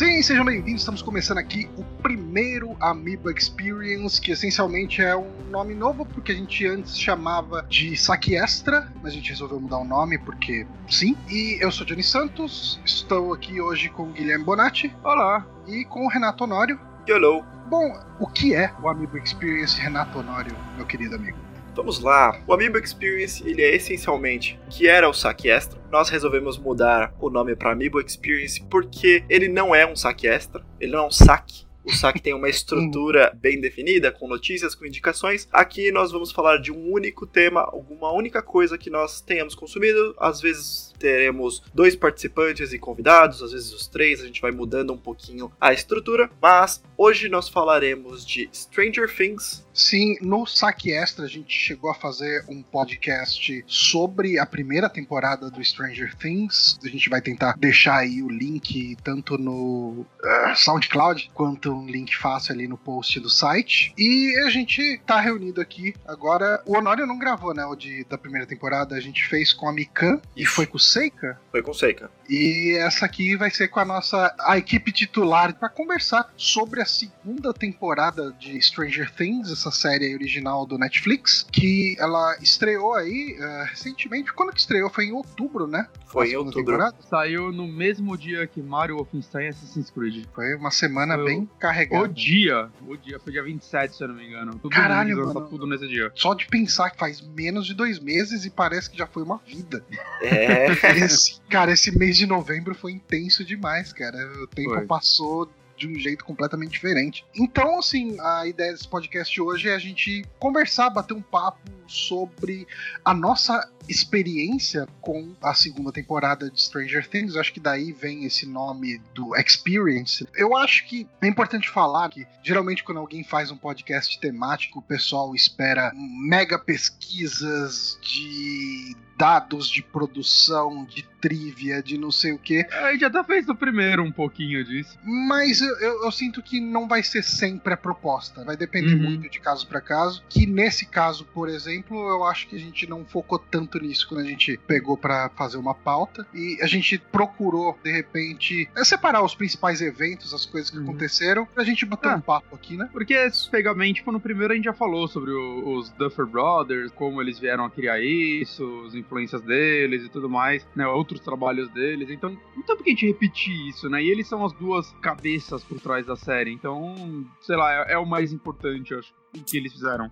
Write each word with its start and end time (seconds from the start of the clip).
Sim, 0.00 0.22
sejam 0.22 0.46
bem-vindos. 0.46 0.80
Estamos 0.80 1.02
começando 1.02 1.36
aqui 1.36 1.68
o 1.76 1.84
primeiro 2.00 2.74
Amiibo 2.80 3.30
Experience, 3.30 4.18
que 4.18 4.30
essencialmente 4.30 5.02
é 5.02 5.14
um 5.14 5.30
nome 5.50 5.74
novo, 5.74 6.06
porque 6.06 6.32
a 6.32 6.34
gente 6.34 6.66
antes 6.66 6.98
chamava 6.98 7.66
de 7.68 7.94
Saque 7.98 8.34
Extra, 8.34 8.90
mas 9.02 9.12
a 9.12 9.16
gente 9.16 9.28
resolveu 9.28 9.60
mudar 9.60 9.76
o 9.76 9.84
nome 9.84 10.16
porque 10.16 10.66
sim. 10.88 11.14
E 11.28 11.58
eu 11.60 11.70
sou 11.70 11.84
Johnny 11.84 12.02
Santos, 12.02 12.80
estou 12.82 13.34
aqui 13.34 13.60
hoje 13.60 13.90
com 13.90 14.04
o 14.04 14.12
Guilherme 14.12 14.42
Bonatti. 14.42 14.90
Olá. 15.04 15.46
E 15.68 15.84
com 15.84 16.06
o 16.06 16.08
Renato 16.08 16.44
Honório. 16.44 16.80
Hello. 17.06 17.44
Bom, 17.68 17.92
o 18.18 18.26
que 18.26 18.54
é 18.54 18.72
o 18.82 18.88
Amiibo 18.88 19.18
Experience, 19.18 19.78
Renato 19.78 20.18
Honório, 20.18 20.56
meu 20.78 20.86
querido 20.86 21.16
amigo? 21.16 21.49
Vamos 21.74 22.00
lá. 22.00 22.42
O 22.46 22.52
Amiibo 22.52 22.78
Experience, 22.78 23.46
ele 23.48 23.62
é 23.62 23.74
essencialmente 23.74 24.58
que 24.68 24.88
era 24.88 25.08
o 25.08 25.12
saque 25.12 25.48
extra. 25.48 25.80
Nós 25.90 26.08
resolvemos 26.08 26.58
mudar 26.58 27.14
o 27.20 27.30
nome 27.30 27.54
para 27.54 27.72
Amiibo 27.72 28.00
Experience 28.00 28.62
porque 28.68 29.24
ele 29.28 29.48
não 29.48 29.74
é 29.74 29.86
um 29.86 29.96
saque 29.96 30.26
extra, 30.26 30.64
ele 30.80 30.92
não 30.92 31.04
é 31.04 31.06
um 31.06 31.10
saque. 31.10 31.64
O 31.84 31.92
saque 31.92 32.20
tem 32.20 32.34
uma 32.34 32.48
estrutura 32.50 33.32
bem 33.40 33.60
definida, 33.60 34.12
com 34.12 34.28
notícias, 34.28 34.74
com 34.74 34.84
indicações. 34.84 35.48
Aqui 35.52 35.90
nós 35.90 36.12
vamos 36.12 36.32
falar 36.32 36.58
de 36.58 36.70
um 36.72 36.92
único 36.92 37.26
tema, 37.26 37.60
alguma 37.60 38.12
única 38.12 38.42
coisa 38.42 38.76
que 38.76 38.90
nós 38.90 39.20
tenhamos 39.20 39.54
consumido. 39.54 40.14
Às 40.18 40.40
vezes 40.40 40.89
teremos 41.00 41.62
dois 41.74 41.96
participantes 41.96 42.72
e 42.72 42.78
convidados, 42.78 43.42
às 43.42 43.52
vezes 43.52 43.72
os 43.72 43.86
três, 43.86 44.20
a 44.20 44.26
gente 44.26 44.40
vai 44.40 44.52
mudando 44.52 44.92
um 44.92 44.98
pouquinho 44.98 45.50
a 45.58 45.72
estrutura. 45.72 46.30
Mas 46.40 46.82
hoje 46.96 47.28
nós 47.28 47.48
falaremos 47.48 48.24
de 48.24 48.48
Stranger 48.52 49.12
Things. 49.12 49.66
Sim, 49.72 50.16
no 50.20 50.44
Saque 50.46 50.92
Extra 50.92 51.24
a 51.24 51.28
gente 51.28 51.52
chegou 51.52 51.90
a 51.90 51.94
fazer 51.94 52.44
um 52.48 52.62
podcast 52.62 53.64
sobre 53.66 54.38
a 54.38 54.44
primeira 54.44 54.88
temporada 54.90 55.50
do 55.50 55.64
Stranger 55.64 56.14
Things. 56.16 56.78
A 56.84 56.88
gente 56.88 57.08
vai 57.08 57.22
tentar 57.22 57.54
deixar 57.56 57.98
aí 57.98 58.22
o 58.22 58.28
link 58.28 58.96
tanto 59.02 59.38
no 59.38 60.06
uh, 60.22 60.56
SoundCloud 60.56 61.30
quanto 61.32 61.72
um 61.72 61.86
link 61.86 62.14
fácil 62.16 62.54
ali 62.54 62.68
no 62.68 62.76
post 62.76 63.18
do 63.20 63.30
site. 63.30 63.94
E 63.96 64.38
a 64.44 64.50
gente 64.50 65.00
tá 65.06 65.18
reunido 65.20 65.60
aqui 65.60 65.94
agora. 66.06 66.62
O 66.66 66.76
Honório 66.76 67.06
não 67.06 67.18
gravou, 67.18 67.54
né? 67.54 67.64
O 67.64 67.74
de, 67.74 68.04
da 68.04 68.18
primeira 68.18 68.46
temporada. 68.46 68.94
A 68.94 69.00
gente 69.00 69.24
fez 69.26 69.52
com 69.52 69.68
a 69.68 69.72
Mikan 69.72 70.20
e 70.36 70.44
foi 70.44 70.66
com 70.66 70.76
o 70.76 70.80
Seika. 70.90 71.40
Foi 71.50 71.62
com 71.62 71.72
Seika. 71.72 72.10
E 72.28 72.76
essa 72.78 73.06
aqui 73.06 73.36
vai 73.36 73.50
ser 73.50 73.68
com 73.68 73.80
a 73.80 73.84
nossa 73.84 74.34
a 74.40 74.58
equipe 74.58 74.92
titular 74.92 75.54
para 75.54 75.68
conversar 75.68 76.32
sobre 76.36 76.80
a 76.80 76.84
segunda 76.84 77.52
temporada 77.52 78.32
de 78.38 78.60
Stranger 78.60 79.12
Things, 79.12 79.50
essa 79.50 79.70
série 79.70 80.14
original 80.14 80.66
do 80.66 80.78
Netflix, 80.78 81.46
que 81.50 81.96
ela 81.98 82.36
estreou 82.40 82.94
aí 82.94 83.36
uh, 83.38 83.64
recentemente. 83.70 84.32
Quando 84.32 84.52
que 84.52 84.60
estreou? 84.60 84.90
Foi 84.90 85.06
em 85.06 85.12
outubro, 85.12 85.66
né? 85.66 85.88
Foi 86.06 86.30
em 86.30 86.36
outubro. 86.36 86.64
Temporada. 86.64 86.96
Saiu 87.08 87.52
no 87.52 87.66
mesmo 87.66 88.16
dia 88.16 88.46
que 88.46 88.60
Mario 88.60 88.96
Wolfenstein 88.96 89.46
e 89.46 89.48
Assassin's 89.48 89.90
Creed. 89.90 90.26
Foi 90.34 90.54
uma 90.56 90.70
semana 90.70 91.14
Foi 91.14 91.24
bem 91.24 91.50
carregada. 91.58 92.04
O 92.04 92.08
dia. 92.08 92.68
O 92.86 92.96
dia 92.96 93.18
foi 93.20 93.32
dia 93.32 93.42
27, 93.42 93.96
se 93.96 94.02
eu 94.02 94.08
não 94.08 94.14
me 94.16 94.26
engano. 94.26 94.52
Tudo 94.58 94.70
Caralho, 94.70 95.16
mundo 95.16 95.34
mano. 95.34 95.48
tudo 95.48 95.66
nesse 95.66 95.86
dia. 95.86 96.10
Só 96.14 96.34
de 96.34 96.46
pensar 96.46 96.90
que 96.90 96.98
faz 96.98 97.20
menos 97.20 97.66
de 97.66 97.74
dois 97.74 97.98
meses 97.98 98.44
e 98.44 98.50
parece 98.50 98.90
que 98.90 98.98
já 98.98 99.06
foi 99.06 99.22
uma 99.22 99.40
vida. 99.46 99.84
É. 100.22 100.66
Esse, 101.04 101.40
cara, 101.48 101.72
esse 101.72 101.96
mês 101.96 102.16
de 102.16 102.26
novembro 102.26 102.74
foi 102.74 102.92
intenso 102.92 103.44
demais, 103.44 103.92
cara. 103.92 104.18
O 104.42 104.46
tempo 104.46 104.70
Foi. 104.70 104.86
passou 104.86 105.50
de 105.80 105.88
um 105.88 105.98
jeito 105.98 106.24
completamente 106.24 106.72
diferente. 106.72 107.24
Então, 107.34 107.78
assim, 107.78 108.16
a 108.20 108.46
ideia 108.46 108.70
desse 108.70 108.86
podcast 108.86 109.40
hoje 109.40 109.70
é 109.70 109.74
a 109.74 109.78
gente 109.78 110.22
conversar, 110.38 110.90
bater 110.90 111.14
um 111.14 111.22
papo 111.22 111.58
sobre 111.86 112.68
a 113.02 113.14
nossa 113.14 113.68
experiência 113.88 114.86
com 115.00 115.34
a 115.42 115.54
segunda 115.54 115.90
temporada 115.90 116.50
de 116.50 116.60
Stranger 116.60 117.08
Things. 117.08 117.34
Eu 117.34 117.40
acho 117.40 117.52
que 117.52 117.58
daí 117.58 117.92
vem 117.92 118.24
esse 118.24 118.46
nome 118.46 118.98
do 119.14 119.34
Experience. 119.34 120.28
Eu 120.34 120.54
acho 120.54 120.86
que 120.86 121.08
é 121.22 121.26
importante 121.26 121.68
falar 121.68 122.10
que 122.10 122.26
geralmente 122.42 122.84
quando 122.84 122.98
alguém 122.98 123.24
faz 123.24 123.50
um 123.50 123.56
podcast 123.56 124.20
temático, 124.20 124.80
o 124.80 124.82
pessoal 124.82 125.34
espera 125.34 125.92
mega 125.94 126.58
pesquisas 126.58 127.98
de 128.02 128.94
dados 129.20 129.68
de 129.68 129.82
produção, 129.82 130.84
de 130.86 131.02
trivia, 131.20 131.82
de 131.82 131.98
não 131.98 132.10
sei 132.10 132.32
o 132.32 132.38
que. 132.38 132.66
A 132.72 132.92
gente 132.92 133.04
até 133.04 133.22
fez 133.22 133.46
no 133.46 133.54
primeiro 133.54 134.02
um 134.02 134.10
pouquinho 134.10 134.64
disso. 134.64 134.98
Mas 135.04 135.60
eu, 135.60 135.78
eu- 135.78 136.04
eu 136.04 136.10
sinto 136.10 136.42
que 136.42 136.58
não 136.58 136.88
vai 136.88 137.02
ser 137.02 137.22
sempre 137.22 137.74
a 137.74 137.76
proposta. 137.76 138.42
Vai 138.42 138.56
depender 138.56 138.94
Uhum. 138.94 139.02
muito 139.02 139.28
de 139.28 139.38
caso 139.38 139.66
para 139.68 139.82
caso. 139.82 140.24
Que 140.30 140.46
nesse 140.46 140.86
caso, 140.86 141.26
por 141.26 141.50
exemplo, 141.50 141.94
eu 142.08 142.24
acho 142.24 142.48
que 142.48 142.56
a 142.56 142.58
gente 142.58 142.88
não 142.88 143.04
focou 143.04 143.38
tanto 143.38 143.78
nisso 143.78 144.08
quando 144.08 144.22
a 144.22 144.24
gente 144.28 144.58
pegou 144.66 144.96
para 144.96 145.28
fazer 145.36 145.58
uma 145.58 145.74
pauta. 145.74 146.26
E 146.32 146.56
a 146.62 146.66
gente 146.66 146.96
procurou, 146.96 147.78
de 147.84 147.92
repente, 147.92 148.70
é, 148.74 148.82
separar 148.82 149.22
os 149.22 149.34
principais 149.34 149.82
eventos, 149.82 150.32
as 150.32 150.46
coisas 150.46 150.70
que 150.70 150.78
Uhum. 150.78 150.84
aconteceram, 150.84 151.44
pra 151.44 151.62
gente 151.64 151.84
bater 151.84 152.08
Ah. 152.12 152.16
um 152.16 152.20
papo 152.22 152.54
aqui, 152.56 152.78
né? 152.78 152.88
Porque, 152.90 153.30
se 153.30 153.50
pegar 153.50 153.74
bem, 153.74 153.92
tipo, 153.92 154.10
no 154.10 154.20
primeiro 154.20 154.54
a 154.54 154.56
gente 154.56 154.64
já 154.64 154.72
falou 154.72 155.06
sobre 155.06 155.30
o- 155.32 155.76
os 155.76 155.90
Duffer 155.90 156.24
Brothers, 156.24 156.90
como 156.92 157.20
eles 157.20 157.38
vieram 157.38 157.66
a 157.66 157.70
criar 157.70 158.00
isso, 158.00 158.84
as 158.86 158.94
influências 159.10 159.42
deles 159.42 160.04
e 160.04 160.08
tudo 160.08 160.30
mais, 160.30 160.66
né? 160.74 160.86
Outros 160.86 161.20
trabalhos 161.20 161.68
deles. 161.70 162.08
Então, 162.08 162.30
não 162.54 162.62
tem 162.62 162.76
por 162.76 162.84
que 162.84 162.90
a 162.90 162.94
gente 162.94 163.06
repetir 163.06 163.68
isso, 163.68 163.90
né? 163.90 164.02
E 164.02 164.08
eles 164.08 164.28
são 164.28 164.44
as 164.44 164.52
duas 164.52 164.92
cabeças 165.02 165.64
por 165.64 165.80
trás 165.80 166.06
da 166.06 166.14
série. 166.14 166.52
Então, 166.52 167.26
sei 167.40 167.56
lá, 167.56 167.72
é, 167.72 167.94
é 167.94 167.98
o 167.98 168.06
mais 168.06 168.32
importante, 168.32 168.92
eu 168.92 169.00
acho, 169.00 169.12
que 169.46 169.56
eles 169.56 169.72
fizeram. 169.72 170.10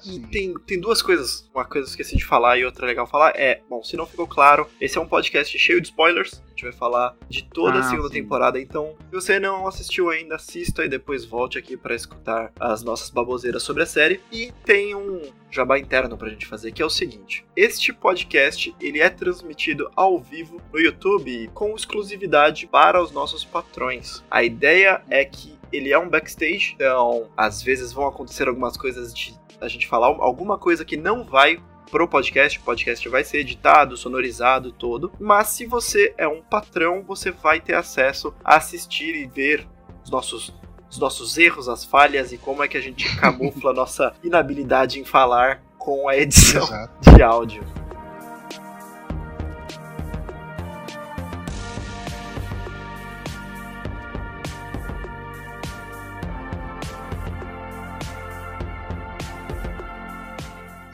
Sim. 0.00 0.22
tem, 0.30 0.54
tem 0.64 0.80
duas 0.80 1.02
coisas. 1.02 1.50
Uma 1.52 1.64
coisa 1.64 1.86
que 1.86 1.90
eu 1.90 1.90
esqueci 1.90 2.16
de 2.16 2.24
falar 2.24 2.56
e 2.56 2.64
outra 2.64 2.86
legal 2.86 3.04
falar 3.04 3.32
é, 3.34 3.60
bom, 3.68 3.82
se 3.82 3.96
não 3.96 4.06
ficou 4.06 4.24
claro, 4.26 4.68
esse 4.80 4.96
é 4.96 5.00
um 5.00 5.08
podcast 5.08 5.58
cheio 5.58 5.80
de 5.80 5.88
spoilers. 5.88 6.40
A 6.46 6.50
gente 6.50 6.62
vai 6.62 6.72
falar 6.72 7.16
de 7.28 7.42
toda 7.44 7.78
a 7.78 7.80
Ah, 7.80 7.82
segunda 7.90 8.08
sim. 8.08 8.14
temporada, 8.14 8.60
então, 8.60 8.94
se 9.10 9.14
você 9.14 9.40
não 9.40 9.66
assistiu 9.66 10.08
ainda, 10.08 10.36
assista 10.36 10.84
e 10.84 10.88
depois 10.88 11.24
volte 11.24 11.58
aqui 11.58 11.76
para 11.76 11.96
escutar 11.96 12.52
as 12.60 12.84
nossas 12.84 13.10
baboseiras 13.10 13.64
sobre 13.64 13.82
a 13.82 13.86
série. 13.86 14.20
E 14.30 14.52
tem 14.64 14.94
um 14.94 15.20
jabá 15.50 15.78
interno 15.80 16.16
pra 16.16 16.28
gente 16.30 16.46
fazer, 16.46 16.70
que 16.70 16.80
é 16.80 16.86
o 16.86 16.90
seguinte: 16.90 17.44
este 17.56 17.92
podcast, 17.92 18.72
ele 18.80 19.00
é 19.00 19.10
transmitido 19.10 19.90
ao 19.96 20.18
vivo 20.20 20.62
no 20.72 20.78
YouTube 20.78 21.50
com 21.52 21.74
exclusividade 21.74 22.68
para 22.68 23.02
os 23.02 23.10
nossos 23.10 23.44
patrões. 23.44 24.22
A 24.30 24.44
ideia 24.44 25.02
é 25.10 25.24
que 25.24 25.55
ele 25.72 25.92
é 25.92 25.98
um 25.98 26.08
backstage, 26.08 26.74
então 26.74 27.28
às 27.36 27.62
vezes 27.62 27.92
vão 27.92 28.06
acontecer 28.06 28.48
algumas 28.48 28.76
coisas 28.76 29.14
de 29.14 29.34
a 29.60 29.68
gente 29.68 29.86
falar 29.86 30.08
alguma 30.08 30.58
coisa 30.58 30.84
que 30.84 30.96
não 30.96 31.24
vai 31.24 31.58
pro 31.90 32.08
podcast, 32.08 32.58
o 32.58 32.62
podcast 32.62 33.08
vai 33.08 33.24
ser 33.24 33.38
editado, 33.38 33.96
sonorizado 33.96 34.72
todo, 34.72 35.12
mas 35.20 35.48
se 35.48 35.66
você 35.66 36.12
é 36.18 36.26
um 36.26 36.42
patrão, 36.42 37.02
você 37.02 37.30
vai 37.30 37.60
ter 37.60 37.74
acesso 37.74 38.34
a 38.44 38.56
assistir 38.56 39.14
e 39.14 39.26
ver 39.26 39.66
os 40.04 40.10
nossos 40.10 40.54
os 40.88 40.98
nossos 40.98 41.36
erros, 41.36 41.68
as 41.68 41.84
falhas 41.84 42.32
e 42.32 42.38
como 42.38 42.62
é 42.62 42.68
que 42.68 42.76
a 42.76 42.80
gente 42.80 43.04
camufla 43.18 43.72
a 43.72 43.74
nossa 43.74 44.14
inabilidade 44.22 45.00
em 45.00 45.04
falar 45.04 45.62
com 45.78 46.08
a 46.08 46.16
edição 46.16 46.62
Exato. 46.62 47.10
de 47.10 47.22
áudio. 47.22 47.85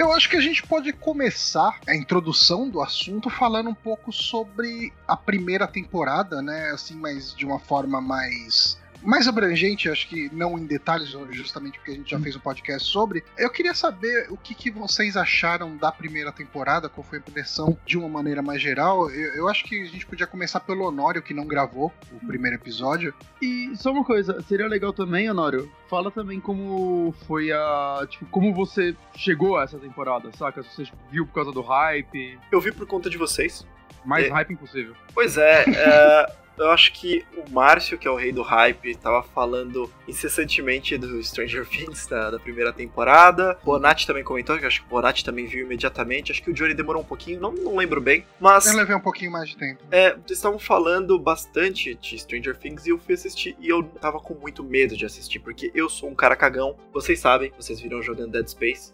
Eu 0.02 0.12
acho 0.12 0.28
que 0.28 0.36
a 0.36 0.40
gente 0.40 0.64
pode 0.64 0.92
começar 0.92 1.78
a 1.86 1.94
introdução 1.94 2.68
do 2.68 2.82
assunto 2.82 3.30
falando 3.30 3.70
um 3.70 3.74
pouco 3.74 4.12
sobre 4.12 4.92
a 5.06 5.16
primeira 5.16 5.64
temporada, 5.64 6.42
né? 6.42 6.72
Assim, 6.72 6.96
mas 6.96 7.32
de 7.32 7.46
uma 7.46 7.60
forma 7.60 8.00
mais 8.00 8.81
mais 9.02 9.26
abrangente, 9.28 9.88
acho 9.88 10.08
que 10.08 10.30
não 10.32 10.58
em 10.58 10.66
detalhes, 10.66 11.08
justamente 11.30 11.78
porque 11.78 11.90
a 11.92 11.94
gente 11.94 12.10
já 12.10 12.18
fez 12.20 12.36
um 12.36 12.40
podcast 12.40 12.88
sobre. 12.88 13.22
Eu 13.36 13.50
queria 13.50 13.74
saber 13.74 14.26
o 14.30 14.36
que, 14.36 14.54
que 14.54 14.70
vocês 14.70 15.16
acharam 15.16 15.76
da 15.76 15.90
primeira 15.90 16.30
temporada, 16.32 16.88
qual 16.88 17.04
foi 17.04 17.18
a 17.18 17.20
impressão 17.20 17.76
de 17.84 17.98
uma 17.98 18.08
maneira 18.08 18.42
mais 18.42 18.60
geral. 18.60 19.10
Eu, 19.10 19.34
eu 19.34 19.48
acho 19.48 19.64
que 19.64 19.82
a 19.82 19.86
gente 19.86 20.06
podia 20.06 20.26
começar 20.26 20.60
pelo 20.60 20.84
Honório, 20.86 21.22
que 21.22 21.34
não 21.34 21.46
gravou 21.46 21.92
o 22.12 22.26
primeiro 22.26 22.56
episódio. 22.56 23.14
E 23.40 23.72
só 23.76 23.90
uma 23.92 24.04
coisa, 24.04 24.40
seria 24.42 24.66
legal 24.68 24.92
também, 24.92 25.30
Honório, 25.30 25.70
fala 25.88 26.10
também 26.10 26.40
como 26.40 27.14
foi 27.26 27.50
a. 27.52 28.06
Tipo, 28.08 28.26
como 28.26 28.54
você 28.54 28.94
chegou 29.16 29.56
a 29.56 29.64
essa 29.64 29.78
temporada, 29.78 30.30
saca? 30.36 30.62
Se 30.62 30.74
você 30.86 30.92
viu 31.10 31.26
por 31.26 31.34
causa 31.34 31.52
do 31.52 31.60
hype, 31.60 32.38
Eu 32.50 32.60
vi 32.60 32.72
por 32.72 32.86
conta 32.86 33.10
de 33.10 33.18
vocês. 33.18 33.66
mais 34.04 34.26
É. 34.26 34.28
hype 34.30 34.52
impossível. 34.52 34.94
Pois 35.14 35.36
é, 35.36 35.64
é, 35.68 36.32
eu 36.58 36.70
acho 36.70 36.92
que 36.92 37.24
o 37.36 37.50
Márcio, 37.50 37.98
que 37.98 38.06
é 38.06 38.10
o 38.10 38.16
rei 38.16 38.32
do 38.32 38.42
hype, 38.42 38.94
tava 38.96 39.22
falando 39.22 39.90
incessantemente 40.06 40.96
do 40.96 41.22
Stranger 41.22 41.66
Things 41.68 42.06
da, 42.06 42.30
da 42.30 42.38
primeira 42.38 42.72
temporada. 42.72 43.58
O 43.62 43.66
Bonatti 43.66 44.06
também 44.06 44.22
comentou, 44.24 44.58
que 44.58 44.66
acho 44.66 44.80
que 44.80 44.86
o 44.86 44.90
Bonatti 44.90 45.24
também 45.24 45.46
viu 45.46 45.64
imediatamente. 45.64 46.32
Acho 46.32 46.42
que 46.42 46.50
o 46.50 46.54
Johnny 46.54 46.74
demorou 46.74 47.02
um 47.02 47.04
pouquinho, 47.04 47.40
não, 47.40 47.52
não 47.52 47.76
lembro 47.76 48.00
bem. 48.00 48.24
Mas 48.40 48.66
Eu 48.66 48.76
levei 48.76 48.94
um 48.94 49.00
pouquinho 49.00 49.30
mais 49.30 49.48
de 49.50 49.56
tempo. 49.56 49.82
é, 49.90 50.10
vocês 50.12 50.38
estavam 50.38 50.58
falando 50.58 51.18
bastante 51.18 51.94
de 51.94 52.18
Stranger 52.18 52.56
Things 52.56 52.86
e 52.86 52.90
eu 52.90 52.98
fui 52.98 53.14
assistir 53.14 53.56
e 53.58 53.68
eu 53.68 53.82
tava 53.82 54.20
com 54.20 54.34
muito 54.34 54.62
medo 54.62 54.96
de 54.96 55.04
assistir, 55.04 55.38
porque 55.40 55.70
eu 55.74 55.88
sou 55.88 56.08
um 56.08 56.14
cara 56.14 56.36
cagão. 56.36 56.76
Vocês 56.92 57.18
sabem, 57.20 57.52
vocês 57.56 57.80
viram 57.80 58.02
jogando 58.02 58.32
Dead 58.32 58.46
Space. 58.48 58.92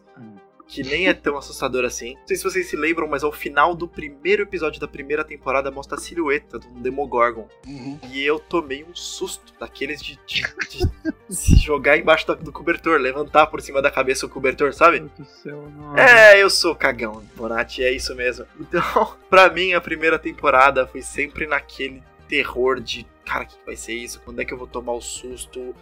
Que 0.69 0.83
nem 0.83 1.09
é 1.09 1.15
tão 1.15 1.39
assustador 1.39 1.85
assim. 1.85 2.15
Não 2.15 2.27
sei 2.27 2.37
se 2.37 2.45
vocês 2.45 2.67
se 2.69 2.77
lembram, 2.77 3.09
mas 3.09 3.25
ao 3.25 3.33
final 3.33 3.75
do 3.75 3.89
primeiro 3.89 4.43
episódio 4.43 4.79
da 4.79 4.87
primeira 4.87 5.25
temporada 5.25 5.71
mostra 5.71 5.97
a 5.97 6.01
silhueta 6.01 6.61
um 6.71 6.83
Demogorgon. 6.83 7.49
Uhum. 7.67 7.99
E 8.13 8.23
eu 8.23 8.39
tomei 8.39 8.85
um 8.85 8.95
susto 8.95 9.55
daqueles 9.59 10.03
de, 10.03 10.19
de- 10.27 10.43
de 10.69 10.87
se 11.35 11.57
jogar 11.57 11.97
embaixo 11.97 12.27
da- 12.27 12.35
do 12.35 12.53
cobertor, 12.53 13.01
levantar 13.01 13.47
por 13.47 13.63
cima 13.63 13.81
da 13.81 13.91
cabeça 13.91 14.27
o 14.27 14.29
cobertor, 14.29 14.75
sabe? 14.75 15.01
Meu 15.01 15.11
Deus 15.17 15.29
do 15.29 15.35
céu. 15.35 15.65
É, 15.97 16.43
eu 16.43 16.51
sou 16.51 16.75
cagão, 16.77 17.25
Bonatti, 17.35 17.83
é 17.83 17.91
isso 17.91 18.15
mesmo. 18.15 18.45
Então, 18.61 19.17
pra 19.31 19.49
mim, 19.49 19.73
a 19.73 19.81
primeira 19.81 20.19
temporada 20.19 20.87
foi 20.87 21.01
sempre 21.01 21.47
naquele 21.47 22.03
terror 22.29 22.79
de, 22.79 23.07
cara, 23.25 23.45
o 23.45 23.47
que 23.47 23.57
vai 23.65 23.75
ser 23.75 23.95
isso? 23.95 24.21
Quando 24.23 24.41
é 24.41 24.45
que 24.45 24.53
eu 24.53 24.59
vou 24.59 24.67
tomar 24.67 24.93
o 24.93 25.01
susto? 25.01 25.75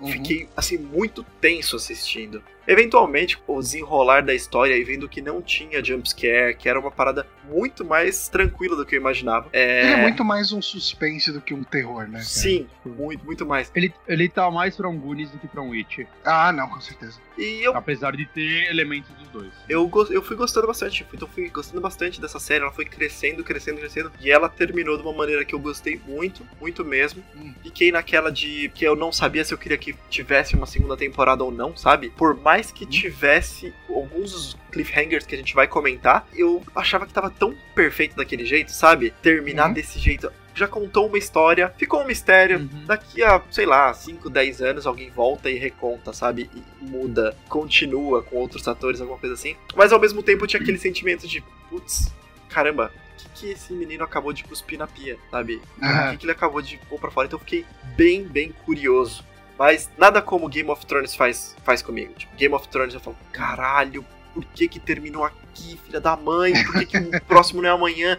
Uhum. 0.00 0.08
Fiquei, 0.08 0.48
assim, 0.56 0.76
muito 0.78 1.22
tenso 1.40 1.76
assistindo. 1.76 2.42
Eventualmente, 2.66 3.38
o 3.46 3.60
desenrolar 3.60 4.22
da 4.22 4.34
história 4.34 4.76
e 4.76 4.84
vendo 4.84 5.08
que 5.08 5.20
não 5.20 5.40
tinha 5.42 5.82
jumpscare, 5.84 6.56
que 6.56 6.68
era 6.68 6.78
uma 6.78 6.90
parada 6.90 7.26
muito 7.44 7.84
mais 7.84 8.28
tranquila 8.28 8.76
do 8.76 8.86
que 8.86 8.94
eu 8.96 9.00
imaginava. 9.00 9.48
É, 9.52 9.82
Ele 9.82 9.92
é 9.92 10.02
muito 10.02 10.24
mais 10.24 10.52
um 10.52 10.62
suspense 10.62 11.32
do 11.32 11.40
que 11.40 11.52
um 11.52 11.62
terror, 11.64 12.02
né? 12.04 12.12
cara? 12.18 12.24
Sim, 12.24 12.66
muito, 12.84 13.24
muito 13.24 13.44
mais. 13.44 13.70
Ele, 13.74 13.92
ele 14.06 14.28
tá 14.28 14.50
mais 14.50 14.76
pra 14.76 14.88
um 14.88 14.98
Goonies 14.98 15.30
do 15.30 15.38
que 15.38 15.48
pra 15.48 15.60
um 15.60 15.72
It. 15.72 16.06
Ah, 16.24 16.52
não, 16.52 16.68
com 16.68 16.80
certeza. 16.80 17.20
E 17.36 17.62
eu 17.66 17.74
Apesar 17.76 18.14
de 18.14 18.26
ter 18.26 18.68
elementos 18.70 19.10
dos 19.12 19.28
dois. 19.28 19.50
Eu, 19.68 19.86
go- 19.88 20.06
eu 20.10 20.22
fui 20.22 20.36
gostando 20.36 20.66
bastante, 20.66 21.04
então 21.12 21.26
fui 21.26 21.48
gostando 21.48 21.80
bastante 21.80 22.20
dessa 22.20 22.38
série, 22.38 22.62
ela 22.62 22.72
foi 22.72 22.84
crescendo, 22.84 23.42
crescendo, 23.42 23.78
crescendo, 23.78 24.12
e 24.20 24.30
ela 24.30 24.48
terminou 24.48 24.96
de 24.96 25.02
uma 25.02 25.12
maneira 25.14 25.44
que 25.44 25.54
eu 25.54 25.58
gostei 25.58 26.00
muito, 26.06 26.46
muito 26.60 26.84
mesmo. 26.84 27.24
Hum. 27.34 27.54
Fiquei 27.62 27.90
naquela 27.90 28.30
de 28.30 28.68
que 28.74 28.84
eu 28.84 28.94
não 28.94 29.10
sabia 29.10 29.44
se 29.44 29.52
eu 29.52 29.58
queria 29.58 29.78
que 29.78 29.94
tivesse 30.10 30.54
uma 30.54 30.66
segunda 30.66 30.96
temporada 30.96 31.42
ou 31.42 31.50
não, 31.50 31.76
sabe? 31.76 32.10
Por 32.10 32.36
mais 32.38 32.51
que 32.60 32.84
tivesse 32.84 33.72
alguns 33.88 34.56
cliffhangers 34.70 35.24
que 35.24 35.34
a 35.34 35.38
gente 35.38 35.54
vai 35.54 35.66
comentar, 35.66 36.26
eu 36.34 36.62
achava 36.74 37.06
que 37.06 37.12
tava 37.12 37.30
tão 37.30 37.54
perfeito 37.74 38.16
daquele 38.16 38.44
jeito, 38.44 38.70
sabe? 38.72 39.12
Terminar 39.22 39.68
Uhum. 39.68 39.72
desse 39.74 39.98
jeito. 39.98 40.30
Já 40.54 40.68
contou 40.68 41.06
uma 41.06 41.16
história, 41.16 41.72
ficou 41.78 42.02
um 42.02 42.06
mistério, 42.06 42.58
Uhum. 42.58 42.84
daqui 42.84 43.22
a, 43.22 43.40
sei 43.50 43.64
lá, 43.64 43.92
5, 43.94 44.28
10 44.28 44.60
anos 44.60 44.86
alguém 44.86 45.08
volta 45.10 45.50
e 45.50 45.54
reconta, 45.58 46.12
sabe? 46.12 46.50
E 46.54 46.84
muda, 46.84 47.34
continua 47.48 48.22
com 48.22 48.36
outros 48.36 48.68
atores, 48.68 49.00
alguma 49.00 49.18
coisa 49.18 49.34
assim. 49.34 49.56
Mas 49.74 49.92
ao 49.92 49.98
mesmo 50.00 50.22
tempo 50.22 50.46
tinha 50.46 50.60
aquele 50.60 50.76
sentimento 50.78 51.26
de, 51.26 51.42
putz, 51.70 52.12
caramba, 52.50 52.92
o 53.14 53.16
que, 53.16 53.28
que 53.34 53.50
esse 53.52 53.72
menino 53.72 54.04
acabou 54.04 54.32
de 54.32 54.44
cuspir 54.44 54.78
na 54.78 54.86
pia, 54.86 55.16
sabe? 55.30 55.54
O 55.56 55.60
Ah, 55.80 56.08
que, 56.10 56.18
que 56.18 56.24
ele 56.26 56.32
acabou 56.32 56.60
de 56.60 56.76
pôr 56.88 56.98
pra 57.00 57.10
fora? 57.10 57.26
Então 57.26 57.38
eu 57.38 57.44
fiquei 57.44 57.64
bem, 57.96 58.24
bem 58.24 58.52
curioso. 58.66 59.24
Mas 59.58 59.90
nada 59.96 60.20
como 60.20 60.48
Game 60.48 60.70
of 60.70 60.84
Thrones 60.86 61.14
faz, 61.14 61.54
faz 61.64 61.82
comigo. 61.82 62.12
Tipo, 62.14 62.36
Game 62.36 62.54
of 62.54 62.68
Thrones 62.68 62.94
eu 62.94 63.00
falo, 63.00 63.16
caralho, 63.32 64.04
por 64.32 64.44
que 64.46 64.66
que 64.66 64.80
terminou 64.80 65.24
aqui, 65.24 65.78
filha 65.84 66.00
da 66.00 66.16
mãe? 66.16 66.52
Por 66.64 66.78
que, 66.80 66.86
que 66.86 66.98
o 66.98 67.20
próximo 67.26 67.60
não 67.62 67.68
é 67.68 67.72
amanhã? 67.72 68.18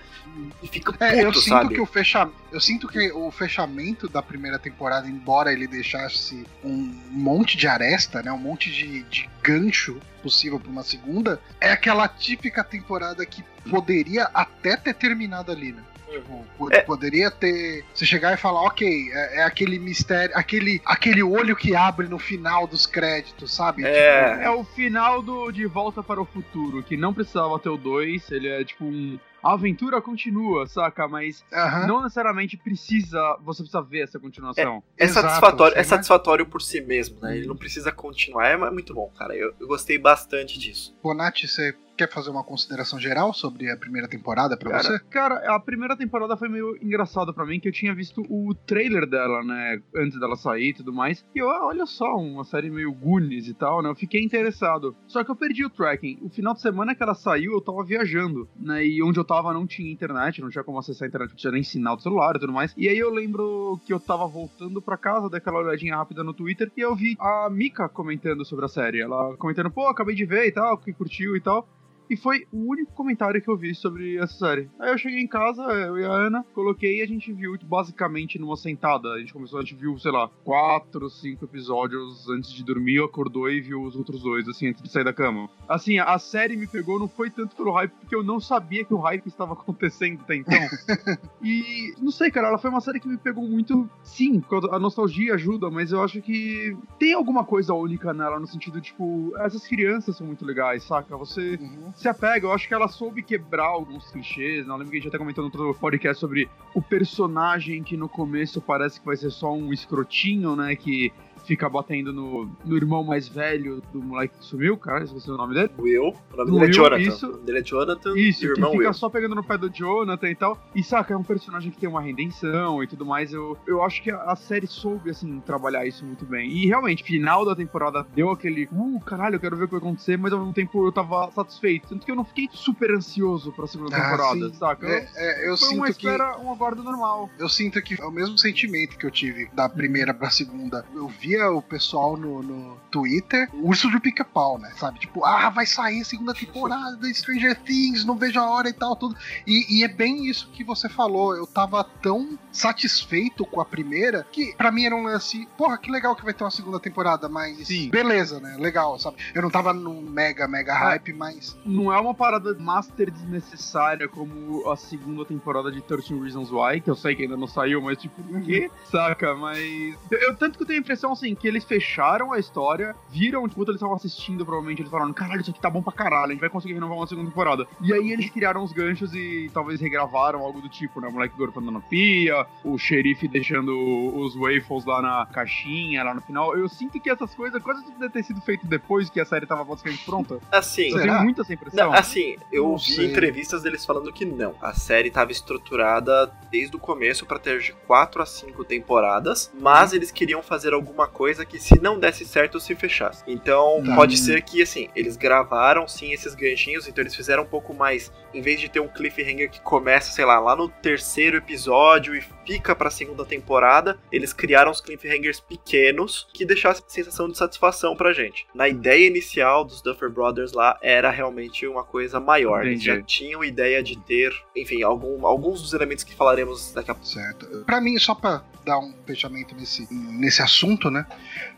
E 0.61 0.67
fica 0.67 0.91
puto, 0.91 1.03
É, 1.03 1.23
eu 1.23 1.33
sinto 1.33 1.49
sabe? 1.49 1.75
que 1.75 1.81
o 1.81 1.85
fecha... 1.85 2.29
eu 2.51 2.59
sinto 2.59 2.87
que 2.87 3.11
o 3.11 3.31
fechamento 3.31 4.07
da 4.07 4.21
primeira 4.21 4.57
temporada, 4.57 5.07
embora 5.07 5.51
ele 5.51 5.67
deixasse 5.67 6.45
um 6.63 6.75
monte 7.11 7.57
de 7.57 7.67
aresta, 7.67 8.21
né, 8.21 8.31
um 8.31 8.37
monte 8.37 8.71
de, 8.71 9.03
de 9.03 9.29
gancho 9.41 9.99
possível 10.21 10.59
para 10.59 10.69
uma 10.69 10.83
segunda, 10.83 11.39
é 11.59 11.71
aquela 11.71 12.07
típica 12.07 12.63
temporada 12.63 13.25
que 13.25 13.43
poderia 13.69 14.29
até 14.33 14.75
ter 14.75 14.93
terminado 14.93 15.51
ali, 15.51 15.71
né? 15.71 15.83
Tipo, 16.21 16.45
po- 16.57 16.71
É. 16.73 16.81
Poderia 16.81 17.29
ter. 17.31 17.83
Você 17.93 18.05
chegar 18.05 18.33
e 18.33 18.37
falar, 18.37 18.61
ok, 18.61 19.09
é, 19.11 19.39
é 19.39 19.43
aquele 19.43 19.79
mistério, 19.79 20.35
aquele, 20.37 20.81
aquele 20.85 21.23
olho 21.23 21.55
que 21.55 21.75
abre 21.75 22.07
no 22.07 22.19
final 22.19 22.67
dos 22.67 22.85
créditos, 22.85 23.53
sabe? 23.53 23.83
É. 23.85 24.43
É 24.43 24.49
o 24.49 24.63
final 24.63 25.21
do 25.21 25.51
De 25.51 25.65
Volta 25.65 26.01
para 26.03 26.21
o 26.21 26.25
Futuro, 26.25 26.83
que 26.83 26.95
não 26.97 27.13
precisava 27.13 27.57
ter 27.59 27.69
o 27.69 27.77
2, 27.77 28.31
ele 28.31 28.47
é 28.47 28.63
tipo 28.63 28.85
um. 28.85 29.19
A 29.43 29.53
aventura 29.55 30.01
continua, 30.01 30.65
saca? 30.67 31.05
Mas 31.05 31.43
Aham. 31.51 31.85
não 31.85 32.01
necessariamente 32.01 32.55
precisa. 32.55 33.19
Você 33.43 33.61
precisa 33.61 33.81
ver 33.81 34.03
essa 34.03 34.17
continuação. 34.17 34.81
É 34.97 35.03
Exato, 35.03 35.27
satisfatório, 35.27 35.77
é 35.77 35.83
satisfatório 35.83 36.45
por 36.45 36.61
si 36.61 36.79
mesmo, 36.79 37.19
né? 37.21 37.35
Ele 37.37 37.45
não 37.47 37.57
precisa 37.57 37.91
continuar. 37.91 38.47
É 38.47 38.71
muito 38.71 38.93
bom, 38.93 39.11
cara. 39.17 39.35
Eu, 39.35 39.53
eu 39.59 39.67
gostei 39.67 39.97
bastante 39.97 40.57
disso. 40.57 40.95
Bonatti, 41.03 41.45
você 41.45 41.75
quer 41.97 42.11
fazer 42.11 42.29
uma 42.29 42.43
consideração 42.43 42.99
geral 42.99 43.33
sobre 43.33 43.69
a 43.69 43.77
primeira 43.77 44.07
temporada 44.07 44.57
pra 44.57 44.71
Cara, 44.71 44.83
você? 44.83 44.99
cara, 45.09 45.55
a 45.55 45.59
primeira 45.59 45.95
temporada 45.95 46.35
foi 46.35 46.49
meio 46.49 46.75
engraçada 46.81 47.33
pra 47.33 47.45
mim, 47.45 47.59
que 47.59 47.67
eu 47.67 47.71
tinha 47.71 47.93
visto 47.93 48.21
o 48.29 48.53
trailer 48.65 49.07
dela, 49.07 49.43
né, 49.43 49.81
antes 49.95 50.19
dela 50.19 50.35
sair 50.35 50.69
e 50.69 50.73
tudo 50.73 50.91
mais. 50.93 51.23
E 51.35 51.39
eu, 51.39 51.49
ah, 51.49 51.67
olha 51.67 51.85
só, 51.85 52.15
uma 52.15 52.43
série 52.43 52.69
meio 52.69 52.91
Goonies 52.93 53.47
e 53.47 53.53
tal, 53.53 53.81
né? 53.81 53.89
Eu 53.89 53.95
fiquei 53.95 54.23
interessado. 54.23 54.95
Só 55.07 55.23
que 55.23 55.31
eu 55.31 55.35
perdi 55.35 55.65
o 55.65 55.69
tracking. 55.69 56.19
O 56.21 56.29
final 56.29 56.53
de 56.53 56.61
semana 56.61 56.95
que 56.95 57.03
ela 57.03 57.13
saiu, 57.15 57.53
eu 57.53 57.61
tava 57.61 57.83
viajando, 57.83 58.47
né? 58.59 58.85
E 58.85 59.01
onde 59.03 59.19
eu 59.19 59.25
tava 59.25 59.53
não 59.53 59.67
tinha 59.67 59.91
internet, 59.91 60.41
não 60.41 60.49
tinha 60.49 60.63
como 60.63 60.79
acessar 60.79 61.05
a 61.05 61.09
internet, 61.09 61.29
não 61.29 61.37
tinha 61.37 61.51
nem 61.51 61.63
sinal 61.63 61.95
do 61.95 62.01
celular 62.01 62.35
e 62.35 62.39
tudo 62.39 62.53
mais. 62.53 62.73
E 62.77 62.87
aí 62.89 62.97
eu 62.97 63.09
lembro 63.11 63.79
que 63.85 63.93
eu 63.93 63.99
tava 63.99 64.25
voltando 64.27 64.81
pra 64.81 64.97
casa, 64.97 65.29
daquela 65.29 65.59
olhadinha 65.59 65.95
rápida 65.95 66.23
no 66.23 66.33
Twitter, 66.33 66.71
e 66.75 66.81
eu 66.81 66.95
vi 66.95 67.15
a 67.19 67.49
Mika 67.51 67.87
comentando 67.87 68.43
sobre 68.45 68.65
a 68.65 68.69
série. 68.69 69.01
Ela 69.01 69.35
comentando, 69.37 69.69
pô, 69.71 69.87
acabei 69.87 70.15
de 70.15 70.25
ver 70.25 70.47
e 70.47 70.51
tal, 70.51 70.77
que 70.77 70.91
curtiu 70.93 71.35
e 71.35 71.41
tal. 71.41 71.67
E 72.09 72.17
foi 72.17 72.45
o 72.51 72.69
único 72.69 72.91
comentário 72.93 73.41
que 73.41 73.49
eu 73.49 73.57
vi 73.57 73.73
sobre 73.73 74.17
essa 74.17 74.33
série. 74.33 74.69
Aí 74.79 74.91
eu 74.91 74.97
cheguei 74.97 75.19
em 75.19 75.27
casa, 75.27 75.61
eu 75.63 75.97
e 75.97 76.05
a 76.05 76.11
Ana, 76.11 76.45
coloquei 76.53 76.99
e 76.99 77.01
a 77.01 77.07
gente 77.07 77.31
viu 77.31 77.57
basicamente 77.63 78.37
numa 78.37 78.55
sentada. 78.55 79.09
A 79.09 79.19
gente 79.19 79.33
começou, 79.33 79.59
a 79.59 79.61
gente 79.61 79.75
viu, 79.75 79.97
sei 79.97 80.11
lá, 80.11 80.29
quatro, 80.43 81.09
cinco 81.09 81.45
episódios 81.45 82.29
antes 82.29 82.51
de 82.51 82.63
dormir, 82.63 83.03
acordou 83.03 83.49
e 83.49 83.61
viu 83.61 83.81
os 83.81 83.95
outros 83.95 84.21
dois, 84.21 84.47
assim, 84.47 84.67
antes 84.67 84.81
de 84.81 84.89
sair 84.89 85.03
da 85.03 85.13
cama. 85.13 85.49
Assim, 85.67 85.97
a 85.97 86.17
série 86.19 86.55
me 86.55 86.67
pegou 86.67 86.99
não 86.99 87.07
foi 87.07 87.29
tanto 87.29 87.55
pelo 87.55 87.71
hype, 87.71 87.91
porque 87.91 88.15
eu 88.15 88.23
não 88.23 88.39
sabia 88.39 88.83
que 88.83 88.93
o 88.93 88.99
hype 88.99 89.27
estava 89.27 89.53
acontecendo 89.53 90.21
até 90.21 90.35
então. 90.35 90.53
e 91.41 91.93
não 91.99 92.11
sei, 92.11 92.29
cara, 92.29 92.49
ela 92.49 92.57
foi 92.57 92.69
uma 92.69 92.81
série 92.81 92.99
que 92.99 93.07
me 93.07 93.17
pegou 93.17 93.47
muito. 93.47 93.89
Sim, 94.03 94.41
quando 94.41 94.71
a 94.71 94.79
nostalgia 94.79 95.33
ajuda, 95.33 95.69
mas 95.69 95.91
eu 95.91 96.03
acho 96.03 96.21
que 96.21 96.75
tem 96.99 97.13
alguma 97.13 97.43
coisa 97.43 97.73
única 97.73 98.13
nela, 98.13 98.39
no 98.39 98.47
sentido, 98.47 98.81
tipo, 98.81 99.33
essas 99.37 99.65
crianças 99.67 100.17
são 100.17 100.27
muito 100.27 100.45
legais, 100.45 100.83
saca? 100.83 101.15
Você 101.17 101.53
Uhum. 101.63 101.92
Se 101.93 102.07
apega. 102.07 102.47
Eu 102.47 102.51
acho 102.51 102.67
que 102.67 102.73
ela 102.73 102.87
soube 102.87 103.21
quebrar 103.23 103.65
alguns 103.65 104.11
clichês. 104.11 104.65
Né? 104.65 104.73
Eu 104.73 104.77
lembro 104.77 104.91
que 104.91 104.97
a 104.97 104.99
gente 104.99 105.07
até 105.09 105.17
comentou 105.17 105.43
no 105.43 105.49
outro 105.49 105.79
podcast 105.79 106.19
sobre 106.19 106.49
o 106.73 106.81
personagem 106.81 107.83
que 107.83 107.95
no 107.95 108.09
começo 108.09 108.61
parece 108.61 108.99
que 108.99 109.05
vai 109.05 109.15
ser 109.15 109.29
só 109.29 109.53
um 109.53 109.71
escrotinho, 109.71 110.55
né? 110.55 110.75
Que 110.75 111.11
fica 111.45 111.67
batendo 111.69 112.11
no, 112.13 112.49
no 112.65 112.75
irmão 112.77 113.03
mais 113.03 113.27
velho 113.27 113.81
do 113.91 114.01
moleque 114.01 114.37
que 114.37 114.45
sumiu, 114.45 114.77
cara, 114.77 115.03
esqueci 115.03 115.29
o 115.29 115.37
nome 115.37 115.53
dele. 115.53 115.69
Will, 115.77 116.13
o 116.33 116.37
nome 116.37 116.51
Do 116.51 116.59
dele 116.59 116.63
é 116.63 116.65
Will, 116.67 116.73
Jonathan. 116.73 117.01
isso. 117.01 117.27
O 117.27 117.31
nome 117.31 117.43
dele 117.43 117.59
é 117.59 117.63
Jonathan 117.63 118.17
Isso, 118.17 118.45
e 118.45 118.49
o 118.49 118.53
que 118.53 118.59
irmão 118.59 118.71
fica 118.71 118.83
Will. 118.85 118.93
só 118.93 119.09
pegando 119.09 119.35
no 119.35 119.43
pé 119.43 119.57
do 119.57 119.69
Jonathan 119.69 120.29
e 120.29 120.35
tal. 120.35 120.57
E 120.75 120.83
saca, 120.83 121.13
é 121.13 121.17
um 121.17 121.23
personagem 121.23 121.71
que 121.71 121.77
tem 121.77 121.89
uma 121.89 122.01
redenção 122.01 122.81
e 122.83 122.87
tudo 122.87 123.05
mais. 123.05 123.33
Eu, 123.33 123.57
eu 123.67 123.83
acho 123.83 124.01
que 124.01 124.11
a, 124.11 124.17
a 124.23 124.35
série 124.35 124.67
soube, 124.67 125.09
assim, 125.09 125.39
trabalhar 125.41 125.85
isso 125.85 126.05
muito 126.05 126.25
bem. 126.25 126.49
E 126.51 126.65
realmente, 126.67 127.03
final 127.03 127.45
da 127.45 127.55
temporada 127.55 128.05
deu 128.15 128.29
aquele, 128.29 128.67
uh, 128.71 128.99
caralho, 129.01 129.35
eu 129.35 129.39
quero 129.39 129.55
ver 129.57 129.63
o 129.65 129.67
que 129.67 129.73
vai 129.73 129.79
acontecer, 129.81 130.17
mas 130.17 130.31
ao 130.33 130.39
mesmo 130.39 130.53
tempo 130.53 130.85
eu 130.85 130.91
tava 130.91 131.29
satisfeito. 131.31 131.89
Tanto 131.89 132.05
que 132.05 132.11
eu 132.11 132.15
não 132.15 132.23
fiquei 132.25 132.47
super 132.51 132.91
ansioso 132.91 133.51
pra 133.51 133.67
segunda 133.67 133.95
Ah, 133.97 134.01
temporada, 134.11 134.49
sim. 134.49 134.53
saca? 134.55 134.87
É, 134.87 135.07
é, 135.15 135.49
eu 135.49 135.57
Foi 135.57 135.69
uma 135.75 135.87
sinto 135.87 135.97
que 135.99 136.05
espera, 136.07 136.37
um 136.39 136.51
aguardo 136.51 136.83
normal. 136.83 137.29
eu 137.37 137.49
sinto 137.49 137.81
que 137.81 137.99
é 138.01 138.05
o 138.05 138.11
mesmo 138.11 138.37
sentimento 138.37 138.97
que 138.97 139.05
eu 139.05 139.11
tive 139.11 139.49
da 139.53 139.67
primeira 139.69 140.13
pra 140.13 140.29
segunda. 140.29 140.85
Eu 140.93 141.07
o 141.41 141.61
pessoal 141.61 142.17
no, 142.17 142.41
no 142.41 142.77
Twitter, 142.91 143.49
o 143.53 143.67
urso 143.67 143.89
de 143.89 143.99
pica-pau, 143.99 144.57
né? 144.57 144.71
Sabe? 144.77 144.99
Tipo, 144.99 145.25
ah, 145.25 145.49
vai 145.49 145.65
sair 145.65 146.01
a 146.01 146.05
segunda 146.05 146.33
temporada 146.33 146.97
de 146.97 147.13
Stranger 147.13 147.59
Things, 147.61 148.05
não 148.05 148.15
vejo 148.15 148.39
a 148.39 148.49
hora 148.49 148.69
e 148.69 148.73
tal, 148.73 148.95
tudo. 148.95 149.15
E, 149.47 149.79
e 149.79 149.83
é 149.83 149.87
bem 149.87 150.27
isso 150.27 150.49
que 150.51 150.63
você 150.63 150.87
falou. 150.89 151.35
Eu 151.35 151.47
tava 151.47 151.83
tão 151.83 152.37
satisfeito 152.51 153.45
com 153.45 153.59
a 153.59 153.65
primeira 153.65 154.25
que 154.31 154.55
pra 154.55 154.71
mim 154.71 154.85
era 154.85 154.95
um 154.95 155.03
lance, 155.03 155.47
porra, 155.57 155.77
que 155.77 155.91
legal 155.91 156.15
que 156.15 156.23
vai 156.23 156.33
ter 156.33 156.43
uma 156.43 156.51
segunda 156.51 156.79
temporada, 156.79 157.27
mas 157.27 157.67
Sim. 157.67 157.89
beleza, 157.89 158.39
né? 158.39 158.55
Legal, 158.59 158.97
sabe? 158.99 159.17
Eu 159.33 159.41
não 159.41 159.49
tava 159.49 159.73
num 159.73 160.01
mega, 160.01 160.47
mega 160.47 160.73
hype, 160.73 161.13
mas. 161.13 161.57
Não 161.65 161.91
é 161.91 161.99
uma 161.99 162.13
parada 162.13 162.53
master 162.53 163.11
desnecessária 163.11 164.07
como 164.07 164.69
a 164.69 164.75
segunda 164.75 165.25
temporada 165.25 165.71
de 165.71 165.81
13 165.81 166.19
Reasons 166.19 166.51
Why, 166.51 166.81
que 166.81 166.89
eu 166.89 166.95
sei 166.95 167.15
que 167.15 167.23
ainda 167.23 167.37
não 167.37 167.47
saiu, 167.47 167.81
mas 167.81 167.97
tipo, 167.97 168.21
o 168.21 168.41
quê? 168.41 168.69
Saca? 168.89 169.35
Mas. 169.35 169.95
Eu 170.11 170.35
tanto 170.35 170.57
que 170.57 170.63
eu 170.63 170.67
tenho 170.67 170.79
a 170.79 170.81
impressão 170.81 171.11
assim, 171.11 171.22
que 171.33 171.47
eles 171.47 171.63
fecharam 171.63 172.33
a 172.33 172.39
história, 172.39 172.95
viram, 173.09 173.45
enquanto 173.45 173.69
eles 173.69 173.77
estavam 173.79 173.95
assistindo, 173.95 174.45
provavelmente 174.45 174.81
eles 174.81 174.91
falaram, 174.91 175.13
caralho, 175.13 175.41
isso 175.41 175.51
aqui 175.51 175.59
tá 175.61 175.69
bom 175.69 175.81
pra 175.81 175.93
caralho, 175.93 176.27
a 176.27 176.31
gente 176.31 176.41
vai 176.41 176.49
conseguir 176.49 176.73
renovar 176.73 176.97
uma 176.97 177.07
segunda 177.07 177.29
temporada. 177.29 177.67
E 177.81 177.93
aí 177.93 178.11
eles 178.11 178.29
criaram 178.29 178.63
os 178.63 178.71
ganchos 178.73 179.13
e 179.13 179.49
talvez 179.53 179.79
regravaram 179.79 180.39
algo 180.41 180.59
do 180.61 180.67
tipo, 180.69 180.99
né? 180.99 181.07
O 181.07 181.11
moleque 181.11 181.37
gordo 181.37 181.59
andando 181.59 181.73
na 181.75 181.81
pia, 181.81 182.45
o 182.63 182.77
xerife 182.77 183.27
deixando 183.27 183.71
os 184.15 184.35
waffles 184.35 184.85
lá 184.85 185.01
na 185.01 185.25
caixinha, 185.27 186.03
lá 186.03 186.13
no 186.13 186.21
final. 186.21 186.57
Eu 186.57 186.67
sinto 186.67 186.99
que 186.99 187.09
essas 187.09 187.33
coisas, 187.33 187.61
quase 187.61 187.83
tudo 187.85 187.99
deve 187.99 188.11
ter 188.11 188.23
sido 188.23 188.41
feito 188.41 188.65
depois 188.67 189.09
que 189.09 189.19
a 189.19 189.25
série 189.25 189.45
tava 189.45 189.63
basicamente 189.63 190.03
pronta. 190.03 190.39
Assim, 190.51 190.89
Eu 190.89 190.97
Será? 190.99 191.13
tenho 191.13 191.23
muito 191.23 191.41
essa 191.41 191.53
impressão. 191.53 191.85
Não, 191.87 191.93
assim, 191.93 192.35
eu 192.51 192.69
Não 192.69 192.77
vi 192.77 193.05
entrevistas 193.05 193.61
deles 193.61 193.85
falando 193.85 194.11
que 194.11 194.25
não. 194.25 194.55
A 194.61 194.73
série 194.73 195.09
estava 195.09 195.31
estruturada 195.31 196.31
desde 196.51 196.75
o 196.75 196.79
começo 196.79 197.25
para 197.25 197.39
ter 197.39 197.59
de 197.59 197.73
4 197.87 198.21
a 198.21 198.25
5 198.25 198.63
temporadas, 198.63 199.51
mas 199.59 199.93
eles 199.93 200.11
queriam 200.11 200.41
fazer 200.41 200.73
alguma 200.73 201.07
coisa 201.13 201.45
que 201.45 201.59
se 201.59 201.79
não 201.79 201.99
desse 201.99 202.25
certo 202.25 202.59
se 202.59 202.75
fechasse. 202.75 203.23
Então 203.27 203.81
Tá. 203.85 203.95
pode 203.95 204.17
ser 204.17 204.41
que 204.41 204.61
assim, 204.61 204.89
eles 204.95 205.15
gravaram 205.15 205.87
sim 205.87 206.11
esses 206.11 206.33
ganchinhos, 206.35 206.87
então 206.87 207.01
eles 207.01 207.15
fizeram 207.15 207.43
um 207.43 207.47
pouco 207.47 207.73
mais, 207.73 208.11
em 208.33 208.41
vez 208.41 208.59
de 208.59 208.67
ter 208.69 208.79
um 208.79 208.87
cliffhanger 208.87 209.49
que 209.49 209.61
começa, 209.61 210.11
sei 210.11 210.25
lá, 210.25 210.39
lá 210.39 210.55
no 210.55 210.67
terceiro 210.67 211.37
episódio 211.37 212.15
e 212.15 212.23
fica 212.45 212.75
pra 212.75 212.89
segunda 212.89 213.23
temporada, 213.25 213.97
eles 214.11 214.33
criaram 214.33 214.71
os 214.71 214.81
cliffhangers 214.81 215.39
pequenos 215.39 216.27
que 216.33 216.45
deixassem 216.45 216.83
sensação 216.87 217.29
de 217.29 217.37
satisfação 217.37 217.95
pra 217.95 218.11
gente. 218.13 218.45
Na 218.53 218.67
ideia 218.67 219.07
inicial 219.07 219.63
dos 219.63 219.81
Duffer 219.81 220.09
Brothers 220.09 220.51
lá 220.53 220.77
era 220.81 221.09
realmente 221.09 221.65
uma 221.67 221.83
coisa 221.83 222.19
maior. 222.19 222.65
Eles 222.65 222.81
Entendi. 222.83 222.99
já 222.99 223.01
tinham 223.05 223.43
ideia 223.43 223.81
de 223.83 223.97
ter, 223.99 224.33
enfim, 224.55 224.81
algum, 224.83 225.25
alguns 225.25 225.61
dos 225.61 225.73
elementos 225.73 226.03
que 226.03 226.15
falaremos 226.15 226.73
daqui 226.73 226.91
a 226.91 226.95
pouco. 226.95 227.07
Certo. 227.07 227.63
Pra 227.65 227.79
mim, 227.79 227.97
só 227.97 228.15
pra 228.15 228.43
dar 228.63 228.79
um 228.79 228.93
fechamento 229.05 229.55
nesse, 229.55 229.87
nesse 229.91 230.41
assunto, 230.41 230.89
né? 230.89 231.05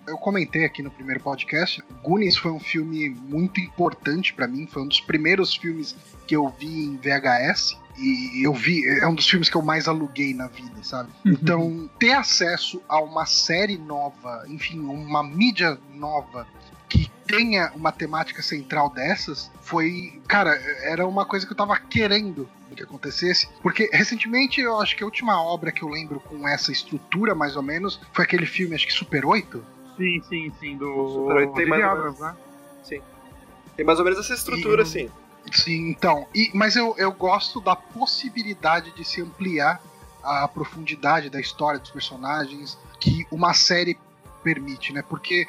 Eu 0.08 0.18
comentei 0.18 0.66
aqui 0.66 0.82
no 0.84 0.92
primeiro 0.92 1.22
podcast, 1.22 1.84
Goonies 2.04 2.38
foi 2.38 2.52
um 2.52 2.60
filme 2.60 3.10
muito 3.10 3.60
importante 3.60 4.34
pra 4.34 4.48
mim, 4.48 4.68
foi 4.68 4.84
um 4.84 4.88
dos 4.88 5.02
primeiros 5.02 5.56
filmes 5.56 5.96
que 6.28 6.36
eu 6.36 6.50
vi 6.60 6.86
em 6.86 6.98
VHS. 6.98 7.78
E 7.98 8.46
eu 8.46 8.54
vi, 8.54 8.86
é 8.86 9.08
um 9.08 9.16
dos 9.16 9.26
filmes 9.26 9.48
que 9.48 9.56
eu 9.56 9.62
mais 9.62 9.88
aluguei 9.88 10.34
na 10.34 10.48
vida, 10.48 10.84
sabe? 10.84 11.10
Então, 11.26 11.90
ter 11.98 12.12
acesso 12.12 12.82
a 12.90 13.00
uma 13.00 13.26
série 13.26 13.78
nova, 13.78 14.44
enfim, 14.50 14.82
uma 14.82 15.24
mídia 15.24 15.80
nova 15.94 16.46
que 16.90 17.10
tenha 17.26 17.72
uma 17.74 17.94
temática 17.94 18.42
central 18.42 18.90
dessas 18.90 19.50
foi, 19.62 20.22
cara, 20.28 20.56
era 20.84 21.08
uma 21.08 21.26
coisa 21.26 21.46
que 21.46 21.54
eu 21.54 21.58
tava 21.58 21.78
querendo 21.80 22.50
que 22.76 22.84
acontecesse, 22.84 23.48
porque 23.62 23.90
recentemente 23.94 24.60
eu 24.62 24.80
acho 24.80 24.96
que 24.96 25.04
a 25.04 25.06
última 25.06 25.42
obra 25.42 25.72
que 25.72 25.82
eu 25.84 25.88
lembro 25.90 26.20
com 26.20 26.48
essa 26.48 26.72
estrutura 26.72 27.34
mais 27.34 27.56
ou 27.56 27.64
menos 27.64 28.00
foi 28.14 28.24
aquele 28.26 28.46
filme, 28.46 28.76
acho 28.76 28.86
que 28.88 28.94
Super 28.94 29.26
8. 29.26 29.64
Sim, 29.98 30.22
sim, 30.28 30.52
sim, 30.60 30.78
do. 30.78 30.86
Super 31.10 31.36
oito 31.38 31.54
tem 31.54 31.66
J.J. 31.66 31.70
mais 31.70 31.84
ou 31.84 31.90
Abrams, 31.90 32.22
menos. 32.22 32.36
né? 32.90 33.02
Tem 33.76 33.86
mais 33.86 34.00
ou 34.00 34.06
menos 34.06 34.20
essa 34.20 34.34
estrutura, 34.34 34.82
E- 34.82 34.84
assim. 34.84 35.10
Sim, 35.52 35.90
então, 35.90 36.26
e, 36.34 36.50
mas 36.56 36.76
eu, 36.76 36.96
eu 36.98 37.12
gosto 37.12 37.62
da 37.62 37.76
possibilidade 37.76 38.92
de 38.96 39.04
se 39.06 39.22
ampliar 39.22 39.80
a 40.24 40.48
profundidade 40.48 41.30
da 41.30 41.40
história 41.40 41.80
dos 41.80 41.92
personagens 41.92 42.78
que 43.00 43.28
uma 43.30 43.54
série 43.54 43.96
permite, 44.44 44.92
né? 44.92 45.04
Porque 45.08 45.46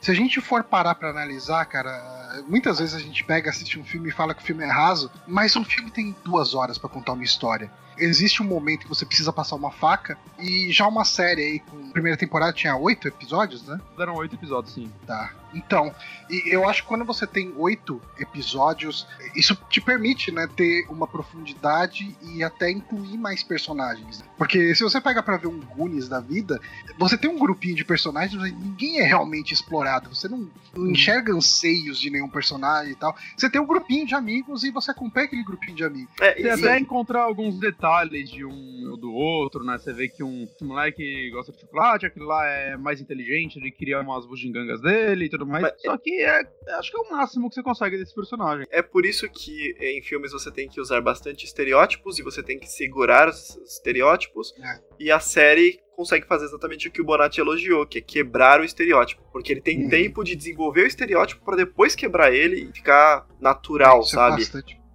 se 0.00 0.10
a 0.10 0.14
gente 0.14 0.40
for 0.40 0.62
parar 0.62 0.94
pra 0.94 1.10
analisar, 1.10 1.64
cara, 1.64 2.42
muitas 2.46 2.78
vezes 2.78 2.94
a 2.94 2.98
gente 2.98 3.24
pega, 3.24 3.50
assiste 3.50 3.78
um 3.78 3.84
filme 3.84 4.08
e 4.08 4.12
fala 4.12 4.34
que 4.34 4.42
o 4.42 4.44
filme 4.44 4.62
é 4.62 4.70
raso, 4.70 5.10
mas 5.26 5.56
um 5.56 5.64
filme 5.64 5.90
tem 5.90 6.14
duas 6.24 6.54
horas 6.54 6.78
pra 6.78 6.88
contar 6.88 7.12
uma 7.12 7.24
história. 7.24 7.70
Existe 7.98 8.42
um 8.42 8.46
momento 8.46 8.82
que 8.82 8.88
você 8.88 9.06
precisa 9.06 9.32
passar 9.32 9.56
uma 9.56 9.70
faca, 9.70 10.18
e 10.38 10.70
já 10.70 10.86
uma 10.86 11.04
série 11.04 11.42
aí, 11.42 11.60
com 11.60 11.88
a 11.88 11.92
primeira 11.92 12.16
temporada 12.16 12.52
tinha 12.52 12.76
oito 12.76 13.08
episódios, 13.08 13.66
né? 13.66 13.80
Deram 13.96 14.14
oito 14.16 14.34
episódios, 14.34 14.74
sim. 14.74 14.92
Tá. 15.06 15.32
Então, 15.56 15.94
e 16.28 16.42
eu 16.46 16.68
acho 16.68 16.82
que 16.82 16.88
quando 16.88 17.04
você 17.04 17.26
tem 17.26 17.52
oito 17.56 18.00
episódios, 18.18 19.06
isso 19.34 19.56
te 19.70 19.80
permite, 19.80 20.30
né, 20.30 20.48
ter 20.54 20.86
uma 20.88 21.06
profundidade 21.06 22.16
e 22.22 22.42
até 22.42 22.70
incluir 22.70 23.16
mais 23.16 23.42
personagens. 23.42 24.22
Porque 24.36 24.74
se 24.74 24.82
você 24.82 25.00
pega 25.00 25.22
pra 25.22 25.36
ver 25.36 25.48
um 25.48 25.60
Goonies 25.60 26.08
da 26.08 26.20
vida, 26.20 26.60
você 26.98 27.16
tem 27.16 27.30
um 27.30 27.38
grupinho 27.38 27.74
de 27.74 27.84
personagens, 27.84 28.40
mas 28.40 28.52
ninguém 28.52 29.00
é 29.00 29.04
realmente 29.04 29.54
explorado. 29.54 30.14
Você 30.14 30.28
não, 30.28 30.50
não 30.74 30.90
enxerga 30.90 31.32
anseios 31.32 31.98
de 31.98 32.10
nenhum 32.10 32.28
personagem 32.28 32.92
e 32.92 32.96
tal. 32.96 33.16
Você 33.36 33.48
tem 33.48 33.60
um 33.60 33.66
grupinho 33.66 34.06
de 34.06 34.14
amigos 34.14 34.64
e 34.64 34.70
você 34.70 34.90
acompanha 34.90 35.26
aquele 35.26 35.44
grupinho 35.44 35.76
de 35.76 35.84
amigos. 35.84 36.12
É, 36.20 36.34
Você 36.34 36.50
até 36.50 36.78
encontrar 36.78 37.22
alguns 37.22 37.58
detalhes 37.58 38.30
de 38.30 38.44
um 38.44 38.90
ou 38.90 38.96
do 38.96 39.12
outro, 39.12 39.64
né? 39.64 39.78
Você 39.78 39.92
vê 39.92 40.08
que 40.08 40.22
um 40.22 40.46
moleque 40.62 41.30
gosta 41.30 41.52
de 41.52 41.60
chocolate, 41.60 42.06
aquele 42.06 42.26
lá 42.26 42.44
é 42.46 42.76
mais 42.76 43.00
inteligente, 43.00 43.58
ele 43.58 43.70
cria 43.70 44.00
umas 44.00 44.26
bugigangas 44.26 44.80
dele 44.80 45.26
e 45.26 45.28
tudo 45.28 45.45
mais. 45.46 45.62
Mas- 45.62 45.82
Só 45.82 45.96
que 45.98 46.22
é, 46.22 46.40
acho 46.78 46.90
que 46.90 46.96
é 46.96 47.00
o 47.00 47.10
máximo 47.10 47.48
que 47.48 47.54
você 47.54 47.62
consegue 47.62 47.96
desse 47.98 48.14
personagem. 48.14 48.66
É 48.70 48.82
por 48.82 49.06
isso 49.06 49.28
que 49.28 49.74
em 49.80 50.02
filmes 50.02 50.32
você 50.32 50.50
tem 50.50 50.68
que 50.68 50.80
usar 50.80 51.00
bastante 51.00 51.44
estereótipos 51.44 52.18
e 52.18 52.22
você 52.22 52.42
tem 52.42 52.58
que 52.58 52.66
segurar 52.68 53.28
os 53.28 53.56
estereótipos. 53.64 54.52
É. 54.58 54.80
E 54.98 55.10
a 55.10 55.20
série 55.20 55.80
consegue 55.94 56.26
fazer 56.26 56.44
exatamente 56.44 56.88
o 56.88 56.90
que 56.90 57.00
o 57.00 57.04
Bonatti 57.04 57.40
elogiou, 57.40 57.86
que 57.86 57.98
é 57.98 58.00
quebrar 58.02 58.60
o 58.60 58.64
estereótipo. 58.64 59.22
Porque 59.32 59.52
ele 59.52 59.62
tem 59.62 59.84
Uhum. 59.84 59.88
tempo 59.88 60.22
de 60.22 60.36
desenvolver 60.36 60.82
o 60.82 60.86
estereótipo 60.86 61.42
pra 61.44 61.56
depois 61.56 61.94
quebrar 61.94 62.32
ele 62.34 62.68
e 62.68 62.72
ficar 62.72 63.26
natural, 63.40 64.00
Isso 64.00 64.10
é 64.14 64.14
sabe? 64.14 64.42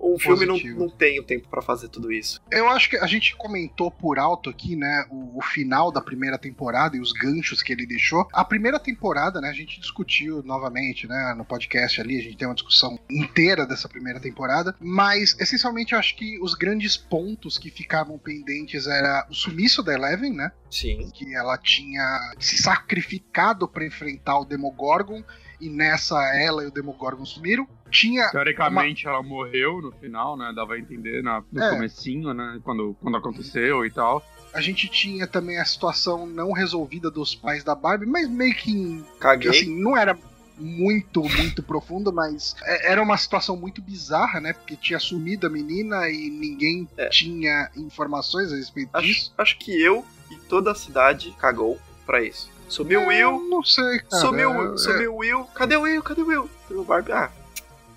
Bastante 0.01 0.13
Um 0.13 0.19
filme 0.19 0.45
não, 0.45 0.87
não 0.87 0.89
tem 0.89 1.19
o 1.19 1.23
tempo 1.23 1.47
pra 1.47 1.61
fazer 1.61 1.89
tudo 1.89 2.11
isso. 2.11 2.41
Eu 2.51 2.67
acho 2.69 2.89
que 2.89 2.97
a 2.97 3.07
gente 3.07 3.35
comentou 3.35 3.91
por 3.91 4.17
alto 4.17 4.49
aqui, 4.49 4.75
né, 4.75 5.05
o, 5.09 5.37
o 5.37 5.41
final 5.41 5.91
da 5.91 6.01
primeira 6.01 6.37
temporada 6.37 6.97
e 6.97 6.99
os 6.99 7.11
ganchos 7.11 7.61
que 7.61 7.71
ele 7.71 7.85
deixou. 7.85 8.27
A 8.33 8.43
primeira 8.43 8.79
temporada, 8.79 9.39
né, 9.39 9.49
a 9.49 9.53
gente 9.53 9.79
discutiu 9.79 10.41
novamente, 10.43 11.07
né, 11.07 11.33
no 11.37 11.45
podcast 11.45 11.99
ali, 12.01 12.17
a 12.17 12.23
gente 12.23 12.37
tem 12.37 12.47
uma 12.47 12.55
discussão 12.55 12.99
inteira 13.09 13.65
dessa 13.65 13.87
primeira 13.87 14.19
temporada, 14.19 14.75
mas 14.79 15.37
essencialmente 15.39 15.93
eu 15.93 15.99
acho 15.99 16.15
que 16.15 16.39
os 16.41 16.53
grandes 16.53 16.97
pontos 16.97 17.57
que 17.57 17.69
ficavam 17.69 18.17
pendentes 18.17 18.87
era 18.87 19.27
o 19.29 19.33
sumiço 19.33 19.83
da 19.83 19.93
Eleven, 19.93 20.33
né, 20.33 20.51
Sim. 20.69 21.09
que 21.13 21.33
ela 21.35 21.57
tinha 21.57 22.33
se 22.39 22.57
sacrificado 22.57 23.67
para 23.67 23.85
enfrentar 23.85 24.39
o 24.39 24.45
Demogorgon 24.45 25.23
e 25.61 25.69
nessa 25.69 26.15
ela 26.35 26.63
e 26.63 26.67
o 26.67 26.71
Demogorgon 26.71 27.23
sumiram. 27.25 27.67
Tinha 27.89 28.29
Teoricamente 28.31 29.07
ela 29.07 29.21
morreu 29.21 29.81
no 29.81 29.91
final, 29.91 30.35
né? 30.35 30.51
Dava 30.55 30.73
a 30.73 30.79
entender 30.79 31.21
na, 31.23 31.43
no 31.51 31.61
É. 31.63 31.69
comecinho, 31.69 32.33
né? 32.33 32.59
Quando, 32.63 32.95
quando 33.01 33.15
aconteceu 33.17 33.85
e 33.85 33.91
tal. 33.91 34.21
a 34.53 34.59
gente 34.59 34.89
tinha 34.89 35.25
também 35.25 35.57
a 35.57 35.63
situação 35.65 36.25
não 36.27 36.51
resolvida 36.51 37.09
dos 37.09 37.33
pais 37.33 37.63
da 37.63 37.73
Barbie, 37.73 38.05
mas 38.05 38.27
meio 38.29 38.53
que 38.53 38.69
em 38.71 39.05
Caguei. 39.17 39.49
assim, 39.49 39.81
não 39.81 39.95
era 39.95 40.17
muito, 40.57 41.23
muito 41.23 41.63
profundo, 41.63 42.11
mas 42.13 42.55
é- 42.63 42.91
era 42.91 43.01
uma 43.01 43.15
situação 43.17 43.55
muito 43.55 43.81
bizarra, 43.81 44.41
né? 44.41 44.51
Porque 44.53 44.75
tinha 44.75 44.99
sumido 44.99 45.47
a 45.47 45.49
menina 45.49 46.09
e 46.09 46.29
ninguém 46.29 46.87
É. 46.97 47.07
tinha 47.07 47.69
informações 47.77 48.51
a 48.51 48.55
respeito 48.57 48.91
disso. 49.01 49.31
acho, 49.37 49.41
acho 49.53 49.57
que 49.57 49.71
eu 49.81 50.05
e 50.29 50.35
toda 50.47 50.71
a 50.71 50.75
cidade 50.75 51.33
cagou 51.39 51.79
pra 52.05 52.21
isso. 52.21 52.50
Sumiu 52.71 53.01
o 53.03 53.07
Will, 53.07 53.41
não 53.49 53.63
sei, 53.63 53.99
cara. 53.99 54.21
sumiu, 54.21 54.73
É- 54.73 54.77
sumiu 54.77 55.13
o 55.13 55.17
Will. 55.17 55.43
Cadê 55.53 55.75
o 55.75 55.81
Will? 55.81 56.01
Cadê 56.01 56.21
o 56.21 56.25
Will? 56.27 56.49
Sumiu 56.67 56.81
o 56.83 56.85
Barbie. 56.85 57.11
Ah, 57.11 57.29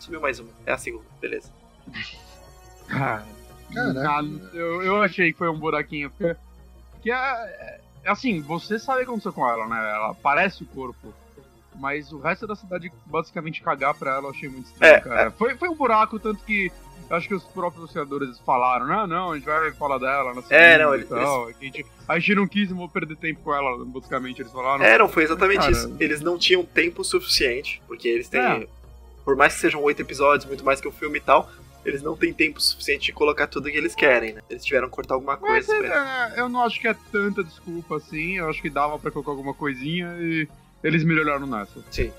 sumiu 0.00 0.21
mais 0.21 0.40
uma. 0.40 0.50
É 0.66 0.73
a 0.73 0.78
segunda, 0.78 1.04
beleza. 1.21 1.49
Cara, 2.88 3.25
Caraca. 3.73 4.11
ah, 4.11 4.23
eu, 4.52 4.83
eu 4.83 5.02
achei 5.02 5.33
que 5.33 5.38
foi 5.38 5.49
um 5.49 5.59
buraquinho. 5.59 6.11
Porque, 6.11 6.37
porque 6.93 7.11
é, 7.11 7.14
é- 7.14 7.81
é 8.04 8.11
assim, 8.11 8.40
você 8.40 8.78
sabe 8.78 8.99
o 8.99 9.04
que 9.04 9.11
aconteceu 9.11 9.33
com 9.33 9.49
ela, 9.49 9.66
né? 9.66 9.76
Ela 9.95 10.14
parece 10.14 10.62
o 10.64 10.66
corpo. 10.66 11.14
Mas 11.76 12.12
o 12.12 12.19
resto 12.19 12.47
da 12.47 12.54
cidade 12.54 12.93
basicamente 13.07 13.62
cagar 13.62 13.95
pra 13.95 14.12
ela 14.14 14.26
eu 14.26 14.31
achei 14.31 14.49
muito 14.49 14.66
estranho, 14.66 14.95
É, 14.95 15.00
cara. 15.00 15.31
Foi, 15.33 15.57
foi 15.57 15.69
um 15.69 15.75
buraco, 15.75 16.19
tanto 16.19 16.43
que 16.45 16.71
acho 17.11 17.28
que 17.28 17.35
os 17.35 17.45
próprios 17.45 17.90
criadores 17.90 18.38
falaram, 18.40 18.87
não, 18.87 19.07
não, 19.07 19.33
a 19.33 19.35
gente 19.37 19.45
vai 19.45 19.71
falar 19.73 19.99
dela 19.99 20.33
na 20.35 20.43
É, 20.50 20.78
não, 20.78 20.93
e 20.95 20.99
eles- 20.99 21.09
tal. 21.09 21.49
A 21.49 21.52
gente, 21.52 21.87
a 22.09 22.19
gente 22.19 22.35
não 22.35 22.47
quis 22.49 22.71
vou 22.71 22.88
perder 22.88 23.16
tempo 23.16 23.40
com 23.43 23.54
ela, 23.54 23.85
basicamente, 23.85 24.40
eles 24.40 24.52
falaram. 24.52 24.85
É, 24.85 24.97
não, 24.99 25.09
foi 25.09 25.25
exatamente 25.25 25.59
Cara. 25.61 25.73
isso. 25.73 25.95
Eles 26.00 26.21
não 26.21 26.38
tinham 26.38 26.64
tempo 26.64 27.04
suficiente, 27.04 27.83
porque 27.87 28.09
eles 28.09 28.28
têm. 28.28 28.40
É. 28.40 28.66
Por 29.25 29.37
mais 29.37 29.54
que 29.54 29.61
sejam 29.61 29.83
oito 29.83 30.00
episódios, 30.00 30.47
muito 30.47 30.64
mais 30.64 30.81
que 30.81 30.88
um 30.88 30.93
filme 30.93 31.19
e 31.19 31.21
tal, 31.21 31.50
eles 31.85 32.02
não 32.02 32.16
têm 32.16 32.33
tempo 32.33 32.61
suficiente 32.61 33.07
de 33.07 33.12
colocar 33.12 33.47
tudo 33.47 33.71
que 33.71 33.76
eles 33.76 33.95
querem, 33.95 34.33
né? 34.35 34.43
Eles 34.49 34.64
tiveram 34.64 34.88
que 34.88 34.95
cortar 34.95 35.14
alguma 35.14 35.37
Mas 35.40 35.66
coisa. 35.66 35.83
pra- 35.83 36.33
é, 36.37 36.40
eu 36.40 36.49
não 36.49 36.62
acho 36.62 36.81
que 36.81 36.88
é 36.88 36.95
tanta 37.12 37.43
desculpa 37.45 37.97
assim. 37.97 38.38
Eu 38.38 38.49
acho 38.49 38.61
que 38.62 38.71
dava 38.71 38.99
pra 38.99 39.11
colocar 39.11 39.31
alguma 39.31 39.52
coisinha 39.54 40.14
e 40.21 40.49
eles 40.85 41.03
melhoraram 41.03 41.47
nessa. 41.47 41.81
Sim. 41.91 42.12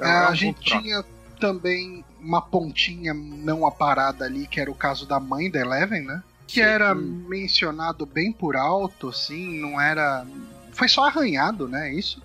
É, 0.00 0.08
é 0.08 0.12
um 0.24 0.28
a 0.28 0.34
gente 0.34 0.60
tinha 0.60 1.04
também 1.40 2.04
uma 2.20 2.42
pontinha 2.42 3.14
não 3.14 3.64
aparada 3.66 4.24
ali, 4.24 4.46
que 4.46 4.60
era 4.60 4.70
o 4.70 4.74
caso 4.74 5.06
da 5.06 5.20
mãe 5.20 5.50
da 5.50 5.60
Eleven, 5.60 6.02
né? 6.02 6.22
Que 6.46 6.54
Sim. 6.56 6.60
era 6.66 6.94
Hum. 6.94 7.24
mencionado 7.28 8.04
bem 8.04 8.32
por 8.32 8.56
alto, 8.56 9.08
assim, 9.08 9.60
não 9.60 9.80
era. 9.80 10.26
Foi 10.72 10.88
só 10.88 11.06
arranhado, 11.06 11.68
né? 11.68 11.92
Isso. 11.92 12.22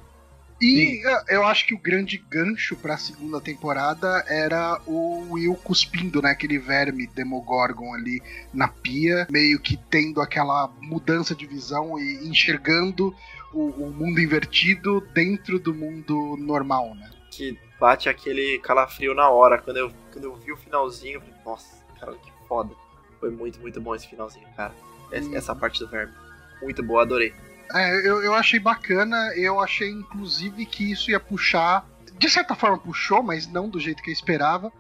E 0.62 1.02
eh, 1.06 1.24
eu 1.36 1.44
acho 1.46 1.66
que 1.68 1.74
o 1.74 1.78
grande 1.78 2.18
gancho 2.30 2.76
pra 2.78 2.96
segunda 2.98 3.42
temporada 3.42 4.24
era 4.28 4.80
o 4.86 5.28
Will 5.32 5.56
cuspindo, 5.56 6.22
né? 6.22 6.32
Aquele 6.32 6.58
verme 6.58 7.06
Demogorgon 7.08 7.94
ali 7.94 8.22
na 8.54 8.68
pia, 8.70 9.28
meio 9.30 9.60
que 9.60 9.76
tendo 9.90 10.22
aquela 10.22 10.70
mudança 10.80 11.36
de 11.36 11.46
visão 11.46 12.00
e 12.00 12.26
enxergando 12.30 13.14
o, 13.54 13.70
o 13.70 13.92
mundo 13.92 14.20
invertido 14.20 15.02
dentro 15.14 15.60
do 15.60 15.74
mundo 15.74 16.36
normal, 16.38 16.96
né? 16.96 17.10
Que 17.32 17.58
bate 17.80 18.10
aquele 18.10 18.60
calafrio 18.60 19.14
na 19.14 19.30
hora. 19.30 19.58
Quando 19.58 19.78
eu, 19.78 19.92
quando 20.12 20.26
eu 20.26 20.36
vi 20.36 20.52
o 20.52 20.58
finalzinho, 20.58 21.16
eu 21.16 21.22
falei, 21.22 21.36
nossa, 21.46 21.84
cara, 22.00 22.14
que 22.14 22.32
foda. 22.48 22.74
Foi 23.20 23.32
muito, 23.32 23.60
muito 23.60 23.80
bom 23.80 23.96
esse 23.96 24.08
finalzinho, 24.08 24.48
cara. 24.56 24.74
Essa, 25.12 25.30
Hum. 25.30 25.36
essa 25.36 25.56
parte 25.56 25.80
do 25.80 25.88
verme. 25.88 26.14
Muito 26.62 26.84
boa, 26.84 27.02
adorei. 27.04 27.34
É, 27.74 28.08
eu, 28.08 28.22
eu 28.24 28.34
achei 28.34 28.60
bacana, 28.60 29.18
eu 29.36 29.60
achei 29.60 29.90
inclusive 29.90 30.66
que 30.66 30.92
isso 30.92 31.10
ia 31.12 31.20
puxar. 31.20 31.86
De 32.18 32.30
certa 32.30 32.56
forma 32.56 32.78
puxou, 32.78 33.24
mas 33.24 33.48
não 33.48 33.68
do 33.70 33.80
jeito 33.80 34.04
que 34.04 34.10
eu 34.10 34.14
esperava. 34.14 34.72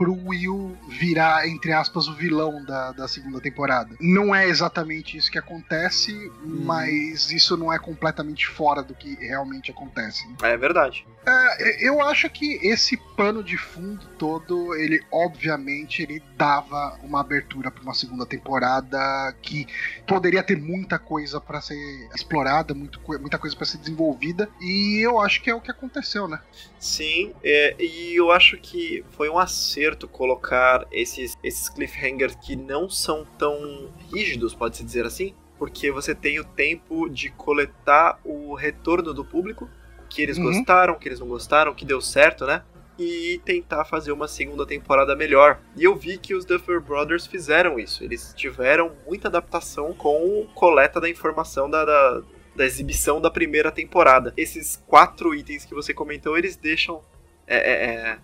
Pro 0.00 0.14
Will 0.26 0.74
virar, 0.88 1.46
entre 1.46 1.74
aspas, 1.74 2.08
o 2.08 2.14
vilão 2.14 2.64
da, 2.64 2.90
da 2.92 3.06
segunda 3.06 3.38
temporada. 3.38 3.94
Não 4.00 4.34
é 4.34 4.48
exatamente 4.48 5.18
isso 5.18 5.30
que 5.30 5.38
acontece, 5.38 6.10
Uhum. 6.42 6.62
mas 6.64 7.30
isso 7.30 7.54
não 7.54 7.70
é 7.70 7.78
completamente 7.78 8.46
fora 8.46 8.82
do 8.82 8.94
que 8.94 9.14
realmente 9.16 9.70
acontece. 9.70 10.26
né? 10.26 10.36
É 10.40 10.56
verdade. 10.56 11.06
É, 11.26 11.86
eu 11.86 12.00
acho 12.00 12.30
que 12.30 12.54
esse 12.66 12.96
pano 13.14 13.44
de 13.44 13.56
fundo 13.56 14.06
todo, 14.18 14.74
ele 14.74 15.02
obviamente 15.12 16.02
ele 16.02 16.22
dava 16.36 16.98
uma 17.02 17.20
abertura 17.20 17.70
para 17.70 17.82
uma 17.82 17.92
segunda 17.92 18.24
temporada 18.24 18.98
que 19.42 19.66
poderia 20.06 20.42
ter 20.42 20.56
muita 20.56 20.98
coisa 20.98 21.40
para 21.40 21.60
ser 21.60 21.76
explorada, 22.14 22.72
muito, 22.72 23.00
muita 23.20 23.38
coisa 23.38 23.54
para 23.54 23.66
ser 23.66 23.78
desenvolvida, 23.78 24.48
e 24.60 24.98
eu 25.04 25.20
acho 25.20 25.42
que 25.42 25.50
é 25.50 25.54
o 25.54 25.60
que 25.60 25.70
aconteceu, 25.70 26.26
né? 26.26 26.40
Sim, 26.78 27.34
é, 27.44 27.76
e 27.78 28.14
eu 28.14 28.30
acho 28.30 28.56
que 28.56 29.04
foi 29.10 29.28
um 29.28 29.38
acerto 29.38 30.08
colocar 30.08 30.86
esses, 30.90 31.36
esses 31.42 31.68
cliffhangers 31.68 32.34
que 32.36 32.56
não 32.56 32.88
são 32.88 33.26
tão 33.38 33.92
rígidos, 34.10 34.54
pode-se 34.54 34.82
dizer 34.82 35.04
assim, 35.04 35.34
porque 35.58 35.92
você 35.92 36.14
tem 36.14 36.40
o 36.40 36.44
tempo 36.44 37.10
de 37.10 37.28
coletar 37.28 38.18
o 38.24 38.54
retorno 38.54 39.12
do 39.12 39.22
público, 39.22 39.68
que 40.10 40.20
eles 40.20 40.36
Uhum. 40.36 40.44
gostaram, 40.52 40.94
que 40.98 41.08
eles 41.08 41.20
não 41.20 41.28
gostaram, 41.28 41.72
que 41.74 41.84
deu 41.86 42.00
certo, 42.02 42.44
né? 42.44 42.62
E 42.98 43.40
tentar 43.46 43.86
fazer 43.86 44.12
uma 44.12 44.28
segunda 44.28 44.66
temporada 44.66 45.16
melhor. 45.16 45.58
E 45.74 45.84
eu 45.84 45.96
vi 45.96 46.18
que 46.18 46.34
os 46.34 46.44
Duffer 46.44 46.80
Brothers 46.82 47.26
fizeram 47.26 47.78
isso. 47.78 48.04
Eles 48.04 48.34
tiveram 48.36 48.92
muita 49.06 49.28
adaptação 49.28 49.94
com 49.94 50.46
coleta 50.54 51.00
da 51.00 51.08
informação 51.08 51.70
da, 51.70 51.82
da, 51.84 52.22
da 52.54 52.66
exibição 52.66 53.18
da 53.18 53.30
primeira 53.30 53.70
temporada. 53.70 54.34
Esses 54.36 54.76
quatro 54.86 55.34
itens 55.34 55.64
que 55.64 55.74
você 55.74 55.94
comentou, 55.94 56.36
eles 56.36 56.56
deixam 56.56 57.00
é, 57.46 57.56
é, 57.56 57.84
é, 57.94 58.18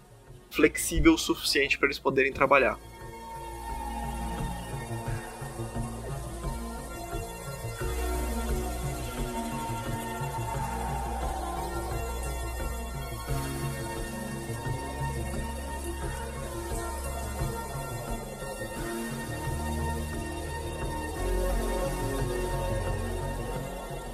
flexível 0.50 1.14
o 1.14 1.19
suficiente 1.19 1.78
para 1.78 1.87
eles 1.87 1.99
poderem 1.99 2.33
trabalhar. 2.33 2.78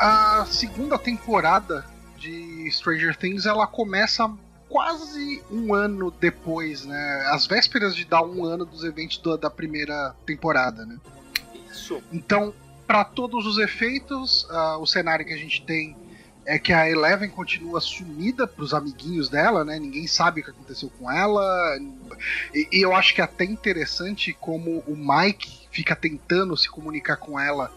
A 0.02 0.44
segunda 0.47 0.99
temporada 0.99 1.85
de 2.18 2.68
Stranger 2.73 3.16
Things 3.16 3.47
ela 3.47 3.68
começa 3.68 4.28
quase 4.68 5.40
um 5.49 5.73
ano 5.73 6.11
depois, 6.11 6.85
né? 6.85 7.28
Às 7.30 7.47
vésperas 7.47 7.94
de 7.94 8.04
dar 8.04 8.23
um 8.23 8.44
ano 8.44 8.64
dos 8.64 8.82
eventos 8.82 9.18
do- 9.18 9.37
da 9.38 9.49
primeira 9.49 10.12
temporada, 10.26 10.85
né? 10.85 10.99
Isso. 11.71 12.02
Então, 12.12 12.52
para 12.85 13.04
todos 13.04 13.47
os 13.47 13.59
efeitos, 13.59 14.44
ah, 14.50 14.76
o 14.78 14.87
cenário 14.87 15.25
que 15.25 15.32
a 15.32 15.37
gente 15.37 15.62
tem 15.62 15.97
é 16.44 16.59
que 16.59 16.73
a 16.73 16.90
Eleven 16.90 17.30
continua 17.30 17.80
sumida 17.80 18.44
pros 18.49 18.75
amiguinhos 18.75 19.28
dela, 19.28 19.64
né? 19.64 19.78
Ninguém 19.78 20.09
sabe 20.09 20.40
o 20.40 20.44
que 20.44 20.50
aconteceu 20.50 20.90
com 20.99 21.09
ela. 21.09 21.78
E, 22.52 22.68
e 22.73 22.82
eu 22.82 22.92
acho 22.92 23.14
que 23.14 23.21
é 23.21 23.25
até 23.25 23.44
interessante 23.44 24.37
como 24.40 24.82
o 24.88 24.97
Mike 24.97 25.68
fica 25.71 25.94
tentando 25.94 26.56
se 26.56 26.68
comunicar 26.68 27.16
com 27.18 27.38
ela 27.38 27.73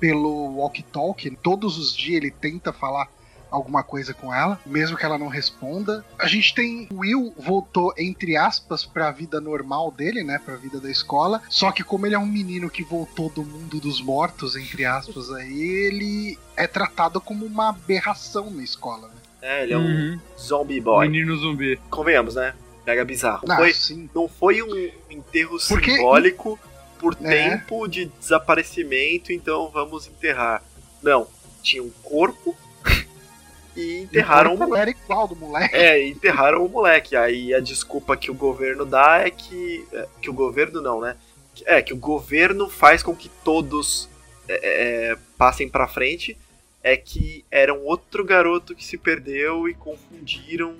pelo 0.00 0.56
walkie-talkie. 0.56 1.36
Todos 1.42 1.78
os 1.78 1.94
dias 1.96 2.16
ele 2.22 2.30
tenta 2.30 2.72
falar 2.72 3.08
alguma 3.50 3.82
coisa 3.82 4.12
com 4.12 4.32
ela, 4.34 4.60
mesmo 4.66 4.94
que 4.96 5.06
ela 5.06 5.16
não 5.16 5.28
responda. 5.28 6.04
A 6.18 6.26
gente 6.26 6.54
tem 6.54 6.86
Will 6.92 7.32
voltou 7.38 7.94
entre 7.96 8.36
aspas 8.36 8.84
para 8.84 9.08
a 9.08 9.10
vida 9.10 9.40
normal 9.40 9.90
dele, 9.90 10.22
né, 10.22 10.38
para 10.44 10.52
a 10.54 10.58
vida 10.58 10.78
da 10.78 10.90
escola. 10.90 11.40
Só 11.48 11.72
que 11.72 11.82
como 11.82 12.04
ele 12.06 12.14
é 12.14 12.18
um 12.18 12.26
menino 12.26 12.68
que 12.68 12.84
voltou 12.84 13.30
do 13.30 13.42
mundo 13.42 13.80
dos 13.80 14.02
mortos, 14.02 14.54
entre 14.54 14.84
aspas, 14.84 15.30
aí 15.30 15.58
ele 15.62 16.38
é 16.56 16.66
tratado 16.66 17.20
como 17.22 17.46
uma 17.46 17.70
aberração 17.70 18.50
na 18.50 18.62
escola. 18.62 19.08
Né? 19.08 19.14
É, 19.40 19.62
ele 19.62 19.72
é 19.72 19.78
um 19.78 19.82
Uhum. 19.86 20.20
zombie 20.38 20.80
boy. 20.80 21.08
Menino 21.08 21.34
zumbi. 21.38 21.80
Convenhamos, 21.88 22.34
né? 22.34 22.54
Pega 22.84 23.04
bizarro. 23.04 23.44
Ah, 23.48 23.56
Foi, 23.56 23.72
sim. 23.72 24.10
não 24.14 24.28
foi 24.28 24.62
um 24.62 24.90
enterro 25.10 25.56
Porque- 25.68 25.92
simbólico 25.92 26.58
por 26.98 27.16
É. 27.22 27.50
tempo 27.50 27.86
de 27.88 28.06
desaparecimento, 28.06 29.32
então 29.32 29.68
vamos 29.70 30.06
enterrar. 30.06 30.62
Não, 31.02 31.26
tinha 31.62 31.82
um 31.82 31.90
corpo 32.02 32.56
e 33.76 34.00
enterraram 34.00 34.52
o 34.52 34.54
o 34.54 34.58
corpo 34.58 34.76
era 34.76 34.90
igual 34.90 35.28
do 35.28 35.36
moleque. 35.36 35.76
É, 35.76 36.06
enterraram 36.06 36.64
o 36.64 36.68
moleque. 36.68 37.14
Aí 37.16 37.54
a 37.54 37.60
desculpa 37.60 38.16
que 38.16 38.30
o 38.30 38.34
governo 38.34 38.84
dá 38.84 39.20
é 39.20 39.30
que. 39.30 39.86
é, 39.92 40.06
Que 40.20 40.30
o 40.30 40.32
governo 40.34 40.80
não, 40.80 41.00
né? 41.00 41.16
É, 41.64 41.82
que 41.82 41.92
o 41.92 41.96
governo 41.96 42.68
faz 42.70 43.02
com 43.02 43.14
que 43.14 43.28
todos 43.44 44.08
é, 44.48 45.10
é, 45.12 45.16
passem 45.36 45.68
pra 45.68 45.88
frente. 45.88 46.36
É 46.82 46.96
que 46.96 47.44
era 47.50 47.74
um 47.74 47.84
outro 47.84 48.24
garoto 48.24 48.74
que 48.74 48.84
se 48.84 48.96
perdeu 48.96 49.68
e 49.68 49.74
confundiram 49.74 50.74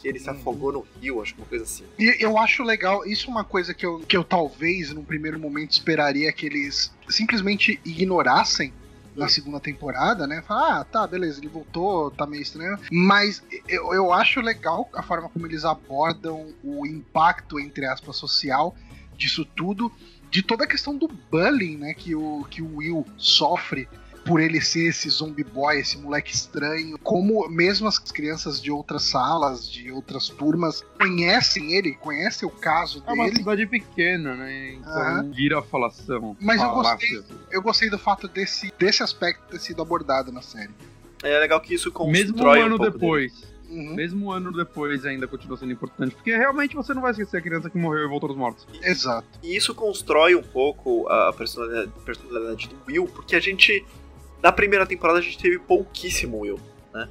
que 0.00 0.08
ele 0.08 0.18
se 0.18 0.28
Uhum. 0.30 0.36
afogou 0.36 0.72
no 0.72 0.86
rio, 1.00 1.20
acho 1.22 1.34
que 1.34 1.40
uma 1.40 1.46
coisa 1.48 1.64
assim. 1.64 1.84
E 1.98 2.16
eu 2.18 2.38
acho 2.38 2.62
legal, 2.62 3.04
isso 3.06 3.28
é 3.28 3.30
uma 3.30 3.44
coisa 3.44 3.74
que 3.74 3.84
eu, 3.84 3.98
que 4.00 4.16
eu 4.16 4.24
talvez, 4.24 4.92
num 4.92 5.04
primeiro 5.04 5.38
momento, 5.38 5.72
esperaria 5.72 6.32
que 6.32 6.46
eles 6.46 6.92
simplesmente 7.08 7.78
ignorassem 7.84 8.72
na 9.16 9.28
segunda 9.28 9.58
temporada, 9.60 10.26
né? 10.26 10.40
Falar, 10.46 10.80
ah, 10.80 10.84
tá, 10.84 11.06
beleza, 11.06 11.40
ele 11.40 11.48
voltou, 11.48 12.10
tá 12.12 12.26
meio 12.26 12.42
estranho. 12.42 12.78
Mas 12.90 13.42
eu, 13.68 13.92
eu 13.92 14.12
acho 14.12 14.40
legal 14.40 14.88
a 14.94 15.02
forma 15.02 15.28
como 15.28 15.46
eles 15.46 15.64
abordam 15.64 16.54
o 16.62 16.86
impacto, 16.86 17.58
entre 17.58 17.86
aspas, 17.86 18.16
social 18.16 18.74
disso 19.16 19.44
tudo, 19.44 19.92
de 20.30 20.42
toda 20.42 20.64
a 20.64 20.66
questão 20.66 20.96
do 20.96 21.08
bullying, 21.08 21.76
né? 21.76 21.92
Que 21.92 22.14
o, 22.14 22.46
que 22.48 22.62
o 22.62 22.76
Will 22.76 23.04
sofre 23.18 23.88
por 24.24 24.40
ele 24.40 24.60
ser 24.60 24.88
esse 24.88 25.08
zombie 25.08 25.42
boy, 25.44 25.78
esse 25.78 25.96
moleque 25.98 26.32
estranho, 26.34 26.98
como 26.98 27.48
mesmo 27.48 27.88
as 27.88 27.98
crianças 27.98 28.60
de 28.60 28.70
outras 28.70 29.02
salas, 29.04 29.68
de 29.70 29.90
outras 29.90 30.28
turmas, 30.28 30.84
conhecem 30.98 31.72
ele, 31.72 31.92
conhecem 31.94 32.46
o 32.46 32.50
caso 32.50 33.02
É 33.06 33.12
uma 33.12 33.24
dele. 33.24 33.36
cidade 33.36 33.66
pequena, 33.66 34.34
né? 34.34 34.72
Então 34.74 34.92
Aham. 34.92 35.30
vira 35.30 35.62
falação. 35.62 36.36
Mas 36.40 36.60
eu 36.62 36.68
falácia. 36.68 37.24
Eu 37.50 37.62
gostei 37.62 37.90
do 37.90 37.98
fato 37.98 38.28
desse, 38.28 38.72
desse 38.78 39.02
aspecto 39.02 39.42
ter 39.50 39.58
sido 39.58 39.82
abordado 39.82 40.30
na 40.30 40.42
série. 40.42 40.70
É 41.22 41.38
legal 41.38 41.60
que 41.60 41.74
isso 41.74 41.90
constrói 41.92 42.12
Mesmo 42.22 42.42
um 42.44 42.50
ano 42.66 42.78
dele. 42.78 42.90
depois. 42.92 43.50
Uhum, 43.68 43.94
Mesmo 43.94 44.26
um 44.26 44.32
ano 44.32 44.52
depois 44.52 45.04
ainda 45.06 45.28
continua 45.28 45.56
sendo 45.56 45.70
importante. 45.70 46.14
Porque 46.16 46.36
realmente 46.36 46.74
você 46.74 46.92
não 46.92 47.00
vai 47.02 47.12
esquecer 47.12 47.36
a 47.36 47.40
criança 47.40 47.70
que 47.70 47.78
morreu 47.78 48.04
e 48.04 48.08
voltou 48.08 48.28
dos 48.28 48.36
mortos. 48.36 48.66
Exato. 48.82 49.28
E 49.44 49.54
isso 49.56 49.72
constrói 49.76 50.34
um 50.34 50.42
pouco 50.42 51.06
a 51.08 51.32
personalidade, 51.32 51.92
personalidade 52.04 52.68
do 52.68 52.76
Will, 52.88 53.06
porque 53.06 53.36
a 53.36 53.40
gente. 53.40 53.84
Na 54.42 54.50
primeira 54.52 54.86
temporada 54.86 55.18
a 55.18 55.22
gente 55.22 55.38
teve 55.38 55.58
pouquíssimo 55.58 56.40
Will. 56.40 56.58
Uhum. 56.94 57.08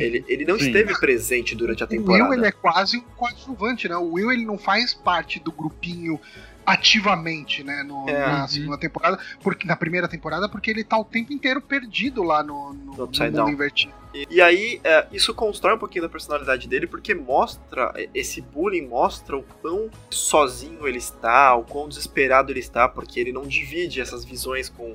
Ele, 0.00 0.24
ele 0.26 0.44
não 0.44 0.58
Sim. 0.58 0.66
esteve 0.66 0.98
presente 0.98 1.54
durante 1.54 1.82
a 1.82 1.86
O 1.86 1.90
Will 1.90 1.98
temporada. 2.00 2.34
ele 2.34 2.46
é 2.46 2.52
quase 2.52 2.96
um 2.96 3.02
coadjuvante, 3.16 3.88
né? 3.88 3.96
O 3.96 4.12
Will 4.12 4.32
ele 4.32 4.44
não 4.44 4.58
faz 4.58 4.92
parte 4.92 5.38
do 5.38 5.52
grupinho 5.52 6.18
ativamente, 6.66 7.62
né, 7.62 7.82
no- 7.86 8.08
É. 8.08 8.26
na 8.26 8.40
Uhum. 8.42 8.48
segunda 8.48 8.78
temporada, 8.78 9.18
porque 9.42 9.66
na 9.66 9.76
primeira 9.76 10.08
temporada, 10.08 10.48
porque 10.48 10.70
ele 10.70 10.82
tá 10.82 10.98
o 10.98 11.04
tempo 11.04 11.30
inteiro 11.30 11.60
perdido 11.60 12.22
lá 12.22 12.42
no, 12.42 12.72
no, 12.72 12.94
No 12.96 13.04
Upside 13.04 13.26
mundo 13.26 13.36
Down. 13.36 13.50
invertido. 13.50 13.92
E, 14.14 14.26
e 14.30 14.40
aí, 14.40 14.80
é, 14.82 15.06
isso 15.12 15.34
constrói 15.34 15.74
um 15.74 15.78
pouquinho 15.78 16.02
da 16.04 16.08
personalidade 16.08 16.66
dele, 16.66 16.86
porque 16.86 17.14
mostra, 17.14 17.92
esse 18.14 18.40
bullying 18.40 18.86
mostra 18.86 19.36
o 19.36 19.42
quão 19.60 19.90
sozinho 20.08 20.88
ele 20.88 20.98
está, 20.98 21.54
o 21.54 21.64
quão 21.64 21.86
desesperado 21.88 22.50
ele 22.50 22.60
está, 22.60 22.88
porque 22.88 23.20
ele 23.20 23.32
não 23.32 23.42
divide 23.42 24.00
essas 24.00 24.24
visões 24.24 24.68
com, 24.70 24.94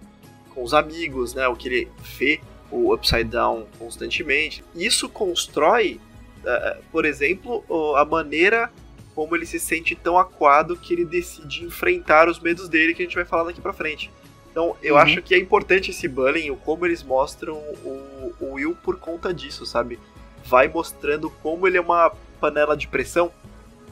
com 0.59 0.63
os 0.65 0.73
amigos, 0.73 1.33
né? 1.33 1.47
O 1.47 1.55
que 1.55 1.69
ele 1.69 1.87
vê 2.17 2.41
o 2.69 2.93
Upside 2.93 3.23
Down 3.23 3.65
constantemente. 3.79 4.61
Isso 4.75 5.07
constrói, 5.07 5.99
é, 6.45 6.77
por 6.91 7.05
exemplo, 7.05 7.63
a 7.95 8.03
maneira 8.03 8.69
como 9.15 9.35
ele 9.35 9.45
se 9.45 9.59
sente 9.59 9.95
tão 9.95 10.17
aquado 10.17 10.75
que 10.77 10.93
ele 10.93 11.03
decide 11.05 11.63
enfrentar 11.65 12.29
os 12.29 12.39
medos 12.39 12.69
dele, 12.69 12.93
que 12.93 13.01
a 13.01 13.05
gente 13.05 13.15
vai 13.15 13.25
falar 13.25 13.45
daqui 13.45 13.59
pra 13.61 13.73
frente. 13.73 14.11
Então, 14.51 14.75
eu 14.83 14.95
Uhum. 14.95 15.01
acho 15.01 15.21
que 15.21 15.33
é 15.33 15.37
importante 15.37 15.91
esse 15.91 16.07
bullying, 16.07 16.49
o 16.51 16.55
como 16.57 16.85
eles 16.85 17.03
mostram 17.03 17.55
o, 17.55 18.33
o 18.39 18.53
Will 18.53 18.75
por 18.83 18.97
conta 18.97 19.33
disso, 19.33 19.65
sabe? 19.65 19.99
Vai 20.45 20.67
mostrando 20.67 21.29
como 21.29 21.67
ele 21.67 21.77
é 21.77 21.81
uma 21.81 22.11
panela 22.39 22.75
de 22.77 22.87
pressão, 22.87 23.31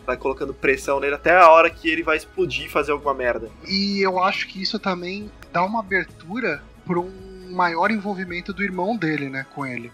vai 0.07 0.15
colocando 0.17 0.53
pressão 0.53 1.01
nele 1.01 1.15
até 1.15 1.37
a 1.37 1.49
hora 1.49 1.69
que 1.69 1.89
ele 1.89 2.01
vai 2.01 2.15
explodir 2.15 2.65
e 2.65 2.69
fazer 2.69 2.93
alguma 2.93 3.13
merda. 3.13 3.49
E 3.67 3.99
eu 4.01 4.23
acho 4.23 4.47
que 4.47 4.61
isso 4.61 4.79
também 4.79 5.29
dá 5.51 5.63
uma 5.65 5.81
abertura 5.81 6.63
para 6.85 6.97
um 6.97 7.11
maior 7.51 7.91
envolvimento 7.91 8.53
do 8.53 8.63
irmão 8.63 8.95
dele, 8.95 9.29
né, 9.29 9.45
com 9.53 9.65
ele. 9.65 9.91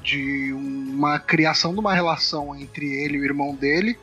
De 0.00 0.52
uma 0.52 1.18
criação 1.18 1.74
de 1.74 1.80
uma 1.80 1.92
relação 1.92 2.54
entre 2.54 2.86
ele 2.86 3.16
e 3.18 3.20
o 3.20 3.24
irmão 3.24 3.52
dele. 3.54 3.98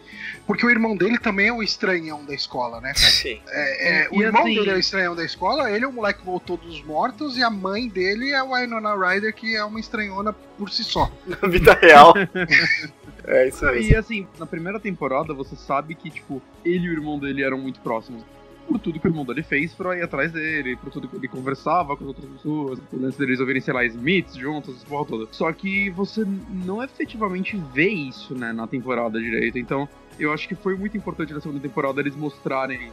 Porque 0.46 0.66
o 0.66 0.70
irmão 0.70 0.96
dele 0.96 1.18
também 1.18 1.48
é 1.48 1.54
o 1.54 1.64
estranhão 1.64 2.24
da 2.26 2.34
escola, 2.36 2.82
né, 2.82 2.94
cara? 2.94 3.08
Sim. 3.12 3.40
É, 3.48 4.04
é, 4.04 4.10
o 4.12 4.22
irmão 4.22 4.44
assim- 4.44 4.56
dele 4.56 4.70
é 4.72 4.74
o 4.74 4.80
estranhão 4.80 5.16
da 5.16 5.24
escola, 5.24 5.72
ele 5.72 5.86
é 5.86 5.88
o 5.88 5.94
moleque 5.94 6.20
que 6.20 6.26
voltou 6.26 6.58
dos 6.58 6.84
mortos, 6.84 7.38
e 7.38 7.44
a 7.44 7.50
mãe 7.50 7.88
dele 7.88 8.32
é 8.32 8.44
o 8.44 8.54
Winona 8.54 8.94
Ryder, 8.94 9.34
que 9.34 9.56
é 9.56 9.64
uma 9.64 9.80
estranhona 9.80 10.34
por 10.34 10.70
si 10.70 10.84
só. 10.84 11.10
Na 11.26 11.48
vida 11.48 11.74
real. 11.82 12.14
É 13.28 13.48
isso 13.48 13.66
aí. 13.66 13.90
E 13.90 13.96
assim, 13.96 14.28
na 14.38 14.46
primeira 14.46 14.80
temporada 14.80 15.34
você 15.34 15.56
sabe 15.56 15.96
que, 15.96 16.10
tipo, 16.10 16.42
ele 16.64 16.86
e 16.86 16.90
o 16.90 16.94
irmão 16.94 17.20
dele 17.20 17.44
eram 17.44 17.58
muito 17.58 17.80
próximos. 17.80 18.24
Por 18.68 18.80
tudo 18.80 19.00
que 19.00 19.08
o 19.08 19.10
irmão 19.10 19.24
dele 19.24 19.44
fez 19.44 19.74
pra 19.74 19.96
ir 19.96 20.02
atrás 20.02 20.32
dele, 20.32 20.76
por 20.76 20.90
tudo 20.90 21.08
que 21.08 21.16
ele 21.16 21.28
conversava 21.28 21.96
com 21.96 22.04
as 22.04 22.08
outras 22.08 22.26
pessoas, 22.26 22.80
por 22.80 23.04
antes 23.04 23.18
deles 23.18 23.40
ouvirem, 23.40 23.62
sei 23.62 23.74
lá, 23.74 23.86
Smiths 23.86 24.36
juntos, 24.36 24.78
essa 24.78 24.86
porra 24.88 25.06
toda. 25.06 25.28
Só 25.32 25.52
que 25.52 25.92
você 25.92 26.26
não 26.66 26.82
efetivamente 26.82 27.62
vê 27.74 27.90
isso, 27.90 28.34
né, 28.34 28.52
na 28.52 28.66
temporada 28.66 29.20
direito. 29.20 29.60
Então, 29.60 29.88
eu 30.20 30.34
acho 30.34 30.48
que 30.48 30.56
foi 30.56 30.76
muito 30.76 30.98
importante 30.98 31.32
na 31.32 31.42
segunda 31.42 31.60
temporada 31.60 32.02
eles 32.02 32.16
mostrarem 32.16 32.92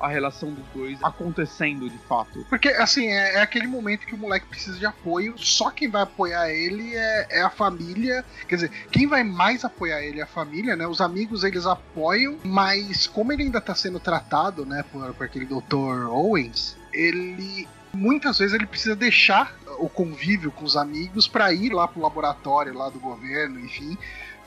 a 0.00 0.08
relação 0.08 0.52
dos 0.52 0.64
dois 0.74 1.02
acontecendo 1.02 1.88
de 1.88 1.98
fato. 1.98 2.44
Porque, 2.48 2.68
assim, 2.68 3.06
é, 3.06 3.34
é, 3.34 3.40
aquele 3.40 3.66
momento 3.66 4.06
que 4.06 4.14
o 4.14 4.18
moleque 4.18 4.46
precisa 4.46 4.78
de 4.78 4.86
apoio, 4.86 5.34
só 5.36 5.70
quem 5.70 5.88
vai 5.88 6.02
apoiar 6.02 6.50
ele 6.50 6.94
é, 6.94 7.26
é, 7.30 7.42
a 7.42 7.50
família. 7.50 8.24
Quer 8.48 8.54
dizer, 8.56 8.70
quem 8.90 9.06
vai 9.06 9.24
mais 9.24 9.64
apoiar 9.64 10.02
ele 10.02 10.20
é 10.20 10.22
a 10.22 10.26
família, 10.26 10.76
né? 10.76 10.86
Os 10.86 11.00
amigos 11.00 11.44
eles 11.44 11.66
apoiam, 11.66 12.38
mas 12.44 13.06
como 13.06 13.32
ele 13.32 13.44
ainda 13.44 13.60
tá 13.60 13.74
sendo 13.74 13.98
tratado, 13.98 14.64
né, 14.66 14.84
por, 14.92 15.14
por 15.14 15.24
aquele 15.24 15.46
Dr. 15.46 16.08
Owens, 16.10 16.76
ele. 16.92 17.68
Muitas 17.92 18.38
vezes 18.38 18.54
ele 18.54 18.66
precisa 18.66 18.94
deixar 18.94 19.56
o 19.78 19.88
convívio 19.88 20.50
com 20.50 20.64
os 20.64 20.76
amigos 20.76 21.26
para 21.26 21.52
ir 21.52 21.72
lá 21.72 21.88
pro 21.88 22.02
laboratório 22.02 22.74
lá 22.74 22.90
do 22.90 22.98
governo, 22.98 23.58
enfim, 23.60 23.96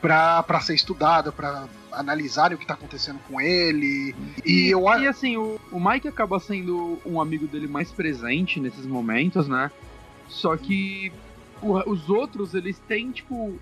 para 0.01 0.62
ser 0.62 0.75
estudado, 0.75 1.31
para 1.31 1.65
analisarem 1.91 2.55
o 2.55 2.59
que 2.59 2.65
tá 2.65 2.73
acontecendo 2.73 3.19
com 3.27 3.39
ele. 3.41 4.15
E, 4.45 4.67
e 4.67 4.69
eu 4.71 4.88
E 4.99 5.07
assim, 5.07 5.38
o, 5.38 5.59
o 5.71 5.79
Mike 5.79 6.07
acaba 6.07 6.39
sendo 6.39 6.99
um 7.05 7.19
amigo 7.19 7.47
dele 7.47 7.67
mais 7.67 7.91
presente 7.91 8.59
nesses 8.59 8.85
momentos, 8.85 9.47
né? 9.47 9.69
Só 10.27 10.55
que 10.55 11.12
o, 11.62 11.77
os 11.89 12.09
outros, 12.09 12.53
eles 12.53 12.79
têm, 12.88 13.12
tipo, 13.12 13.59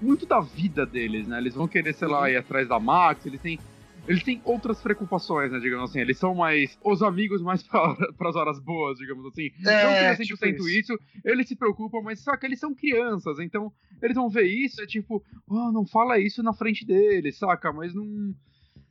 muito 0.00 0.26
da 0.26 0.40
vida 0.40 0.84
deles, 0.84 1.26
né? 1.26 1.38
Eles 1.38 1.54
vão 1.54 1.66
querer, 1.66 1.94
sei 1.94 2.08
lá, 2.08 2.30
ir 2.30 2.36
atrás 2.36 2.68
da 2.68 2.78
Max, 2.78 3.24
eles 3.24 3.40
têm 3.40 3.58
eles 4.08 4.22
têm 4.22 4.40
outras 4.44 4.80
preocupações, 4.80 5.52
né, 5.52 5.60
digamos 5.60 5.90
assim. 5.90 6.00
Eles 6.00 6.18
são 6.18 6.34
mais 6.34 6.78
os 6.82 7.02
amigos 7.02 7.42
mais 7.42 7.62
para 7.62 8.28
as 8.28 8.36
horas 8.36 8.58
boas, 8.58 8.98
digamos 8.98 9.26
assim. 9.26 9.50
É, 9.66 10.08
não 10.10 10.16
tem 10.16 10.26
100% 10.26 10.26
tipo 10.26 10.68
isso. 10.68 10.68
isso. 10.68 10.98
Eles 11.24 11.46
se 11.46 11.54
preocupam, 11.54 12.00
mas 12.02 12.20
só 12.20 12.36
que 12.36 12.46
eles 12.46 12.58
são 12.58 12.74
crianças, 12.74 13.38
então 13.38 13.70
eles 14.02 14.16
vão 14.16 14.30
ver 14.30 14.46
isso, 14.46 14.80
é 14.80 14.86
tipo, 14.86 15.22
oh, 15.46 15.70
não 15.70 15.86
fala 15.86 16.18
isso 16.18 16.42
na 16.42 16.52
frente 16.52 16.86
deles, 16.86 17.38
saca? 17.38 17.72
Mas 17.72 17.94
não 17.94 18.34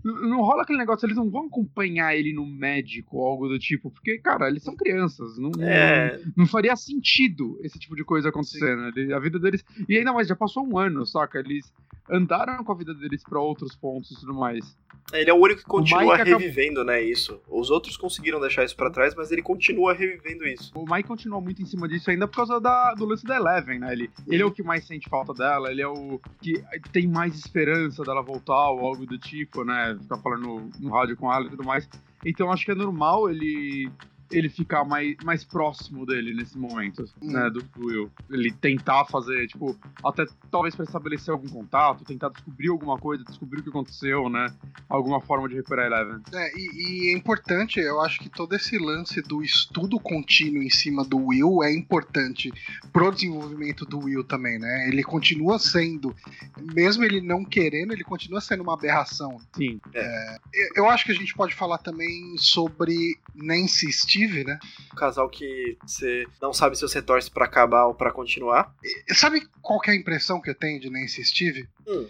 não 0.03 0.41
rola 0.41 0.63
aquele 0.63 0.79
negócio, 0.79 1.05
eles 1.05 1.17
não 1.17 1.29
vão 1.29 1.47
acompanhar 1.47 2.15
ele 2.15 2.33
no 2.33 2.45
médico 2.45 3.17
ou 3.17 3.27
algo 3.27 3.47
do 3.47 3.59
tipo, 3.59 3.91
porque, 3.91 4.17
cara, 4.19 4.47
eles 4.47 4.63
são 4.63 4.75
crianças, 4.75 5.37
não, 5.37 5.51
é... 5.59 6.17
não, 6.17 6.33
não, 6.37 6.47
faria 6.47 6.75
sentido 6.75 7.59
esse 7.61 7.79
tipo 7.79 7.95
de 7.95 8.03
coisa 8.03 8.29
acontecendo. 8.29 8.91
Né? 8.91 9.13
A 9.13 9.19
vida 9.19 9.39
deles. 9.39 9.63
E 9.87 9.97
ainda 9.97 10.13
mais, 10.13 10.27
já 10.27 10.35
passou 10.35 10.67
um 10.67 10.77
ano, 10.77 11.05
saca? 11.05 11.39
Eles 11.39 11.71
andaram 12.09 12.63
com 12.63 12.71
a 12.71 12.75
vida 12.75 12.93
deles 12.93 13.23
para 13.23 13.39
outros 13.39 13.75
pontos 13.75 14.11
e 14.11 14.19
tudo 14.19 14.33
mais. 14.33 14.77
Ele 15.13 15.29
é 15.29 15.33
o 15.33 15.37
único 15.37 15.61
que 15.61 15.67
continua 15.67 16.17
revivendo, 16.17 16.81
acabou... 16.81 16.85
né, 16.85 17.01
isso. 17.01 17.39
Os 17.47 17.69
outros 17.69 17.95
conseguiram 17.95 18.41
deixar 18.41 18.65
isso 18.65 18.75
para 18.75 18.89
trás, 18.89 19.15
mas 19.15 19.31
ele 19.31 19.41
continua 19.41 19.93
revivendo 19.93 20.45
isso. 20.45 20.71
O 20.75 20.83
Mike 20.83 21.07
continua 21.07 21.39
muito 21.39 21.61
em 21.61 21.65
cima 21.65 21.87
disso 21.87 22.11
ainda 22.11 22.27
por 22.27 22.35
causa 22.35 22.59
da, 22.59 22.93
do 22.93 23.05
lance 23.05 23.25
da 23.25 23.37
Eleven, 23.37 23.79
né? 23.79 23.93
Ele, 23.93 24.09
ele 24.27 24.43
é 24.43 24.45
o 24.45 24.51
que 24.51 24.61
mais 24.61 24.85
sente 24.85 25.07
falta 25.07 25.33
dela, 25.33 25.71
ele 25.71 25.81
é 25.81 25.87
o 25.87 26.19
que 26.41 26.61
tem 26.91 27.07
mais 27.07 27.35
esperança 27.35 28.03
dela 28.03 28.21
voltar 28.21 28.69
ou 28.71 28.85
algo 28.85 29.05
do 29.05 29.17
tipo, 29.17 29.63
né? 29.63 29.86
Ficar 29.95 30.17
falando 30.17 30.41
no, 30.41 30.69
no 30.79 30.89
rádio 30.91 31.17
com 31.17 31.31
ela 31.31 31.45
e 31.45 31.49
tudo 31.49 31.63
mais. 31.63 31.87
Então 32.25 32.51
acho 32.51 32.65
que 32.65 32.71
é 32.71 32.75
normal 32.75 33.29
ele 33.29 33.91
ele 34.31 34.49
ficar 34.49 34.83
mais, 34.83 35.15
mais 35.23 35.43
próximo 35.43 36.05
dele 36.05 36.33
nesse 36.33 36.57
momento, 36.57 37.03
hum. 37.21 37.31
né, 37.31 37.49
do, 37.49 37.61
do, 37.61 37.85
Will. 37.85 38.11
Ele 38.29 38.51
tentar 38.51 39.05
fazer, 39.05 39.47
tipo, 39.47 39.77
até 40.03 40.25
talvez 40.51 40.75
para 40.75 40.85
estabelecer 40.85 41.31
algum 41.31 41.47
contato, 41.47 42.03
tentar 42.03 42.29
descobrir 42.29 42.69
alguma 42.69 42.97
coisa, 42.97 43.23
descobrir 43.23 43.59
o 43.59 43.63
que 43.63 43.69
aconteceu, 43.69 44.29
né, 44.29 44.53
alguma 44.89 45.21
forma 45.21 45.47
de 45.47 45.55
recuperar 45.55 45.87
Eleven. 45.87 46.21
É, 46.33 46.57
e, 46.57 47.07
e, 47.07 47.09
é 47.09 47.13
importante, 47.13 47.79
eu 47.79 48.01
acho 48.01 48.19
que 48.19 48.29
todo 48.29 48.53
esse 48.53 48.77
lance 48.77 49.21
do 49.21 49.41
estudo 49.41 49.99
contínuo 49.99 50.61
em 50.61 50.69
cima 50.69 51.05
do 51.05 51.17
Will 51.17 51.63
é 51.63 51.73
importante 51.73 52.51
pro 52.91 53.11
desenvolvimento 53.11 53.85
do 53.85 53.99
Will 53.99 54.23
também, 54.23 54.59
né, 54.59 54.89
ele 54.89 55.03
continua 55.03 55.57
sendo, 55.57 56.13
mesmo 56.73 57.03
ele 57.03 57.21
não 57.21 57.45
querendo, 57.45 57.93
ele 57.93 58.03
continua 58.03 58.41
sendo 58.41 58.63
uma 58.63 58.73
aberração. 58.73 59.39
Sim. 59.55 59.79
É, 59.93 60.37
eu 60.75 60.89
acho 60.89 61.05
que 61.05 61.11
a 61.11 61.15
gente 61.15 61.33
pode 61.33 61.55
falar 61.55 61.77
também 61.77 62.35
sobre 62.37 63.17
Nancy 63.33 63.91
Steve, 63.91 64.16
né? 64.25 64.59
Um 64.91 64.95
casal 64.95 65.29
que 65.29 65.77
você 65.85 66.25
não 66.41 66.53
sabe 66.53 66.75
se 66.75 66.81
você 66.81 67.01
torce 67.01 67.29
para 67.29 67.45
acabar 67.45 67.85
ou 67.85 67.93
para 67.93 68.11
continuar. 68.11 68.73
E, 68.83 69.13
sabe 69.13 69.47
qual 69.61 69.79
é 69.85 69.91
a 69.91 69.95
impressão 69.95 70.41
que 70.41 70.49
eu 70.49 70.55
tenho 70.55 70.79
de 70.79 70.89
Nancy 70.89 71.23
Steve? 71.23 71.67
Hum. 71.87 72.07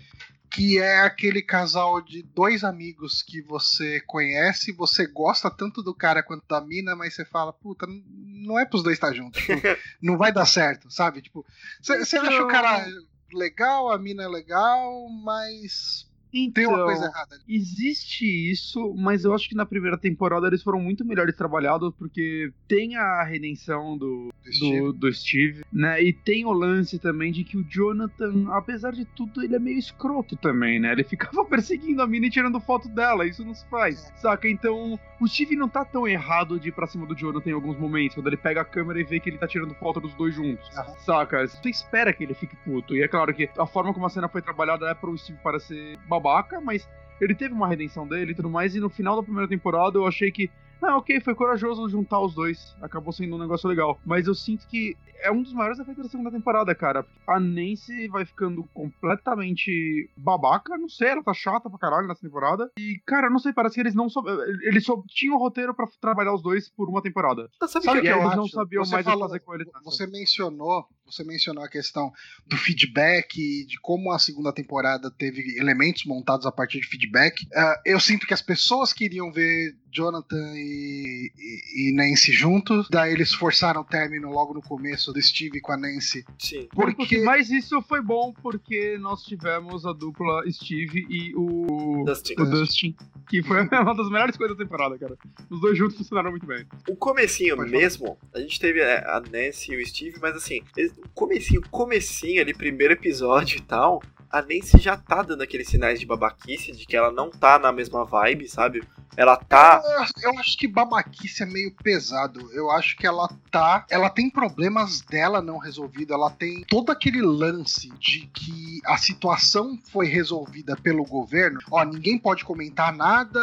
Que 0.49 0.79
é 0.79 1.01
aquele 1.01 1.41
casal 1.41 2.01
de 2.01 2.23
dois 2.23 2.63
amigos 2.63 3.21
que 3.21 3.41
você 3.41 3.99
conhece, 4.01 4.71
você 4.71 5.05
gosta 5.05 5.51
tanto 5.51 5.83
do 5.83 5.93
cara 5.93 6.23
quanto 6.23 6.47
da 6.47 6.61
mina, 6.61 6.95
mas 6.95 7.15
você 7.15 7.25
fala, 7.25 7.51
puta, 7.51 7.85
não 7.87 8.57
é 8.57 8.65
pros 8.65 8.81
dois 8.81 8.95
estar 8.95 9.13
juntos. 9.13 9.41
Tipo, 9.41 9.53
não 10.01 10.17
vai 10.17 10.31
dar 10.31 10.45
certo, 10.45 10.89
sabe? 10.89 11.21
Tipo, 11.21 11.45
você 11.81 11.97
então... 12.01 12.23
acha 12.23 12.43
o 12.43 12.47
cara 12.47 12.87
legal, 13.33 13.91
a 13.91 13.97
mina 13.97 14.23
é 14.23 14.27
legal, 14.27 15.09
mas 15.09 16.06
então, 16.45 16.63
Tem 16.63 16.67
uma 16.67 16.83
coisa 16.85 17.05
errada. 17.05 17.39
Existe 17.47 18.25
isso, 18.25 18.93
mas 18.95 19.23
eu 19.23 19.33
acho 19.33 19.49
que 19.49 19.55
na 19.55 19.65
primeira 19.65 19.97
temporada 19.97 20.47
eles 20.47 20.63
foram 20.63 20.79
muito 20.79 21.05
melhores 21.05 21.35
trabalhados, 21.35 21.93
porque 21.97 22.51
tem 22.67 22.95
a 22.95 23.23
redenção 23.23 23.97
do, 23.97 24.33
do, 24.43 24.53
Steve. 24.53 24.79
do, 24.79 24.93
do 24.93 25.13
Steve, 25.13 25.63
né? 25.71 26.01
E 26.01 26.13
tem 26.13 26.45
o 26.45 26.51
lance 26.51 26.99
também 26.99 27.31
de 27.31 27.43
que 27.43 27.57
o 27.57 27.63
Jonathan, 27.63 28.47
apesar 28.49 28.91
de 28.91 29.05
tudo, 29.05 29.43
ele 29.43 29.55
é 29.55 29.59
meio 29.59 29.77
escroto 29.77 30.35
também, 30.35 30.79
né? 30.79 30.91
Ele 30.91 31.03
ficava 31.03 31.43
perseguindo 31.45 32.01
a 32.01 32.07
mina 32.07 32.27
e 32.27 32.29
tirando 32.29 32.59
foto 32.59 32.87
dela, 32.89 33.25
isso 33.25 33.43
não 33.43 33.53
se 33.53 33.67
faz, 33.69 34.09
é. 34.09 34.17
saca? 34.17 34.47
Então, 34.47 34.99
o 35.19 35.27
Steve 35.27 35.55
não 35.55 35.67
tá 35.67 35.83
tão 35.83 36.07
errado 36.07 36.59
de 36.59 36.69
ir 36.69 36.71
pra 36.71 36.87
cima 36.87 37.05
do 37.05 37.15
Jonathan 37.15 37.49
em 37.49 37.53
alguns 37.53 37.77
momentos, 37.77 38.15
quando 38.15 38.27
ele 38.27 38.37
pega 38.37 38.61
a 38.61 38.65
câmera 38.65 38.99
e 38.99 39.03
vê 39.03 39.19
que 39.19 39.29
ele 39.29 39.37
tá 39.37 39.47
tirando 39.47 39.73
foto 39.75 39.99
dos 39.99 40.13
dois 40.13 40.33
juntos, 40.33 40.67
uhum. 40.75 40.95
saca? 40.99 41.47
Você 41.47 41.69
espera 41.69 42.13
que 42.13 42.23
ele 42.23 42.33
fique 42.33 42.55
puto, 42.57 42.95
e 42.95 43.01
é 43.01 43.07
claro 43.07 43.33
que 43.33 43.49
a 43.57 43.65
forma 43.65 43.93
como 43.93 44.05
a 44.05 44.09
cena 44.09 44.27
foi 44.27 44.41
trabalhada 44.41 44.87
é 44.87 44.93
pro 44.93 45.17
Steve 45.17 45.39
parecer 45.41 45.97
babaca, 46.27 46.59
mas 46.59 46.87
ele 47.21 47.33
teve 47.33 47.53
uma 47.53 47.67
redenção 47.67 48.07
dele 48.07 48.31
e 48.31 48.35
tudo 48.35 48.49
mais, 48.49 48.75
e 48.75 48.79
no 48.79 48.89
final 48.89 49.15
da 49.15 49.23
primeira 49.23 49.47
temporada 49.47 49.97
eu 49.97 50.05
achei 50.05 50.31
que 50.31 50.49
ah, 50.81 50.97
ok, 50.97 51.19
foi 51.21 51.33
corajoso 51.33 51.89
juntar 51.89 52.19
os 52.21 52.35
dois. 52.35 52.75
Acabou 52.81 53.11
sendo 53.11 53.35
um 53.35 53.39
negócio 53.39 53.67
legal. 53.67 53.99
Mas 54.05 54.27
eu 54.27 54.35
sinto 54.35 54.67
que 54.67 54.95
é 55.21 55.31
um 55.31 55.41
dos 55.41 55.51
maiores 55.51 55.79
efeitos 55.79 56.03
da 56.03 56.09
segunda 56.09 56.29
temporada, 56.29 56.73
cara. 56.75 57.03
A 57.27 57.39
Nancy 57.39 58.07
vai 58.07 58.25
ficando 58.25 58.63
completamente 58.73 60.07
babaca. 60.15 60.77
Não 60.77 60.87
sei, 60.87 61.09
ela 61.09 61.23
tá 61.23 61.33
chata 61.33 61.67
pra 61.69 61.79
caralho 61.79 62.07
nessa 62.07 62.21
temporada. 62.21 62.71
E, 62.77 63.01
cara, 63.07 63.29
não 63.29 63.39
sei, 63.39 63.53
parece 63.53 63.75
que 63.75 63.81
eles 63.81 63.95
não 63.95 64.07
sou... 64.07 64.23
Eles 64.61 64.85
só 64.85 65.01
tinham 65.07 65.35
o 65.35 65.39
roteiro 65.39 65.73
pra 65.73 65.87
trabalhar 65.99 66.33
os 66.33 66.43
dois 66.43 66.69
por 66.69 66.87
uma 66.87 67.01
temporada. 67.01 67.49
Sabe, 67.67 67.85
sabe 67.85 68.01
que, 68.01 68.07
que 68.07 68.13
eles 68.13 68.25
acho? 68.25 68.37
não 68.37 68.47
sabiam 68.47 68.85
você 68.85 68.93
mais 68.93 69.05
falou, 69.05 69.19
o 69.19 69.23
que 69.23 69.29
fazer 69.29 69.39
com 69.39 69.55
eles. 69.55 69.67
Você 69.83 70.05
mencionou, 70.05 70.87
você 71.07 71.23
mencionou 71.23 71.63
a 71.63 71.69
questão 71.69 72.11
do 72.45 72.57
feedback, 72.57 73.65
de 73.65 73.79
como 73.79 74.11
a 74.11 74.19
segunda 74.19 74.51
temporada 74.53 75.09
teve 75.09 75.57
elementos 75.57 76.05
montados 76.05 76.45
a 76.45 76.51
partir 76.51 76.81
de 76.81 76.87
feedback. 76.87 77.43
Uh, 77.45 77.81
eu 77.85 77.99
sinto 77.99 78.27
que 78.27 78.33
as 78.33 78.41
pessoas 78.41 78.91
queriam 78.93 79.31
ver 79.31 79.75
Jonathan 79.91 80.53
e, 80.53 81.31
e, 81.35 81.89
e, 81.89 81.95
Nancy 81.95 82.31
juntos. 82.31 82.87
Daí 82.89 83.13
eles 83.13 83.33
forçaram 83.33 83.81
o 83.81 83.85
término 83.85 84.29
logo 84.29 84.53
no 84.53 84.61
começo 84.61 85.11
do 85.11 85.21
Steve 85.21 85.61
com 85.61 85.71
a 85.71 85.77
Nancy. 85.77 86.25
Sim. 86.37 86.67
Porque... 86.73 87.19
Mas 87.19 87.49
isso 87.49 87.81
foi 87.81 88.01
bom 88.01 88.33
porque 88.33 88.97
nós 88.99 89.23
tivemos 89.23 89.85
a 89.85 89.93
dupla 89.93 90.43
Steve 90.51 91.05
e 91.09 91.33
o 91.35 92.03
Dustin, 92.05 92.33
o 92.37 92.45
Dustin 92.45 92.95
que 93.27 93.43
foi 93.43 93.61
uma 93.67 93.95
das 93.95 94.09
melhores 94.09 94.37
coisas 94.37 94.57
da 94.57 94.63
temporada, 94.63 94.97
cara. 94.97 95.17
Os 95.49 95.59
dois 95.59 95.77
juntos 95.77 95.97
funcionaram 95.97 96.31
muito 96.31 96.45
bem. 96.45 96.65
O 96.89 96.95
comecinho 96.95 97.55
Pode 97.55 97.71
mesmo, 97.71 98.05
falar. 98.05 98.17
a 98.35 98.39
gente 98.39 98.59
teve 98.59 98.79
é, 98.79 98.99
a 99.05 99.19
Nancy 99.19 99.73
e 99.73 99.81
o 99.81 99.85
Steve, 99.85 100.17
mas 100.21 100.35
assim, 100.35 100.61
o 100.96 100.96
comecinho, 101.13 101.61
comecinho 101.69 102.41
ali, 102.41 102.53
primeiro 102.53 102.93
episódio 102.93 103.57
e 103.57 103.61
tal, 103.61 104.01
a 104.29 104.41
Nancy 104.41 104.77
já 104.77 104.97
tá 104.97 105.21
dando 105.21 105.41
aqueles 105.41 105.67
sinais 105.67 105.99
de 105.99 106.05
babaquice, 106.05 106.71
de 106.71 106.85
que 106.85 106.95
ela 106.95 107.11
não 107.11 107.29
tá 107.29 107.57
na 107.57 107.71
mesma 107.71 108.03
vibe, 108.03 108.47
sabe? 108.47 108.83
Ela 109.15 109.35
tá. 109.35 109.81
Eu, 110.21 110.31
eu, 110.31 110.39
acho 110.39 110.55
que 110.55 110.67
babaquice 110.67 111.41
é 111.41 111.45
meio 111.45 111.71
pesado. 111.71 112.51
Eu 112.53 112.69
acho 112.69 112.95
que 112.95 113.07
ela 113.07 113.27
tá. 113.49 113.83
Ela 113.89 114.11
tem 114.11 114.29
problemas 114.29 115.01
dela 115.01 115.41
não 115.41 115.57
resolvido. 115.57 116.13
Ela 116.13 116.29
tem 116.29 116.63
todo 116.65 116.91
aquele 116.91 117.21
lance 117.21 117.89
de 117.97 118.27
que 118.27 118.79
a 118.85 118.95
situação 118.97 119.75
foi 119.91 120.07
resolvida 120.07 120.77
pelo 120.77 121.03
governo. 121.03 121.59
Ó, 121.71 121.83
ninguém 121.83 122.19
pode 122.19 122.45
comentar 122.45 122.95
nada, 122.95 123.41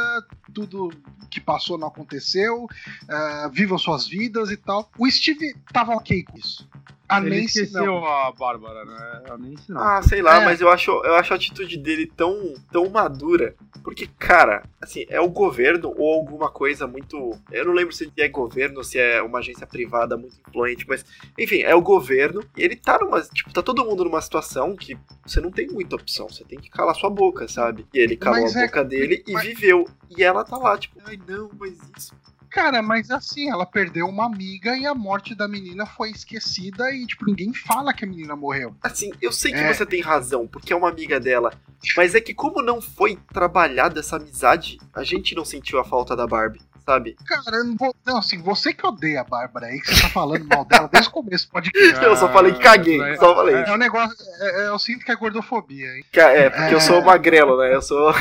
tudo 0.53 0.91
que 1.29 1.41
passou 1.41 1.77
não 1.77 1.89
aconteceu, 1.89 2.65
uh, 2.65 3.51
vivam 3.51 3.77
suas 3.77 4.07
vidas 4.07 4.53
e 4.53 4.57
tal. 4.57 4.89
O 4.97 5.11
Steve 5.11 5.57
tava 5.73 5.93
ok 5.93 6.23
com 6.23 6.39
isso. 6.39 6.69
A 7.09 7.19
Ele 7.21 7.43
Nancy 7.43 7.63
esqueceu 7.63 7.85
não. 7.87 8.05
a 8.07 8.33
Bárbara, 8.33 8.85
né? 8.85 9.23
A 9.31 9.37
Nancy 9.37 9.71
não. 9.71 9.81
Ah, 9.81 10.03
sei 10.03 10.23
lá, 10.23 10.41
É. 10.41 10.45
mas 10.45 10.61
eu 10.61 10.71
acho, 10.71 10.91
eu 10.91 11.15
acho 11.15 11.33
a 11.33 11.37
atitude 11.37 11.77
dele 11.77 12.07
tão, 12.17 12.55
tão 12.73 12.89
madura. 12.89 13.55
Porque, 13.83 14.07
cara, 14.19 14.63
assim, 14.81 15.05
é 15.11 15.21
o 15.21 15.29
governo 15.29 15.93
ou 15.99 16.15
alguma 16.15 16.51
coisa 16.51 16.87
muito. 16.87 17.39
Eu 17.53 17.67
não 17.67 17.75
lembro 17.75 17.93
se 17.95 18.11
é 18.17 18.27
governo 18.29 18.79
ou 18.79 18.85
se 18.85 18.99
é 18.99 19.21
uma 19.23 19.41
agência 19.41 19.67
privada 19.67 20.17
muito 20.17 20.37
influente, 20.49 20.87
mas, 20.89 21.05
enfim, 21.39 21.61
é 21.61 21.75
o 21.75 21.83
governo. 21.83 22.43
E 22.57 22.63
ele 22.63 22.77
tá 22.77 22.99
numa. 22.99 23.21
Tipo, 23.21 23.53
tá 23.53 23.63
todo 23.63 23.85
mundo 23.85 24.03
numa 24.05 24.23
situação 24.23 24.75
que 24.75 24.97
você 25.27 25.39
não 25.43 25.51
tem 25.51 25.67
muita 25.67 25.97
opção. 25.97 26.27
Você 26.31 26.45
tem 26.45 26.59
que 26.59 26.71
calar 26.71 26.95
sua 26.95 27.11
boca, 27.11 27.47
sabe? 27.47 27.87
E 27.93 27.99
ele 27.99 28.17
calou 28.17 28.41
Mas 28.41 28.57
a 28.57 28.61
é- 28.63 28.67
boca 28.67 28.83
dele 28.83 29.23
e 29.27 29.33
mas- 29.33 29.45
viveu. 29.47 29.87
E 30.17 30.23
ela 30.25 30.43
tá 30.45 30.57
lá, 30.57 30.79
tipo, 30.79 30.99
ai 31.05 31.19
não, 31.29 31.51
mas 31.59 31.75
isso. 31.99 32.15
Cara, 32.55 32.81
mas 32.81 33.11
assim, 33.11 33.51
ela 33.51 33.67
perdeu 33.67 34.07
uma 34.07 34.27
amiga 34.27 34.77
e 34.77 34.87
a 34.87 34.95
morte 34.95 35.35
da 35.35 35.49
menina 35.49 35.85
foi 35.85 36.11
esquecida 36.11 36.89
e, 36.93 37.05
tipo, 37.05 37.27
ninguém 37.27 37.53
fala 37.53 37.93
que 37.93 38.05
a 38.05 38.09
menina 38.09 38.37
morreu. 38.37 38.77
Assim, 38.81 39.11
eu 39.21 39.33
sei 39.33 39.51
que 39.53 39.59
É. 39.59 39.75
você 39.75 39.85
tem 39.85 40.01
razão, 40.01 40.47
porque 40.47 40.73
é 40.73 40.77
uma 40.77 40.89
amiga 40.89 41.19
dela. 41.19 41.53
Mas 41.97 42.15
é 42.15 42.21
que 42.21 42.33
como 42.33 42.63
não 42.63 42.81
foi 42.81 43.19
trabalhada 43.33 43.99
essa 43.99 44.17
amizade, 44.17 44.79
a 44.95 45.03
gente 45.03 45.35
não 45.35 45.45
sentiu 45.45 45.81
a 45.81 45.85
falta 45.85 46.15
da 46.15 46.29
Barbie, 46.29 46.61
sabe? 46.87 47.17
Cara, 47.27 47.57
eu 47.57 47.65
não 47.65 47.77
vou. 47.77 47.93
Não, 48.07 48.19
assim, 48.19 48.41
você 48.41 48.73
que 48.73 48.87
odeia 48.87 49.23
a 49.23 49.25
Bárbara 49.25 49.67
aí, 49.67 49.81
que 49.81 49.93
você 49.93 50.03
tá 50.03 50.09
falando 50.11 50.47
mal 50.47 50.65
dela 50.65 50.89
desde 50.91 51.09
o 51.11 51.13
começo 51.13 51.49
do 51.49 51.51
podcast. 51.53 51.75
Eu 52.07 52.17
só 52.17 52.33
falei 52.33 52.53
que 52.53 52.61
caguei, 52.63 53.03
é- 53.03 53.17
só 53.17 53.35
falei. 53.35 53.57
É 53.57 53.73
um 53.73 53.77
negócio. 53.77 54.17
é- 54.41 54.63
é- 54.65 54.69
eu 54.69 54.79
sinto 54.79 55.05
que 55.05 55.11
é 55.11 55.17
gordofobia, 55.17 55.89
hein? 55.97 56.05
É, 56.15 56.49
porque 56.51 56.75
eu 56.75 56.81
sou 56.81 57.03
magrelo, 57.03 57.59
né? 57.59 57.75
Eu 57.75 57.83
sou. 57.83 58.15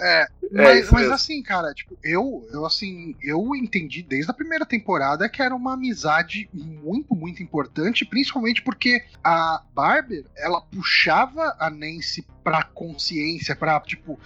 É, 0.00 0.28
mas, 0.50 0.84
isso 0.84 0.94
mas 0.94 1.10
assim, 1.10 1.42
cara, 1.42 1.72
tipo, 1.74 1.96
eu, 2.02 2.46
eu 2.52 2.66
assim, 2.66 3.14
eu 3.22 3.54
entendi 3.54 4.02
desde 4.02 4.30
a 4.30 4.34
primeira 4.34 4.64
temporada 4.64 5.28
que 5.28 5.42
era 5.42 5.54
uma 5.54 5.74
amizade 5.74 6.48
muito, 6.52 7.14
muito 7.14 7.42
importante, 7.42 8.04
principalmente 8.04 8.62
porque 8.62 9.04
a 9.22 9.62
Barber, 9.74 10.24
ela 10.36 10.60
puxava 10.60 11.56
a 11.58 11.70
Nancy 11.70 12.26
pra 12.42 12.62
consciência, 12.62 13.54
pra, 13.54 13.78
tipo, 13.80 14.18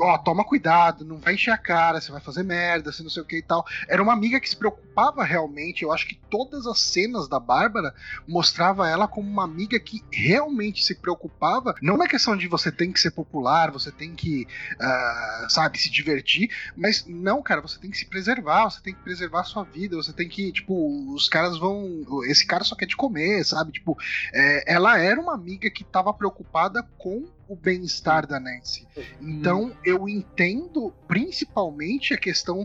ó, 0.00 0.18
toma 0.18 0.44
cuidado, 0.44 1.04
não 1.04 1.18
vai 1.18 1.34
encher 1.34 1.50
a 1.50 1.58
cara, 1.58 2.00
você 2.00 2.10
vai 2.10 2.20
fazer 2.20 2.42
merda, 2.42 2.92
você 2.92 3.02
não 3.02 3.10
sei 3.10 3.22
o 3.22 3.26
que 3.26 3.38
e 3.38 3.42
tal. 3.42 3.64
Era 3.88 4.02
uma 4.02 4.12
amiga 4.12 4.40
que 4.40 4.48
se 4.48 4.56
preocupava 4.56 5.24
realmente, 5.24 5.82
eu 5.82 5.92
acho 5.92 6.06
que 6.06 6.18
todas 6.30 6.66
as 6.66 6.80
cenas 6.80 7.28
da 7.28 7.38
Bárbara 7.38 7.94
mostrava 8.26 8.88
ela 8.88 9.06
como 9.06 9.28
uma 9.28 9.44
amiga 9.44 9.78
que 9.78 10.02
realmente 10.10 10.84
se 10.84 10.94
preocupava, 10.94 11.74
não 11.82 11.96
na 11.96 12.08
questão 12.08 12.36
de 12.36 12.48
você 12.48 12.70
tem 12.70 12.92
que 12.92 13.00
ser 13.00 13.10
popular, 13.10 13.70
você 13.70 13.90
tem 13.90 14.14
que 14.14 14.46
ah, 14.80 15.46
sabe, 15.48 15.78
se 15.78 15.90
divertir, 15.90 16.50
mas 16.76 17.04
não, 17.06 17.42
cara, 17.42 17.60
você 17.60 17.78
tem 17.78 17.90
que 17.90 17.98
se 17.98 18.06
preservar, 18.06 18.70
você 18.70 18.80
tem 18.82 18.94
que 18.94 19.02
preservar 19.02 19.40
a 19.40 19.44
sua 19.44 19.64
vida, 19.64 19.96
você 19.96 20.12
tem 20.12 20.28
que, 20.28 20.52
tipo, 20.52 21.14
os 21.14 21.28
caras 21.28 21.58
vão. 21.58 22.04
Esse 22.24 22.46
cara 22.46 22.64
só 22.64 22.74
quer 22.74 22.86
te 22.86 22.96
comer, 22.96 23.44
sabe? 23.44 23.72
Tipo, 23.72 23.96
é, 24.32 24.74
ela 24.74 24.98
era 24.98 25.20
uma 25.20 25.34
amiga 25.34 25.70
que 25.70 25.84
tava 25.84 26.12
preocupada 26.12 26.82
com 26.98 27.28
o 27.50 27.56
bem-estar 27.56 28.28
da 28.28 28.38
Nancy. 28.38 28.86
Então 29.20 29.76
eu 29.84 30.08
entendo 30.08 30.94
principalmente 31.08 32.14
a 32.14 32.16
questão 32.16 32.64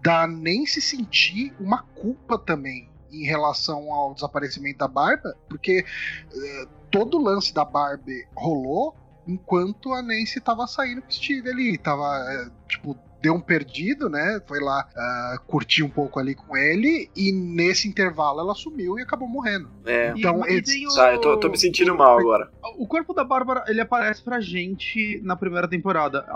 da 0.00 0.28
Nancy 0.28 0.80
sentir 0.80 1.52
uma 1.58 1.82
culpa 1.82 2.38
também 2.38 2.88
em 3.10 3.24
relação 3.24 3.92
ao 3.92 4.14
desaparecimento 4.14 4.78
da 4.78 4.88
Barba, 4.88 5.36
porque 5.48 5.84
eh, 6.32 6.68
todo 6.88 7.18
o 7.18 7.22
lance 7.22 7.52
da 7.52 7.64
Barbie 7.64 8.26
rolou 8.34 8.96
enquanto 9.26 9.92
a 9.92 10.00
Nancy 10.00 10.40
tava 10.40 10.66
saindo 10.66 11.02
com 11.02 11.08
o 11.08 11.12
Steve 11.12 11.48
ali, 11.48 11.78
tava, 11.78 12.04
eh, 12.30 12.50
tipo, 12.68 12.96
deu 13.22 13.34
um 13.34 13.40
perdido, 13.40 14.08
né? 14.10 14.40
Foi 14.46 14.58
lá 14.60 14.86
ah, 14.96 15.36
curtir 15.46 15.82
um 15.84 15.88
pouco 15.88 16.18
ali 16.18 16.34
com 16.34 16.56
ele, 16.56 17.08
e 17.16 17.30
nesse 17.32 17.86
intervalo 17.88 18.40
ela 18.40 18.54
sumiu 18.54 18.98
e 18.98 19.02
acabou 19.02 19.28
morrendo. 19.28 19.70
É. 19.86 20.12
Então, 20.16 20.42
e 20.48 20.86
o- 20.86 20.94
Tá, 20.94 21.12
eu 21.14 21.20
tô, 21.20 21.36
tô 21.38 21.48
me 21.48 21.56
sentindo 21.56 21.94
mal 21.94 22.18
agora. 22.18 22.50
O 22.76 22.86
corpo 22.86 23.14
da 23.14 23.22
Bárbara, 23.24 23.64
ele 23.68 23.80
aparece 23.80 24.22
pra 24.22 24.40
gente 24.40 25.20
na 25.22 25.36
primeira 25.36 25.68
temporada. 25.68 26.26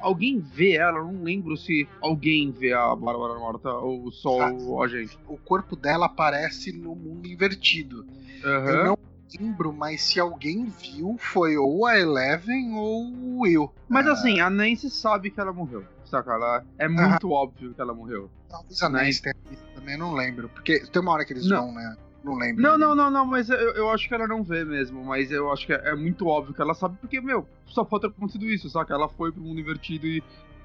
Alguém 0.00 0.38
vê 0.38 0.72
ela? 0.76 0.98
Eu 0.98 1.06
não 1.10 1.22
lembro 1.22 1.56
se 1.56 1.88
alguém 2.00 2.50
vê 2.52 2.72
a 2.72 2.94
Bárbara 2.94 3.38
morta 3.38 3.70
ou 3.72 4.10
só 4.12 4.42
Ah. 4.42 4.52
o 4.52 4.82
agente. 4.82 5.18
O 5.26 5.36
corpo 5.38 5.74
dela 5.74 6.06
aparece 6.06 6.70
no 6.70 6.94
mundo 6.94 7.26
invertido. 7.26 8.06
Eu 8.44 8.50
Aham. 8.50 8.84
não 8.84 8.98
lembro, 9.40 9.72
mas 9.72 10.02
se 10.02 10.20
alguém 10.20 10.66
viu, 10.66 11.16
foi 11.18 11.56
ou 11.56 11.86
a 11.86 11.98
Eleven 11.98 12.74
ou 12.74 13.04
o 13.04 13.40
Will. 13.40 13.72
Mas 13.88 14.06
Ah, 14.06 14.12
assim, 14.12 14.38
a 14.38 14.48
Nancy 14.50 14.88
sabe 14.90 15.30
que 15.30 15.40
ela 15.40 15.52
morreu. 15.52 15.82
Saca? 16.06 16.32
Ela, 16.32 16.64
é 16.78 16.88
muito 16.88 17.30
óbvio 17.30 17.74
que 17.74 17.80
ela 17.80 17.94
morreu. 17.94 18.30
Talvez 18.48 18.82
a 18.82 18.88
Né? 18.88 19.10
Tenha 19.22 19.34
também, 19.74 19.94
eu 19.94 19.98
não 19.98 20.14
lembro. 20.14 20.48
Porque 20.48 20.80
tem 20.80 21.02
uma 21.02 21.12
hora 21.12 21.24
que 21.24 21.32
eles 21.32 21.46
Não. 21.46 21.66
vão, 21.66 21.74
né? 21.74 21.96
Não 22.24 22.34
lembro. 22.34 22.62
Não, 22.62 22.76
não, 22.76 22.94
não, 22.94 23.10
não, 23.10 23.26
mas 23.26 23.48
eu, 23.48 23.56
eu 23.56 23.90
acho 23.90 24.08
que 24.08 24.14
ela 24.14 24.26
não 24.26 24.42
vê 24.42 24.64
mesmo. 24.64 25.04
Mas 25.04 25.30
eu 25.30 25.52
acho 25.52 25.66
que 25.66 25.72
é, 25.72 25.90
é 25.90 25.94
muito 25.94 26.26
óbvio 26.26 26.54
que 26.54 26.60
ela 26.60 26.74
sabe, 26.74 26.96
porque, 27.00 27.20
meu, 27.20 27.46
só 27.66 27.84
pode 27.84 28.02
ter 28.02 28.08
acontecido 28.08 28.46
isso, 28.46 28.68
saca? 28.68 28.94
Ela 28.94 29.08
foi 29.08 29.30
pro 29.30 29.40
mundo 29.42 29.60
invertido 29.60 30.06
e, 30.06 30.22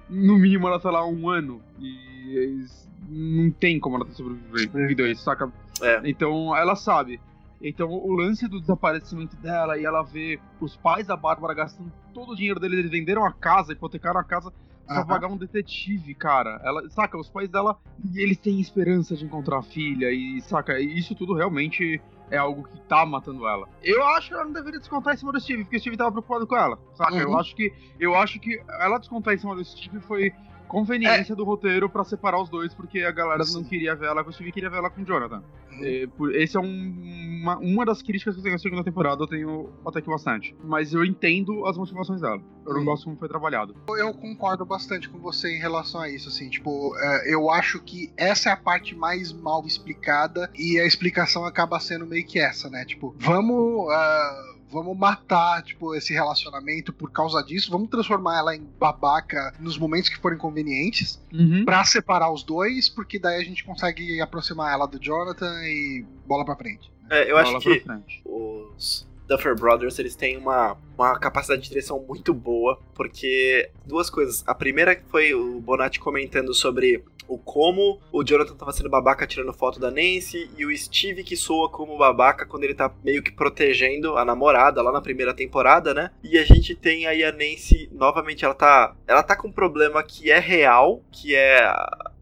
no 0.10 0.38
mínimo, 0.38 0.67
ela 0.67 0.80
tá 0.80 0.89
lá 0.89 1.06
um 1.06 1.30
ano. 1.30 1.62
E 1.80 2.65
não 3.08 3.51
tem 3.51 3.80
como 3.80 3.95
ela 3.97 4.06
ter 4.06 4.13
sobrevivido 4.13 5.04
a 5.04 5.10
isso, 5.10 5.23
saca? 5.23 5.51
É. 5.82 6.01
Então 6.06 6.56
ela 6.56 6.75
sabe. 6.75 7.19
Então 7.62 7.89
o 7.89 8.13
lance 8.13 8.47
do 8.47 8.60
desaparecimento 8.60 9.36
dela 9.38 9.77
e 9.77 9.86
ela 9.86 10.01
vê 10.01 10.39
os 10.60 10.75
pais 10.75 11.06
da 11.06 11.15
Bárbara 11.15 11.54
gastando 11.54 11.91
todo 12.13 12.32
o 12.32 12.36
dinheiro 12.36 12.60
deles, 12.60 12.80
eles 12.80 12.91
venderam 12.91 13.23
a 13.23 13.32
casa, 13.32 13.73
hipotecaram 13.73 14.19
a 14.19 14.23
casa 14.23 14.51
pra 14.93 15.06
pagar 15.06 15.27
um 15.27 15.38
detetive, 15.38 16.13
cara. 16.13 16.60
Ela, 16.63 16.89
saca, 16.89 17.17
os 17.17 17.30
pais 17.30 17.49
dela, 17.49 17.77
e 18.13 18.19
eles 18.19 18.38
têm 18.38 18.60
esperança 18.60 19.15
de 19.15 19.25
encontrar 19.25 19.60
a 19.60 19.63
filha 19.63 20.12
e 20.12 20.41
saca, 20.41 20.80
isso 20.80 21.15
tudo 21.15 21.34
realmente 21.34 22.01
é 22.30 22.38
algo 22.38 22.63
que 22.63 22.80
tá 22.88 23.06
matando 23.06 23.47
ela. 23.47 23.67
Eu 23.84 24.04
acho 24.10 24.30
que 24.30 24.34
ela 24.34 24.45
não 24.45 24.54
deveria 24.54 24.80
descontar 24.80 25.13
em 25.13 25.17
cima 25.17 25.32
do 25.32 25.39
Steve, 25.39 25.63
porque 25.63 25.77
o 25.77 25.80
Steve 25.80 25.97
tava 25.97 26.12
preocupado 26.12 26.47
com 26.47 26.56
ela. 26.56 26.80
Saca? 26.95 27.15
Eu 27.15 27.30
Uhum. 27.30 27.38
acho 27.38 27.56
que 27.56 27.73
eu 27.99 28.15
acho 28.15 28.39
que 28.39 28.62
ela 28.80 28.97
descontar 28.97 29.34
em 29.34 29.38
cima 29.38 29.56
do 29.56 29.63
Steve 29.65 29.99
foi 30.01 30.32
conveniência 30.71 31.36
do 31.36 31.43
roteiro 31.43 31.89
pra 31.89 32.03
separar 32.03 32.41
os 32.41 32.49
dois, 32.49 32.73
porque 32.73 32.99
a 33.01 33.12
galera 33.12 33.39
não 33.39 33.45
Sim. 33.45 33.63
queria 33.65 33.95
ver 33.95 34.07
ela 34.07 34.23
com 34.23 34.29
o 34.29 34.34
Steve, 34.34 34.51
queria 34.51 34.69
ver 34.69 34.77
ela 34.77 34.89
com 34.89 35.01
o 35.01 35.05
Jonathan. 35.05 35.43
Uhum. 35.71 35.84
É, 35.84 36.07
esse 36.41 36.55
é 36.57 36.60
um- 36.60 37.39
uma, 37.41 37.57
uma 37.57 37.86
das 37.86 38.01
críticas 38.01 38.36
que 38.36 38.39
eu 38.39 38.43
tenho 38.43 38.55
à 38.55 38.60
segunda 38.60 38.84
temporada, 38.84 39.23
eu 39.23 39.27
tenho 39.27 39.69
até 39.86 40.01
que 40.01 40.07
bastante. 40.10 40.55
Mas 40.63 40.93
eu 40.93 41.03
entendo 41.03 41.65
as 41.65 41.75
motivações 41.77 42.21
dela. 42.21 42.39
Eu 42.65 42.73
não 42.75 42.81
Hum. 42.81 42.86
gosto 42.86 43.05
como 43.05 43.17
foi 43.17 43.27
trabalhado. 43.27 43.75
Eu 43.97 44.13
concordo 44.13 44.63
bastante 44.65 45.10
com 45.10 45.17
você 45.19 45.55
em 45.55 45.60
relação 45.60 46.01
a 46.01 46.10
isso, 46.10 46.29
assim, 46.29 46.49
tipo, 46.49 46.95
é, 46.97 47.34
eu 47.34 47.49
acho 47.49 47.79
que 47.81 48.12
essa 48.15 48.49
é 48.49 48.51
a 48.53 48.57
parte 48.57 48.95
mais 48.95 49.31
mal 49.34 49.65
explicada 49.65 50.49
e 50.55 50.79
a 50.79 50.86
explicação 50.86 51.43
acaba 51.45 51.79
sendo 51.79 52.05
meio 52.05 52.25
que 52.25 52.39
essa, 52.39 52.69
né? 52.69 52.86
Tipo, 52.86 53.15
vamos. 53.17 53.89
ah, 53.91 54.50
Vamos 54.71 54.97
matar, 54.97 55.62
tipo, 55.63 55.93
esse 55.95 56.13
relacionamento 56.13 56.93
por 56.93 57.12
causa 57.12 57.43
disso. 57.43 57.69
Vamos 57.71 57.89
transformar 57.89 58.38
ela 58.38 58.55
em 58.55 58.63
babaca 58.79 59.53
nos 59.60 59.77
momentos 59.77 60.10
que 60.10 60.17
forem 60.17 60.38
convenientes. 60.38 61.21
Uhum. 61.34 61.65
Pra 61.65 61.84
separar 61.84 62.31
os 62.31 62.43
dois, 62.43 62.89
porque 62.89 63.19
daí 63.19 63.39
a 63.41 63.43
gente 63.43 63.63
consegue 63.63 64.21
aproximar 64.21 64.73
ela 64.73 64.86
do 64.88 64.99
Jonathan 64.99 65.51
e 65.63 66.05
bola 66.25 66.45
pra 66.45 66.55
frente. 66.55 66.91
É, 67.10 67.29
eu 67.29 67.38
acho 67.38 67.51
Bola 67.51 67.62
que 67.62 67.79
pra 67.81 67.95
frente. 67.95 68.21
os 68.25 69.05
Duffer 69.32 69.56
Brothers 69.56 69.98
eles 69.98 70.13
têm 70.13 70.38
uma, 70.38 70.78
uma 70.98 71.17
capacidade 71.17 71.62
de 71.62 71.70
direção 71.70 72.04
muito 72.06 72.34
boa, 72.34 72.78
porque 72.94 73.70
duas 73.86 74.10
coisas. 74.10 74.44
A 74.46 74.54
primeira 74.54 75.02
foi 75.10 75.34
o 75.34 75.62
Bonatti 75.62 76.02
comentando 76.02 76.54
sobre 76.54 77.02
o 77.30 77.38
como 77.38 78.02
o 78.12 78.26
Jonathan 78.26 78.56
tava 78.56 78.74
sendo 78.74 78.89
babaca 78.89 79.26
tirando 79.26 79.54
foto 79.54 79.80
da 79.80 79.89
Nancy 79.89 80.50
e 80.58 80.65
o 80.65 80.78
Steve 80.78 81.24
que 81.24 81.38
soa 81.38 81.70
como 81.70 81.98
babaca 81.98 82.46
quando 82.46 82.65
ele 82.65 82.74
tá 82.74 82.94
meio 83.06 83.24
que 83.24 83.32
protegendo 83.32 84.17
a 84.17 84.26
namorada 84.26 84.82
lá 84.82 84.91
na 84.91 85.00
primeira 85.00 85.34
temporada, 85.34 85.94
né? 85.94 86.12
E 86.22 86.38
a 86.38 86.44
gente 86.44 86.76
tem 86.76 87.08
aí 87.08 87.24
a 87.24 87.32
Nancy, 87.32 87.89
novamente, 87.94 88.44
ela 88.44 88.54
tá, 88.54 88.94
ela 89.08 89.24
tá 89.24 89.38
com 89.38 89.48
um 89.48 89.52
problema 89.52 90.04
que 90.04 90.30
é 90.30 90.39
real, 90.39 91.02
que 91.10 91.34
é 91.34 91.74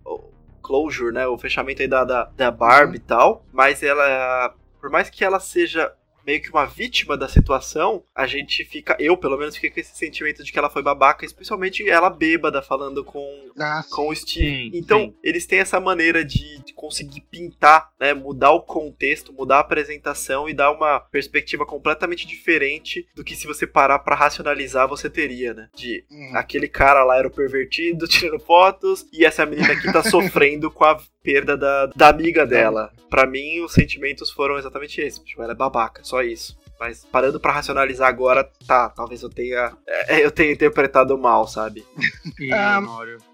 o 0.05 0.29
closure, 0.61 1.11
né? 1.11 1.25
O 1.25 1.39
fechamento 1.39 1.81
aí 1.81 1.87
da, 1.87 2.03
da, 2.03 2.25
da 2.25 2.51
Barbie 2.51 2.97
e 2.97 2.99
tal, 2.99 3.43
mas 3.51 3.81
ela, 3.81 4.53
por 4.79 4.91
mais 4.91 5.09
que 5.09 5.23
ela 5.23 5.39
seja 5.39 5.91
meio 6.25 6.41
que 6.41 6.49
uma 6.49 6.65
vítima 6.65 7.17
da 7.17 7.27
situação, 7.27 8.03
a 8.15 8.27
gente 8.27 8.63
fica, 8.65 8.95
eu 8.99 9.17
pelo 9.17 9.37
menos 9.37 9.55
fiquei 9.55 9.69
com 9.69 9.79
esse 9.79 9.95
sentimento 9.95 10.43
de 10.43 10.51
que 10.51 10.59
ela 10.59 10.69
foi 10.69 10.81
babaca, 10.81 11.25
especialmente 11.25 11.87
ela 11.89 12.09
bêbada 12.09 12.61
falando 12.61 13.03
com 13.03 13.49
Ah, 13.57 13.83
com 13.89 14.09
o 14.09 14.15
Steve. 14.15 14.71
Sim, 14.71 14.71
então, 14.73 14.99
sim. 14.99 15.15
eles 15.23 15.45
têm 15.45 15.59
essa 15.59 15.79
maneira 15.79 16.23
de, 16.23 16.59
de 16.63 16.73
conseguir 16.73 17.21
pintar, 17.21 17.91
né, 17.99 18.13
mudar 18.13 18.51
o 18.51 18.61
contexto, 18.61 19.33
mudar 19.33 19.57
a 19.57 19.61
apresentação 19.61 20.47
e 20.49 20.53
dar 20.53 20.71
uma 20.71 20.99
perspectiva 20.99 21.65
completamente 21.65 22.27
diferente 22.27 23.07
do 23.15 23.23
que 23.23 23.35
se 23.35 23.47
você 23.47 23.65
parar 23.65 23.99
pra 23.99 24.15
racionalizar 24.15 24.87
você 24.87 25.09
teria, 25.09 25.53
né? 25.53 25.69
De 25.75 26.03
hum. 26.11 26.31
aquele 26.35 26.67
cara 26.67 27.03
lá 27.03 27.17
era 27.17 27.27
o 27.27 27.31
pervertido 27.31 28.07
tirando 28.07 28.39
fotos 28.39 29.05
e 29.11 29.25
essa 29.25 29.45
menina 29.45 29.73
aqui 29.73 29.91
tá 29.91 30.03
sofrendo 30.03 30.71
com 30.71 30.85
a 30.85 30.99
perda 31.23 31.57
da, 31.57 31.85
da 31.87 32.09
amiga 32.09 32.45
dela. 32.45 32.91
Pra 33.09 33.25
mim, 33.25 33.61
os 33.61 33.73
sentimentos 33.73 34.31
foram 34.31 34.57
exatamente 34.57 35.01
esses. 35.01 35.19
Tipo, 35.19 35.43
ela 35.43 35.53
é 35.53 35.55
babaca, 35.55 36.03
só 36.09 36.21
isso. 36.21 36.57
Mas 36.79 37.03
parando 37.03 37.41
pra 37.41 37.51
racionalizar 37.51 38.07
agora, 38.07 38.49
tá, 38.65 38.87
talvez 38.87 39.21
eu 39.21 39.29
tenha. 39.29 39.75
é, 39.85 40.25
eu 40.25 40.31
tenha 40.31 40.53
interpretado 40.53 41.17
mal, 41.17 41.45
sabe? 41.45 41.85
E, 42.39 42.53
Ah? 42.53 42.79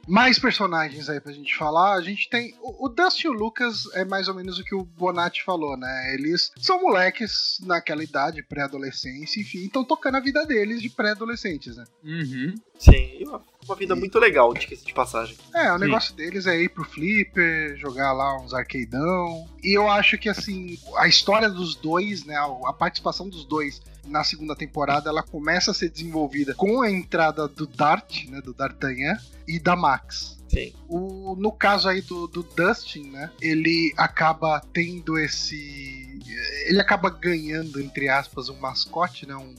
Mais 0.07 0.39
personagens 0.39 1.07
aí 1.09 1.19
pra 1.19 1.31
gente 1.31 1.55
falar. 1.55 1.93
A 1.93 2.01
gente 2.01 2.27
tem. 2.27 2.55
O, 2.59 2.85
o 2.85 2.89
Dustin 2.89 3.27
e 3.27 3.29
o 3.29 3.33
Lucas 3.33 3.83
é 3.93 4.03
mais 4.03 4.27
ou 4.27 4.33
menos 4.33 4.57
o 4.57 4.63
que 4.63 4.73
o 4.73 4.83
Bonatti 4.83 5.43
falou, 5.43 5.77
né? 5.77 6.13
Eles 6.15 6.51
são 6.57 6.81
moleques 6.81 7.59
naquela 7.63 8.03
idade, 8.03 8.41
pré-adolescência, 8.41 9.39
enfim, 9.39 9.65
estão 9.65 9.83
tocando 9.83 10.15
a 10.17 10.19
vida 10.19 10.43
deles 10.45 10.81
de 10.81 10.89
pré-adolescentes, 10.89 11.77
né? 11.77 11.83
Uhum. 12.03 12.55
Sim, 12.79 13.17
e 13.19 13.25
uma, 13.67 13.75
vida 13.75 13.95
muito 13.95 14.19
legal, 14.19 14.53
diga-se 14.53 14.85
de 14.85 14.93
passagem. 14.93 15.37
É, 15.53 15.71
o 15.71 15.77
Sim. 15.77 15.85
negócio 15.85 16.15
deles 16.15 16.45
é 16.47 16.61
ir 16.61 16.69
pro 16.69 16.83
Flipper, 16.83 17.75
jogar 17.77 18.13
lá 18.13 18.37
uns 18.39 18.53
arcadeão. 18.53 19.47
E 19.63 19.73
eu 19.73 19.89
acho 19.89 20.17
que, 20.17 20.29
assim, 20.29 20.77
a 20.97 21.07
história 21.07 21.49
dos 21.49 21.75
dois, 21.75 22.23
né? 22.25 22.35
A, 22.35 22.69
a 22.69 22.73
participação 22.73 23.27
dos 23.27 23.45
dois 23.45 23.81
na 24.07 24.23
segunda 24.23 24.55
temporada, 24.55 25.09
ela 25.09 25.23
começa 25.23 25.71
a 25.71 25.73
ser 25.73 25.89
desenvolvida 25.89 26.53
com 26.53 26.81
a 26.81 26.91
entrada 26.91 27.47
do 27.47 27.65
Dart, 27.65 28.25
né? 28.25 28.41
Do 28.41 28.53
D'Artagnan 28.53 29.17
e 29.47 29.59
da 29.59 29.75
Max. 29.75 30.35
Sim. 30.47 30.73
O, 30.87 31.35
no 31.37 31.51
caso 31.51 31.89
aí 31.89 32.01
do, 32.01 32.27
do 32.27 32.43
Dustin, 32.43 33.09
né? 33.09 33.31
Ele 33.41 33.93
acaba 33.97 34.61
tendo 34.71 35.17
esse. 35.17 36.19
Ele 36.67 36.79
acaba 36.79 37.09
ganhando, 37.09 37.81
entre 37.81 38.07
aspas, 38.07 38.47
um 38.49 38.57
mascote, 38.57 39.25
né? 39.25 39.35
Um. 39.35 39.53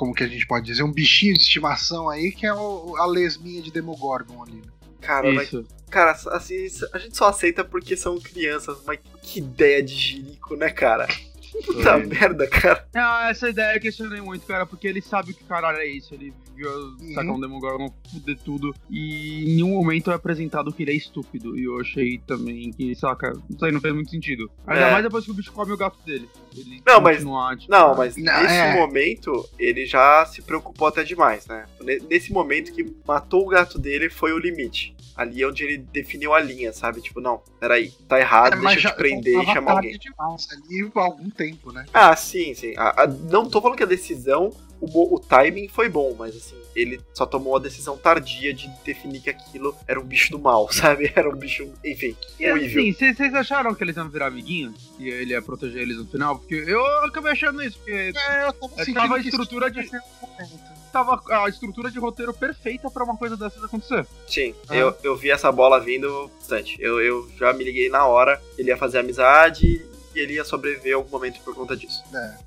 Como 0.00 0.14
que 0.14 0.24
a 0.24 0.26
gente 0.26 0.46
pode 0.46 0.64
dizer? 0.64 0.82
Um 0.82 0.90
bichinho 0.90 1.34
de 1.34 1.42
estimação 1.42 2.08
aí, 2.08 2.32
que 2.32 2.46
é 2.46 2.54
o- 2.54 2.96
a 2.96 3.04
lesminha 3.04 3.60
de 3.60 3.70
Demogorgon 3.70 4.42
ali. 4.42 4.62
Cara, 4.98 5.30
mas, 5.30 5.48
Isso. 5.48 5.66
cara, 5.90 6.12
assim, 6.12 6.66
a 6.94 6.98
gente 6.98 7.14
só 7.14 7.28
aceita 7.28 7.62
porque 7.62 7.94
são 7.98 8.18
crianças, 8.18 8.78
mas 8.86 8.98
que 9.22 9.40
ideia 9.40 9.82
de 9.82 9.94
jirico, 9.94 10.56
né, 10.56 10.70
cara? 10.70 11.06
Puta 11.52 11.82
Foi. 11.92 12.06
merda, 12.06 12.46
cara. 12.48 12.86
Ah, 12.94 13.28
essa 13.30 13.48
ideia 13.48 13.76
eu 13.76 13.80
questionei 13.80 14.20
muito, 14.20 14.46
cara, 14.46 14.64
porque 14.66 14.86
ele 14.86 15.00
sabe 15.00 15.34
que 15.34 15.44
caralho 15.44 15.78
é 15.78 15.86
isso. 15.86 16.14
Ele 16.14 16.32
viu 16.54 16.68
Uhum. 16.70 17.14
sacar 17.14 17.32
um 17.34 17.40
Demogorgon 17.40 17.92
fuder 18.10 18.38
tudo. 18.44 18.74
E 18.88 19.44
em 19.44 19.54
nenhum 19.56 19.70
momento 19.70 20.10
é 20.10 20.14
apresentado 20.14 20.72
que 20.72 20.82
ele 20.82 20.92
é 20.92 20.94
estúpido. 20.94 21.58
E 21.58 21.64
eu 21.64 21.80
achei 21.80 22.18
também 22.26 22.70
que, 22.72 22.94
saca, 22.94 23.32
isso 23.48 23.64
aí 23.64 23.72
não 23.72 23.80
fez 23.80 23.94
muito 23.94 24.10
sentido. 24.10 24.50
Ainda 24.66 24.86
É. 24.86 24.90
mais 24.92 25.02
depois 25.04 25.24
que 25.24 25.30
o 25.30 25.34
bicho 25.34 25.52
come 25.52 25.72
o 25.72 25.76
gato 25.76 25.98
dele. 26.04 26.28
Ele 26.56 26.82
Não, 26.86 27.00
mas- 27.00 27.18
tipo, 27.18 27.30
Não, 27.70 27.94
mas 27.96 28.16
Não, 28.16 28.42
nesse 28.42 28.54
é. 28.54 28.74
momento 28.76 29.48
ele 29.58 29.86
já 29.86 30.24
se 30.26 30.42
preocupou 30.42 30.88
até 30.88 31.02
demais, 31.02 31.46
né? 31.46 31.64
Ne- 31.82 32.00
Nesse 32.10 32.32
momento 32.32 32.72
que 32.72 32.84
matou 33.06 33.46
o 33.46 33.48
gato 33.48 33.78
dele 33.78 34.08
foi 34.10 34.32
o 34.32 34.38
limite. 34.38 34.94
Ali 35.20 35.42
é 35.42 35.46
onde 35.46 35.62
ele 35.64 35.76
definiu 35.78 36.32
a 36.32 36.40
linha, 36.40 36.72
sabe? 36.72 37.02
Tipo, 37.02 37.20
não, 37.20 37.42
peraí, 37.60 37.90
tá 38.08 38.18
errado, 38.18 38.54
É, 38.54 38.60
deixa 38.60 38.88
eu 38.88 38.92
te 38.92 38.96
prender 38.96 39.38
e 39.42 39.46
chamar 39.52 39.72
alguém. 39.72 39.98
demais 39.98 40.48
ali 40.50 40.90
há 40.94 41.00
algum 41.00 41.28
tempo, 41.28 41.70
né? 41.72 41.84
Ah, 41.92 42.16
sim, 42.16 42.54
sim. 42.54 42.72
A- 42.78 43.02
a- 43.02 43.06
não 43.06 43.48
tô 43.48 43.60
falando 43.60 43.76
que 43.76 43.82
a 43.82 43.86
decisão, 43.86 44.48
o, 44.80 45.14
o 45.16 45.20
timing 45.20 45.68
foi 45.68 45.90
bom, 45.90 46.16
mas 46.18 46.34
assim, 46.34 46.56
ele 46.74 46.98
só 47.12 47.26
tomou 47.26 47.54
a 47.54 47.58
decisão 47.58 47.98
tardia 47.98 48.54
de 48.54 48.66
definir 48.82 49.20
que 49.20 49.28
aquilo 49.28 49.76
era 49.86 50.00
um 50.00 50.04
bicho 50.04 50.30
do 50.30 50.38
mal, 50.38 50.68
sabe? 50.72 51.12
Era 51.14 51.28
um 51.28 51.36
bicho, 51.36 51.70
enfim, 51.84 52.16
E 52.38 52.50
horrível. 52.50 52.80
assim, 52.80 52.92
vocês 53.14 53.34
acharam 53.34 53.74
que 53.74 53.84
eles 53.84 53.96
iam 53.96 54.08
virar 54.08 54.28
amiguinhos? 54.28 54.90
E 54.98 55.06
ele 55.10 55.32
ia 55.32 55.42
proteger 55.42 55.82
eles 55.82 55.98
no 55.98 56.06
final? 56.06 56.38
Porque 56.38 56.54
eu 56.66 56.82
acabei 57.04 57.32
achando 57.32 57.62
isso, 57.62 57.76
porque 57.76 57.92
É, 57.92 58.46
eu 58.46 58.52
tava 58.54 58.72
É, 58.76 58.84
sentindo 58.86 58.94
tava 58.94 59.16
a 59.16 59.20
estrutura 59.20 59.68
isso 59.68 59.82
de- 59.82 60.00
tava 60.90 61.20
a 61.44 61.48
estrutura 61.48 61.90
de 61.90 61.98
roteiro 61.98 62.32
perfeita 62.34 62.90
pra 62.90 63.04
uma 63.04 63.16
coisa 63.16 63.36
dessas 63.36 63.62
acontecer. 63.62 64.06
Sim, 64.26 64.54
Ah. 64.68 64.76
eu, 64.76 64.96
eu 65.02 65.16
vi 65.16 65.30
essa 65.30 65.50
bola 65.50 65.80
vindo 65.80 66.30
bastante. 66.38 66.76
Eu, 66.80 67.00
eu 67.00 67.28
já 67.38 67.52
me 67.52 67.64
liguei 67.64 67.88
na 67.88 68.06
hora, 68.06 68.40
ele 68.58 68.68
ia 68.70 68.76
fazer 68.76 68.98
amizade 68.98 69.86
e 70.12 70.18
ele 70.18 70.34
ia 70.34 70.44
sobreviver 70.44 70.94
algum 70.96 71.08
momento 71.08 71.40
por 71.42 71.54
conta 71.54 71.76
disso. 71.76 72.02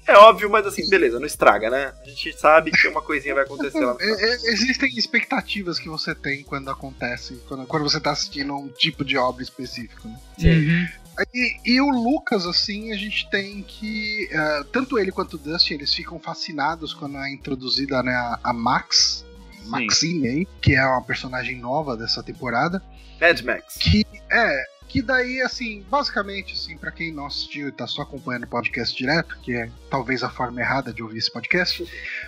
É. 0.06 0.14
É 0.14 0.18
óbvio, 0.18 0.50
mas 0.50 0.66
assim, 0.68 0.88
beleza, 0.90 1.18
não 1.20 1.26
estraga, 1.26 1.70
né? 1.70 1.94
A 2.04 2.10
gente 2.10 2.38
sabe 2.38 2.72
que 2.72 2.88
uma 2.90 3.02
coisinha 3.02 3.34
vai 3.34 3.46
acontecer 3.46 3.80
lá 3.80 3.94
no 3.94 4.00
final. 4.00 4.18
É, 4.20 4.30
é, 4.34 4.36
existem 4.52 4.90
expectativas 4.98 5.80
que 5.80 5.88
você 5.88 6.14
tem 6.14 6.44
quando 6.44 6.70
acontece, 6.70 7.42
quando, 7.48 7.66
quando 7.66 7.84
você 7.84 8.00
tá 8.02 8.12
assistindo 8.12 8.54
um 8.54 8.68
tipo 8.68 9.06
de 9.06 9.18
obra 9.18 9.42
específico, 9.42 10.08
né? 10.08 10.20
Sim. 10.38 10.88
E, 11.34 11.58
e 11.66 11.82
o 11.82 11.90
Lucas, 11.90 12.46
assim, 12.46 12.92
a 12.92 12.96
gente 12.96 13.30
tem 13.30 13.62
que. 13.62 14.28
eh, 14.32 14.64
tanto 14.72 14.98
ele 14.98 15.12
quanto 15.12 15.36
o 15.36 15.38
Dustin, 15.38 15.76
eles 15.76 15.94
ficam 15.94 16.20
fascinados 16.20 16.94
quando 16.94 17.18
é 17.18 17.32
introduzida 17.32 18.02
né, 18.02 18.14
a, 18.14 18.40
a 18.44 18.54
Max, 18.54 19.26
Sim. 19.62 19.70
Maxine 19.70 20.28
aí, 20.28 20.48
que 20.62 20.76
é 20.76 20.86
uma 20.86 21.04
personagem 21.04 21.58
nova 21.58 21.96
dessa 21.96 22.24
temporada. 22.24 22.82
Mad 23.22 23.42
Max. 23.42 23.78
Que 23.78 24.06
é. 24.32 24.73
Que 24.94 25.02
daí, 25.02 25.42
assim, 25.42 25.84
basicamente, 25.90 26.54
assim, 26.54 26.78
para 26.78 26.92
quem 26.92 27.12
não 27.12 27.26
assistiu 27.26 27.68
e 27.68 27.72
tá 27.72 27.88
só 27.88 28.04
acompanhando 28.04 28.44
o 28.44 28.48
podcast 28.48 28.96
direto, 28.96 29.36
que 29.42 29.52
é 29.52 29.68
talvez 29.90 30.22
a 30.22 30.30
forma 30.30 30.62
errada 30.62 30.94
de 30.94 31.02
ouvir 31.02 31.18
esse 31.18 31.34
podcast, 31.34 31.82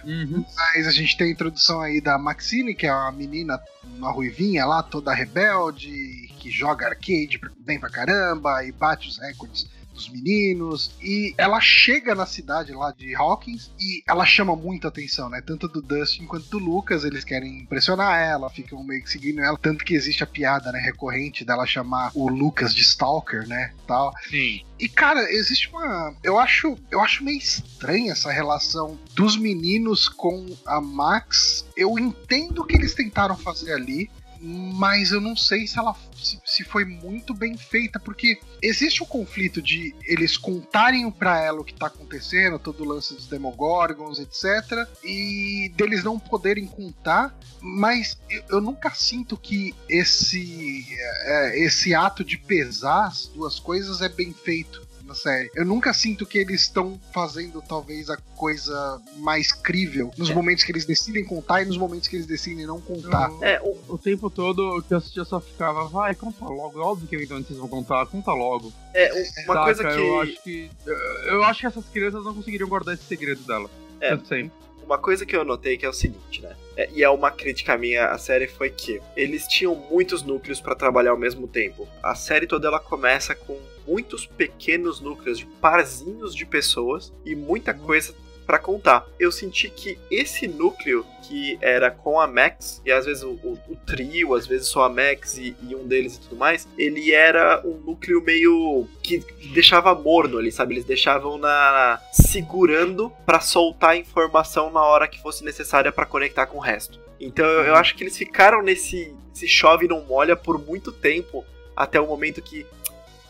Uhum. 0.04 0.44
mas 0.58 0.88
a 0.88 0.92
gente 0.92 1.16
tem 1.16 1.28
a 1.28 1.32
introdução 1.32 1.80
aí 1.80 2.02
da 2.02 2.18
Maxine, 2.18 2.74
que 2.74 2.88
é 2.88 2.92
uma 2.92 3.12
menina, 3.12 3.60
uma 3.84 4.12
ruivinha 4.12 4.66
lá, 4.66 4.82
toda 4.82 5.14
rebelde, 5.14 6.28
que 6.40 6.50
joga 6.50 6.88
arcade 6.88 7.40
bem 7.60 7.80
pra 7.80 7.88
caramba 7.90 8.64
e 8.66 8.72
bate 8.72 9.10
os 9.10 9.20
recordes 9.20 9.68
dos 9.96 10.10
meninos. 10.10 10.92
E 11.02 11.34
ela 11.38 11.60
chega 11.60 12.14
na 12.14 12.26
cidade 12.26 12.74
lá 12.74 12.92
de 12.92 13.16
Hawkins 13.16 13.72
e 13.80 14.04
ela 14.08 14.26
chama 14.26 14.56
muita 14.56 14.90
atenção, 14.90 15.30
né? 15.30 15.42
Tanto 15.42 15.68
do 15.68 15.82
Dustin 15.82 16.26
quanto 16.26 16.48
do 16.50 16.60
Lucas, 16.60 17.04
eles 17.04 17.24
querem 17.24 17.62
impressionar 17.62 18.20
ela, 18.20 18.50
ficam 18.50 18.84
meio 18.84 19.02
que 19.02 19.10
seguindo 19.10 19.42
ela. 19.42 19.58
Tanto 19.58 19.84
que 19.84 19.96
existe 19.96 20.24
a 20.24 20.28
piada, 20.28 20.72
né, 20.72 20.80
recorrente 20.80 21.44
dela 21.44 21.66
chamar 21.66 22.12
o 22.14 22.28
Lucas 22.28 22.76
de 22.76 22.82
Stalker, 22.82 23.48
né? 23.48 23.74
Tal. 23.88 24.14
Sim. 24.30 24.62
E 24.78 24.90
cara, 24.90 25.32
existe 25.32 25.70
uma, 25.70 26.14
eu 26.22 26.38
acho, 26.38 26.78
eu 26.92 27.00
acho 27.00 27.24
meio 27.24 27.38
estranha 27.38 28.12
essa 28.12 28.32
relação 28.32 29.00
dos 29.16 29.38
meninos 29.38 30.10
com 30.10 30.46
a 30.66 30.82
Max. 30.82 31.66
Eu 31.78 31.98
entendo 31.98 32.62
o 32.62 32.66
que 32.66 32.76
eles 32.76 32.94
tentaram 32.94 33.38
fazer 33.38 33.74
ali, 33.74 34.10
mas 34.46 35.12
eu 35.12 35.20
não 35.20 35.36
sei 35.36 35.66
se 35.66 35.80
ela 35.80 35.96
se, 36.16 36.40
se 36.46 36.64
foi 36.64 36.86
muito 36.86 37.34
bem 37.34 37.58
feita, 37.58 38.00
porque 38.00 38.40
existe 38.62 39.02
o 39.02 39.06
conflito 39.06 39.62
de 39.62 39.96
eles 40.04 40.38
contarem 40.38 41.10
pra 41.10 41.42
ela 41.42 41.62
o 41.62 41.64
que 41.64 41.74
tá 41.74 41.88
acontecendo, 41.88 42.60
todo 42.60 42.84
o 42.84 42.88
lance 42.88 43.14
dos 43.14 43.28
Demogorgons, 43.28 44.20
etc, 44.20 44.88
e 45.04 45.72
deles 45.76 46.04
não 46.04 46.20
poderem 46.20 46.68
contar, 46.68 47.36
mas 47.60 48.20
eu, 48.30 48.44
eu 48.50 48.62
nunca 48.62 48.92
sinto 48.92 49.36
que 49.36 49.74
esse 49.90 50.86
é, 51.00 51.60
esse 51.60 51.96
ato 51.96 52.24
de 52.24 52.38
pesar 52.38 53.08
as 53.08 53.28
duas 53.28 53.60
coisas 53.60 54.02
é 54.02 54.10
bem 54.10 54.34
feito 54.34 54.85
na 55.06 55.14
série. 55.16 55.50
Eu 55.56 55.66
nunca 55.66 55.94
sinto 55.94 56.26
que 56.26 56.38
eles 56.38 56.62
estão 56.62 57.00
fazendo 57.14 57.62
talvez 57.62 58.10
a 58.10 58.18
coisa 58.36 59.02
mais 59.18 59.52
crível 59.52 60.12
nos 60.18 60.30
momentos 60.32 60.64
que 60.64 60.72
eles 60.72 60.86
decidem 60.86 61.24
contar 61.24 61.62
e 61.62 61.66
nos 61.66 61.78
momentos 61.78 62.08
que 62.08 62.16
eles 62.16 62.26
decidem 62.26 62.66
não 62.66 62.82
contar. 62.82 63.32
É, 63.42 63.60
o, 63.62 63.78
O 63.94 63.98
tempo 63.98 64.30
todo 64.30 64.84
que 64.88 64.94
eu 64.94 64.98
assistia 64.98 65.24
só 65.26 65.40
ficava, 65.40 65.88
vai, 65.88 66.16
conta 66.16 66.46
logo. 66.46 66.80
Óbvio 66.80 67.08
que 67.08 67.16
então 67.24 67.42
vocês 67.42 67.58
vão 67.60 67.68
contar, 67.68 68.06
conta 68.08 68.34
logo. 68.34 68.74
é, 68.94 69.12
uma 69.14 69.26
Saca? 69.54 69.64
coisa 69.64 69.84
que. 69.84 70.00
Eu 70.00 70.22
acho 70.22 70.44
que. 70.44 70.72
Eu, 70.86 70.96
eu 71.34 71.44
acho 71.44 71.60
que 71.62 71.68
essas 71.68 71.86
crianças 71.86 72.24
não 72.24 72.34
conseguiriam 72.34 72.68
guardar 72.68 72.96
esse 72.96 73.04
segredo 73.04 73.42
dela. 73.44 73.70
É. 74.02 74.18
Sempre. 74.18 74.52
Uma 74.86 75.00
coisa 75.00 75.26
que 75.26 75.36
eu 75.36 75.44
notei 75.44 75.78
que 75.78 75.86
é 75.86 75.90
o 75.90 75.94
seguinte, 75.94 76.44
né? 76.44 76.56
É, 76.78 76.88
e 76.94 77.04
é 77.04 77.10
uma 77.10 77.32
crítica 77.32 77.76
minha 77.76 78.06
à 78.10 78.20
série 78.20 78.48
foi 78.48 78.70
que 78.70 79.02
eles 79.16 79.48
tinham 79.48 79.74
muitos 79.90 80.22
núcleos 80.22 80.62
pra 80.62 80.76
trabalhar 80.76 81.10
ao 81.10 81.18
mesmo 81.18 81.48
tempo. 81.48 81.88
A 82.04 82.14
série 82.14 82.46
toda 82.46 82.68
ela 82.68 82.80
começa 82.80 83.34
com 83.34 83.58
muitos 83.88 84.26
pequenos 84.26 85.00
núcleos 85.02 85.38
de 85.40 85.46
parzinhos 85.46 86.34
de 86.36 86.46
pessoas 86.46 87.14
e 87.26 87.36
muita 87.36 87.74
coisa 87.74 88.14
pra 88.46 88.60
contar. 88.60 89.08
Eu 89.20 89.32
senti 89.32 89.70
que 89.70 89.98
esse 90.12 90.48
núcleo 90.48 91.04
que 91.24 91.58
era 91.62 91.90
com 91.90 92.20
a 92.20 92.28
Max 92.28 92.80
e 92.86 92.92
às 92.92 93.08
vezes 93.08 93.24
o, 93.24 93.32
o- 93.32 93.58
o 93.68 93.76
trio, 93.88 94.36
às 94.36 94.46
vezes 94.46 94.68
só 94.68 94.84
a 94.84 94.90
Max 94.90 95.36
e, 95.40 95.56
e 95.68 95.76
um 95.76 95.88
deles 95.88 96.16
e 96.18 96.20
tudo 96.22 96.36
mais, 96.36 96.68
ele 96.78 97.12
era 97.12 97.60
um 97.66 97.74
núcleo 97.78 98.22
meio 98.22 98.88
que 99.02 99.18
deixava 99.52 99.96
morno 99.96 100.38
ali, 100.38 100.52
sabe? 100.52 100.76
Eles 100.76 100.86
deixavam 100.86 101.40
na 101.40 102.00
segurando 102.14 103.12
pra 103.26 103.40
soltar 103.40 103.92
a 103.92 103.98
informação 103.98 104.70
na 104.72 104.84
hora 104.84 105.08
que 105.08 105.20
fosse 105.22 105.44
necessária 105.44 105.92
pra 105.92 106.06
conectar 106.06 106.46
com 106.46 106.58
o 106.58 106.62
resto. 106.62 107.00
Então 107.20 107.46
eu, 107.46 107.64
eu 107.64 107.76
acho 107.76 107.96
que 107.96 108.04
eles 108.04 108.16
ficaram 108.16 108.62
nesse, 108.62 109.12
nesse 109.30 109.48
chove 109.48 109.86
e 109.86 109.90
não 109.90 110.02
molha 110.06 110.36
por 110.36 110.64
muito 110.64 110.92
tempo 110.92 111.44
até 111.76 112.00
o 112.00 112.06
momento 112.06 112.42
que 112.44 112.64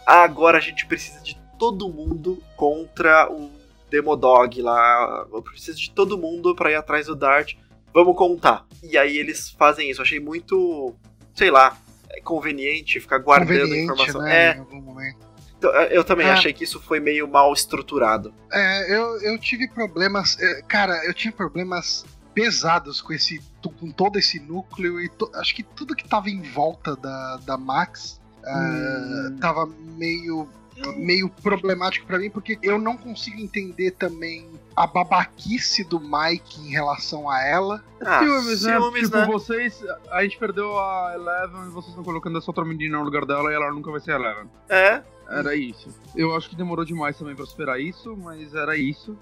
agora 0.06 0.58
a 0.58 0.62
gente 0.62 0.86
precisa 0.86 1.22
de 1.24 1.38
todo 1.58 1.90
mundo 1.90 2.42
contra 2.56 3.32
o 3.32 3.50
Demodog 3.90 4.62
lá. 4.62 5.26
Eu 5.32 5.42
preciso 5.42 5.80
de 5.80 5.92
todo 5.92 6.18
mundo 6.18 6.56
pra 6.56 6.72
ir 6.72 6.76
atrás 6.76 7.08
do 7.08 7.16
Dart. 7.16 7.54
Vamos 7.94 8.16
contar. 8.18 8.66
E 8.84 8.98
aí 8.98 9.18
eles 9.18 9.50
fazem 9.52 9.90
isso. 9.90 10.02
Eu 10.02 10.04
achei 10.04 10.20
muito, 10.20 10.94
sei 11.34 11.50
lá, 11.50 11.78
é 12.10 12.20
conveniente 12.22 13.00
ficar 13.00 13.20
guardando 13.20 13.58
a 13.58 13.62
Conveniente, 13.62 13.84
informação. 13.94 14.22
né? 14.22 14.36
É, 14.50 14.56
Em 14.56 14.60
algum 14.60 14.82
momento. 14.82 15.18
então, 15.58 15.72
eu 15.72 16.04
também 16.04 16.28
É. 16.28 16.32
achei 16.32 16.52
que 16.52 16.64
isso 16.66 16.82
foi 16.82 17.00
meio 17.00 17.28
mal 17.28 17.54
estruturado. 17.54 18.34
É, 18.52 18.94
eu, 18.94 19.22
eu 19.22 19.40
tive 19.40 19.68
problemas. 19.70 20.38
é, 20.40 20.62
Cara, 20.64 21.06
eu 21.06 21.14
tinha 21.14 21.32
problemas 21.32 22.06
pesados 22.34 23.02
com 23.02 23.14
esse 23.14 23.42
com 23.80 23.90
todo 23.90 24.20
esse 24.20 24.40
núcleo 24.42 25.00
e 25.02 25.08
to- 25.10 25.32
acho 25.36 25.56
que 25.56 25.64
tudo 25.64 25.96
que 25.96 26.08
tava 26.08 26.30
em 26.30 26.42
volta 26.42 26.96
da, 26.98 27.38
da 27.38 27.58
Max 27.58 28.20
ah, 28.46 29.30
Hum. 29.32 29.38
tava 29.40 29.66
meio 29.98 30.48
meio 30.98 31.30
problemático 31.30 32.06
pra 32.06 32.20
mim, 32.20 32.30
porque 32.30 32.60
eu 32.62 32.78
não 32.78 32.98
consigo 32.98 33.40
entender 33.40 33.92
também 33.92 34.46
a 34.76 34.86
babaquice 34.86 35.86
do 35.86 36.02
Mike 36.02 36.60
em 36.60 36.70
relação 36.70 37.30
a 37.30 37.42
ela. 37.42 37.82
Ah, 38.02 38.20
Ciúmes, 38.20 38.62
né? 38.64 38.74
ciúmes, 38.78 39.04
tipo, 39.04 39.16
né? 39.16 39.26
vocês. 39.26 39.82
A 40.12 40.22
gente 40.24 40.38
perdeu 40.38 40.78
a 40.78 41.14
Eleven 41.16 41.68
e 41.68 41.70
vocês 41.70 41.92
estão 41.92 42.04
colocando 42.04 42.38
essa 42.38 42.50
outra 42.52 42.66
menina 42.66 42.98
no 42.98 43.06
lugar 43.06 43.26
dela 43.26 43.50
e 43.52 43.56
ela 43.56 43.72
nunca 43.72 43.90
vai 43.90 44.02
ser 44.02 44.12
a 44.12 44.16
Eleven. 44.16 44.50
É, 44.68 45.02
Era 45.30 45.56
isso. 45.56 45.88
Eu 46.14 46.36
acho 46.36 46.50
que 46.50 46.58
demorou 46.58 46.84
demais 46.84 47.18
também 47.18 47.36
pra 47.38 47.46
superar 47.46 47.80
isso, 47.80 48.14
mas 48.18 48.54
era 48.54 48.76
isso. 48.76 49.18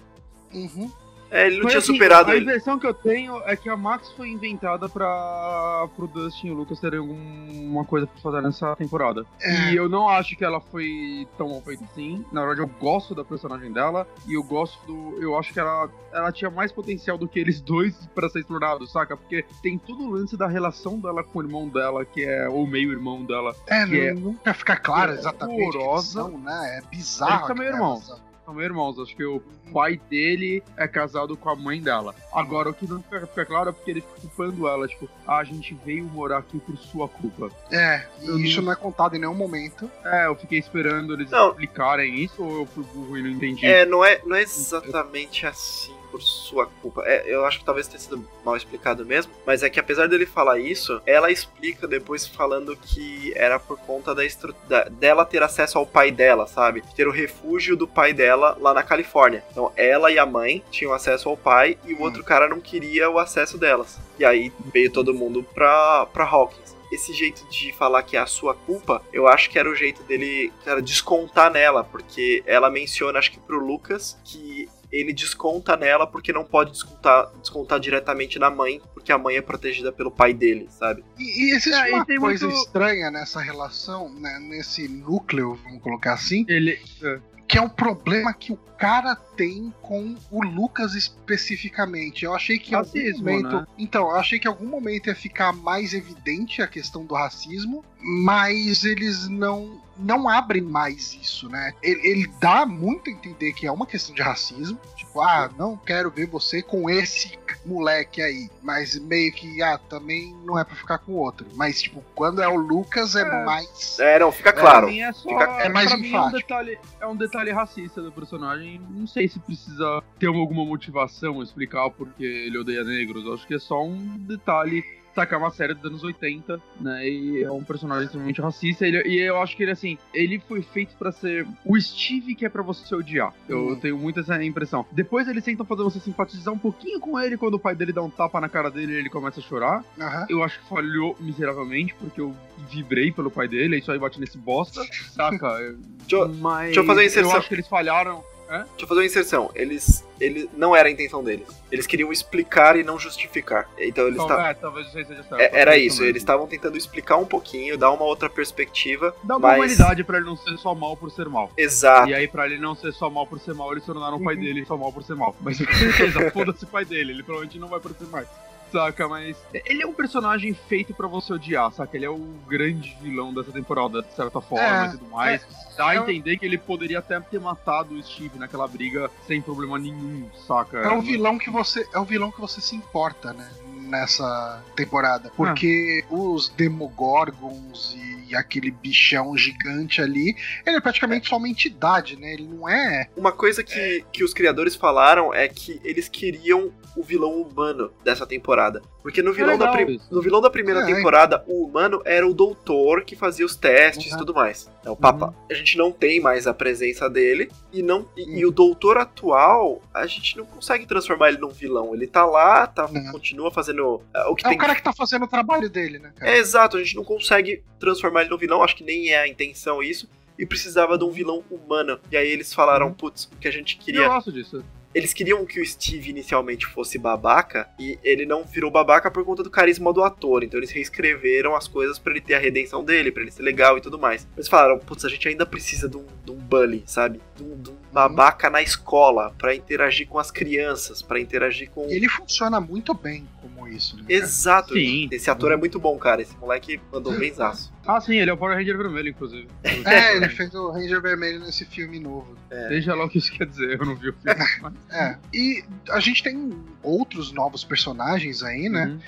Uhum. 0.52 0.90
É, 1.30 1.46
ele 1.46 1.56
não 1.56 1.64
Mas, 1.64 1.72
tinha 1.72 1.78
assim, 1.80 1.92
superado 1.92 2.30
A 2.30 2.34
ele. 2.36 2.44
impressão 2.44 2.78
que 2.78 2.86
eu 2.86 2.94
tenho 2.94 3.36
é 3.44 3.56
que 3.56 3.68
a 3.68 3.76
Max 3.76 4.10
foi 4.12 4.28
inventada 4.30 4.88
pra 4.88 5.88
pro 5.96 6.06
Dustin 6.06 6.48
e 6.48 6.50
o 6.50 6.54
Lucas 6.54 6.78
terem 6.80 6.98
alguma 7.00 7.84
coisa 7.84 8.06
pra 8.06 8.20
fazer 8.20 8.40
nessa 8.42 8.74
temporada. 8.76 9.24
É. 9.40 9.70
E 9.72 9.76
eu 9.76 9.88
não 9.88 10.08
acho 10.08 10.36
que 10.36 10.44
ela 10.44 10.60
foi 10.60 11.26
tão 11.36 11.48
mal 11.50 11.60
feita 11.62 11.84
assim. 11.84 12.24
Na 12.32 12.40
verdade, 12.44 12.60
eu 12.60 12.70
gosto 12.80 13.14
da 13.14 13.24
personagem 13.24 13.72
dela 13.72 14.06
e 14.26 14.34
eu 14.34 14.42
gosto 14.42 14.78
do. 14.86 15.20
Eu 15.22 15.38
acho 15.38 15.52
que 15.52 15.60
ela, 15.60 15.88
ela 16.12 16.32
tinha 16.32 16.50
mais 16.50 16.72
potencial 16.72 17.18
do 17.18 17.26
que 17.28 17.38
eles 17.38 17.60
dois 17.60 17.94
pra 18.14 18.28
ser 18.28 18.40
explorado, 18.40 18.86
saca? 18.86 19.16
Porque 19.16 19.44
tem 19.62 19.78
todo 19.78 20.04
o 20.04 20.10
lance 20.10 20.36
da 20.36 20.46
relação 20.46 20.98
dela 20.98 21.22
com 21.24 21.38
o 21.38 21.42
irmão 21.42 21.68
dela, 21.68 22.04
que 22.04 22.24
é 22.24 22.48
o 22.48 22.66
meio-irmão 22.66 23.24
dela. 23.24 23.54
É, 23.66 23.84
Que 23.86 24.00
é- 24.00 24.14
nunca 24.14 24.54
fica 24.54 24.76
claro 24.76 25.12
é 25.12 25.14
exatamente. 25.16 25.60
horrorosa. 25.76 26.20
a 26.20 26.24
relação, 26.24 26.38
né? 26.40 26.78
É 26.78 26.88
bizarro. 26.88 27.32
Eles 27.32 27.46
são 27.46 27.56
meio 27.56 27.68
aquela 27.70 27.84
irmãos. 27.84 28.06
relação. 28.06 28.23
São 28.44 28.60
irmãos. 28.60 28.98
Acho 28.98 29.16
que 29.16 29.24
o 29.24 29.42
pai 29.72 30.00
dele 30.10 30.62
é 30.76 30.86
casado 30.86 31.36
com 31.36 31.48
a 31.48 31.56
mãe 31.56 31.80
dela. 31.80 32.14
Agora, 32.32 32.70
o 32.70 32.74
que 32.74 32.86
não 32.86 33.02
fica, 33.02 33.26
fica 33.26 33.46
claro 33.46 33.70
é 33.70 33.72
porque 33.72 33.90
ele 33.90 34.00
fica 34.02 34.20
culpando 34.20 34.68
ela. 34.68 34.86
Tipo, 34.86 35.08
ah, 35.26 35.38
a 35.38 35.44
gente 35.44 35.74
veio 35.84 36.04
morar 36.04 36.38
aqui 36.38 36.58
por 36.60 36.76
sua 36.76 37.08
culpa. 37.08 37.50
É, 37.70 38.06
e 38.20 38.26
Eu 38.26 38.38
isso 38.38 38.56
não- 38.58 38.66
não 38.66 38.72
é 38.72 38.76
contado 38.76 39.16
em 39.16 39.18
nenhum 39.18 39.34
momento. 39.34 39.90
É, 40.04 40.26
eu 40.26 40.34
fiquei 40.36 40.58
esperando 40.58 41.14
eles 41.14 41.30
Não. 41.30 41.50
explicarem 41.50 42.14
isso 42.22 42.42
ou 42.42 42.60
eu 42.60 42.66
fui 42.66 42.84
burro 42.92 43.16
e 43.16 43.22
não 43.22 43.30
entendi. 43.30 43.64
É, 43.66 43.84
não 43.86 44.04
é, 44.04 44.20
não 44.24 44.36
é 44.36 44.42
exatamente 44.42 45.46
assim 45.46 45.94
por 46.14 46.22
sua 46.22 46.66
culpa. 46.80 47.02
É, 47.04 47.24
eu 47.26 47.44
acho 47.44 47.58
que 47.58 47.64
talvez 47.64 47.88
tenha 47.88 47.98
sido 47.98 48.24
mal 48.44 48.56
explicado 48.56 49.04
mesmo, 49.04 49.32
mas 49.44 49.64
é 49.64 49.68
que 49.68 49.80
apesar 49.80 50.06
dele 50.08 50.24
falar 50.24 50.60
isso, 50.60 51.02
ela 51.04 51.28
explica 51.28 51.88
depois 51.88 52.24
falando 52.24 52.76
que 52.76 53.32
era 53.34 53.58
por 53.58 53.76
conta 53.80 54.14
da, 54.14 54.24
estru- 54.24 54.54
da- 54.68 54.84
dela 54.84 55.24
ter 55.24 55.42
acesso 55.42 55.76
ao 55.76 55.84
pai 55.84 56.12
dela, 56.12 56.46
sabe? 56.46 56.84
Ter 56.94 57.08
o 57.08 57.10
refúgio 57.10 57.76
do 57.76 57.88
pai 57.88 58.12
dela 58.12 58.56
lá 58.60 58.72
na 58.72 58.84
Califórnia. 58.84 59.42
Então 59.50 59.72
ela 59.74 60.12
e 60.12 60.18
a 60.20 60.24
mãe 60.24 60.62
tinham 60.70 60.92
acesso 60.92 61.28
ao 61.28 61.36
pai 61.36 61.76
e 61.84 61.94
o 61.94 62.00
outro 62.00 62.22
cara 62.22 62.46
não 62.48 62.60
queria 62.60 63.10
o 63.10 63.18
acesso 63.18 63.58
delas. 63.58 63.98
E 64.16 64.24
aí 64.24 64.52
veio 64.72 64.92
todo 64.92 65.12
mundo 65.12 65.42
pra, 65.52 66.06
pra 66.06 66.24
Hawkins 66.24 66.74
esse 66.92 67.12
jeito 67.12 67.44
de 67.48 67.72
falar 67.72 68.04
que 68.04 68.16
é 68.16 68.20
a 68.20 68.26
sua 68.26 68.54
culpa, 68.54 69.02
eu 69.12 69.26
acho 69.26 69.50
que 69.50 69.58
era 69.58 69.68
o 69.68 69.74
jeito 69.74 70.04
dele, 70.04 70.52
cara, 70.64 70.80
descontar 70.80 71.50
nela, 71.50 71.82
porque 71.82 72.40
ela 72.46 72.70
menciona, 72.70 73.18
acho 73.18 73.32
que 73.32 73.40
pro 73.40 73.58
Lucas, 73.58 74.16
que 74.24 74.68
ele 74.96 75.12
desconta 75.12 75.76
nela 75.76 76.06
porque 76.06 76.32
não 76.32 76.44
pode 76.44 76.70
descontar, 76.72 77.30
descontar 77.40 77.80
diretamente 77.80 78.38
na 78.38 78.50
mãe, 78.50 78.80
porque 78.94 79.10
a 79.12 79.18
mãe 79.18 79.36
é 79.36 79.42
protegida 79.42 79.90
pelo 79.92 80.10
pai 80.10 80.32
dele, 80.32 80.68
sabe? 80.70 81.04
E, 81.18 81.46
e 81.50 81.50
existe 81.56 81.72
É, 81.74 81.90
e 81.90 81.92
uma 81.94 82.04
tem 82.06 82.18
coisa 82.18 82.46
muito- 82.46 82.60
estranha 82.64 83.10
nessa 83.10 83.40
relação, 83.40 84.08
né, 84.14 84.38
nesse 84.40 84.86
núcleo, 84.88 85.58
vamos 85.64 85.82
colocar 85.82 86.14
assim, 86.14 86.44
Ele. 86.48 86.78
é, 87.02 87.18
que 87.46 87.58
é 87.58 87.60
um 87.60 87.68
problema 87.68 88.32
que 88.32 88.52
o 88.52 88.56
cara 88.78 89.14
tem 89.14 89.72
com 89.82 90.14
o 90.30 90.42
Lucas 90.42 90.94
especificamente. 90.94 92.24
Eu 92.24 92.34
achei 92.34 92.58
que 92.58 92.72
em 92.72 92.74
algum 92.74 92.88
Racismo, 92.88 93.24
momento. 93.24 93.56
né? 93.56 93.66
Então, 93.78 94.10
eu 94.10 94.16
achei 94.16 94.38
que 94.38 94.48
em 94.48 94.50
algum 94.50 94.66
momento 94.66 95.08
ia 95.08 95.14
ficar 95.14 95.52
mais 95.52 95.92
evidente 95.92 96.62
a 96.62 96.66
questão 96.66 97.04
do 97.04 97.14
racismo, 97.14 97.84
mas 98.00 98.84
eles 98.84 99.28
não. 99.28 99.82
Não 99.96 100.28
abrem 100.28 100.62
mais 100.62 101.14
isso, 101.14 101.48
né? 101.48 101.72
Ele, 101.82 102.00
ele 102.06 102.32
dá 102.40 102.66
muito 102.66 103.08
a 103.08 103.12
entender 103.12 103.52
que 103.52 103.66
é 103.66 103.72
uma 103.72 103.86
questão 103.86 104.14
de 104.14 104.22
racismo. 104.22 104.78
Tipo, 104.96 105.20
ah, 105.20 105.50
não 105.58 105.76
quero 105.76 106.10
ver 106.10 106.26
você 106.26 106.62
com 106.62 106.90
esse 106.90 107.38
moleque 107.64 108.20
aí. 108.20 108.50
Mas 108.62 108.98
meio 108.98 109.32
que, 109.32 109.62
ah, 109.62 109.78
também 109.78 110.34
não 110.44 110.58
é 110.58 110.64
pra 110.64 110.74
ficar 110.74 110.98
com 110.98 111.12
outro. 111.12 111.46
Mas, 111.54 111.80
tipo, 111.80 112.02
quando 112.14 112.42
é 112.42 112.48
o 112.48 112.56
Lucas 112.56 113.14
é, 113.14 113.22
É. 113.22 113.44
mais. 113.44 113.98
É, 114.00 114.18
não, 114.18 114.32
fica 114.32 114.52
claro. 114.52 114.86
Pra 114.86 114.94
mim 114.94 115.00
é 115.00 115.12
só. 115.12 115.28
Fica- 115.28 115.44
é 115.62 115.68
mais 115.68 115.88
pra 115.88 115.96
mim 115.98 116.08
é 116.08 116.12
um, 116.12 116.18
enfático. 116.18 116.36
detalhe, 116.38 116.78
é 117.00 117.06
um 117.06 117.16
detalhe 117.16 117.50
racista 117.52 118.02
do 118.02 118.10
personagem. 118.12 118.80
Não 118.90 119.06
sei 119.06 119.28
se 119.28 119.38
precisa 119.38 120.02
ter 120.18 120.26
alguma 120.26 120.64
motivação 120.64 121.42
explicar 121.42 121.88
porque 121.90 122.24
ele 122.24 122.58
odeia 122.58 122.82
negros. 122.84 123.26
Acho 123.32 123.46
que 123.46 123.54
é 123.54 123.58
só 123.58 123.82
um 123.84 123.96
detalhe. 124.18 124.84
Saca, 125.14 125.36
é 125.36 125.38
uma 125.38 125.50
série 125.50 125.74
dos 125.74 125.84
anos 125.84 126.02
80, 126.02 126.60
né? 126.80 127.08
E 127.08 127.42
é 127.44 127.50
um 127.52 127.62
personagem 127.62 128.06
extremamente 128.06 128.40
racista. 128.40 128.84
Ele- 128.86 129.02
e 129.06 129.20
eu 129.20 129.40
acho 129.40 129.56
que 129.56 129.62
ele, 129.62 129.70
assim, 129.72 129.96
ele 130.12 130.40
foi 130.40 130.60
feito 130.62 130.96
pra 130.96 131.12
ser 131.12 131.46
o 131.64 131.80
Steve 131.80 132.34
que 132.34 132.44
é 132.44 132.48
pra 132.48 132.62
você 132.62 132.92
odiar. 132.94 133.32
Eu 133.48 133.68
Hum. 133.68 133.76
tenho 133.76 133.96
muito 133.96 134.18
essa 134.20 134.42
impressão. 134.42 134.84
Depois 134.90 135.28
eles 135.28 135.44
tentam 135.44 135.64
fazer 135.64 135.82
você 135.84 136.00
simpatizar 136.00 136.52
um 136.52 136.58
pouquinho 136.58 136.98
com 136.98 137.18
ele 137.20 137.36
quando 137.36 137.54
o 137.54 137.58
pai 137.60 137.74
dele 137.76 137.92
dá 137.92 138.02
um 138.02 138.10
tapa 138.10 138.40
na 138.40 138.48
cara 138.48 138.70
dele 138.70 138.92
e 138.92 138.96
ele 138.96 139.08
começa 139.10 139.38
a 139.38 139.42
chorar. 139.42 139.84
Aham. 140.00 140.26
Eu 140.28 140.42
acho 140.42 140.58
que 140.60 140.68
falhou 140.68 141.16
miseravelmente, 141.20 141.94
porque 141.94 142.20
eu 142.20 142.34
vibrei 142.68 143.12
pelo 143.12 143.30
pai 143.30 143.46
dele, 143.46 143.78
isso 143.78 143.92
aí 143.92 143.98
bate 143.98 144.18
nesse 144.20 144.36
bosta, 144.38 144.82
saca? 145.12 145.58
Deixa 146.00 146.16
eu- 146.16 146.28
Mas 146.34 146.66
deixa 146.66 146.80
eu 146.80 146.84
fazer 146.84 147.00
uma 147.00 147.06
inserção. 147.06 147.32
eu 147.32 147.38
acho 147.38 147.48
que 147.48 147.54
eles 147.54 147.68
falharam. 147.68 148.24
Deixa 148.48 148.64
eu 148.80 148.86
fazer 148.86 149.00
uma 149.00 149.06
inserção. 149.06 149.50
Eles, 149.54 150.04
ele 150.20 150.48
não 150.56 150.74
era 150.76 150.88
a 150.88 150.92
intenção 150.92 151.22
deles. 151.24 151.46
Eles 151.72 151.86
queriam 151.86 152.12
explicar 152.12 152.76
e 152.78 152.82
não 152.84 152.98
justificar. 152.98 153.68
Então 153.78 154.06
eles 154.06 154.20
estavam. 154.20 154.46
é, 154.46 154.54
talvez 154.54 154.92
seja 154.92 155.08
certo. 155.14 155.34
É, 155.40 155.44
era 155.52 155.70
talvez 155.72 155.92
isso, 155.92 156.04
eles 156.04 156.22
estavam 156.22 156.46
tentando 156.46 156.76
explicar 156.76 157.16
um 157.16 157.24
pouquinho, 157.26 157.76
dar 157.76 157.90
uma 157.90 158.04
outra 158.04 158.28
perspectiva. 158.30 159.14
Dá 159.24 159.36
uma 159.36 159.48
mas- 159.48 159.56
humanidade 159.58 160.04
pra 160.04 160.18
ele 160.18 160.26
não 160.26 160.36
ser 160.36 160.56
só 160.58 160.74
mal 160.74 160.96
por 160.96 161.10
ser 161.10 161.28
mal. 161.28 161.50
Exato. 161.56 162.08
E 162.10 162.14
aí, 162.14 162.28
pra 162.28 162.46
ele 162.46 162.58
não 162.58 162.74
ser 162.74 162.92
só 162.92 163.08
mal 163.10 163.26
por 163.26 163.40
ser 163.40 163.54
mal, 163.54 163.72
eles 163.72 163.84
tornaram 163.84 164.16
o 164.18 164.22
pai 164.24 164.34
Uhum. 164.34 164.40
dele 164.42 164.64
só 164.64 164.76
mal 164.76 164.92
por 164.92 165.02
ser 165.02 165.14
mal. 165.16 165.34
Mas 165.40 165.56
certeza, 165.58 166.30
foda-se 166.30 166.64
o 166.64 166.68
pai 166.68 166.84
dele, 166.84 167.12
ele 167.12 167.22
provavelmente 167.22 167.58
não 167.58 167.68
vai 167.68 167.78
aparecer 167.78 168.06
mais. 168.08 168.28
Saca, 168.74 169.08
mas. 169.08 169.36
Ele 169.52 169.84
é 169.84 169.86
um 169.86 169.92
personagem 169.92 170.52
feito 170.52 170.92
pra 170.92 171.06
você 171.06 171.32
odiar, 171.32 171.70
saca? 171.70 171.96
Ele 171.96 172.06
é 172.06 172.10
o 172.10 172.18
grande 172.48 172.96
vilão 173.00 173.32
dessa 173.32 173.52
temporada, 173.52 174.02
de 174.02 174.12
certa 174.14 174.40
forma 174.40 174.64
É, 174.64 174.88
e 174.88 174.90
tudo 174.90 175.10
mais. 175.10 175.46
Dá 175.76 175.90
a 175.90 175.94
é- 175.94 175.98
entender 175.98 176.36
que 176.38 176.44
ele 176.44 176.58
poderia 176.58 176.98
até 176.98 177.20
ter 177.20 177.38
matado 177.40 177.94
o 177.94 178.02
Steve 178.02 178.36
naquela 178.36 178.66
briga 178.66 179.08
sem 179.28 179.40
problema 179.40 179.78
nenhum, 179.78 180.28
saca? 180.44 180.78
É 180.78 180.90
o 180.90 181.00
vilão 181.00 181.38
que 181.38 181.50
você 181.50 181.86
é 181.94 181.98
o 182.00 182.04
vilão 182.04 182.32
que 182.32 182.40
você 182.40 182.60
se 182.60 182.74
importa, 182.74 183.32
né? 183.32 183.48
Nessa 183.82 184.60
temporada, 184.74 185.30
porque 185.36 186.04
os 186.10 186.48
Demogorgons 186.48 187.94
e 187.96 188.23
aquele 188.36 188.70
bichão 188.70 189.36
gigante 189.36 190.00
ali, 190.00 190.34
ele 190.66 190.76
é 190.76 190.80
praticamente 190.80 191.28
só 191.28 191.36
uma 191.36 191.48
entidade, 191.48 192.18
né? 192.18 192.32
Ele 192.32 192.46
não 192.46 192.68
é. 192.68 193.08
Uma 193.16 193.32
coisa 193.32 193.62
que, 193.62 194.04
que 194.12 194.24
os 194.24 194.32
criadores 194.34 194.74
falaram 194.74 195.32
é 195.32 195.48
que 195.48 195.80
eles 195.84 196.08
queriam 196.08 196.72
o 196.96 197.02
vilão 197.02 197.42
humano 197.42 197.90
dessa 198.04 198.24
temporada. 198.24 198.80
Porque 199.02 199.20
no 199.20 199.32
vilão, 199.32 199.58
da, 199.58 199.70
legal 199.70 199.84
prim- 199.84 200.00
no 200.10 200.22
vilão 200.22 200.40
da 200.40 200.48
primeira 200.48 200.80
É, 200.80 200.86
temporada, 200.86 201.44
o 201.46 201.64
humano 201.66 202.00
era 202.04 202.26
o 202.26 202.32
doutor 202.32 203.04
que 203.04 203.16
fazia 203.16 203.44
os 203.44 203.54
testes 203.56 204.06
e 204.06 204.12
Uhum. 204.12 204.18
tudo 204.18 204.32
mais. 204.34 204.70
É 204.84 204.88
o 204.90 204.96
Papa. 204.96 205.34
A 205.50 205.54
gente 205.54 205.76
não 205.76 205.90
tem 205.92 206.20
mais 206.20 206.46
a 206.46 206.54
presença 206.54 207.10
dele. 207.10 207.50
E, 207.72 207.82
não, 207.82 208.08
e, 208.16 208.22
Uhum. 208.22 208.36
e 208.38 208.46
o 208.46 208.50
doutor 208.52 208.96
atual, 208.96 209.82
a 209.92 210.06
gente 210.06 210.36
não 210.38 210.46
consegue 210.46 210.86
transformar 210.86 211.30
ele 211.30 211.38
num 211.38 211.48
vilão. 211.50 211.94
Ele 211.94 212.06
tá 212.06 212.24
lá, 212.24 212.66
tá, 212.66 212.88
Não. 212.90 213.10
continua 213.12 213.50
fazendo 213.50 214.00
é, 214.14 214.24
o 214.26 214.34
que 214.34 214.46
É 214.46 214.50
tem 214.50 214.56
o 214.56 214.60
cara 214.60 214.74
que 214.74 214.82
tá 214.82 214.92
fazendo 214.92 215.24
o 215.24 215.28
trabalho 215.28 215.68
dele, 215.68 215.98
né, 215.98 216.12
cara? 216.16 216.30
É 216.30 216.38
exato, 216.38 216.76
a 216.76 216.80
gente 216.82 216.94
não 216.96 217.04
consegue 217.04 217.62
transformar 217.80 218.23
ele 218.24 218.30
num 218.30 218.38
vilão, 218.38 218.62
acho 218.62 218.76
que 218.76 218.84
nem 218.84 219.10
é 219.10 219.18
a 219.20 219.28
intenção 219.28 219.82
isso. 219.82 220.08
E 220.38 220.44
precisava 220.44 220.98
de 220.98 221.04
um 221.04 221.10
vilão 221.10 221.44
humano. 221.48 222.00
E 222.10 222.16
aí 222.16 222.28
eles 222.28 222.52
falaram, 222.52 222.88
Uhum. 222.88 222.94
putz, 222.94 223.24
o 223.32 223.36
que 223.36 223.46
a 223.46 223.52
gente 223.52 223.76
Eu 223.78 223.84
queria. 223.84 224.08
gosto 224.08 224.32
disso. 224.32 224.64
Eles 224.92 225.12
queriam 225.12 225.44
que 225.44 225.60
o 225.60 225.66
Steve 225.66 226.10
inicialmente 226.10 226.66
fosse 226.66 226.98
babaca, 226.98 227.68
e 227.80 227.98
ele 228.04 228.24
não 228.24 228.44
virou 228.44 228.70
babaca 228.70 229.10
por 229.10 229.24
conta 229.24 229.42
do 229.42 229.50
carisma 229.50 229.92
do 229.92 230.04
ator. 230.04 230.44
Então 230.44 230.58
eles 230.58 230.70
reescreveram 230.70 231.56
as 231.56 231.66
coisas 231.66 231.98
pra 231.98 232.12
ele 232.12 232.20
ter 232.20 232.34
a 232.34 232.38
redenção 232.38 232.84
dele, 232.84 233.10
pra 233.10 233.22
ele 233.22 233.32
ser 233.32 233.42
legal 233.42 233.76
e 233.76 233.80
tudo 233.80 233.98
mais. 233.98 234.26
Eles 234.36 234.48
falaram, 234.48 234.78
putz, 234.78 235.04
a 235.04 235.08
gente 235.08 235.26
ainda 235.28 235.44
precisa 235.44 235.88
de 235.88 235.96
um, 235.96 236.06
de 236.24 236.30
um 236.30 236.36
bully, 236.36 236.84
sabe? 236.86 237.20
De 237.36 237.42
um, 237.42 237.60
de 237.60 237.70
um 237.70 237.76
babaca 237.92 238.48
na 238.48 238.62
escola, 238.62 239.34
pra 239.36 239.52
interagir 239.54 240.06
com 240.08 240.18
as 240.18 240.30
crianças, 240.30 241.02
pra 241.02 241.18
interagir 241.20 241.70
com. 241.70 241.86
Ele 241.90 242.08
funciona 242.08 242.60
muito 242.60 242.94
bem 242.94 243.26
como 243.42 243.53
isso, 243.68 243.96
né? 243.96 244.04
Exato, 244.08 244.74
Sim. 244.74 245.08
esse 245.10 245.30
ator 245.30 245.52
é 245.52 245.56
muito 245.56 245.78
bom, 245.78 245.96
cara. 245.98 246.22
Esse 246.22 246.36
moleque 246.36 246.80
mandou 246.92 247.12
benzaço. 247.18 247.72
Ah, 247.86 248.00
sim, 248.00 248.16
ele 248.16 248.30
é 248.30 248.32
o 248.34 248.36
Power 248.36 248.56
Ranger 248.56 248.76
vermelho, 248.78 249.08
inclusive. 249.08 249.48
É, 249.84 250.16
ele 250.16 250.28
fez 250.28 250.54
o 250.54 250.70
Ranger 250.70 251.00
Vermelho 251.02 251.40
nesse 251.40 251.64
filme 251.64 251.98
novo. 252.00 252.34
Seja 252.68 252.94
lá 252.94 253.04
o 253.04 253.08
que 253.08 253.18
isso 253.18 253.32
quer 253.32 253.46
dizer, 253.46 253.78
eu 253.78 253.84
não 253.86 253.94
vi 253.96 254.08
o 254.10 254.14
filme. 254.14 254.38
mas- 254.62 254.74
É. 254.90 255.16
E 255.34 255.62
a 255.90 256.00
gente 256.00 256.22
tem 256.22 256.50
outros 256.82 257.32
novos 257.32 257.64
personagens 257.64 258.42
aí, 258.42 258.68
né? 258.68 258.86
Uhum. 258.86 259.00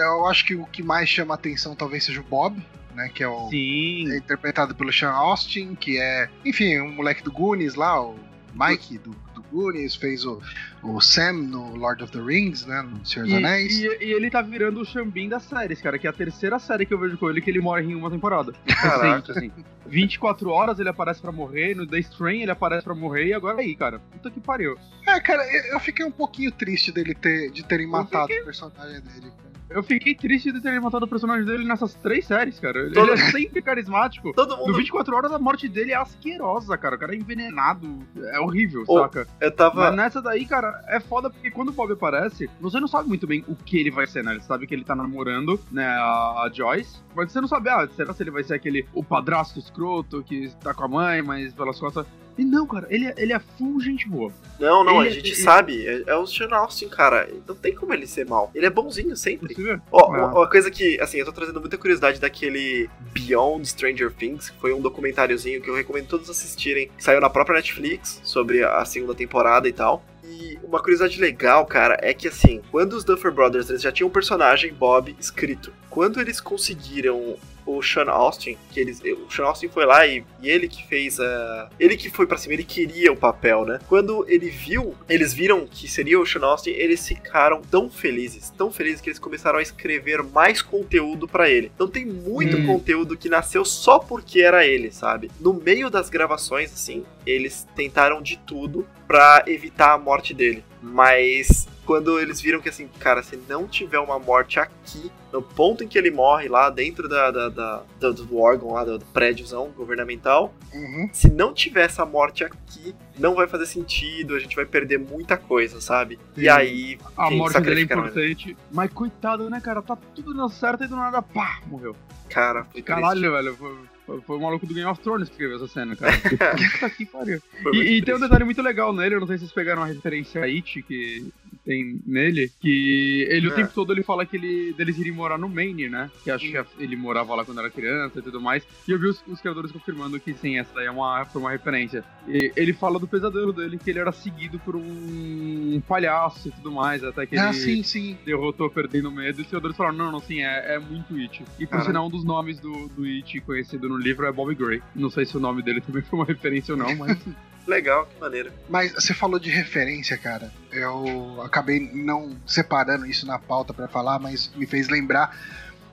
Eu 0.00 0.26
acho 0.26 0.46
que 0.46 0.54
o 0.54 0.64
que 0.66 0.82
mais 0.82 1.08
chama 1.08 1.34
atenção 1.34 1.74
talvez 1.74 2.04
seja 2.04 2.20
o 2.20 2.24
Bob, 2.24 2.56
né? 2.94 3.10
Que 3.14 3.22
é 3.22 3.28
o. 3.28 3.48
Sim. 3.50 4.10
é 4.10 4.16
interpretado 4.16 4.74
pelo 4.74 4.90
Sean 4.92 5.10
Austin, 5.10 5.74
que 5.74 5.98
é, 6.00 6.28
enfim, 6.44 6.80
um 6.80 6.92
moleque 6.92 7.22
do 7.22 7.30
Goonies 7.30 7.74
lá, 7.74 8.00
o 8.00 8.16
Mike 8.54 8.96
do, 8.98 9.10
do 9.34 9.42
Goonies, 9.52 9.94
fez 9.94 10.24
o, 10.24 10.40
o 10.82 11.00
Sam 11.00 11.32
no 11.34 11.76
Lord 11.76 12.02
of 12.02 12.12
the 12.12 12.20
Rings, 12.20 12.66
né? 12.66 12.82
No 12.82 13.04
Senhor 13.06 13.24
dos 13.24 13.32
E, 13.34 13.36
Anéis. 13.36 13.78
e, 13.78 13.86
e 14.04 14.12
ele 14.12 14.30
tá 14.30 14.42
virando 14.42 14.80
o 14.80 14.84
Xambin 14.84 15.28
das 15.28 15.42
séries, 15.44 15.80
cara, 15.80 15.98
que 15.98 16.06
é 16.06 16.10
a 16.10 16.12
terceira 16.12 16.58
série 16.58 16.84
que 16.84 16.92
eu 16.92 16.98
vejo 16.98 17.16
com 17.18 17.30
ele 17.30 17.40
que 17.40 17.50
ele 17.50 17.60
morre 17.60 17.82
em 17.84 17.94
uma 17.94 18.10
temporada. 18.10 18.52
Caraca. 18.66 19.06
Recente, 19.06 19.30
assim. 19.32 19.50
24 19.86 20.50
horas 20.50 20.78
ele 20.78 20.88
aparece 20.88 21.20
pra 21.20 21.30
morrer, 21.32 21.74
no 21.74 21.86
The 21.86 21.98
Strain 22.00 22.42
ele 22.42 22.50
aparece 22.50 22.84
pra 22.84 22.94
morrer, 22.94 23.26
e 23.26 23.34
agora 23.34 23.60
aí, 23.60 23.74
cara. 23.74 23.98
Puta 23.98 24.30
que 24.30 24.40
pariu. 24.40 24.76
É, 25.06 25.20
cara, 25.20 25.42
eu, 25.54 25.74
eu 25.74 25.80
fiquei 25.80 26.04
um 26.04 26.10
pouquinho 26.10 26.50
triste 26.50 26.90
dele 26.92 27.14
ter, 27.14 27.50
de 27.50 27.64
terem 27.64 27.86
matado 27.86 28.26
fiquei- 28.28 28.42
o 28.42 28.44
personagem 28.46 29.00
dele. 29.00 29.20
cara. 29.36 29.52
Eu 29.70 29.82
fiquei 29.82 30.14
triste 30.14 30.52
de 30.52 30.60
terem 30.60 30.78
matado 30.80 31.06
o 31.06 31.08
personagem 31.08 31.46
dele 31.46 31.64
nessas 31.64 31.94
três 31.94 32.26
séries, 32.26 32.60
cara. 32.60 32.78
Ele 32.80 32.92
Todo- 32.92 33.12
é 33.12 33.16
sempre 33.16 33.62
carismático. 33.62 34.30
Todo 34.36 34.54
No 34.54 34.66
mundo. 34.66 34.74
24 34.76 35.16
horas 35.16 35.32
a 35.32 35.38
morte 35.38 35.66
dele 35.66 35.92
é 35.92 35.96
asquerosa, 35.96 36.76
cara. 36.76 36.96
O 36.96 36.98
cara 36.98 37.14
é 37.14 37.16
envenenado. 37.16 38.00
É 38.34 38.38
horrível, 38.38 38.84
Ô, 38.86 39.00
saca? 39.00 39.26
Eu 39.40 39.50
tava. 39.50 39.76
Mas 39.86 39.96
nessa 39.96 40.20
daí, 40.20 40.44
cara, 40.44 40.71
é 40.88 41.00
foda 41.00 41.28
porque 41.30 41.50
quando 41.50 41.68
o 41.70 41.72
Bob 41.72 41.92
aparece, 41.92 42.48
você 42.60 42.78
não 42.80 42.88
sabe 42.88 43.08
muito 43.08 43.26
bem 43.26 43.44
o 43.48 43.54
que 43.54 43.78
ele 43.78 43.90
vai 43.90 44.06
ser, 44.06 44.22
né? 44.24 44.34
Você 44.34 44.46
sabe 44.46 44.66
que 44.66 44.74
ele 44.74 44.84
tá 44.84 44.94
namorando, 44.94 45.60
né, 45.70 45.86
a 45.86 46.32
a 46.44 46.50
Joyce. 46.52 47.00
Mas 47.14 47.30
você 47.30 47.40
não 47.40 47.48
sabe, 47.48 47.68
ah, 47.68 47.88
será 47.94 48.12
que 48.14 48.22
ele 48.22 48.30
vai 48.30 48.42
ser 48.42 48.54
aquele, 48.54 48.86
o 48.94 49.04
padrasto 49.04 49.58
escroto 49.58 50.22
que 50.22 50.50
tá 50.62 50.72
com 50.74 50.84
a 50.84 50.88
mãe, 50.88 51.22
mas 51.22 51.52
pelas 51.52 51.78
costas... 51.78 52.06
E 52.38 52.44
não, 52.46 52.66
cara, 52.66 52.86
ele 52.88 53.04
é, 53.06 53.14
ele 53.18 53.32
é 53.34 53.38
full 53.38 53.78
gente 53.78 54.08
boa. 54.08 54.32
Não, 54.58 54.82
não, 54.82 55.00
a 55.00 55.04
Ele- 55.06 55.16
gente 55.16 55.32
ele- 55.32 55.42
sabe. 55.42 55.86
É, 55.86 56.02
é 56.06 56.16
o 56.16 56.26
Sean 56.26 56.48
Austin, 56.50 56.88
cara. 56.88 57.28
Não 57.46 57.54
tem 57.54 57.74
como 57.74 57.92
ele 57.92 58.06
ser 58.06 58.26
mal. 58.26 58.50
Ele 58.54 58.64
é 58.64 58.70
bonzinho 58.70 59.14
sempre. 59.14 59.54
Ó, 59.92 60.00
Ah. 60.00 60.08
uma, 60.08 60.26
uma 60.38 60.48
coisa 60.48 60.70
que, 60.70 60.98
assim, 60.98 61.18
eu 61.18 61.26
tô 61.26 61.32
trazendo 61.32 61.60
muita 61.60 61.76
curiosidade 61.76 62.18
daquele 62.18 62.88
Beyond 63.12 63.68
Stranger 63.68 64.10
Things, 64.14 64.48
que 64.48 64.58
foi 64.58 64.72
um 64.72 64.80
documentáriozinho 64.80 65.60
que 65.60 65.68
eu 65.68 65.74
recomendo 65.74 66.06
todos 66.06 66.30
assistirem, 66.30 66.90
saiu 66.98 67.20
na 67.20 67.28
própria 67.28 67.56
Netflix, 67.56 68.18
sobre 68.24 68.64
a 68.64 68.82
segunda 68.86 69.14
temporada 69.14 69.68
e 69.68 69.72
tal. 69.72 70.02
E 70.32 70.58
uma 70.62 70.80
curiosidade 70.80 71.20
legal, 71.20 71.66
cara, 71.66 71.98
é 72.00 72.14
que 72.14 72.26
assim, 72.26 72.62
quando 72.70 72.94
os 72.94 73.04
Duffer 73.04 73.30
Brothers 73.30 73.68
eles 73.68 73.82
já 73.82 73.92
tinham 73.92 74.08
um 74.08 74.12
personagem, 74.12 74.72
Bob, 74.72 75.14
escrito. 75.20 75.72
Quando 75.92 76.20
eles 76.22 76.40
conseguiram 76.40 77.36
o 77.66 77.82
Sean 77.82 78.06
Austin, 78.10 78.56
que 78.70 78.80
eles, 78.80 79.00
o 79.00 79.30
Sean 79.30 79.44
Austin 79.44 79.68
foi 79.68 79.84
lá 79.84 80.06
e, 80.06 80.24
e 80.40 80.48
ele 80.48 80.66
que 80.66 80.84
fez 80.88 81.20
a. 81.20 81.68
Ele 81.78 81.98
que 81.98 82.08
foi 82.08 82.26
pra 82.26 82.38
cima, 82.38 82.54
ele 82.54 82.64
queria 82.64 83.12
o 83.12 83.16
papel, 83.16 83.66
né? 83.66 83.78
Quando 83.88 84.24
ele 84.26 84.48
viu, 84.48 84.94
eles 85.06 85.34
viram 85.34 85.66
que 85.66 85.86
seria 85.86 86.18
o 86.18 86.26
Sean 86.26 86.46
Austin, 86.46 86.70
eles 86.70 87.06
ficaram 87.06 87.60
tão 87.60 87.90
felizes, 87.90 88.48
tão 88.56 88.72
felizes 88.72 89.02
que 89.02 89.10
eles 89.10 89.18
começaram 89.18 89.58
a 89.58 89.62
escrever 89.62 90.22
mais 90.22 90.62
conteúdo 90.62 91.28
pra 91.28 91.50
ele. 91.50 91.70
Então 91.74 91.86
tem 91.86 92.06
muito 92.06 92.56
Hum. 92.56 92.66
conteúdo 92.66 93.14
que 93.16 93.28
nasceu 93.28 93.62
só 93.62 93.98
porque 93.98 94.40
era 94.40 94.66
ele, 94.66 94.90
sabe? 94.90 95.30
No 95.38 95.52
meio 95.52 95.90
das 95.90 96.08
gravações, 96.08 96.72
assim, 96.72 97.04
eles 97.26 97.66
tentaram 97.76 98.22
de 98.22 98.38
tudo 98.38 98.86
pra 99.06 99.44
evitar 99.46 99.92
a 99.92 99.98
morte 99.98 100.32
dele. 100.32 100.64
Mas 100.82 101.68
quando 101.86 102.18
eles 102.18 102.40
viram 102.40 102.60
que 102.60 102.68
assim, 102.68 102.88
cara, 102.98 103.22
se 103.22 103.36
não 103.48 103.66
tiver 103.68 103.98
uma 103.98 104.18
morte 104.18 104.58
aqui, 104.58 105.10
no 105.32 105.40
ponto 105.40 105.82
em 105.82 105.88
que 105.88 105.96
ele 105.96 106.10
morre, 106.10 106.48
lá 106.48 106.68
dentro 106.70 107.08
da, 107.08 107.30
da- 107.30 107.48
da- 107.48 107.82
do, 108.10 108.38
órgão 108.38 108.72
lá, 108.72 108.84
do, 108.84 108.98
do 108.98 109.04
prédiozão 109.06 109.68
governamental, 109.76 110.52
Uhum. 110.74 111.08
se 111.12 111.30
não 111.30 111.52
tiver 111.52 111.84
essa 111.84 112.04
morte 112.06 112.42
aqui, 112.44 112.94
não 113.18 113.34
vai 113.34 113.46
fazer 113.46 113.66
sentido, 113.66 114.34
a 114.34 114.38
gente 114.38 114.56
vai 114.56 114.64
perder 114.64 114.98
muita 114.98 115.36
coisa, 115.36 115.80
sabe? 115.80 116.18
E 116.36 116.42
Sim. 116.42 116.48
aí, 116.48 116.98
A 117.16 117.30
morte 117.30 117.60
dele 117.60 117.68
é 117.68 117.72
ele? 117.72 117.82
importante. 117.82 118.56
Mas 118.70 118.90
coitado, 118.92 119.48
né, 119.50 119.60
cara? 119.60 119.82
Tá 119.82 119.96
tudo 120.14 120.32
dando 120.34 120.48
certo 120.50 120.84
e 120.84 120.86
do 120.86 120.96
nada, 120.96 121.20
pá, 121.22 121.60
morreu. 121.66 121.94
Cara, 122.28 122.64
foi 122.64 122.80
triste. 122.82 122.84
Caralho, 122.86 123.32
velho. 123.32 123.56
Foi, 123.56 123.76
foi, 124.06 124.36
o 124.36 124.40
maluco 124.40 124.66
do 124.66 124.74
Game 124.74 124.88
of 124.88 125.00
Thrones 125.00 125.28
que 125.28 125.34
escreveu 125.34 125.56
essa 125.56 125.68
cena, 125.68 125.96
cara. 125.96 126.12
Puta 126.18 126.90
que 126.90 127.06
pariu. 127.06 127.40
E, 127.72 127.98
e 127.98 128.02
tem 128.02 128.14
um 128.14 128.20
detalhe 128.20 128.44
muito 128.44 128.62
legal 128.62 128.92
nele, 128.92 129.14
eu 129.14 129.20
não 129.20 129.26
sei 129.26 129.36
se 129.36 129.44
vocês 129.44 129.52
pegaram 129.52 129.82
a 129.82 129.86
referência 129.86 130.42
a 130.42 130.44
It 130.44 130.82
que 130.82 131.32
tem 131.64 132.00
nele, 132.06 132.50
que 132.60 133.26
ele 133.30 133.48
o 133.48 133.52
É. 133.52 133.54
tempo 133.56 133.72
todo 133.74 133.92
ele 133.92 134.02
fala 134.02 134.24
que 134.26 134.36
ele, 134.36 134.72
deles 134.72 134.98
irem 134.98 135.12
morar 135.12 135.38
no 135.38 135.48
Maine, 135.48 135.88
né? 135.88 136.10
Que 136.24 136.30
acho 136.30 136.44
que 136.50 136.82
ele 136.82 136.96
morava 136.96 137.34
lá 137.34 137.44
quando 137.44 137.58
era 137.60 137.70
criança 137.70 138.18
e 138.18 138.22
tudo 138.22 138.40
mais. 138.40 138.62
E 138.86 138.90
eu 138.92 138.98
vi 138.98 139.06
os, 139.06 139.22
os 139.26 139.40
criadores 139.40 139.70
confirmando 139.72 140.18
que 140.18 140.32
sim, 140.34 140.58
essa 140.58 140.74
daí 140.74 140.86
é 140.86 140.90
uma, 140.90 141.24
foi 141.26 141.40
uma 141.40 141.50
referência. 141.50 142.04
E 142.26 142.52
ele 142.56 142.72
fala 142.72 142.98
do 142.98 143.06
pesadelo 143.06 143.52
dele, 143.52 143.78
que 143.78 143.90
ele 143.90 143.98
era 143.98 144.12
seguido 144.12 144.58
por 144.60 144.76
um 144.76 145.80
palhaço 145.86 146.48
e 146.48 146.50
tudo 146.52 146.70
mais, 146.72 147.02
até 147.04 147.26
que 147.26 147.36
Ah, 147.36 147.46
ele 147.46 147.54
sim, 147.54 147.82
sim. 147.82 148.18
derrotou 148.24 148.68
perdendo 148.70 149.10
medo. 149.10 149.40
E 149.40 149.42
os 149.42 149.48
criadores 149.48 149.76
falaram, 149.76 149.96
não, 149.96 150.12
não, 150.12 150.20
sim, 150.20 150.42
é, 150.42 150.74
é 150.74 150.78
muito 150.78 151.14
It. 151.16 151.44
E 151.58 151.66
por 151.66 151.82
sinal, 151.82 152.06
um 152.06 152.10
dos 152.10 152.24
nomes 152.24 152.58
do, 152.60 152.88
do 152.88 153.04
It 153.04 153.40
conhecido 153.42 153.88
no 153.88 153.96
livro 153.96 154.26
é 154.26 154.32
Bob 154.32 154.54
Gray. 154.54 154.82
Não 154.94 155.10
sei 155.10 155.24
se 155.24 155.36
o 155.36 155.40
nome 155.40 155.62
dele 155.62 155.80
também 155.80 156.02
foi 156.02 156.18
uma 156.18 156.26
referência 156.26 156.72
ou 156.74 156.78
não, 156.78 156.94
mas... 156.96 157.16
Legal, 157.64 158.06
que 158.06 158.20
maneiro. 158.20 158.50
Mas 158.68 158.92
você 158.92 159.14
falou 159.14 159.38
de 159.38 159.48
referência, 159.48 160.18
cara. 160.18 160.52
Eu 160.72 161.40
acabei 161.52 161.90
não 161.92 162.34
separando 162.46 163.04
isso 163.04 163.26
na 163.26 163.38
pauta 163.38 163.74
pra 163.74 163.86
falar, 163.86 164.18
mas 164.18 164.50
me 164.56 164.66
fez 164.66 164.88
lembrar. 164.88 165.36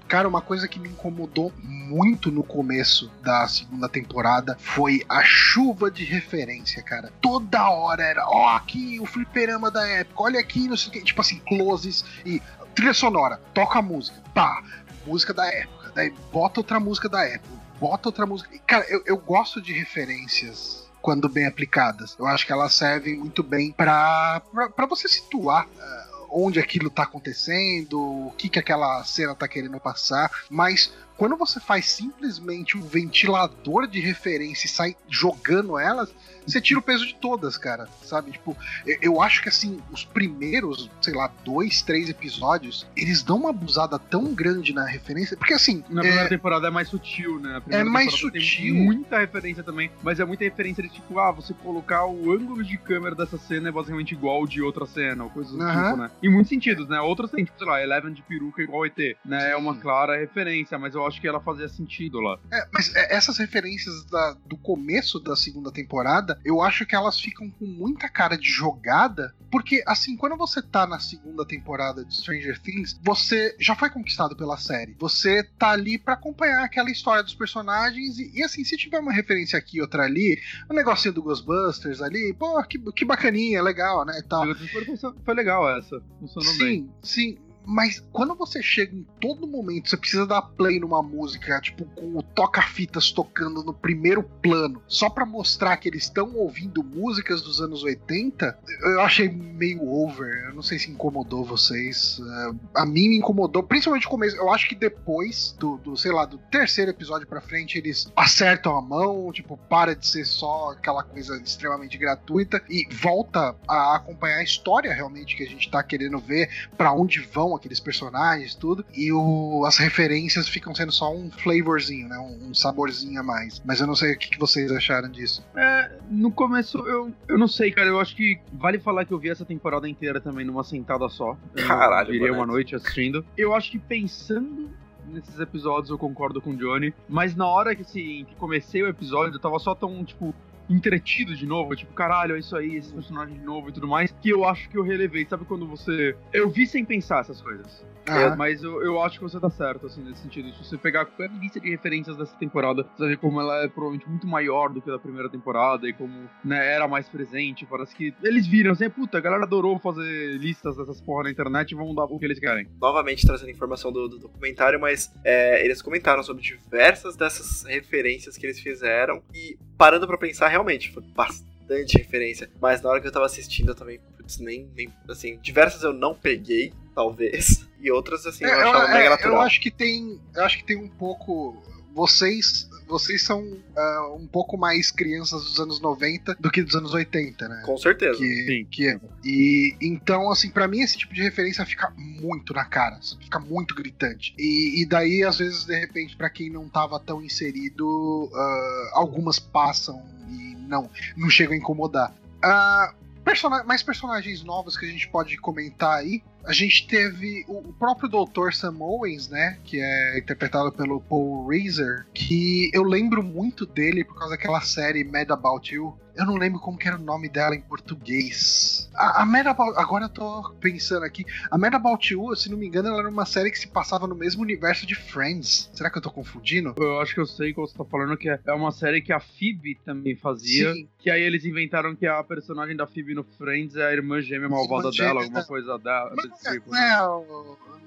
Cara, 0.07 0.28
uma 0.28 0.41
coisa 0.41 0.68
que 0.68 0.80
me 0.80 0.89
incomodou 0.89 1.53
muito 1.62 2.32
no 2.32 2.41
começo 2.41 3.12
da 3.22 3.47
segunda 3.47 3.88
temporada 3.88 4.57
foi 4.60 5.05
a 5.07 5.22
chuva 5.22 5.91
de 5.91 6.03
referência, 6.05 6.82
cara. 6.82 7.12
Toda 7.22 7.70
hora 7.70 8.01
era, 8.01 8.26
ó, 8.28 8.55
aqui 8.55 8.99
o 8.99 9.05
fliperama 9.05 9.70
da 9.70 9.86
época, 9.86 10.24
olha 10.24 10.39
aqui, 10.39 10.68
não 10.68 10.78
sei 10.78 10.89
o 10.89 10.91
que, 10.93 11.03
tipo 11.03 11.22
assim, 11.22 11.39
closes 11.39 12.03
e 12.26 12.41
trilha 12.74 12.93
sonora, 12.93 13.39
toca 13.53 13.80
a 13.80 13.82
música, 13.84 14.18
pá, 14.34 14.64
música 15.05 15.34
da 15.34 15.45
época, 15.45 15.91
daí 15.93 16.12
bota 16.32 16.62
outra 16.62 16.80
música 16.80 17.07
da 17.07 17.24
época, 17.24 17.53
bota 17.80 18.10
outra 18.10 18.26
música. 18.26 18.49
Cara, 18.66 18.86
eu, 18.89 19.03
eu 19.05 19.18
gosto 19.18 19.62
de 19.62 19.74
referências 19.74 20.89
quando 21.02 21.30
bem 21.30 21.45
aplicadas. 21.45 22.16
Eu 22.18 22.28
acho 22.28 22.45
que 22.45 22.52
elas 22.52 22.74
servem 22.74 23.18
muito 23.18 23.43
bem 23.43 23.72
pra 23.72 24.41
você 24.89 25.08
situar 25.08 25.68
ah, 25.80 26.08
onde 26.32 26.60
aquilo 26.60 26.89
tá 26.89 27.04
acontecendo, 27.04 28.00
o 28.00 28.34
que, 28.38 28.50
que 28.50 28.60
aquela 28.60 29.04
cena 29.04 29.34
tá 29.36 29.47
querendo 29.47 29.80
passar, 29.80 30.30
mas 30.50 30.93
quando 31.20 31.36
você 31.36 31.60
faz 31.60 31.90
simplesmente 31.90 32.78
um 32.78 32.82
ventilador 32.82 33.86
de 33.88 34.00
referência 34.00 34.68
e 34.68 34.70
sai 34.70 34.96
jogando 35.10 35.78
elas, 35.78 36.10
você 36.48 36.62
tira 36.62 36.80
o 36.80 36.82
peso 36.84 37.06
de 37.06 37.14
todas, 37.16 37.58
cara, 37.58 37.88
sabe? 38.02 38.32
Tipo, 38.32 38.56
eu, 39.02 39.22
acho 39.22 39.42
que 39.42 39.50
assim, 39.50 39.80
os 39.92 40.06
primeiros, 40.06 40.90
sei 41.02 41.14
lá, 41.14 41.30
dois, 41.44 41.82
três 41.82 42.10
episódios, 42.10 42.88
eles 42.96 43.22
dão 43.22 43.38
uma 43.38 43.50
abusada 43.50 44.00
tão 44.00 44.34
grande 44.34 44.74
na 44.74 44.86
referência, 44.86 45.38
porque 45.38 45.54
assim, 45.54 45.84
Na 45.90 46.02
é, 46.02 46.06
primeira 46.06 46.30
temporada 46.30 46.68
é 46.68 46.72
mais 46.72 46.88
sutil, 46.88 47.40
né? 47.40 47.62
É 47.70 47.84
mais 47.84 48.14
sutil. 48.14 48.32
Tem 48.32 48.72
muita 48.74 49.20
referência 49.20 49.62
também, 49.62 49.92
mas 50.02 50.20
é 50.20 50.26
muita 50.26 50.44
referência 50.46 50.82
de 50.82 50.90
tipo, 50.90 51.20
ah, 51.20 51.32
você 51.32 51.54
colocar 51.54 52.06
o 52.06 52.32
ângulo 52.32 52.64
de 52.64 52.78
câmera 52.78 53.14
dessa 53.14 53.38
cena 53.38 53.70
é 53.70 53.72
basicamente 53.72 54.14
igual 54.14 54.38
ao 54.38 54.48
de 54.48 54.62
outra 54.62 54.86
cena, 54.86 55.26
ou 55.26 55.30
coisas 55.30 55.52
do 55.52 55.62
Aham. 55.62 55.84
tipo, 55.84 55.98
né? 55.98 56.12
Em 56.24 56.30
muitos 56.30 56.50
sentidos, 56.50 56.88
né? 56.88 57.00
Outras 57.02 57.30
tem, 57.30 57.44
tipo, 57.44 57.58
sei 57.58 57.68
lá, 57.68 57.82
Eleven 57.84 58.14
de 58.14 58.22
peruca 58.22 58.62
igual 58.62 58.86
ET, 58.86 58.98
né? 59.26 59.52
É 59.52 59.56
uma 59.56 59.74
Sim. 59.74 59.82
clara 59.82 60.18
referência, 60.18 60.80
mas 60.80 60.96
eu 60.96 61.06
acho 61.10 61.20
que 61.20 61.28
ela 61.28 61.39
fazia 61.41 61.68
sentido 61.68 62.20
lá. 62.20 62.39
É, 62.51 62.68
mas 62.74 62.95
é, 62.95 63.14
essas 63.16 63.38
referências 63.38 64.05
da- 64.05 64.38
do 64.45 64.57
começo 64.57 65.20
da 65.20 65.36
segunda 65.36 65.72
temporada, 65.72 66.39
eu 66.45 66.62
acho 66.62 66.86
que 66.86 66.95
elas 66.95 67.20
ficam 67.20 67.49
com 67.51 67.66
muita 67.66 68.07
cara 68.07 68.38
de 68.38 68.49
jogada, 68.49 69.36
porque 69.51 69.84
assim, 69.86 70.16
quando 70.16 70.38
você 70.38 70.62
tá 70.62 70.88
na 70.88 70.99
segunda 70.99 71.45
temporada 71.45 72.05
de 72.05 72.16
Stranger 72.16 72.60
Things, 72.62 72.99
você 73.03 73.55
já 73.60 73.76
foi 73.76 73.89
conquistado 73.89 74.36
pela 74.36 74.57
série. 74.57 74.95
Você 74.99 75.43
tá 75.57 75.72
ali 75.72 75.97
pra 75.97 76.14
acompanhar 76.14 76.64
aquela 76.64 76.89
história 76.89 77.24
dos 77.24 77.34
personagens 77.34 78.18
e, 78.20 78.32
e, 78.39 78.43
assim, 78.43 78.64
se 78.64 78.78
tiver 78.78 78.99
uma 78.99 79.12
referência 79.12 79.57
aqui 79.57 79.78
e 79.78 79.82
outra 79.82 80.03
ali, 80.03 80.39
um 80.70 80.76
negocinho 80.76 81.14
do 81.14 81.24
Ghostbusters 81.24 82.01
ali, 82.01 82.34
pô, 82.38 82.62
que, 82.64 82.78
que 82.93 83.03
bacaninha, 83.05 83.62
legal, 83.62 84.05
né, 84.05 84.20
e 84.20 84.24
tal. 84.24 84.45
Foi, 84.55 84.86
foi 85.26 85.34
legal 85.34 85.70
essa, 85.78 86.01
funcionou 86.20 86.57
bem. 86.57 86.89
Sim, 87.01 87.36
sim. 87.36 87.49
Mas 87.70 88.04
quando 88.12 88.34
você 88.34 88.64
chega 88.64 88.96
em 88.96 89.06
todo 89.22 89.46
momento, 89.46 89.90
você 89.90 89.96
precisa 89.96 90.26
dar 90.26 90.42
play 90.42 90.80
numa 90.80 91.04
música, 91.04 91.62
tipo, 91.62 91.86
com 91.86 92.18
o 92.18 92.24
toca-fitas 92.24 93.12
tocando 93.12 93.64
no 93.64 93.74
primeiro 93.74 94.24
plano, 94.24 94.82
só 94.88 95.08
pra 95.08 95.24
mostrar 95.24 95.78
que 95.78 95.88
eles 95.88 96.04
estão 96.04 96.36
ouvindo 96.36 96.84
músicas 96.84 97.44
dos 97.44 97.62
anos 97.62 97.84
80, 97.84 98.58
eu 98.82 99.02
achei 99.02 99.30
meio 99.30 99.88
over. 99.88 100.46
Eu 100.48 100.56
não 100.56 100.64
sei 100.64 100.80
se 100.80 100.90
incomodou 100.90 101.46
vocês. 101.46 102.20
É, 102.20 102.80
a 102.82 102.86
mim 102.88 103.10
me 103.10 103.18
incomodou, 103.18 103.62
principalmente 103.62 104.06
no 104.06 104.10
começo. 104.10 104.36
Eu 104.36 104.52
acho 104.52 104.68
que 104.68 104.74
depois 104.74 105.56
do, 105.60 105.78
do, 105.78 105.96
sei 105.96 106.12
lá, 106.12 106.26
do 106.26 106.40
terceiro 106.40 106.90
episódio 106.90 107.28
pra 107.28 107.40
frente, 107.40 107.78
eles 107.78 108.12
acertam 108.16 108.76
a 108.76 108.82
mão, 108.82 109.32
tipo, 109.32 109.58
para 109.70 109.96
de 109.96 110.08
ser 110.08 110.26
só 110.26 110.72
aquela 110.72 111.04
coisa 111.04 111.38
extremamente 111.38 112.00
gratuita 112.00 112.64
e 112.68 112.88
volta 112.92 113.56
a 113.68 113.96
acompanhar 113.98 114.38
a 114.38 114.44
história 114.44 114.92
realmente 114.92 115.36
que 115.36 115.44
a 115.44 115.48
gente 115.48 115.70
tá 115.70 115.84
querendo 115.84 116.18
ver 116.18 116.50
pra 116.76 116.92
onde 116.92 117.20
vão 117.20 117.59
aqueles 117.60 117.80
personagens 117.80 118.55
tudo 118.55 118.86
e 118.93 119.12
o, 119.12 119.64
as 119.66 119.78
referências 119.78 120.47
ficam 120.47 120.74
sendo 120.74 120.91
só 120.91 121.14
um 121.14 121.30
flavorzinho, 121.30 122.07
né, 122.07 122.18
um, 122.18 122.49
um 122.49 122.53
saborzinho 122.53 123.20
a 123.20 123.24
mais. 123.24 123.62
Mas 123.66 123.80
eu 123.80 123.88
não 123.88 123.95
sei 123.95 124.14
o 124.14 124.18
que, 124.18 124.30
que 124.32 124.39
vocês 124.39 124.72
acharam 124.72 125.10
disso. 125.10 125.45
É, 125.55 125.91
no 126.10 126.32
começo, 126.32 126.78
eu, 126.80 127.14
eu 127.28 127.38
não 127.38 127.47
sei, 127.47 127.72
cara. 127.72 127.88
Eu 127.88 127.99
acho 127.99 128.16
que 128.16 128.39
vale 128.53 128.80
falar 128.80 129.05
que 129.05 129.14
eu 129.14 129.20
vi 129.20 129.30
essa 129.30 129.45
temporada 129.45 129.88
inteira 129.88 130.20
também 130.20 130.45
numa 130.45 130.64
sentada 130.64 131.07
só. 131.10 131.38
Eu 131.55 131.68
Caralho, 131.68 132.12
Virei 132.12 132.32
uma 132.32 132.45
noite 132.45 132.76
assistindo. 132.76 133.26
Eu 133.38 133.53
acho 133.53 133.72
que 133.72 133.80
pensando 133.80 134.70
nesses 135.10 135.39
episódios 135.39 135.89
eu 135.89 135.97
concordo 135.97 136.41
com 136.41 136.51
o 136.51 136.55
Johnny, 136.55 136.93
mas 137.07 137.36
na 137.36 137.47
hora 137.47 137.76
que, 137.76 137.82
assim, 137.82 138.26
que 138.26 138.36
comecei 138.36 138.84
o 138.84 138.88
episódio, 138.88 139.36
eu 139.36 139.39
tava 139.39 139.57
só 139.60 139.74
tão, 139.74 140.03
tipo, 140.05 140.34
entretido 140.70 141.36
de 141.36 141.46
novo, 141.46 141.76
tipo, 141.76 141.94
caralho, 141.94 142.36
é 142.36 142.40
isso 142.40 142.56
aí, 142.56 142.76
esse 142.76 142.94
personagem 142.94 143.38
de 143.38 143.44
novo 143.44 143.70
e 143.70 143.72
tudo 143.72 143.88
mais, 143.88 144.12
que 144.22 144.30
eu 144.30 144.46
acho 144.46 144.70
que 144.70 144.78
eu 144.78 144.84
relevei. 144.84 145.26
Sabe 145.26 145.46
quando 145.46 145.68
você. 145.68 146.16
Eu 146.32 146.50
vi 146.50 146.68
sem 146.68 146.86
pensar 146.86 147.22
essas 147.22 147.42
coisas. 147.42 147.86
É, 148.10 148.36
mas 148.36 148.64
eu, 148.64 148.82
eu 148.84 149.01
acho 149.01 149.18
que 149.18 149.24
você 149.24 149.39
tá 149.39 149.49
certo, 149.49 149.88
assim, 149.88 150.01
nesse 150.01 150.22
sentido. 150.22 150.51
Se 150.53 150.64
você 150.64 150.78
pegar 150.78 151.07
a 151.20 151.28
lista 151.39 151.60
de 151.60 151.70
referências 151.70 152.18
dessa 152.18 152.36
temporada, 152.36 152.84
você 152.84 152.99
vai 152.99 153.10
ver 153.10 153.18
como 153.18 153.39
ela 153.39 153.64
é 153.64 153.68
provavelmente 153.68 154.07
muito 154.10 154.28
maior 154.28 154.70
do 154.70 154.82
que 154.82 154.89
a 154.89 154.93
da 154.93 154.99
primeira 154.99 155.30
temporada 155.30 155.88
e 155.88 155.93
como 155.93 156.30
né, 156.43 156.74
era 156.74 156.88
mais 156.88 157.07
presente. 157.07 157.66
Parece 157.66 157.95
que 157.95 158.14
eles 158.24 158.47
viram 158.47 158.72
assim, 158.72 158.89
puta, 158.89 159.18
a 159.18 159.22
galera 159.22 159.43
adorou 159.43 159.80
fazer 159.80 160.38
listas 160.38 160.78
dessas 160.78 161.01
porra 161.01 161.24
na 161.24 161.32
internet 161.32 161.72
e 161.72 161.76
vão 161.76 161.93
dar 161.93 162.05
o 162.05 162.20
que 162.20 162.26
eles 162.26 162.39
querem. 162.39 162.68
Novamente 162.80 163.26
trazendo 163.26 163.51
informação 163.51 163.91
do, 163.91 164.07
do 164.07 164.20
documentário, 164.20 164.80
mas 164.80 165.12
é, 165.24 165.64
eles 165.64 165.82
comentaram 165.82 166.24
sobre 166.24 166.41
diversas 166.41 167.16
dessas 167.16 167.64
referências 167.64 168.38
que 168.38 168.45
eles 168.45 168.60
fizeram 168.60 169.22
e 169.34 169.57
parando 169.78 170.07
para 170.07 170.18
pensar, 170.18 170.47
realmente, 170.47 170.91
foi 170.91 171.03
bastante 171.16 171.97
referência. 171.97 172.49
Mas 172.62 172.82
na 172.82 172.89
hora 172.89 173.01
que 173.01 173.07
eu 173.07 173.12
tava 173.12 173.26
assistindo, 173.26 173.70
eu 173.70 173.76
também, 173.76 173.99
putz, 174.18 174.39
nem, 174.39 174.70
nem, 174.76 174.93
assim, 175.07 175.38
diversas 175.41 175.84
eu 175.84 175.93
não 175.93 176.14
peguei, 176.14 176.74
talvez. 176.93 177.69
E 177.82 177.92
outras, 177.92 178.26
assim, 178.26 178.44
eu 178.44 178.50
é, 178.50 178.62
achava 178.62 178.92
é, 178.92 178.94
mega 178.94 179.10
natural. 179.12 179.36
Eu 179.36 179.42
acho 179.42 179.62
que 179.62 179.72
tem. 179.72 180.20
Eu 180.36 180.44
acho 180.44 180.58
que 180.58 180.64
tem 180.64 180.78
um 180.78 180.90
pouco. 180.90 181.62
Vocês 181.94 182.70
vocês 182.90 183.22
são 183.22 183.42
uh, 183.44 184.16
um 184.16 184.26
pouco 184.26 184.58
mais 184.58 184.90
crianças 184.90 185.44
dos 185.44 185.60
anos 185.60 185.80
90 185.80 186.36
do 186.40 186.50
que 186.50 186.64
dos 186.64 186.76
anos 186.76 186.92
80, 186.92 187.48
né? 187.48 187.62
Com 187.64 187.78
certeza. 187.78 188.18
Que, 188.18 188.46
Sim. 188.46 188.66
Que, 188.66 189.00
e 189.24 189.76
então, 189.80 190.32
assim, 190.32 190.50
para 190.50 190.68
mim 190.68 190.82
esse 190.82 190.98
tipo 190.98 191.14
de 191.14 191.22
referência 191.22 191.64
fica 191.66 191.94
muito 191.96 192.52
na 192.52 192.66
cara, 192.66 193.00
fica 193.22 193.40
muito 193.40 193.76
gritante. 193.76 194.34
E, 194.38 194.82
e 194.82 194.86
daí, 194.88 195.24
às 195.24 195.38
vezes, 195.38 195.66
de 195.66 195.80
repente, 195.80 196.18
para 196.18 196.30
quem 196.32 196.50
não 196.50 196.68
tava 196.68 197.00
tão 197.00 197.22
inserido, 197.22 197.86
uh, 197.86 198.90
algumas 198.94 199.38
passam 199.38 200.04
e 200.28 200.56
não, 200.68 200.90
não 201.16 201.30
chegam 201.30 201.54
a 201.54 201.58
incomodar. 201.58 202.12
Uh, 202.44 203.00
Persona 203.24 203.64
mais 203.64 203.84
personagens 203.84 204.44
novos 204.44 204.76
que 204.76 204.86
a 204.86 204.90
gente 204.90 205.08
pode 205.08 205.38
comentar 205.38 205.98
aí. 205.98 206.24
A 206.46 206.54
gente 206.54 206.88
teve 206.88 207.46
o, 207.48 207.74
próprio 207.74 208.10
Dr. 208.10 208.52
Sam 208.52 208.78
Owens, 208.80 209.30
né? 209.30 209.58
Que 209.64 209.80
é 209.80 210.18
interpretado 210.18 210.72
pelo 210.72 211.02
Paul 211.02 211.48
Reiser. 211.48 212.06
Que 212.14 212.72
eu 212.74 212.84
lembro 212.84 213.24
muito 213.24 213.66
dele 213.66 214.04
por 214.04 214.16
causa 214.16 214.36
daquela 214.36 214.62
série 214.62 215.04
Mad 215.04 215.30
About 215.30 215.74
You 215.74 215.98
eu 216.20 216.26
não 216.26 216.36
lembro 216.36 216.60
como 216.60 216.78
era 216.84 216.98
o 216.98 217.02
nome 217.02 217.30
dela 217.30 217.56
em 217.56 217.62
português. 217.62 218.90
A, 218.94 219.22
a 219.22 219.26
Mad 219.26 219.48
About, 219.48 219.78
agora 219.78 220.06
eu 220.06 220.10
tô 220.10 220.54
pensando 220.60 221.06
aqui. 221.06 221.24
A 221.50 221.58
Mad 221.58 221.74
About 221.74 222.14
You, 222.14 222.36
se 222.36 222.52
não 222.52 222.58
me 222.58 222.68
engano, 222.68 222.90
ela 222.90 223.00
era 223.00 223.10
uma 223.10 223.26
série 223.26 223.50
que 223.50 223.58
se 223.58 223.68
passava 223.68 224.06
no 224.06 224.16
mesmo 224.16 224.42
universo 224.42 224.86
de 224.86 224.96
Friends. 224.96 225.70
Será 225.74 225.90
que 225.90 225.98
eu 225.98 226.02
tô 226.02 226.12
confundindo? 226.12 226.74
Eu 226.78 227.00
acho 227.00 227.14
que 227.14 227.22
eu 227.22 227.26
sei 227.26 227.54
qual 227.54 227.66
você 227.66 227.78
tá 227.78 227.86
falando, 227.86 228.18
que 228.18 228.30
é, 228.30 228.38
é 228.46 228.54
uma 228.54 228.72
série 228.72 229.02
que 229.02 229.14
a 229.14 229.20
Phoebe 229.22 229.76
também 229.86 230.14
fazia. 230.14 230.74
Sim. 230.74 230.90
Que 230.98 231.10
aí 231.10 231.22
eles 231.22 231.46
inventaram 231.46 231.96
que 231.96 232.06
a 232.06 232.22
personagem 232.22 232.76
da 232.76 232.86
Phoebe 232.86 233.14
no 233.14 233.24
Friends 233.24 233.78
é 233.78 233.86
a 233.86 233.94
irmã 233.94 234.22
gêmea 234.22 234.50
malvada 234.50 234.90
irmã 234.90 234.98
dela, 234.98 235.22
alguma 235.22 235.46
coisa 235.46 235.78
dela. 235.78 236.14
Mas, 236.18 236.29
tipo, 236.30 236.76
é, 236.76 236.80
né? 236.80 236.98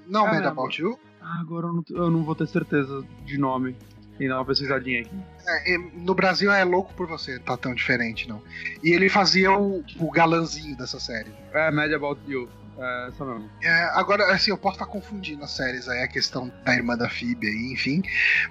Não, 0.07 0.27
About 0.27 0.81
You? 0.81 0.99
Ah, 1.21 1.39
agora 1.39 1.67
eu 1.67 1.73
não, 1.73 1.83
eu 1.89 2.11
não 2.11 2.23
vou 2.23 2.35
ter 2.35 2.47
certeza 2.47 3.03
de 3.25 3.37
nome 3.37 3.75
e 4.19 4.27
dar 4.27 4.35
uma 4.35 4.45
pesquisadinha 4.45 5.01
aqui. 5.01 5.15
É, 5.47 5.77
no 5.77 6.13
Brasil 6.13 6.51
é 6.51 6.63
louco 6.63 6.93
por 6.93 7.07
você, 7.07 7.39
tá 7.39 7.57
tão 7.57 7.73
diferente, 7.73 8.27
não. 8.27 8.41
E 8.83 8.91
ele 8.91 9.09
fazia 9.09 9.51
o, 9.51 9.83
o 9.99 10.11
galanzinho 10.11 10.75
dessa 10.77 10.99
série. 10.99 11.31
É, 11.51 11.71
Mad 11.71 11.91
About 11.91 12.19
You. 12.27 12.49
É, 12.77 13.05
mesmo. 13.05 13.49
É, 13.61 13.83
agora, 13.93 14.33
assim, 14.33 14.51
eu 14.51 14.57
posso 14.57 14.75
estar 14.75 14.85
confundindo 14.85 15.43
as 15.43 15.51
séries 15.51 15.87
aí, 15.87 16.03
a 16.03 16.07
questão 16.07 16.51
da 16.63 16.73
irmã 16.73 16.97
da 16.97 17.09
Phoebe 17.09 17.47
aí, 17.47 17.73
enfim. 17.73 18.01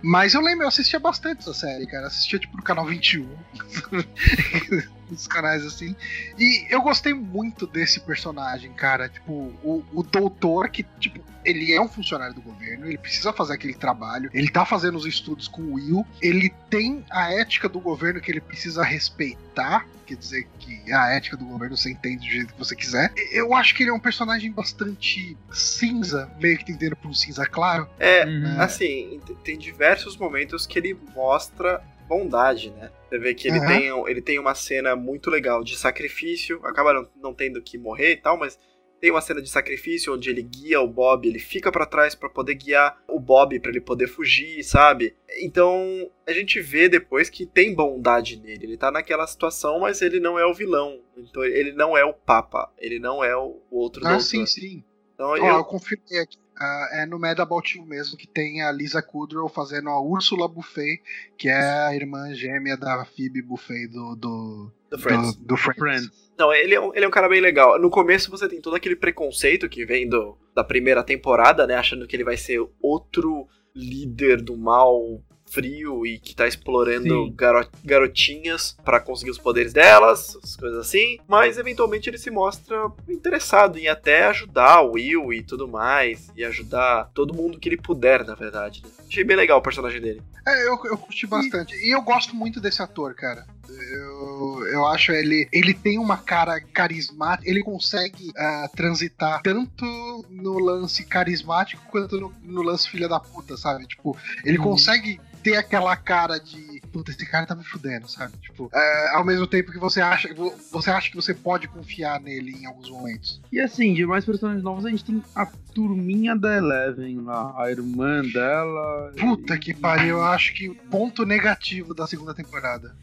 Mas 0.02 0.34
eu 0.34 0.40
lembro, 0.40 0.64
eu 0.64 0.68
assistia 0.68 1.00
bastante 1.00 1.40
essa 1.40 1.54
série, 1.54 1.86
cara. 1.86 2.06
Assistia, 2.06 2.38
tipo, 2.38 2.56
no 2.56 2.62
canal 2.62 2.86
21. 2.86 3.28
Os 5.10 5.26
canais 5.26 5.64
assim. 5.66 5.94
E 6.38 6.66
eu 6.70 6.80
gostei 6.80 7.12
muito 7.12 7.66
desse 7.66 8.00
personagem, 8.00 8.72
cara. 8.72 9.08
Tipo, 9.08 9.52
o, 9.62 9.84
o 9.92 10.02
doutor 10.02 10.70
que, 10.70 10.84
tipo, 10.98 11.20
ele 11.44 11.72
é 11.72 11.80
um 11.80 11.88
funcionário 11.88 12.34
do 12.34 12.40
governo, 12.40 12.86
ele 12.86 12.98
precisa 12.98 13.32
fazer 13.32 13.54
aquele 13.54 13.74
trabalho, 13.74 14.30
ele 14.32 14.48
tá 14.48 14.64
fazendo 14.64 14.96
os 14.96 15.06
estudos 15.06 15.48
com 15.48 15.62
o 15.62 15.74
Will, 15.74 16.06
ele 16.20 16.52
tem 16.70 17.04
a 17.10 17.32
ética 17.32 17.68
do 17.68 17.80
governo 17.80 18.20
que 18.20 18.30
ele 18.30 18.40
precisa 18.40 18.82
respeitar, 18.82 19.86
quer 20.06 20.16
dizer 20.16 20.48
que 20.58 20.92
a 20.92 21.10
ética 21.10 21.36
do 21.36 21.44
governo 21.44 21.76
você 21.76 21.90
entende 21.90 22.26
do 22.26 22.32
jeito 22.32 22.52
que 22.52 22.58
você 22.58 22.74
quiser. 22.74 23.12
Eu 23.30 23.54
acho 23.54 23.74
que 23.74 23.82
ele 23.82 23.90
é 23.90 23.92
um 23.92 24.00
personagem 24.00 24.11
bastante 24.52 25.36
cinza, 25.50 26.30
meio 26.40 26.58
que 26.58 26.64
tendendo 26.64 26.96
pra 26.96 27.08
um 27.08 27.14
cinza 27.14 27.46
claro. 27.46 27.88
É, 27.98 28.24
uhum. 28.24 28.60
assim, 28.60 29.20
tem 29.44 29.58
diversos 29.58 30.16
momentos 30.16 30.66
que 30.66 30.78
ele 30.78 30.96
mostra 31.14 31.82
bondade, 32.08 32.70
né? 32.70 32.90
Você 33.08 33.18
vê 33.18 33.34
que 33.34 33.48
ele, 33.48 33.58
uhum. 33.58 33.66
tem, 33.66 34.10
ele 34.10 34.22
tem 34.22 34.38
uma 34.38 34.54
cena 34.54 34.94
muito 34.94 35.30
legal 35.30 35.62
de 35.62 35.76
sacrifício, 35.76 36.60
acaba 36.64 36.92
não, 36.92 37.08
não 37.16 37.34
tendo 37.34 37.62
que 37.62 37.78
morrer 37.78 38.12
e 38.12 38.16
tal, 38.16 38.38
mas 38.38 38.58
tem 39.02 39.10
uma 39.10 39.20
cena 39.20 39.42
de 39.42 39.50
sacrifício 39.50 40.14
onde 40.14 40.30
ele 40.30 40.44
guia 40.44 40.80
o 40.80 40.86
Bob, 40.86 41.26
ele 41.26 41.40
fica 41.40 41.72
para 41.72 41.84
trás 41.84 42.14
para 42.14 42.28
poder 42.28 42.54
guiar 42.54 43.02
o 43.08 43.18
Bob 43.18 43.58
para 43.58 43.72
ele 43.72 43.80
poder 43.80 44.06
fugir, 44.06 44.62
sabe? 44.62 45.16
Então 45.40 46.08
a 46.24 46.32
gente 46.32 46.60
vê 46.60 46.88
depois 46.88 47.28
que 47.28 47.44
tem 47.44 47.74
bondade 47.74 48.36
nele. 48.36 48.64
Ele 48.64 48.76
tá 48.76 48.92
naquela 48.92 49.26
situação, 49.26 49.80
mas 49.80 50.00
ele 50.02 50.20
não 50.20 50.38
é 50.38 50.46
o 50.46 50.54
vilão. 50.54 51.00
Então 51.16 51.42
ele 51.42 51.72
não 51.72 51.98
é 51.98 52.04
o 52.04 52.14
Papa, 52.14 52.72
ele 52.78 53.00
não 53.00 53.24
é 53.24 53.36
o 53.36 53.60
outro 53.72 54.06
Ah, 54.06 54.20
sim, 54.20 54.46
sim. 54.46 54.84
Então, 55.16 55.30
oh, 55.30 55.36
eu... 55.36 55.46
eu 55.46 55.64
confirmei 55.64 56.20
aqui. 56.20 56.38
Uh, 56.38 56.94
é 56.94 57.06
no 57.06 57.18
Mad 57.18 57.40
About 57.40 57.76
You 57.76 57.84
mesmo 57.84 58.16
que 58.16 58.28
tem 58.28 58.62
a 58.62 58.70
Lisa 58.70 59.02
Kudrow 59.02 59.48
fazendo 59.48 59.88
a 59.88 60.00
Ursula 60.00 60.46
Buffet, 60.46 61.02
que 61.36 61.48
é 61.48 61.60
a 61.60 61.92
irmã 61.92 62.32
gêmea 62.34 62.76
da 62.76 63.04
Phoebe 63.04 63.42
Buffet 63.42 63.88
do, 63.88 64.14
do, 64.14 64.72
do 64.92 64.98
Friends. 64.98 65.34
Do, 65.36 65.44
do 65.44 65.56
Friends. 65.56 65.78
Friends. 65.78 66.10
Não, 66.38 66.52
ele 66.52 66.74
é, 66.74 66.80
um, 66.80 66.94
ele 66.94 67.04
é 67.04 67.08
um 67.08 67.10
cara 67.10 67.28
bem 67.28 67.40
legal. 67.40 67.80
No 67.80 67.90
começo 67.90 68.30
você 68.30 68.48
tem 68.48 68.60
todo 68.60 68.76
aquele 68.76 68.96
preconceito 68.96 69.68
que 69.68 69.84
vem 69.84 70.08
do, 70.08 70.36
da 70.54 70.62
primeira 70.62 71.02
temporada, 71.02 71.66
né? 71.66 71.74
Achando 71.74 72.06
que 72.06 72.16
ele 72.16 72.24
vai 72.24 72.36
ser 72.36 72.60
outro 72.80 73.46
líder 73.74 74.42
do 74.42 74.56
mal 74.56 75.22
frio 75.52 76.06
e 76.06 76.18
que 76.18 76.34
tá 76.34 76.48
explorando 76.48 77.30
garot 77.32 77.68
garotinhas 77.84 78.74
para 78.82 78.98
conseguir 78.98 79.30
os 79.30 79.38
poderes 79.38 79.72
delas, 79.72 80.36
as 80.42 80.56
coisas 80.56 80.78
assim. 80.78 81.18
Mas 81.28 81.58
eventualmente 81.58 82.08
ele 82.08 82.16
se 82.16 82.30
mostra 82.30 82.90
interessado 83.08 83.78
em 83.78 83.86
até 83.86 84.24
ajudar 84.24 84.80
o 84.80 84.92
Will 84.92 85.32
e 85.32 85.42
tudo 85.42 85.68
mais. 85.68 86.30
E 86.34 86.44
ajudar 86.44 87.10
todo 87.14 87.34
mundo 87.34 87.58
que 87.60 87.68
ele 87.68 87.76
puder, 87.76 88.24
na 88.24 88.34
verdade. 88.34 88.82
Né? 88.82 88.90
Achei 89.06 89.24
bem 89.24 89.36
legal 89.36 89.58
o 89.58 89.62
personagem 89.62 90.00
dele. 90.00 90.22
É, 90.46 90.66
eu, 90.66 90.78
eu 90.84 90.96
curti 90.96 91.26
bastante. 91.26 91.74
E, 91.76 91.88
e 91.88 91.90
eu 91.90 92.00
gosto 92.02 92.34
muito 92.34 92.58
desse 92.58 92.82
ator, 92.82 93.14
cara. 93.14 93.46
Eu, 93.90 94.66
eu 94.66 94.86
acho 94.86 95.12
ele. 95.12 95.48
Ele 95.52 95.74
tem 95.74 95.98
uma 95.98 96.16
cara 96.16 96.60
carismática. 96.60 97.48
Ele 97.48 97.62
consegue 97.62 98.30
uh, 98.30 98.76
transitar 98.76 99.42
tanto 99.42 99.84
no 100.30 100.58
lance 100.58 101.04
carismático 101.04 101.82
quanto 101.90 102.20
no, 102.20 102.34
no, 102.42 102.62
lance 102.62 102.88
filha 102.88 103.08
da 103.08 103.20
puta, 103.20 103.56
sabe? 103.56 103.86
Tipo, 103.86 104.16
ele 104.44 104.58
hum. 104.58 104.62
consegue 104.62 105.20
ter 105.42 105.56
aquela 105.56 105.96
cara 105.96 106.38
de 106.38 106.80
puta, 106.92 107.10
esse 107.10 107.26
cara 107.26 107.46
tá 107.46 107.54
me 107.54 107.64
fudendo, 107.64 108.08
sabe? 108.08 108.36
Tipo, 108.38 108.70
é, 108.72 109.16
ao 109.16 109.24
mesmo 109.24 109.46
tempo 109.46 109.72
que 109.72 109.78
você 109.78 110.00
acha, 110.00 110.28
você 110.70 110.90
acha 110.90 111.10
que 111.10 111.16
você 111.16 111.34
pode 111.34 111.66
confiar 111.66 112.20
nele 112.20 112.52
em 112.52 112.66
alguns 112.66 112.90
momentos. 112.90 113.40
E 113.50 113.58
assim, 113.58 113.94
de 113.94 114.06
mais 114.06 114.24
personagens 114.24 114.62
novos, 114.62 114.84
a 114.84 114.90
gente 114.90 115.04
tem 115.04 115.22
a 115.34 115.46
turminha 115.74 116.36
da 116.36 116.56
Eleven 116.56 117.22
lá, 117.22 117.54
a 117.56 117.70
irmã 117.70 118.22
dela. 118.22 119.12
Puta 119.18 119.54
e... 119.54 119.58
que 119.58 119.74
pariu, 119.74 120.18
eu 120.18 120.22
acho 120.22 120.54
que 120.54 120.70
ponto 120.90 121.24
negativo 121.24 121.94
da 121.94 122.06
segunda 122.06 122.34
temporada, 122.34 122.94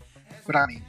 pra 0.50 0.66
mim. 0.66 0.82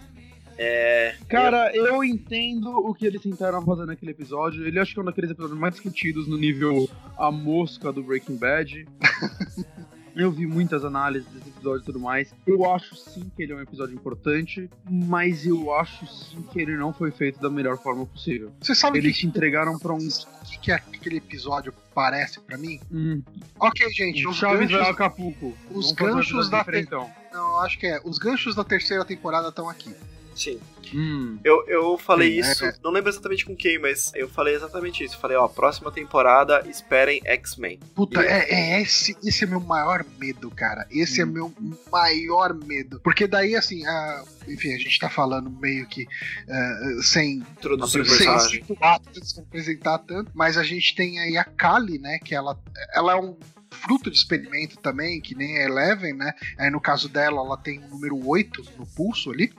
É. 0.56 1.16
Cara, 1.28 1.70
eu... 1.76 1.86
eu 1.86 2.04
entendo 2.04 2.70
o 2.70 2.94
que 2.94 3.04
eles 3.04 3.20
tentaram 3.20 3.62
fazer 3.62 3.84
naquele 3.84 4.12
episódio. 4.12 4.66
Ele 4.66 4.78
acho 4.78 4.94
que 4.94 4.98
é 4.98 5.02
um 5.02 5.04
daqueles 5.04 5.30
episódios 5.30 5.58
mais 5.58 5.74
discutidos 5.74 6.26
no 6.26 6.38
nível 6.38 6.88
A 7.18 7.30
Mosca 7.30 7.92
do 7.92 8.02
Breaking 8.02 8.36
Bad. 8.36 8.88
Eu 10.16 10.30
vi 10.30 10.44
muitas 10.44 10.84
análises 10.84 11.28
desse 11.30 11.48
episódio 11.50 11.82
e 11.82 11.84
tudo 11.84 12.00
mais. 12.00 12.34
Eu 12.44 12.68
acho 12.68 12.96
sim 12.96 13.30
que 13.34 13.44
ele 13.44 13.52
é 13.52 13.56
um 13.56 13.60
episódio 13.60 13.94
importante, 13.94 14.68
mas 14.90 15.46
eu 15.46 15.72
acho 15.72 16.04
sim 16.04 16.42
que 16.52 16.60
ele 16.60 16.76
não 16.76 16.92
foi 16.92 17.12
feito 17.12 17.40
da 17.40 17.48
melhor 17.48 17.78
forma 17.78 18.04
possível. 18.04 18.50
Você 18.60 18.74
sabe 18.74 18.98
Eles 18.98 19.14
que, 19.14 19.20
te 19.20 19.26
entregaram 19.28 19.78
pra 19.78 19.94
um. 19.94 19.98
O 19.98 20.60
que, 20.60 20.72
é 20.72 20.74
aquele 20.74 21.18
episódio 21.18 21.72
parece 21.94 22.40
para 22.40 22.58
mim? 22.58 22.80
Hum. 22.92 23.22
Ok, 23.60 23.88
gente. 23.92 24.26
Os 24.26 24.36
Chaves 24.36 24.68
ganchos, 24.68 24.88
Acapulco. 24.88 25.54
Os 25.70 25.92
ganchos 25.92 26.50
da. 26.50 26.66
Então. 26.74 27.08
Não, 27.32 27.60
acho 27.60 27.78
que 27.78 27.86
é. 27.86 28.00
Os 28.04 28.18
ganchos 28.18 28.54
da 28.54 28.64
terceira 28.64 29.04
temporada 29.04 29.48
estão 29.48 29.68
aqui. 29.68 29.94
Sim. 30.34 30.60
Hum. 30.94 31.38
Eu, 31.44 31.64
eu 31.68 31.98
falei 31.98 32.42
Sim, 32.42 32.50
isso, 32.50 32.64
é, 32.64 32.68
é. 32.68 32.74
não 32.82 32.90
lembro 32.90 33.10
exatamente 33.10 33.44
com 33.44 33.54
quem, 33.54 33.78
mas 33.78 34.10
eu 34.14 34.28
falei 34.28 34.54
exatamente 34.54 35.04
isso. 35.04 35.18
Falei, 35.18 35.36
ó, 35.36 35.46
próxima 35.46 35.92
temporada, 35.92 36.64
esperem 36.66 37.20
X-Men. 37.24 37.78
Puta, 37.94 38.22
é, 38.22 38.50
é, 38.50 38.82
esse, 38.82 39.16
esse 39.22 39.44
é 39.44 39.46
meu 39.46 39.60
maior 39.60 40.04
medo, 40.18 40.50
cara. 40.50 40.86
Esse 40.90 41.22
hum. 41.22 41.28
é 41.28 41.30
meu 41.30 41.54
maior 41.90 42.54
medo. 42.54 43.00
Porque 43.00 43.26
daí, 43.26 43.54
assim, 43.54 43.84
a, 43.86 44.24
enfim, 44.48 44.74
a 44.74 44.78
gente 44.78 44.98
tá 44.98 45.10
falando 45.10 45.50
meio 45.50 45.86
que 45.86 46.04
uh, 46.04 47.02
sem 47.02 47.34
introduzir 47.34 48.04
personagem. 48.04 48.64
Sem 49.12 49.24
se 49.24 49.40
apresentar 49.40 49.98
tanto, 49.98 50.30
mas 50.34 50.56
a 50.56 50.62
gente 50.62 50.94
tem 50.94 51.20
aí 51.20 51.36
a 51.36 51.44
Kali, 51.44 51.98
né, 51.98 52.18
que 52.18 52.34
ela, 52.34 52.58
ela 52.94 53.12
é 53.12 53.16
um 53.16 53.36
fruto 53.70 54.10
de 54.10 54.16
experimento 54.16 54.78
também, 54.78 55.20
que 55.20 55.34
nem 55.34 55.58
a 55.58 55.62
Eleven, 55.62 56.14
né? 56.14 56.34
Aí 56.58 56.70
no 56.70 56.80
caso 56.80 57.08
dela, 57.08 57.40
ela 57.40 57.56
tem 57.56 57.78
o 57.78 57.88
número 57.88 58.26
8 58.26 58.64
no 58.78 58.86
pulso 58.86 59.30
ali. 59.30 59.52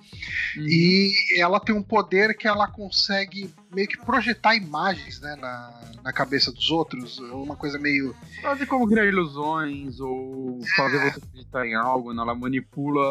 Uhum. 0.58 0.68
E 0.68 1.14
ela 1.38 1.60
tem 1.60 1.74
um 1.74 1.84
poder 1.84 2.36
que 2.36 2.48
ela 2.48 2.68
consegue 2.68 3.54
meio 3.74 3.88
que 3.88 3.98
projetar 3.98 4.56
imagens 4.56 5.20
né, 5.22 5.36
na, 5.40 5.82
na 6.04 6.14
cabeça 6.14 6.52
dos 6.52 6.70
outros. 6.70 7.20
Uma 7.20 7.56
coisa 7.56 7.78
meio. 7.80 8.16
Fazer 8.42 8.66
como 8.66 8.88
criar 8.88 9.06
ilusões 9.06 10.00
ou 10.00 10.60
fazer 10.76 10.98
é. 10.98 11.12
você 11.12 11.20
acreditar 11.20 11.66
em 11.66 11.76
algo, 11.76 12.14
né? 12.14 12.22
Ela 12.22 12.36
manipula 12.36 13.02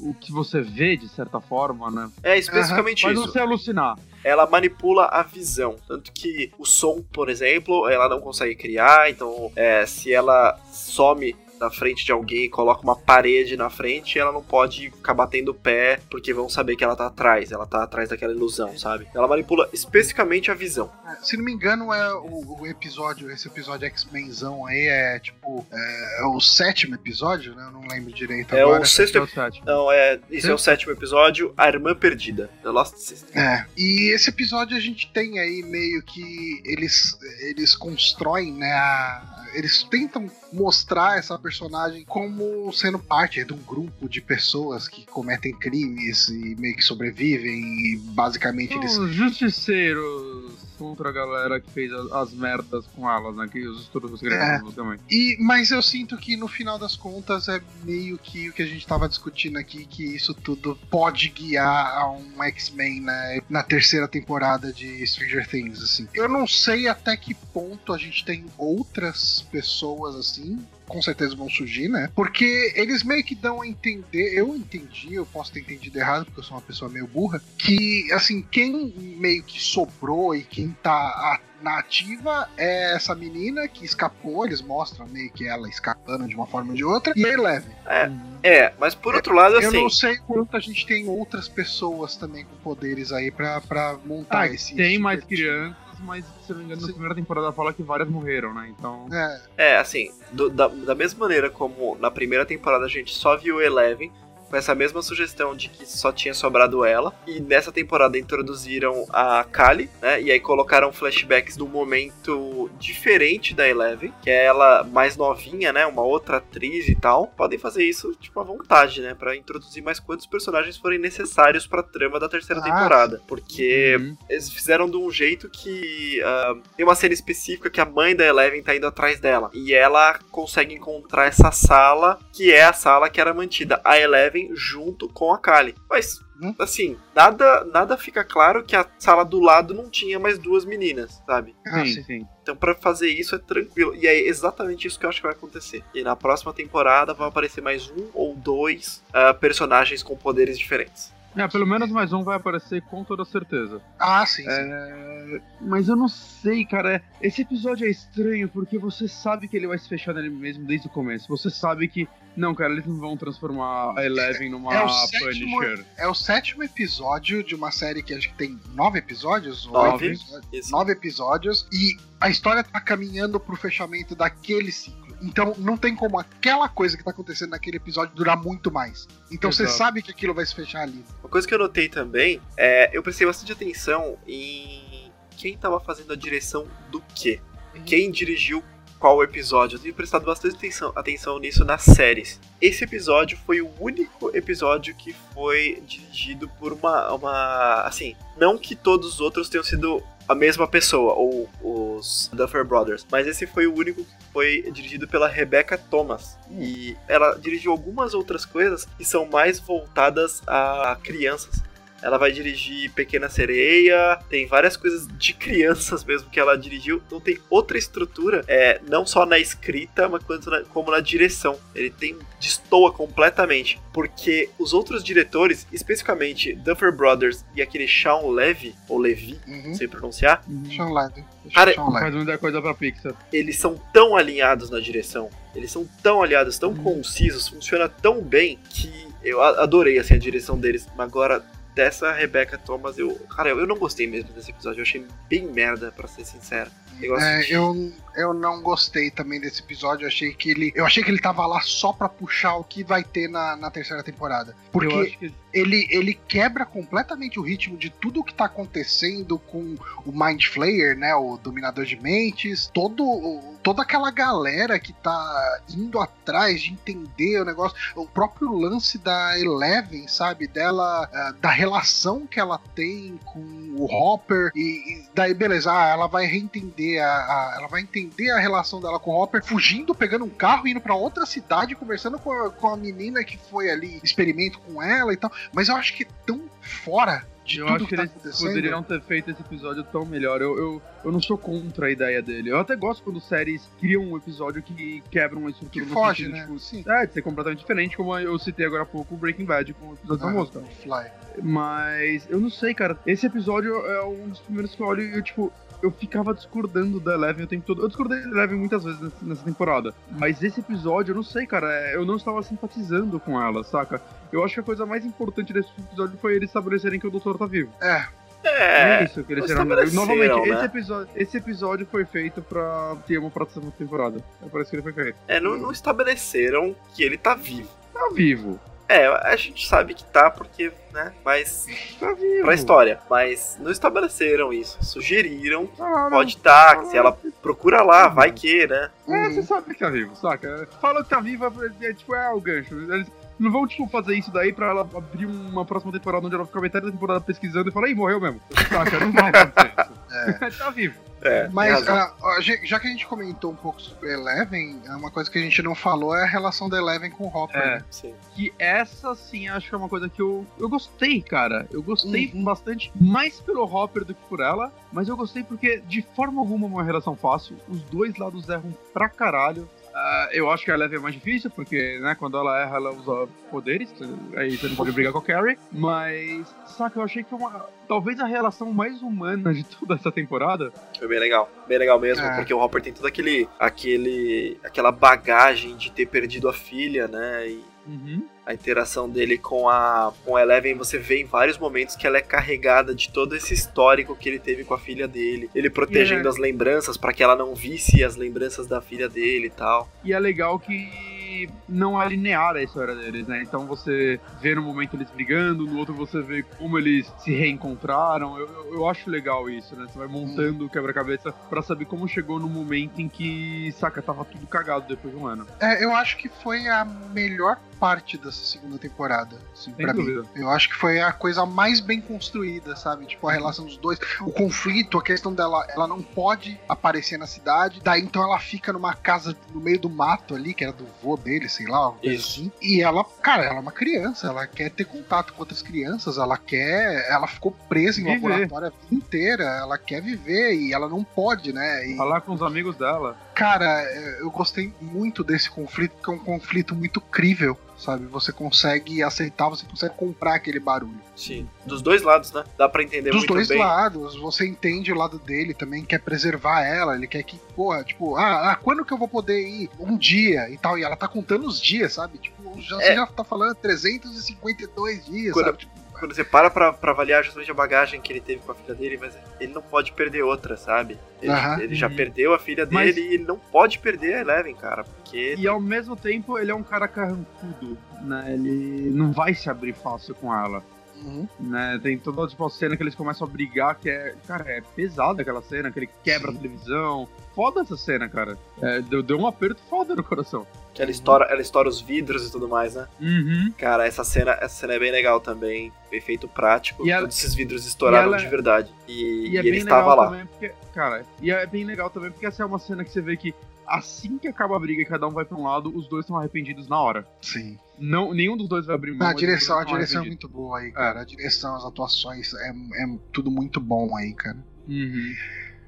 o 0.00 0.14
que 0.14 0.32
você 0.32 0.60
vê 0.60 0.96
de 0.96 1.08
certa 1.08 1.40
forma, 1.40 1.90
né? 1.90 2.10
É, 2.22 2.38
especificamente 2.38 3.06
uhum. 3.06 3.12
isso. 3.12 3.22
Faz 3.22 3.32
você 3.32 3.38
alucinar 3.40 3.96
ela 4.24 4.44
manipula 4.44 5.04
a 5.04 5.22
visão. 5.22 5.76
Tanto 5.86 6.10
que 6.10 6.50
o 6.58 6.64
som, 6.64 7.00
por 7.12 7.28
exemplo, 7.28 7.88
ela 7.88 8.08
não 8.08 8.20
consegue 8.20 8.56
criar, 8.56 9.08
então 9.08 9.52
é, 9.54 9.86
se 9.86 10.12
ela 10.12 10.58
some 10.72 11.36
na 11.60 11.70
frente 11.70 12.04
de 12.04 12.12
alguém 12.12 12.44
e 12.44 12.48
coloca 12.48 12.82
uma 12.82 12.96
parede 12.96 13.56
na 13.56 13.70
frente, 13.70 14.18
ela 14.18 14.32
não 14.32 14.42
pode 14.42 14.90
ficar 14.90 15.14
batendo 15.14 15.50
o 15.50 15.54
pé 15.54 16.00
porque 16.10 16.32
vão 16.32 16.48
saber 16.48 16.76
que 16.76 16.84
ela 16.84 16.96
tá 16.96 17.06
atrás, 17.06 17.52
ela 17.52 17.66
tá 17.66 17.82
atrás 17.82 18.08
daquela 18.08 18.32
ilusão, 18.32 18.76
sabe? 18.78 19.06
Ela 19.14 19.28
manipula 19.28 19.68
especificamente 19.72 20.50
a 20.50 20.54
visão. 20.54 20.90
É, 21.06 21.16
se 21.24 21.36
não 21.36 21.44
me 21.44 21.52
engano, 21.52 21.92
é 21.92 22.14
o, 22.14 22.60
o 22.60 22.66
episódio, 22.66 23.30
esse 23.30 23.48
episódio 23.48 23.86
X-Menzão 23.86 24.66
aí 24.66 24.86
é 24.86 25.18
tipo 25.18 25.66
é, 25.70 26.22
é, 26.22 26.26
o 26.26 26.40
sétimo 26.40 26.94
episódio, 26.94 27.54
né? 27.54 27.64
Eu 27.66 27.72
não 27.72 27.86
lembro 27.88 28.12
direito 28.12 28.54
é 28.54 28.62
agora. 28.62 28.82
O 28.82 28.86
sexto, 28.86 29.18
é 29.18 29.20
o 29.20 29.26
sétimo. 29.26 29.66
Não, 29.66 29.90
é, 29.90 30.20
isso 30.30 30.50
é 30.50 30.54
o 30.54 30.58
sétimo 30.58 30.92
episódio, 30.92 31.52
A 31.56 31.68
Irmã 31.68 31.94
Perdida, 31.94 32.50
The 32.62 32.70
Lost 32.70 32.96
Sister. 32.96 33.36
É. 33.36 33.66
E 33.76 34.12
esse 34.14 34.30
episódio 34.30 34.76
a 34.76 34.80
gente 34.80 35.10
tem 35.12 35.38
aí 35.38 35.62
meio 35.62 36.02
que 36.02 36.62
eles 36.64 37.18
eles 37.40 37.74
constroem, 37.74 38.52
né, 38.52 38.72
a, 38.72 39.35
eles 39.56 39.82
tentam 39.82 40.30
mostrar 40.52 41.18
essa 41.18 41.38
personagem 41.38 42.04
como 42.04 42.70
sendo 42.72 42.98
parte 42.98 43.42
de 43.42 43.54
um 43.54 43.58
grupo 43.58 44.06
de 44.08 44.20
pessoas 44.20 44.86
que 44.86 45.06
cometem 45.06 45.54
crimes 45.54 46.28
e 46.28 46.54
meio 46.56 46.76
que 46.76 46.82
sobrevivem 46.82 47.92
e 47.92 47.96
basicamente 47.96 48.76
Os 48.76 48.98
eles. 48.98 49.14
Justiceiros 49.14 50.65
contra 50.78 51.08
a 51.08 51.12
galera 51.12 51.60
que 51.60 51.70
fez 51.70 51.92
as, 51.92 52.32
merdas 52.32 52.86
com 52.94 53.10
elas, 53.10 53.34
né? 53.36 53.48
Que 53.50 53.66
os 53.66 53.82
estudos 53.82 54.22
é. 54.22 54.60
também. 54.74 54.98
E, 55.10 55.36
mas 55.40 55.70
eu 55.70 55.82
sinto 55.82 56.16
que 56.16 56.36
no 56.36 56.48
final 56.48 56.78
das 56.78 56.96
contas 56.96 57.48
é 57.48 57.60
meio 57.84 58.18
que 58.18 58.48
o 58.48 58.52
que 58.52 58.62
a 58.62 58.66
gente 58.66 58.78
estava 58.78 59.08
discutindo 59.08 59.58
aqui, 59.58 59.86
que 59.86 60.04
isso 60.04 60.34
tudo 60.34 60.78
pode 60.90 61.28
guiar 61.28 61.96
a 61.96 62.10
um 62.10 62.42
X-Men 62.42 63.00
né, 63.00 63.40
na 63.48 63.62
terceira 63.62 64.06
temporada 64.06 64.72
de 64.72 65.06
Stranger 65.06 65.48
Things, 65.48 65.82
assim. 65.82 66.08
Eu 66.14 66.28
não 66.28 66.46
sei 66.46 66.88
até 66.88 67.16
que 67.16 67.34
ponto 67.34 67.92
a 67.92 67.98
gente 67.98 68.24
tem 68.24 68.46
outras 68.58 69.42
pessoas 69.50 70.14
assim 70.14 70.58
com 70.88 71.02
certeza 71.02 71.36
vão 71.36 71.48
surgir, 71.48 71.88
né? 71.88 72.10
Porque 72.14 72.72
eles 72.74 73.02
meio 73.02 73.24
que 73.24 73.34
dão 73.34 73.62
a 73.62 73.66
entender, 73.66 74.32
eu 74.34 74.54
entendi, 74.54 75.14
eu 75.14 75.26
posso 75.26 75.52
ter 75.52 75.60
entendido 75.60 75.98
errado, 75.98 76.24
porque 76.26 76.40
eu 76.40 76.44
sou 76.44 76.56
uma 76.56 76.62
pessoa 76.62 76.90
meio 76.90 77.06
burra, 77.06 77.42
que, 77.58 78.10
assim, 78.12 78.42
quem 78.42 78.94
meio 79.18 79.42
que 79.42 79.60
sobrou 79.60 80.34
e 80.34 80.42
quem 80.42 80.70
tá 80.82 81.40
na 81.62 81.78
ativa 81.78 82.48
é 82.56 82.94
essa 82.94 83.14
menina 83.14 83.66
que 83.66 83.84
escapou, 83.84 84.44
eles 84.44 84.60
mostram 84.60 85.06
meio 85.06 85.30
que 85.30 85.46
ela 85.46 85.68
escapando 85.68 86.28
de 86.28 86.34
uma 86.34 86.46
forma 86.46 86.70
ou 86.70 86.76
de 86.76 86.84
outra, 86.84 87.12
e 87.16 87.24
a 87.24 87.28
Eleven. 87.28 87.72
É, 87.86 88.10
é 88.42 88.74
mas 88.78 88.94
por 88.94 89.14
outro 89.14 89.34
lado, 89.34 89.56
assim. 89.56 89.66
Eu 89.66 89.82
não 89.82 89.90
sei 89.90 90.16
quanto 90.18 90.56
a 90.56 90.60
gente 90.60 90.86
tem 90.86 91.08
outras 91.08 91.48
pessoas 91.48 92.16
também 92.16 92.44
com 92.44 92.56
poderes 92.56 93.12
aí 93.12 93.30
pra, 93.30 93.60
pra 93.60 93.98
montar 94.04 94.40
ah, 94.40 94.46
esse. 94.48 94.74
Tem 94.74 94.98
mais 94.98 95.24
crianças 95.24 95.85
mas 96.00 96.24
se 96.44 96.52
não 96.52 96.58
me 96.58 96.64
engano, 96.64 96.80
na 96.82 96.88
primeira 96.88 97.14
temporada 97.14 97.52
fala 97.52 97.72
que 97.72 97.82
várias 97.82 98.08
morreram, 98.08 98.52
né? 98.54 98.72
Então. 98.76 99.06
É, 99.12 99.40
é 99.56 99.76
assim, 99.78 100.10
do, 100.32 100.48
da, 100.48 100.68
da 100.68 100.94
mesma 100.94 101.20
maneira 101.20 101.50
como 101.50 101.96
na 101.96 102.10
primeira 102.10 102.44
temporada 102.44 102.84
a 102.84 102.88
gente 102.88 103.14
só 103.14 103.36
viu 103.36 103.60
Eleven, 103.60 104.12
com 104.48 104.56
essa 104.56 104.74
mesma 104.74 105.02
sugestão 105.02 105.54
de 105.54 105.68
que 105.68 105.86
só 105.86 106.12
tinha 106.12 106.34
sobrado 106.34 106.84
ela. 106.84 107.12
E 107.26 107.40
nessa 107.40 107.72
temporada 107.72 108.18
introduziram 108.18 109.06
a 109.10 109.44
Kali, 109.44 109.90
né? 110.00 110.20
E 110.20 110.30
aí 110.30 110.40
colocaram 110.40 110.92
flashbacks 110.92 111.56
do 111.56 111.66
momento 111.66 112.70
diferente 112.78 113.54
da 113.54 113.68
Eleven, 113.68 114.12
que 114.22 114.30
é 114.30 114.44
ela 114.44 114.84
mais 114.84 115.16
novinha, 115.16 115.72
né? 115.72 115.86
Uma 115.86 116.02
outra 116.02 116.38
atriz 116.38 116.88
e 116.88 116.94
tal. 116.94 117.26
Podem 117.28 117.58
fazer 117.58 117.84
isso, 117.84 118.14
tipo, 118.20 118.38
à 118.40 118.44
vontade, 118.44 119.00
né? 119.00 119.14
Pra 119.14 119.36
introduzir 119.36 119.82
mais 119.82 119.98
quantos 119.98 120.26
personagens 120.26 120.76
forem 120.76 120.98
necessários 120.98 121.66
pra 121.66 121.82
trama 121.82 122.20
da 122.20 122.28
terceira 122.28 122.60
ah, 122.60 122.64
temporada. 122.64 123.20
Porque 123.26 123.96
uhum. 123.98 124.16
eles 124.28 124.50
fizeram 124.50 124.88
de 124.88 124.96
um 124.96 125.10
jeito 125.10 125.48
que 125.48 126.20
uh, 126.22 126.60
tem 126.76 126.84
uma 126.84 126.94
cena 126.94 127.14
específica 127.14 127.70
que 127.70 127.80
a 127.80 127.84
mãe 127.84 128.14
da 128.14 128.24
Eleven 128.24 128.62
tá 128.62 128.74
indo 128.74 128.86
atrás 128.86 129.20
dela. 129.20 129.50
E 129.52 129.74
ela 129.74 130.18
consegue 130.30 130.74
encontrar 130.74 131.26
essa 131.26 131.50
sala, 131.50 132.18
que 132.32 132.52
é 132.52 132.64
a 132.64 132.72
sala 132.72 133.10
que 133.10 133.20
era 133.20 133.34
mantida. 133.34 133.80
A 133.84 133.98
Eleven 133.98 134.35
junto 134.54 135.08
com 135.08 135.32
a 135.32 135.38
Kali. 135.38 135.74
Mas, 135.88 136.20
hum? 136.40 136.54
assim, 136.58 136.96
nada, 137.14 137.64
nada 137.64 137.96
fica 137.96 138.24
claro 138.24 138.64
que 138.64 138.76
a 138.76 138.86
sala 138.98 139.24
do 139.24 139.40
lado 139.40 139.74
não 139.74 139.90
tinha 139.90 140.18
mais 140.18 140.38
duas 140.38 140.64
meninas, 140.64 141.22
sabe? 141.26 141.54
Ah, 141.66 141.84
sim, 141.84 142.02
sim. 142.02 142.26
Então, 142.42 142.54
para 142.54 142.74
fazer 142.74 143.08
isso 143.08 143.34
é 143.34 143.38
tranquilo. 143.38 143.94
E 143.94 144.06
é 144.06 144.26
exatamente 144.26 144.86
isso 144.86 144.98
que 144.98 145.06
eu 145.06 145.10
acho 145.10 145.20
que 145.20 145.26
vai 145.26 145.34
acontecer. 145.34 145.82
E 145.94 146.02
na 146.02 146.14
próxima 146.14 146.52
temporada 146.52 147.12
vão 147.12 147.26
aparecer 147.26 147.60
mais 147.60 147.90
um 147.90 148.08
ou 148.14 148.34
dois 148.34 149.02
uh, 149.08 149.36
personagens 149.38 150.02
com 150.02 150.16
poderes 150.16 150.58
diferentes. 150.58 151.15
É, 151.36 151.46
pelo 151.46 151.66
menos 151.66 151.90
mais 151.90 152.12
um 152.12 152.22
vai 152.22 152.36
aparecer 152.36 152.80
com 152.82 153.04
toda 153.04 153.24
certeza. 153.24 153.80
Ah, 153.98 154.24
sim. 154.24 154.42
sim. 154.42 154.48
É... 154.48 155.40
Mas 155.60 155.86
eu 155.86 155.94
não 155.94 156.08
sei, 156.08 156.64
cara. 156.64 157.02
Esse 157.20 157.42
episódio 157.42 157.86
é 157.86 157.90
estranho 157.90 158.48
porque 158.48 158.78
você 158.78 159.06
sabe 159.06 159.46
que 159.46 159.56
ele 159.56 159.66
vai 159.66 159.78
se 159.78 159.86
fechar 159.86 160.14
nele 160.14 160.30
mesmo 160.30 160.64
desde 160.66 160.86
o 160.86 160.90
começo. 160.90 161.28
Você 161.28 161.50
sabe 161.50 161.88
que. 161.88 162.08
Não, 162.34 162.54
cara, 162.54 162.72
eles 162.72 162.86
não 162.86 162.98
vão 162.98 163.16
transformar 163.16 163.94
a 163.98 164.04
Eleven 164.04 164.50
numa 164.50 164.74
é 164.74 164.88
sétimo, 164.88 165.58
Punisher. 165.58 165.84
É 165.96 166.06
o 166.06 166.14
sétimo 166.14 166.62
episódio 166.62 167.42
de 167.42 167.54
uma 167.54 167.70
série 167.70 168.02
que 168.02 168.14
acho 168.14 168.30
que 168.30 168.36
tem 168.36 168.58
nove 168.74 168.98
episódios? 168.98 169.66
Nove. 169.66 170.06
Episódios, 170.06 170.70
nove 170.70 170.92
episódios. 170.92 171.68
E 171.72 171.96
a 172.20 172.30
história 172.30 172.64
tá 172.64 172.80
caminhando 172.80 173.38
pro 173.38 173.56
fechamento 173.56 174.14
daquele 174.14 174.72
ciclo. 174.72 175.05
Então 175.20 175.54
não 175.58 175.76
tem 175.76 175.94
como 175.94 176.18
aquela 176.18 176.68
coisa 176.68 176.96
que 176.96 177.04
tá 177.04 177.10
acontecendo 177.10 177.50
naquele 177.50 177.78
episódio 177.78 178.14
durar 178.14 178.36
muito 178.36 178.70
mais. 178.70 179.06
Então 179.30 179.50
você 179.50 179.66
sabe 179.66 180.02
que 180.02 180.10
aquilo 180.10 180.34
vai 180.34 180.44
se 180.44 180.54
fechar 180.54 180.82
ali. 180.82 181.04
Uma 181.22 181.28
coisa 181.28 181.46
que 181.46 181.54
eu 181.54 181.58
notei 181.58 181.88
também 181.88 182.40
é 182.56 182.90
eu 182.92 183.02
prestei 183.02 183.26
bastante 183.26 183.52
atenção 183.52 184.18
em 184.26 185.10
quem 185.36 185.56
tava 185.56 185.80
fazendo 185.80 186.12
a 186.12 186.16
direção 186.16 186.66
do 186.90 187.02
quê. 187.14 187.40
Uhum. 187.74 187.82
Quem 187.84 188.10
dirigiu 188.10 188.62
qual 188.98 189.22
episódio. 189.22 189.76
Eu 189.76 189.80
tenho 189.80 189.94
prestado 189.94 190.24
bastante 190.24 190.56
atenção, 190.56 190.92
atenção 190.96 191.38
nisso 191.38 191.64
nas 191.64 191.82
séries. 191.82 192.40
Esse 192.60 192.84
episódio 192.84 193.38
foi 193.46 193.60
o 193.60 193.70
único 193.78 194.34
episódio 194.36 194.94
que 194.94 195.14
foi 195.32 195.82
dirigido 195.86 196.48
por 196.58 196.72
uma, 196.72 197.12
uma. 197.12 197.82
Assim, 197.82 198.16
não 198.36 198.58
que 198.58 198.74
todos 198.74 199.14
os 199.14 199.20
outros 199.20 199.48
tenham 199.48 199.64
sido 199.64 200.02
a 200.28 200.34
mesma 200.34 200.66
pessoa, 200.66 201.14
ou 201.14 201.48
os 201.62 202.30
Duffer 202.32 202.64
Brothers. 202.64 203.06
Mas 203.10 203.26
esse 203.26 203.46
foi 203.46 203.66
o 203.66 203.74
único 203.74 204.04
que 204.04 204.14
foi 204.32 204.70
dirigido 204.72 205.06
pela 205.06 205.28
Rebecca 205.28 205.78
Thomas. 205.78 206.36
E 206.50 206.96
ela 207.08 207.34
dirigiu 207.34 207.72
algumas 207.72 208.14
outras 208.14 208.44
coisas 208.44 208.86
que 208.96 209.04
são 209.04 209.26
mais 209.26 209.58
voltadas 209.60 210.42
a 210.46 210.96
crianças. 211.02 211.62
Ela 212.02 212.18
vai 212.18 212.30
dirigir 212.30 212.90
Pequena 212.92 213.28
Sereia, 213.28 214.18
tem 214.28 214.46
várias 214.46 214.76
coisas 214.76 215.06
de 215.16 215.32
crianças 215.32 216.04
mesmo 216.04 216.30
que 216.30 216.38
ela 216.38 216.56
dirigiu. 216.56 217.02
Então 217.06 217.20
tem 217.20 217.38
outra 217.48 217.78
estrutura, 217.78 218.44
é, 218.46 218.80
não 218.88 219.06
só 219.06 219.24
na 219.26 219.38
escrita, 219.38 220.08
mas 220.08 220.22
na, 220.46 220.62
como 220.64 220.90
na 220.90 221.00
direção. 221.00 221.58
Ele 221.74 221.90
tem 221.90 222.16
destoa 222.40 222.92
completamente, 222.92 223.80
porque 223.92 224.50
os 224.58 224.72
outros 224.72 225.02
diretores, 225.02 225.66
especificamente 225.72 226.54
Duffer 226.54 226.92
Brothers 226.92 227.44
e 227.54 227.62
aquele 227.62 227.88
Sean 227.88 228.28
Levy, 228.28 228.74
ou 228.88 228.98
Levi, 228.98 229.40
uhum. 229.46 229.68
não 229.68 229.74
sei 229.74 229.88
pronunciar. 229.88 230.42
Uhum. 230.46 230.64
Sean 230.70 230.92
Levy. 230.92 231.24
Cara, 231.52 231.74
faz 231.74 232.14
muita 232.14 232.38
coisa 232.38 232.60
pra 232.60 232.74
Pixar. 232.74 233.14
Eles 233.32 233.58
são 233.58 233.80
tão 233.92 234.16
alinhados 234.16 234.70
na 234.70 234.80
direção, 234.80 235.30
eles 235.54 235.70
são 235.70 235.88
tão 236.02 236.22
alinhados, 236.22 236.58
tão 236.58 236.70
uhum. 236.70 236.82
concisos, 236.82 237.48
funciona 237.48 237.88
tão 237.88 238.20
bem 238.20 238.58
que 238.68 239.06
eu 239.24 239.42
adorei 239.42 239.98
assim, 239.98 240.14
a 240.14 240.18
direção 240.18 240.58
deles. 240.58 240.86
Mas 240.96 241.06
agora 241.08 241.44
dessa 241.76 242.10
Rebecca 242.10 242.56
Thomas, 242.56 242.96
eu. 242.96 243.14
Cara, 243.36 243.50
eu 243.50 243.66
não 243.66 243.76
gostei 243.78 244.06
mesmo 244.06 244.32
desse 244.32 244.50
episódio. 244.50 244.78
Eu 244.80 244.82
achei 244.82 245.06
bem 245.28 245.46
merda, 245.46 245.92
pra 245.92 246.08
ser 246.08 246.24
sincero. 246.24 246.70
Eu, 247.00 247.18
é, 247.18 247.46
eu, 247.50 247.92
eu 248.16 248.32
não 248.32 248.62
gostei 248.62 249.10
também 249.10 249.40
desse 249.40 249.60
episódio. 249.60 250.04
Eu 250.04 250.08
achei 250.08 250.32
que 250.32 250.50
ele. 250.50 250.72
Eu 250.74 250.86
achei 250.86 251.02
que 251.02 251.10
ele 251.10 251.20
tava 251.20 251.46
lá 251.46 251.60
só 251.60 251.92
pra 251.92 252.08
puxar 252.08 252.56
o 252.56 252.64
que 252.64 252.82
vai 252.82 253.04
ter 253.04 253.28
na, 253.28 253.56
na 253.56 253.70
terceira 253.70 254.02
temporada. 254.02 254.56
Porque 254.72 255.16
que... 255.16 255.34
ele, 255.52 255.86
ele 255.90 256.14
quebra 256.14 256.64
completamente 256.64 257.38
o 257.38 257.42
ritmo 257.42 257.76
de 257.76 257.90
tudo 257.90 258.20
o 258.20 258.24
que 258.24 258.34
tá 258.34 258.46
acontecendo 258.46 259.38
com 259.38 259.76
o 260.04 260.12
Mind 260.12 260.44
Flayer, 260.46 260.96
né? 260.96 261.14
O 261.14 261.36
dominador 261.36 261.84
de 261.84 262.00
mentes. 262.00 262.70
Todo, 262.72 263.56
toda 263.62 263.82
aquela 263.82 264.10
galera 264.10 264.78
que 264.78 264.92
tá 264.92 265.60
indo 265.68 266.00
atrás 266.00 266.62
de 266.62 266.72
entender 266.72 267.42
o 267.42 267.44
negócio. 267.44 267.76
O 267.94 268.06
próprio 268.06 268.52
lance 268.52 268.96
da 268.98 269.38
Eleven, 269.38 270.08
sabe? 270.08 270.46
Dela. 270.46 271.08
Uh, 271.12 271.40
da 271.40 271.50
relação 271.50 272.26
que 272.26 272.40
ela 272.40 272.58
tem 272.74 273.18
com 273.24 273.40
o 273.76 273.84
Hopper. 273.84 274.50
E, 274.54 274.60
e 274.60 275.06
daí, 275.14 275.34
beleza, 275.34 275.70
ah, 275.70 275.88
ela 275.88 276.06
vai 276.06 276.24
reentender 276.24 276.85
entender 276.86 276.98
a, 276.98 277.08
a, 277.08 277.54
ela 277.58 277.68
vai 277.68 277.80
entender 277.80 278.30
a 278.30 278.38
relação 278.38 278.80
dela 278.80 278.98
com 278.98 279.10
o 279.10 279.22
Hopper, 279.22 279.44
fugindo, 279.44 279.94
pegando 279.94 280.24
um 280.24 280.30
carro, 280.30 280.68
indo 280.68 280.80
para 280.80 280.94
outra 280.94 281.26
cidade, 281.26 281.74
conversando 281.74 282.18
com 282.18 282.32
a, 282.32 282.50
com 282.50 282.68
a 282.68 282.76
menina 282.76 283.24
que 283.24 283.36
foi 283.36 283.70
ali 283.70 284.00
experimento 284.02 284.58
com 284.60 284.82
ela 284.82 285.12
e 285.12 285.16
tal. 285.16 285.30
Mas 285.52 285.68
eu 285.68 285.76
acho 285.76 285.94
que 285.96 286.04
é 286.04 286.08
tão 286.24 286.42
fora 286.60 287.24
de 287.44 287.60
eu 287.60 287.68
acho 287.68 287.86
que, 287.86 287.94
tá 287.94 288.02
eles 288.02 288.40
poderiam 288.40 288.82
ter 288.82 289.00
feito 289.02 289.30
esse 289.30 289.40
episódio 289.40 289.84
tão 289.84 290.04
melhor. 290.04 290.42
Eu, 290.42 290.58
eu, 290.58 290.82
eu 291.04 291.12
não 291.12 291.22
sou 291.22 291.38
contra 291.38 291.86
a 291.86 291.90
ideia 291.90 292.20
dele. 292.20 292.50
Eu 292.50 292.58
até 292.58 292.74
gosto 292.74 293.04
quando 293.04 293.20
séries 293.20 293.62
criam 293.78 294.02
um 294.02 294.16
episódio 294.16 294.60
que 294.60 295.00
quebram 295.10 295.42
uma 295.42 295.50
estrutura 295.50 295.84
Que 295.84 295.92
foge, 295.92 296.24
sentido, 296.24 296.34
né? 296.34 296.40
tipo, 296.42 296.58
Sim. 296.58 296.84
É, 296.86 297.06
de 297.06 297.12
ser 297.12 297.22
completamente 297.22 297.60
diferente, 297.60 297.96
como 297.96 298.18
eu 298.18 298.36
citei 298.38 298.66
agora 298.66 298.82
há 298.82 298.86
pouco 298.86 299.14
o 299.14 299.16
Breaking 299.16 299.44
Bad 299.44 299.72
com 299.74 299.90
o 299.90 299.94
episódio 299.94 300.26
Ah, 300.26 300.28
famoso, 300.28 300.52
cara. 300.52 300.66
Fly. 300.82 301.12
Mas 301.40 302.26
eu 302.28 302.40
não 302.40 302.50
sei, 302.50 302.74
cara. 302.74 302.98
Esse 303.06 303.26
episódio 303.26 303.74
é 303.86 304.04
um 304.04 304.28
dos 304.28 304.40
primeiros 304.40 304.74
que 304.74 304.82
eu 304.82 304.86
olho 304.86 305.02
e 305.02 305.14
eu, 305.16 305.22
tipo, 305.22 305.52
eu 305.82 305.90
ficava 305.90 306.34
discordando 306.34 306.98
da 307.00 307.14
Eleven 307.14 307.44
o 307.44 307.48
tempo 307.48 307.66
todo. 307.66 307.82
Eu 307.82 307.88
discordei 307.88 308.20
da 308.22 308.28
Eleven 308.28 308.58
muitas 308.58 308.84
vezes 308.84 309.00
nessa, 309.22 309.44
temporada. 309.44 309.94
Mas 310.10 310.42
esse 310.42 310.60
episódio, 310.60 311.12
eu 311.12 311.16
não 311.16 311.22
sei, 311.22 311.46
cara. 311.46 311.72
é, 311.72 311.94
Eu 311.94 312.04
não 312.04 312.16
estava 312.16 312.42
simpatizando 312.42 313.18
com 313.20 313.40
ela, 313.40 313.62
saca? 313.62 314.00
Eu 314.32 314.44
acho 314.44 314.54
que 314.54 314.60
a 314.60 314.62
coisa 314.62 314.84
mais 314.86 315.04
importante 315.04 315.52
desse 315.52 315.68
episódio 315.78 316.18
foi 316.18 316.34
eles 316.34 316.50
estabelecerem 316.50 316.98
que 316.98 317.06
o 317.06 317.10
doutor 317.10 317.38
tá 317.38 317.46
vivo. 317.46 317.70
É, 317.80 318.06
É, 318.44 319.00
É 319.00 319.04
isso 319.04 319.22
que 319.24 319.32
eles 319.32 319.44
estabeleceram, 319.44 320.06
Novamente, 320.06 320.48
né? 320.48 320.56
esse, 320.56 320.64
episódio, 320.64 321.08
esse 321.16 321.36
episódio 321.36 321.86
foi 321.86 322.04
feito 322.04 322.42
pra 322.42 322.96
ter 323.06 323.18
uma 323.18 323.30
próxima 323.30 323.70
temporada. 323.72 324.22
É 324.44 324.48
por 324.48 324.60
isso 324.60 324.70
que 324.70 324.76
ele 324.76 324.82
foi 324.82 324.92
feito. 324.92 325.18
é 325.26 325.40
não, 325.40 325.56
não 325.56 325.72
estabeleceram 325.72 326.74
que 326.94 327.02
ele 327.02 327.18
tá 327.18 327.34
vivo. 327.34 327.68
Tá 327.92 328.10
vivo. 328.14 328.60
É, 328.88 329.06
a 329.06 329.34
gente 329.36 329.66
sabe 329.66 329.94
que 329.94 330.04
tá 330.04 330.30
porque, 330.30 330.72
né, 330.92 331.12
mas 331.24 331.66
Tá 331.98 332.12
vivo. 332.12 332.42
pra 332.44 332.54
história. 332.54 333.00
Mas 333.10 333.56
não 333.60 333.70
estabeleceram 333.70 334.52
isso. 334.52 334.78
Sugeriram 334.82 335.66
que 335.66 335.82
Ah, 335.82 336.06
pode 336.10 336.36
estar, 336.36 336.80
que 336.80 336.86
se 336.90 336.96
ela 336.96 337.16
procura 337.42 337.82
lá, 337.82 338.08
vai 338.08 338.30
que, 338.30 338.66
né? 338.66 338.90
É, 339.08 339.10
Uhum. 339.12 339.34
você 339.34 339.42
sabe 339.42 339.74
que 339.74 339.80
tá 339.80 339.90
vivo, 339.90 340.14
saca? 340.14 340.68
Fala 340.80 341.02
que 341.02 341.10
tá 341.10 341.18
vivo, 341.20 341.44
é, 341.46 341.86
é, 341.88 341.92
tipo, 341.94 342.14
é 342.14 342.30
o 342.32 342.40
gancho. 342.40 342.74
Eles 342.92 343.08
não 343.38 343.50
vão, 343.50 343.66
tipo, 343.66 343.88
fazer 343.88 344.14
isso 344.14 344.30
daí 344.30 344.52
pra 344.52 344.68
ela 344.68 344.82
abrir 344.82 345.26
uma 345.26 345.64
próxima 345.64 345.92
temporada 345.92 346.24
onde 346.24 346.34
ela 346.36 346.46
fica 346.46 346.60
metade 346.60 346.86
da 346.86 346.92
temporada 346.92 347.20
pesquisando 347.20 347.68
e 347.68 347.72
falar, 347.72 347.88
ih, 347.88 347.94
morreu 347.94 348.20
mesmo. 348.20 348.40
Saca? 348.68 349.00
Não 349.00 349.12
vai 349.12 349.30
acontecer 349.30 349.72
isso. 349.80 350.56
tá 350.58 350.70
vivo. 350.70 350.94
É, 351.26 351.48
Mas 351.48 351.86
ah, 351.88 352.14
ó, 352.20 352.40
já 352.40 352.54
já 352.64 352.78
que 352.80 352.86
a 352.86 352.90
gente 352.90 353.06
comentou 353.06 353.52
um 353.52 353.56
pouco 353.56 353.80
sobre 353.80 354.12
Eleven, 354.12 354.80
é 354.86 354.94
uma 354.96 355.10
coisa 355.10 355.30
que 355.30 355.38
a 355.38 355.42
gente 355.42 355.60
não 355.62 355.74
falou 355.74 356.14
é 356.16 356.22
a 356.22 356.26
relação 356.26 356.68
da 356.68 356.76
Eleven 356.78 357.10
com 357.10 357.24
o 357.24 357.28
Hopper. 357.28 357.60
É. 357.60 357.66
né? 357.76 357.84
Sim. 357.90 358.14
Que 358.34 358.52
essa, 358.58 359.14
sim, 359.14 359.48
acho 359.48 359.68
que 359.68 359.74
é 359.74 359.78
uma 359.78 359.88
coisa 359.88 360.08
que 360.08 360.20
eu, 360.20 360.46
eu 360.58 360.68
gostei, 360.68 361.20
cara. 361.22 361.66
Eu 361.70 361.82
gostei 361.82 362.30
Uhum. 362.34 362.44
bastante, 362.44 362.92
mais 363.00 363.40
pelo 363.40 363.64
Hopper 363.64 364.04
do 364.04 364.14
que 364.14 364.20
por 364.28 364.40
ela, 364.40 364.72
mas 364.92 365.08
eu 365.08 365.16
gostei 365.16 365.42
porque, 365.42 365.82
de 365.86 366.02
forma 366.14 366.40
alguma, 366.40 366.66
é 366.66 366.70
uma 366.70 366.84
relação 366.84 367.16
fácil. 367.16 367.56
Os 367.68 367.82
dois 367.82 368.16
lados 368.16 368.48
erram 368.48 368.74
pra 368.92 369.08
caralho. 369.08 369.68
Ah, 369.98 370.28
eu 370.30 370.50
acho 370.50 370.62
que 370.62 370.70
a 370.70 370.74
Eleven 370.74 370.98
é 370.98 371.02
mais 371.02 371.14
difícil, 371.14 371.50
porque, 371.50 371.98
né, 372.00 372.14
quando 372.18 372.36
ela 372.36 372.60
erra, 372.60 372.76
ela 372.76 372.90
usa 372.92 373.26
poderes. 373.50 373.88
Aí 374.36 374.54
você 374.54 374.68
não 374.68 374.76
pode 374.76 374.92
brigar 374.92 375.10
com 375.10 375.20
a 375.20 375.22
Carrie. 375.22 375.56
Mas, 375.72 376.54
saca, 376.66 376.98
eu 376.98 377.02
achei 377.02 377.24
que 377.24 377.30
foi 377.30 377.38
uma. 377.38 377.64
Talvez 377.88 378.20
a 378.20 378.26
relação 378.26 378.70
mais 378.74 379.00
humana 379.00 379.54
de 379.54 379.64
toda 379.64 379.94
essa 379.94 380.12
temporada. 380.12 380.70
Foi 380.98 381.08
bem 381.08 381.18
legal. 381.18 381.50
Bem 381.66 381.78
legal 381.78 381.98
mesmo, 381.98 382.26
É. 382.26 382.36
porque 382.36 382.52
o 382.52 382.58
Hopper 382.60 382.82
tem 382.82 382.92
todo 382.92 383.06
aquele, 383.06 383.48
aquele. 383.58 384.58
aquela 384.62 384.92
bagagem 384.92 385.74
de 385.76 385.90
ter 385.90 386.04
perdido 386.06 386.46
a 386.48 386.52
filha, 386.52 387.08
né? 387.08 387.48
E 387.48 387.64
Uhum. 387.86 388.26
a 388.44 388.54
interação 388.54 389.08
dele 389.10 389.36
com 389.38 389.68
a, 389.68 390.12
com 390.24 390.36
a 390.36 390.42
Eleven, 390.42 390.74
você 390.74 390.98
vê 390.98 391.20
em 391.20 391.24
vários 391.24 391.58
momentos 391.58 391.96
que 391.96 392.06
ela 392.06 392.16
é 392.18 392.22
carregada 392.22 392.94
de 392.94 393.10
todo 393.10 393.34
esse 393.34 393.52
histórico 393.52 394.14
que 394.14 394.28
ele 394.28 394.38
teve 394.38 394.62
com 394.62 394.72
a 394.72 394.78
filha 394.78 395.08
dele. 395.08 395.50
Ele 395.52 395.68
protegendo 395.68 396.26
É. 396.26 396.30
as 396.30 396.36
lembranças 396.36 396.96
para 396.96 397.12
que 397.12 397.24
ela 397.24 397.34
não 397.34 397.56
visse 397.56 398.04
as 398.04 398.14
lembranças 398.14 398.68
da 398.68 398.80
filha 398.80 399.08
dele 399.08 399.46
e 399.46 399.50
tal. 399.50 399.88
E 400.04 400.12
é 400.12 400.18
legal 400.20 400.60
que 400.60 401.48
não 401.68 402.00
é 402.00 402.08
linear 402.08 402.54
a 402.56 402.62
história 402.62 402.94
deles, 402.94 403.26
né? 403.26 403.42
Então 403.42 403.66
você 403.66 404.18
vê 404.40 404.54
no 404.54 404.62
momento 404.62 404.94
eles 404.96 405.10
brigando, 405.10 405.64
no 405.66 405.76
outro 405.78 405.92
você 405.92 406.22
vê 406.22 406.42
como 406.42 406.78
eles 406.78 407.12
se 407.18 407.32
reencontraram. 407.34 408.38
Eu, 408.38 408.46
eu, 408.46 408.74
eu 408.74 408.88
acho 408.88 409.10
legal 409.10 409.50
isso, 409.50 409.74
né? 409.76 409.86
Você 409.90 409.98
vai 409.98 410.06
montando 410.08 410.66
o 410.66 410.70
quebra-cabeça 410.70 411.32
pra 411.50 411.62
saber 411.62 411.84
como 411.86 412.06
chegou 412.08 412.38
no 412.38 412.48
momento 412.48 413.00
em 413.00 413.08
que, 413.08 413.72
saca, 413.72 414.00
tava 414.00 414.24
tudo 414.24 414.46
cagado 414.46 414.86
depois 414.88 415.12
de 415.12 415.20
um 415.20 415.26
ano. 415.26 415.46
É, 415.60 415.84
eu 415.84 415.94
acho 415.94 416.16
que 416.16 416.28
foi 416.28 416.66
a 416.68 416.84
melhor 416.84 417.58
parte 417.78 418.16
dessa 418.16 418.44
segunda 418.44 418.78
temporada, 418.78 419.36
assim, 419.52 419.72
pra 419.72 419.92
mim. 419.92 420.04
dúvida. 420.04 420.28
Eu 420.34 420.50
acho 420.50 420.68
que 420.68 420.74
foi 420.76 421.00
a 421.00 421.12
coisa 421.12 421.44
mais 421.46 421.80
bem 421.80 422.00
construída, 422.00 422.74
sabe? 422.76 423.06
Tipo, 423.06 423.28
a 423.28 423.32
relação 423.32 423.64
dos 423.64 423.76
dois, 423.76 423.98
o 424.20 424.32
conflito, 424.32 424.98
a 424.98 425.02
questão 425.02 425.32
dela, 425.32 425.66
ela 425.70 425.86
não 425.86 426.02
pode 426.02 426.58
aparecer 426.68 427.18
na 427.18 427.26
cidade, 427.26 427.80
daí 427.82 428.02
então 428.02 428.22
ela 428.22 428.38
fica 428.38 428.72
numa 428.72 428.94
casa 428.94 429.36
no 429.54 429.60
meio 429.60 429.78
do 429.78 429.90
mato 429.90 430.34
ali, 430.34 430.54
que 430.54 430.64
era 430.64 430.72
do 430.72 430.86
vô 431.02 431.16
dele, 431.16 431.48
sei 431.48 431.66
lá, 431.66 431.92
assim. 432.14 432.50
E 432.60 432.82
ela, 432.82 433.04
cara, 433.22 433.44
ela 433.44 433.56
é 433.56 433.60
uma 433.60 433.72
criança, 433.72 434.28
ela 434.28 434.46
quer 434.46 434.70
ter 434.70 434.84
contato 434.84 435.32
com 435.32 435.40
outras 435.40 435.62
crianças, 435.62 436.18
ela 436.18 436.36
quer, 436.36 437.06
ela 437.10 437.26
ficou 437.26 437.52
presa 437.68 438.00
em 438.00 438.04
Viver. 438.04 438.28
laboratório 438.28 438.66
a 438.68 438.70
vida 438.70 438.94
inteira, 438.94 439.44
ela 439.44 439.78
quer 439.78 440.00
viver 440.00 440.54
e 440.54 440.72
ela 440.72 440.88
não 440.88 441.02
pode, 441.04 441.52
né? 441.52 441.86
E, 441.86 441.96
Falar 441.96 442.20
com 442.20 442.32
os 442.32 442.42
amigos 442.42 442.76
dela. 442.76 443.16
Cara, 443.36 443.82
é, 443.82 444.22
eu 444.22 444.30
gostei 444.30 444.72
muito 444.80 445.22
desse 445.22 445.50
conflito, 445.50 445.92
porque 445.92 446.10
é 446.10 446.14
um 446.14 446.18
conflito 446.18 446.74
muito 446.74 447.02
crível, 447.02 447.54
sabe? 447.76 448.06
Você 448.06 448.32
consegue 448.32 449.02
aceitar, 449.02 449.50
você 449.50 449.66
consegue 449.66 449.94
comprar 449.94 450.36
aquele 450.36 450.58
barulho. 450.58 450.98
Sim. 451.14 451.46
Dos 451.66 451.82
dois 451.82 452.00
lados, 452.00 452.32
né? 452.32 452.44
Dá 452.56 452.66
pra 452.66 452.82
entender 452.82 453.10
Dos 453.10 453.18
muito 453.20 453.34
dois 453.34 453.48
bem. 453.48 453.58
lados, 453.58 454.16
você 454.16 454.46
entende 454.48 454.90
o 454.90 454.96
lado 454.96 455.18
dele 455.18 455.52
também, 455.52 455.84
quer 455.84 456.00
preservar 456.00 456.62
ela, 456.64 456.94
ele 456.96 457.06
quer 457.06 457.22
que, 457.24 457.36
porra, 457.54 457.84
tipo, 457.84 458.16
ah, 458.16 458.52
ah, 458.52 458.56
quando 458.56 458.86
que 458.86 458.92
eu 458.94 458.96
vou 458.96 459.06
poder 459.06 459.38
ir? 459.46 459.68
Um 459.78 459.98
dia 459.98 460.48
e 460.48 460.56
tal, 460.56 460.78
e 460.78 460.82
ela 460.82 460.96
tá 460.96 461.06
contando 461.06 461.46
os 461.46 461.60
dias, 461.60 461.92
sabe? 461.92 462.16
Tipo, 462.16 462.58
já, 462.62 462.80
É. 462.80 462.86
você 462.86 462.94
já 462.94 463.06
tá 463.06 463.22
falando 463.22 463.54
352 463.56 465.04
dias, 465.04 465.34
Quando- 465.34 465.44
sabe? 465.44 465.58
Tipo, 465.58 465.72
Quando 465.98 466.14
você 466.14 466.22
para 466.24 466.50
pra, 466.50 466.72
pra 466.72 466.92
avaliar 466.92 467.24
justamente 467.24 467.50
a 467.50 467.54
bagagem 467.54 468.00
que 468.00 468.12
ele 468.12 468.20
teve 468.20 468.42
com 468.42 468.52
a 468.52 468.54
filha 468.54 468.74
dele, 468.74 468.98
mas 469.00 469.16
ele 469.40 469.52
não 469.52 469.62
pode 469.62 469.92
perder 469.92 470.22
outra, 470.22 470.56
sabe? 470.56 470.98
Ele, 471.22 471.32
Aham. 471.32 471.60
ele 471.60 471.74
já 471.74 471.88
Uhum. 471.88 471.96
perdeu 471.96 472.34
a 472.34 472.38
filha 472.38 472.68
Mas- 472.70 472.94
dele 472.94 473.08
e 473.08 473.14
ele 473.14 473.24
não 473.24 473.38
pode 473.38 473.78
perder 473.78 474.14
a 474.14 474.20
Eleven, 474.20 474.54
cara. 474.54 474.84
Porque 474.84 475.34
E 475.38 475.48
ao 475.48 475.60
mesmo 475.60 475.96
tempo, 475.96 476.38
ele 476.38 476.50
é 476.50 476.54
um 476.54 476.62
cara 476.62 476.86
carrancudo, 476.86 477.78
né? 478.02 478.34
Ele 478.34 478.90
não 478.90 479.10
vai 479.12 479.34
se 479.34 479.48
abrir 479.48 479.72
fácil 479.72 480.14
com 480.14 480.32
ela. 480.34 480.62
Uhum. 481.04 481.28
né? 481.40 481.78
Tem 481.82 481.98
toda 481.98 482.26
tipo, 482.26 482.44
a 482.44 482.50
cena 482.50 482.76
que 482.76 482.82
eles 482.82 482.94
começam 482.94 483.26
a 483.26 483.30
brigar, 483.30 483.78
que 483.78 483.88
é. 483.90 484.14
Cara, 484.26 484.44
é 484.50 484.60
pesada 484.74 485.22
aquela 485.22 485.42
cena, 485.42 485.70
que 485.70 485.78
ele 485.78 485.88
quebra 486.04 486.30
Sim. 486.32 486.36
a 486.38 486.40
televisão. 486.40 487.08
Foda 487.34 487.60
essa 487.60 487.76
cena, 487.76 488.08
cara. 488.08 488.38
É, 488.62 488.80
deu, 488.80 489.02
deu 489.02 489.18
um 489.18 489.26
aperto 489.26 489.60
foda 489.68 489.94
no 489.94 490.02
coração. 490.02 490.46
que 490.74 490.80
ela 490.82 490.90
estoura, 490.90 491.24
ela 491.26 491.40
estoura 491.40 491.68
os 491.68 491.80
vidros 491.80 492.26
e 492.28 492.32
tudo 492.32 492.48
mais, 492.48 492.74
né? 492.74 492.86
Uhum. 493.00 493.52
Cara, 493.58 493.86
essa 493.86 494.04
cena, 494.04 494.32
essa 494.32 494.54
cena 494.60 494.74
é 494.74 494.78
bem 494.78 494.90
legal 494.92 495.20
também. 495.20 495.72
Efeito 495.92 496.26
prático. 496.28 496.86
E 496.86 496.90
ela- 496.90 497.02
Todos 497.02 497.18
esses 497.18 497.34
vidros 497.34 497.66
estouraram 497.66 498.08
ela- 498.08 498.16
de 498.18 498.26
verdade. 498.26 498.70
E, 498.88 499.28
E 499.30 499.38
é 499.38 499.42
e 499.42 499.48
ele 499.48 499.58
estava 499.58 499.94
lá. 499.94 500.26
porque. 500.30 500.52
Cara, 500.74 501.04
e 501.22 501.30
é 501.30 501.46
bem 501.46 501.64
legal 501.64 501.88
também 501.90 502.10
porque 502.10 502.26
essa 502.26 502.42
é 502.42 502.46
uma 502.46 502.58
cena 502.58 502.84
que 502.84 502.90
você 502.90 503.00
vê 503.00 503.16
que 503.16 503.34
assim 503.66 504.18
que 504.18 504.28
acaba 504.28 504.56
a 504.56 504.58
briga 504.58 504.82
e 504.82 504.84
cada 504.84 505.06
um 505.06 505.10
vai 505.10 505.24
pra 505.24 505.36
um 505.36 505.42
lado, 505.42 505.74
os 505.76 505.88
dois 505.88 506.04
estão 506.04 506.16
arrependidos 506.16 506.68
na 506.68 506.80
hora. 506.80 507.06
Sim. 507.20 507.58
Não, 507.78 508.14
nenhum 508.14 508.36
dos 508.36 508.48
dois 508.48 508.66
vai 508.66 508.74
abrir 508.74 508.92
mão. 508.92 509.06
A 509.06 509.12
direção, 509.12 509.58
a 509.58 509.64
direção 509.64 510.02
é 510.02 510.06
muito 510.06 510.28
boa 510.28 510.58
aí, 510.58 510.72
cara. 510.72 511.00
A 511.00 511.04
direção, 511.04 511.54
as 511.54 511.64
atuações, 511.64 512.32
é, 512.34 512.50
é 512.50 512.98
tudo 513.12 513.30
muito 513.30 513.60
bom 513.60 513.94
aí, 513.96 514.14
cara. 514.14 514.38
Uhum. 514.68 515.14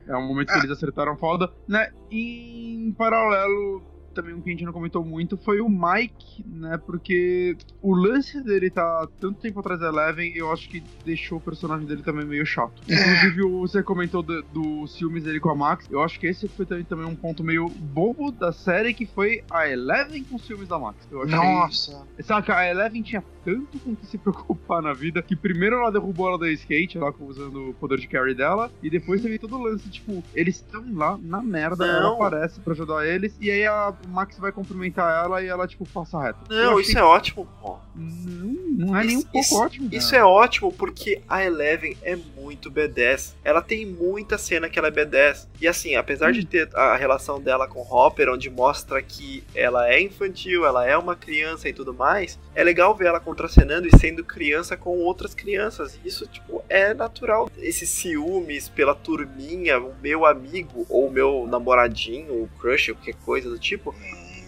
É 0.07 0.17
um 0.17 0.27
momento 0.27 0.53
que 0.53 0.59
eles 0.59 0.71
acertaram 0.71 1.17
foda, 1.17 1.53
né? 1.69 1.93
E 2.11 2.75
em 2.75 2.93
paralelo, 2.93 3.83
também 4.19 4.35
um 4.35 4.41
que 4.41 4.49
a 4.51 4.53
gente 4.53 4.65
não 4.65 4.73
comentou 4.73 5.05
muito 5.05 5.37
foi 5.37 5.61
o 5.61 5.69
Mike, 5.69 6.45
né? 6.45 6.77
Porque 6.85 7.57
o 7.81 7.95
lance 7.95 8.43
dele 8.43 8.69
tá 8.69 9.07
tanto 9.21 9.39
tempo 9.41 9.61
atrás 9.61 9.79
da 9.81 9.89
Eleven, 9.89 10.33
eu 10.35 10.51
acho 10.53 10.69
que 10.69 10.83
deixou 11.05 11.39
o 11.39 11.41
personagem 11.41 11.87
dele 11.87 12.03
também 12.03 12.27
meio 12.27 12.45
chato. 12.45 12.83
Inclusive, 12.89 13.43
o- 13.45 13.61
você 13.61 13.81
comentou 13.83 14.23
do- 14.23 14.43
dos 14.43 14.95
ciúmes 14.97 15.23
dele 15.23 15.39
com 15.39 15.51
a 15.51 15.55
Max, 15.55 15.87
eu 15.91 16.03
acho 16.03 16.19
que 16.19 16.27
esse 16.27 16.49
foi 16.49 16.67
também, 16.67 16.85
também 16.85 17.07
um 17.07 17.15
ponto 17.15 17.45
meio 17.45 17.69
bobo 17.69 18.33
da 18.33 18.51
série, 18.53 18.93
que 18.93 19.07
foi 19.07 19.45
a 19.51 19.69
Eleven 19.69 20.25
com 20.25 20.37
ciúmes 20.39 20.67
da 20.69 20.79
Max. 20.79 21.07
Eu 21.11 21.23
achei... 21.23 21.37
Nossa. 21.39 22.05
Saca, 22.21 22.57
a 22.57 22.69
Eleven 22.69 23.03
tinha 23.03 23.23
tanto 23.45 23.79
com 23.79 23.95
que 23.95 24.05
se 24.07 24.19
preocupar 24.19 24.83
na 24.83 24.93
vida 24.93 25.23
que 25.23 25.37
primeiro 25.37 25.77
ela 25.77 25.93
derrubou 25.93 26.29
ela 26.29 26.39
da 26.39 26.51
skate, 26.51 26.99
lá 26.99 27.13
usando 27.21 27.71
o 27.71 27.75
poder 27.75 27.99
de 27.99 28.09
carry 28.09 28.35
dela, 28.35 28.71
e 28.83 28.91
depois 28.91 29.23
teve 29.23 29.39
todo 29.39 29.57
o 29.57 29.63
lance, 29.63 29.89
tipo, 29.89 30.23
eles 30.35 30.57
estão 30.57 30.85
lá 30.95 31.17
na 31.23 31.41
merda, 31.41 31.87
ela 31.87 32.01
Não. 32.03 32.15
aparece 32.15 32.59
pra 32.61 32.73
ajudar 32.73 33.07
eles, 33.07 33.37
e 33.41 33.51
aí 33.51 33.65
a 33.67 33.95
o 34.08 34.08
Max 34.09 34.39
vai 34.39 34.51
cumprimentar 34.53 35.25
ela 35.25 35.43
e 35.43 35.47
ela, 35.47 35.67
tipo, 35.69 35.87
passa 35.89 36.21
reto. 36.21 36.39
Não, 36.49 36.81
isso 36.81 36.99
é 36.99 37.03
ótimo, 37.03 37.47
pô. 37.61 37.79
Não, 37.95 38.87
não 38.87 38.97
é 38.97 39.05
nem 39.05 39.17
um 39.17 39.19
Isso- 39.21 39.29
pouco 39.29 39.39
isso- 39.47 39.57
ótimo. 39.61 39.89
Isso 39.93 40.11
cara. 40.11 40.23
é 40.23 40.25
ótimo 40.27 40.73
porque 40.73 41.21
a 41.29 41.45
Eleven 41.45 41.97
é 42.03 42.17
muito 42.17 42.71
B10. 42.71 43.35
Ela 43.45 43.61
tem 43.61 43.85
muita 43.87 44.39
cena 44.39 44.69
que 44.69 44.79
ela 44.79 44.89
é 44.89 44.91
B10. 44.91 45.49
E 45.61 45.67
assim, 45.69 45.97
apesar 45.97 46.33
de 46.33 46.45
ter 46.47 46.69
a 46.75 46.97
relação 46.97 47.41
dela 47.41 47.67
com 47.67 47.81
Hopper, 47.83 48.29
onde 48.31 48.49
mostra 48.49 49.03
que 49.03 49.43
ela 49.55 49.89
é 49.89 50.01
infantil, 50.01 50.65
ela 50.65 50.87
é 50.87 50.97
uma 50.97 51.17
criança 51.17 51.69
e 51.69 51.73
tudo 51.73 51.93
mais, 51.93 52.39
é 52.55 52.63
legal 52.63 52.95
ver 52.95 53.07
ela 53.07 53.21
contracenando 53.21 53.89
e 53.89 53.99
sendo 53.99 54.25
criança 54.25 54.77
com 54.77 54.99
outras 54.99 55.35
crianças. 55.35 55.99
Isso, 56.05 56.27
tipo, 56.29 56.63
é 56.69 56.95
natural. 56.95 57.51
Esses 57.59 57.89
ciúmes 57.91 58.69
pela 58.69 58.95
turminha, 58.95 59.79
o 59.81 59.95
meu 60.01 60.25
amigo 60.25 60.87
ou 60.89 61.09
o 61.09 61.11
meu 61.11 61.47
namoradinho, 61.49 62.43
o 62.45 62.49
crush, 62.61 62.93
qualquer 62.93 63.15
coisa 63.25 63.51
do 63.51 63.59
tipo. 63.59 63.95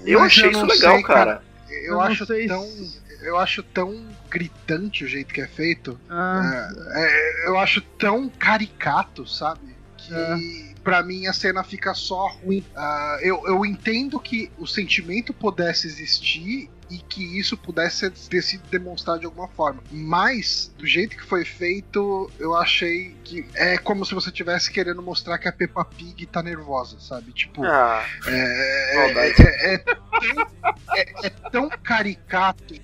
Eu 0.04 0.20
Mas 0.20 0.26
achei 0.32 0.50
não 0.50 0.66
isso 0.66 0.74
legal, 0.74 0.94
sei, 0.94 1.02
cara. 1.04 1.42
Eu, 1.68 1.76
Eu 1.84 1.92
não 1.94 2.00
acho 2.02 2.26
tão. 2.26 2.62
se- 2.66 3.00
Eu 3.22 3.36
acho 3.38 3.62
tão 3.62 4.06
gritante 4.30 5.04
o 5.04 5.08
jeito 5.08 5.34
que 5.34 5.40
é 5.42 5.46
feito. 5.46 6.00
Ah, 6.08 6.68
É, 6.94 7.48
eu 7.48 7.58
acho 7.58 7.80
tão 7.80 8.28
caricato, 8.30 9.26
sabe? 9.28 9.76
Que 9.98 10.14
É. 10.14 10.74
pra 10.82 11.02
mim 11.02 11.26
a 11.26 11.32
cena 11.34 11.62
fica 11.62 11.92
só 11.94 12.28
ruim. 12.28 12.64
Ah, 12.74 13.18
eu, 13.20 13.42
eu 13.46 13.66
entendo 13.66 14.18
que 14.18 14.50
o 14.58 14.66
sentimento 14.66 15.34
pudesse 15.34 15.86
existir 15.86 16.70
e 16.90 16.98
que 16.98 17.38
isso 17.38 17.56
pudesse 17.56 18.10
ter 18.10 18.42
sido 18.42 18.62
demonstrado 18.68 19.20
de 19.20 19.26
alguma 19.26 19.48
forma. 19.48 19.82
Mas, 19.90 20.72
do 20.76 20.86
jeito 20.86 21.16
que 21.16 21.24
foi 21.24 21.44
feito, 21.44 22.30
eu 22.38 22.54
achei 22.56 23.14
que 23.24 23.46
é 23.54 23.78
como 23.78 24.04
se 24.04 24.12
você 24.14 24.28
estivesse 24.30 24.70
querendo 24.70 25.00
mostrar 25.00 25.38
que 25.38 25.46
a 25.48 25.52
Peppa 25.52 25.84
Pig 25.84 26.26
tá 26.26 26.42
nervosa, 26.42 26.98
sabe? 26.98 27.32
Tipo, 27.32 27.64
Ah, 27.64 28.04
é, 28.26 29.04
é- 29.28 29.74
é 29.74 29.78
tão, 29.78 30.50
é- 30.96 31.26
é 31.26 31.30
tão 31.50 31.68
caricato 31.70 32.74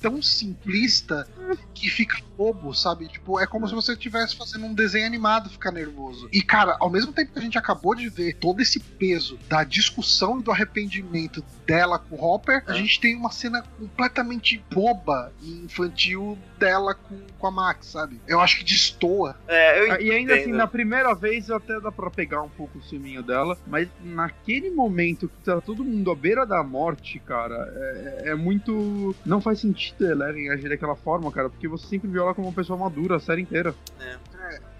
tão 0.00 0.20
simplista 0.20 1.28
que 1.74 1.88
fica 1.88 2.18
bobo, 2.36 2.72
sabe? 2.74 3.08
Tipo, 3.08 3.38
é 3.40 3.46
como 3.46 3.68
se 3.68 3.74
você 3.74 3.92
estivesse 3.92 4.36
fazendo 4.36 4.66
um 4.66 4.74
desenho 4.74 5.06
animado 5.06 5.50
ficar 5.50 5.70
nervoso. 5.70 6.28
E, 6.32 6.42
cara, 6.42 6.76
ao 6.80 6.90
mesmo 6.90 7.12
tempo 7.12 7.32
que 7.32 7.38
a 7.38 7.42
gente 7.42 7.58
acabou 7.58 7.94
de 7.94 8.08
ver 8.08 8.34
todo 8.36 8.60
esse 8.60 8.80
peso 8.80 9.38
da 9.48 9.62
discussão 9.64 10.40
e 10.40 10.42
do 10.42 10.50
arrependimento 10.50 11.44
dela 11.66 11.98
com 11.98 12.16
o 12.16 12.24
Hopper, 12.24 12.62
a 12.66 12.72
É. 12.72 12.74
gente 12.74 13.00
tem 13.00 13.14
uma 13.16 13.30
cena 13.30 13.62
completamente 13.78 14.62
boba 14.70 15.32
e 15.42 15.64
infantil 15.64 16.36
dela 16.58 16.94
com, 16.94 17.18
com 17.38 17.46
a 17.46 17.50
Max, 17.50 17.86
sabe? 17.88 18.20
Eu 18.26 18.40
acho 18.40 18.58
que 18.58 18.64
destoa. 18.64 19.36
é, 19.46 19.80
eu 19.98 20.00
E 20.02 20.10
ainda 20.10 20.34
assim, 20.34 20.52
na 20.52 20.66
primeira 20.66 21.14
vez 21.14 21.50
até 21.50 21.78
dá 21.80 21.90
pra 21.92 22.10
pegar 22.10 22.42
um 22.42 22.48
pouco 22.48 22.78
o 22.78 22.82
ciúminho 22.82 23.22
dela, 23.22 23.56
mas 23.66 23.88
naquele 24.02 24.70
momento 24.70 25.28
que 25.28 25.44
tá 25.44 25.60
todo 25.60 25.84
mundo 25.84 26.10
à 26.10 26.14
beira 26.14 26.44
da 26.46 26.62
morte, 26.62 27.18
cara, 27.20 27.54
é, 27.76 28.30
é 28.30 28.34
muito. 28.34 29.14
Não 29.24 29.40
faz 29.40 29.60
sentido 29.60 30.06
a 30.06 30.10
Eleven 30.10 30.50
agir 30.50 30.68
daquela 30.68 30.94
forma, 30.96 31.30
cara, 31.32 31.50
porque 31.50 31.66
você 31.66 31.86
sempre 31.86 32.08
viu 32.08 32.22
ela 32.22 32.34
como 32.34 32.48
uma 32.48 32.54
pessoa 32.54 32.78
madura 32.78 33.16
a 33.16 33.20
série 33.20 33.42
inteira. 33.42 33.74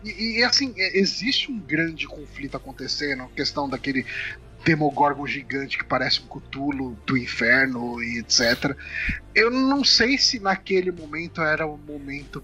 E, 0.04 0.38
e, 0.38 0.44
assim, 0.44 0.74
é, 0.76 0.98
existe 0.98 1.50
um 1.50 1.58
grande 1.58 2.06
conflito 2.06 2.56
acontecendo, 2.56 3.22
a 3.22 3.28
questão 3.28 3.68
daquele 3.68 4.04
Demogorgon 4.64 5.26
gigante 5.26 5.78
que 5.78 5.84
parece 5.84 6.22
um 6.22 6.26
Cthulhu 6.26 6.96
do 7.04 7.16
inferno 7.16 8.02
e 8.02 8.18
etc. 8.20 8.76
Eu 9.34 9.50
não 9.50 9.82
sei 9.82 10.16
se 10.18 10.38
naquele 10.38 10.92
momento 10.92 11.40
era 11.40 11.66
o 11.66 11.76
momento 11.76 12.42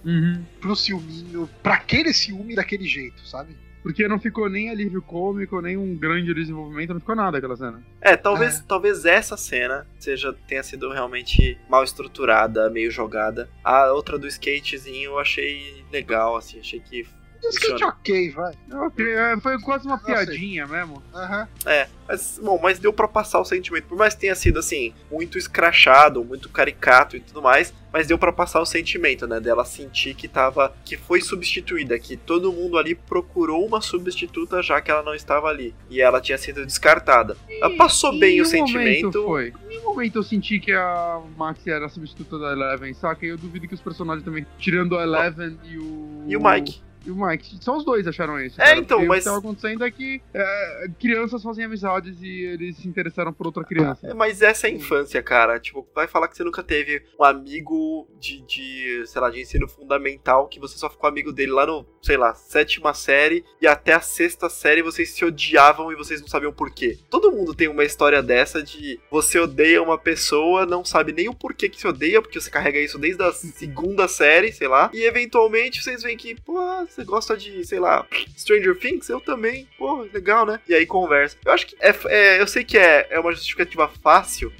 pro 0.60 0.74
ciúminho, 0.74 1.48
pra 1.62 1.74
aquele 1.74 2.12
ciúme 2.12 2.54
daquele 2.54 2.86
jeito, 2.86 3.26
sabe? 3.26 3.56
Porque 3.82 4.06
não 4.08 4.18
ficou 4.18 4.48
nem 4.50 4.70
alívio 4.70 5.00
cômico, 5.00 5.60
nem 5.60 5.76
um 5.76 5.96
grande 5.96 6.34
desenvolvimento, 6.34 6.92
não 6.92 7.00
ficou 7.00 7.14
nada 7.16 7.38
aquela 7.38 7.56
cena. 7.56 7.82
É, 8.00 8.16
talvez, 8.16 8.58
É. 8.58 8.62
talvez 8.66 9.04
essa 9.04 9.36
cena 9.36 9.86
seja 9.98 10.32
tenha 10.46 10.62
sido 10.62 10.90
realmente 10.90 11.58
mal 11.68 11.84
estruturada, 11.84 12.68
meio 12.70 12.90
jogada. 12.90 13.48
A 13.62 13.92
outra 13.92 14.18
do 14.18 14.26
skatezinho 14.26 15.10
eu 15.12 15.18
achei 15.18 15.84
legal, 15.92 16.36
assim, 16.36 16.58
achei 16.58 16.80
que 16.80 17.06
O 17.44 17.48
skate 17.50 17.84
ok, 17.84 18.30
vai. 18.30 18.54
Ok, 18.72 19.06
é, 19.06 19.36
foi 19.40 19.58
quase 19.60 19.86
uma 19.86 19.98
piadinha 19.98 20.66
mesmo. 20.66 21.02
Aham. 21.14 21.48
É, 21.64 21.88
mas, 22.06 22.40
bom, 22.42 22.58
mas 22.60 22.78
deu 22.78 22.92
pra 22.92 23.06
passar 23.06 23.40
o 23.40 23.44
sentimento. 23.44 23.84
Por 23.84 23.96
mais 23.96 24.14
que 24.14 24.20
tenha 24.20 24.34
sido, 24.34 24.58
assim, 24.58 24.92
muito 25.10 25.38
escrachado, 25.38 26.24
muito 26.24 26.48
caricato 26.48 27.16
e 27.16 27.20
tudo 27.20 27.40
mais, 27.42 27.72
mas 27.92 28.06
deu 28.06 28.18
pra 28.18 28.32
passar 28.32 28.60
o 28.60 28.66
sentimento, 28.66 29.26
né? 29.26 29.40
Dela 29.40 29.64
sentir 29.64 30.14
que 30.14 30.26
tava. 30.26 30.74
que 30.84 30.96
foi 30.96 31.20
substituída, 31.20 31.98
que 31.98 32.16
todo 32.16 32.52
mundo 32.52 32.78
ali 32.78 32.94
procurou 32.94 33.64
uma 33.66 33.80
substituta 33.80 34.62
já 34.62 34.80
que 34.80 34.90
ela 34.90 35.02
não 35.02 35.14
estava 35.14 35.48
ali. 35.48 35.74
E 35.90 36.00
ela 36.00 36.20
tinha 36.20 36.38
sido 36.38 36.64
descartada. 36.64 37.36
Ela 37.48 37.76
passou 37.76 38.12
Em 38.14 38.18
bem 38.18 38.40
o 38.40 38.42
um 38.42 38.46
sentimento. 38.46 39.24
Foi. 39.24 39.52
Em 39.70 39.78
um 39.78 39.84
momento 39.84 40.16
eu 40.16 40.22
senti 40.22 40.58
que 40.58 40.72
a 40.72 41.20
Max 41.36 41.66
era 41.66 41.86
a 41.86 41.88
substituta 41.88 42.38
da 42.38 42.52
Eleven, 42.52 42.92
saca? 42.94 43.24
E 43.24 43.28
eu 43.28 43.38
duvido 43.38 43.68
que 43.68 43.74
os 43.74 43.80
personagens 43.80 44.24
também, 44.24 44.46
tirando 44.58 44.96
a 44.96 45.02
Eleven 45.02 45.58
e 45.64 45.78
o. 45.78 46.24
E 46.26 46.36
o 46.36 46.42
Mike. 46.42 46.87
E 47.08 47.10
o 47.10 47.16
Mike. 47.16 47.56
Só 47.62 47.74
os 47.76 47.84
dois 47.84 48.06
acharam 48.06 48.38
isso. 48.38 48.60
É, 48.60 48.66
cara, 48.66 48.78
então, 48.78 48.98
mas- 49.06 49.18
O 49.18 49.20
que 49.20 49.24
tava 49.24 49.38
acontecendo 49.38 49.82
é 49.84 49.90
que 49.90 50.20
é, 50.34 50.88
crianças 51.00 51.42
fazem 51.42 51.64
amizades 51.64 52.20
e 52.20 52.42
eles 52.42 52.76
se 52.76 52.86
interessaram 52.86 53.32
por 53.32 53.46
outra 53.46 53.64
criança. 53.64 54.06
É, 54.08 54.12
Mas 54.14 54.42
essa 54.42 54.66
é 54.66 54.70
a 54.70 54.74
infância, 54.74 55.22
cara. 55.22 55.58
Tipo, 55.58 55.86
vai 55.94 56.06
falar 56.06 56.28
que 56.28 56.36
você 56.36 56.44
nunca 56.44 56.62
teve 56.62 57.02
um 57.18 57.24
amigo 57.24 58.06
de, 58.20 58.40
de, 58.42 59.02
sei 59.06 59.20
lá, 59.22 59.30
de 59.30 59.40
ensino 59.40 59.66
fundamental 59.66 60.46
que 60.48 60.60
você 60.60 60.76
só 60.76 60.90
ficou 60.90 61.08
amigo 61.08 61.32
dele 61.32 61.52
lá 61.52 61.66
no, 61.66 61.86
sei 62.02 62.16
lá, 62.18 62.34
sétima 62.34 62.92
série 62.92 63.44
e 63.60 63.66
até 63.66 63.94
a 63.94 64.00
sexta 64.00 64.48
série 64.50 64.82
vocês 64.82 65.10
se 65.10 65.24
odiavam 65.24 65.90
e 65.90 65.96
vocês 65.96 66.20
não 66.20 66.28
sabiam 66.28 66.52
por 66.52 66.70
quê. 66.70 66.98
Todo 67.08 67.32
mundo 67.32 67.54
tem 67.54 67.68
uma 67.68 67.84
história 67.84 68.22
dessa 68.22 68.62
de 68.62 69.00
você 69.10 69.38
odeia 69.38 69.82
uma 69.82 69.96
pessoa, 69.96 70.66
não 70.66 70.84
sabe 70.84 71.12
nem 71.12 71.28
o 71.28 71.34
porquê 71.34 71.68
que 71.68 71.80
se 71.80 71.86
odeia, 71.86 72.20
porque 72.20 72.38
você 72.40 72.50
carrega 72.50 72.78
isso 72.78 72.98
desde 72.98 73.22
a 73.22 73.32
segunda 73.32 74.06
série, 74.08 74.52
sei 74.52 74.68
lá, 74.68 74.90
e 74.92 75.02
eventualmente 75.04 75.82
vocês 75.82 76.02
veem 76.02 76.16
que, 76.16 76.34
pô, 76.40 76.58
você 76.98 77.04
gosta 77.04 77.36
de, 77.36 77.64
sei 77.64 77.78
lá, 77.78 78.06
Stranger 78.36 78.76
Things? 78.78 79.08
Eu 79.08 79.20
também. 79.20 79.68
Pô, 79.78 80.02
legal, 80.12 80.44
né? 80.44 80.60
E 80.68 80.74
aí 80.74 80.84
conversa. 80.86 81.36
Eu 81.44 81.52
acho 81.52 81.66
que 81.66 81.76
é, 81.80 81.94
é- 82.06 82.40
eu 82.40 82.46
sei 82.46 82.64
que 82.64 82.76
é, 82.76 83.06
é 83.10 83.20
uma 83.20 83.32
justificativa 83.32 83.88
fácil, 83.88 84.52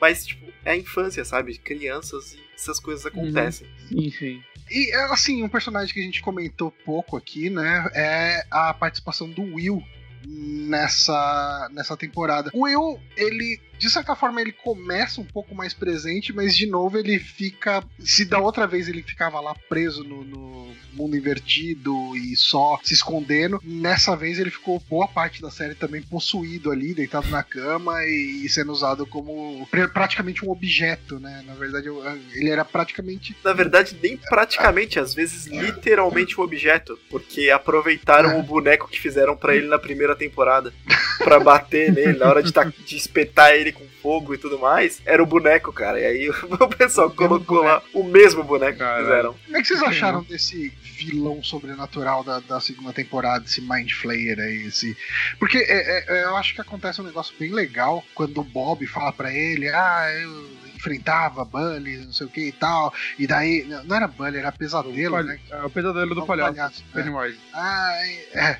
mas, 0.00 0.24
tipo, 0.26 0.46
é 0.64 0.72
a 0.72 0.76
infância, 0.76 1.24
sabe? 1.24 1.58
Crianças 1.58 2.34
e 2.34 2.40
essas 2.54 2.78
coisas 2.78 3.04
acontecem. 3.06 3.66
Enfim. 3.90 4.42
E 4.70 4.92
assim, 5.10 5.42
um 5.42 5.48
personagem 5.48 5.92
que 5.92 6.00
a 6.00 6.04
gente 6.04 6.22
comentou 6.22 6.70
pouco 6.84 7.16
aqui, 7.16 7.50
né, 7.50 7.88
é 7.92 8.44
a 8.50 8.72
participação 8.72 9.28
do 9.28 9.42
Will 9.42 9.82
nessa, 10.24 11.68
nessa 11.72 11.96
temporada. 11.96 12.50
O 12.54 12.62
Will, 12.62 13.00
ele, 13.16 13.60
de 13.80 13.88
certa 13.90 14.14
forma, 14.14 14.40
ele 14.42 14.52
começa 14.52 15.20
um 15.20 15.24
pouco 15.24 15.54
mais 15.54 15.72
presente, 15.72 16.34
mas 16.34 16.54
de 16.54 16.66
novo 16.66 16.98
ele 16.98 17.18
fica. 17.18 17.82
Se 17.98 18.26
da 18.26 18.38
outra 18.38 18.66
vez 18.66 18.88
ele 18.88 19.02
ficava 19.02 19.40
lá 19.40 19.54
preso 19.68 20.04
no, 20.04 20.22
no 20.22 20.70
mundo 20.92 21.16
invertido 21.16 22.14
e 22.16 22.36
só 22.36 22.78
se 22.82 22.92
escondendo, 22.92 23.58
nessa 23.64 24.14
vez 24.14 24.38
ele 24.38 24.50
ficou 24.50 24.82
boa 24.88 25.08
parte 25.08 25.40
da 25.40 25.50
série 25.50 25.74
também 25.74 26.02
possuído 26.02 26.70
ali, 26.70 26.92
deitado 26.92 27.28
na 27.30 27.42
cama 27.42 28.04
e, 28.04 28.46
sendo 28.50 28.70
usado 28.70 29.06
como 29.06 29.66
pr- 29.70 29.88
praticamente 29.88 30.44
um 30.44 30.50
objeto, 30.50 31.18
né? 31.18 31.42
Na 31.46 31.54
verdade, 31.54 31.88
ele 32.34 32.50
era 32.50 32.64
praticamente 32.64 33.34
Na 33.42 33.54
verdade, 33.54 33.96
nem 34.02 34.16
praticamente, 34.16 34.98
às 34.98 35.14
vezes 35.14 35.46
literalmente 35.46 36.38
um 36.38 36.44
objeto, 36.44 36.98
porque 37.08 37.48
aproveitaram 37.48 38.38
o 38.38 38.42
boneco 38.42 38.88
que 38.88 39.00
fizeram 39.00 39.34
pra 39.36 39.56
ele 39.56 39.68
na 39.68 39.78
primeira 39.78 40.14
temporada 40.14 40.72
pra 41.18 41.40
bater 41.40 41.92
nele, 41.92 42.18
na 42.18 42.28
hora 42.28 42.42
de, 42.42 42.52
de 42.84 42.96
espetar 42.96 43.52
ele 43.54 43.69
com 43.72 43.86
fogo 44.02 44.34
e 44.34 44.38
tudo 44.38 44.58
mais, 44.58 45.00
era 45.04 45.22
o 45.22 45.26
boneco, 45.26 45.72
cara. 45.72 46.00
E 46.00 46.04
aí 46.04 46.28
o 46.60 46.68
pessoal 46.68 47.08
O 47.08 47.10
mesmo 47.10 47.28
colocou 47.28 47.62
lá 47.62 47.82
o 47.94 48.04
mesmo 48.04 48.42
boneco 48.44 48.72
que 48.72 48.78
Caralho. 48.78 49.04
fizeram. 49.06 49.34
Como 49.44 49.56
é 49.56 49.60
que 49.60 49.66
vocês 49.68 49.82
acharam 49.82 50.22
desse 50.22 50.68
vilão 50.82 51.42
sobrenatural 51.42 52.22
da, 52.22 52.40
da 52.40 52.60
segunda 52.60 52.92
temporada, 52.92 53.44
esse 53.46 53.60
Mind 53.60 53.90
Flayer 53.92 54.38
aí? 54.38 54.66
Esse... 54.66 54.96
Porque 55.38 55.58
é, 55.58 56.04
é, 56.08 56.24
eu 56.24 56.36
acho 56.36 56.54
que 56.54 56.60
acontece 56.60 57.00
um 57.00 57.04
negócio 57.04 57.34
bem 57.38 57.50
legal 57.52 58.04
quando 58.14 58.38
o 58.40 58.44
Bob 58.44 58.86
fala 58.86 59.12
pra 59.12 59.32
ele: 59.32 59.68
ah, 59.68 60.06
eu 60.22 60.60
enfrentava 60.76 61.44
Bully, 61.44 61.98
não 61.98 62.12
sei 62.12 62.26
o 62.26 62.30
que 62.30 62.48
e 62.48 62.52
tal. 62.52 62.92
E 63.18 63.26
daí, 63.26 63.64
não 63.84 63.94
era 63.96 64.06
Bully, 64.08 64.38
era 64.38 64.50
pesadelo, 64.50 65.14
Palha- 65.16 65.28
né? 65.34 65.40
é, 65.50 65.62
o 65.62 65.70
pesadelo 65.70 66.14
do 66.14 66.20
Não, 66.20 66.26
palhaço. 66.26 66.54
palhaço, 66.54 66.84
é. 66.90 66.94
Pennywise. 67.02 67.38
Ah, 67.52 67.92
é. 68.34 68.58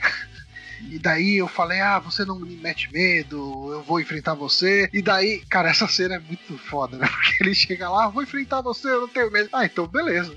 E 0.88 0.98
daí 0.98 1.36
eu 1.36 1.48
falei, 1.48 1.80
ah, 1.80 1.98
você 1.98 2.24
não 2.24 2.38
me 2.38 2.56
mete 2.56 2.92
medo, 2.92 3.72
eu 3.72 3.82
vou 3.82 4.00
enfrentar 4.00 4.34
você. 4.34 4.88
E 4.92 5.02
daí, 5.02 5.42
cara, 5.48 5.70
essa 5.70 5.86
cena 5.86 6.16
é 6.16 6.18
muito 6.18 6.56
foda, 6.58 6.96
né? 6.96 7.06
Porque 7.10 7.42
ele 7.42 7.54
chega 7.54 7.88
lá, 7.88 8.08
vou 8.08 8.22
enfrentar 8.22 8.60
você, 8.62 8.88
eu 8.88 9.02
não 9.02 9.08
tenho 9.08 9.30
medo. 9.30 9.48
Ah, 9.52 9.64
então 9.64 9.86
beleza. 9.86 10.34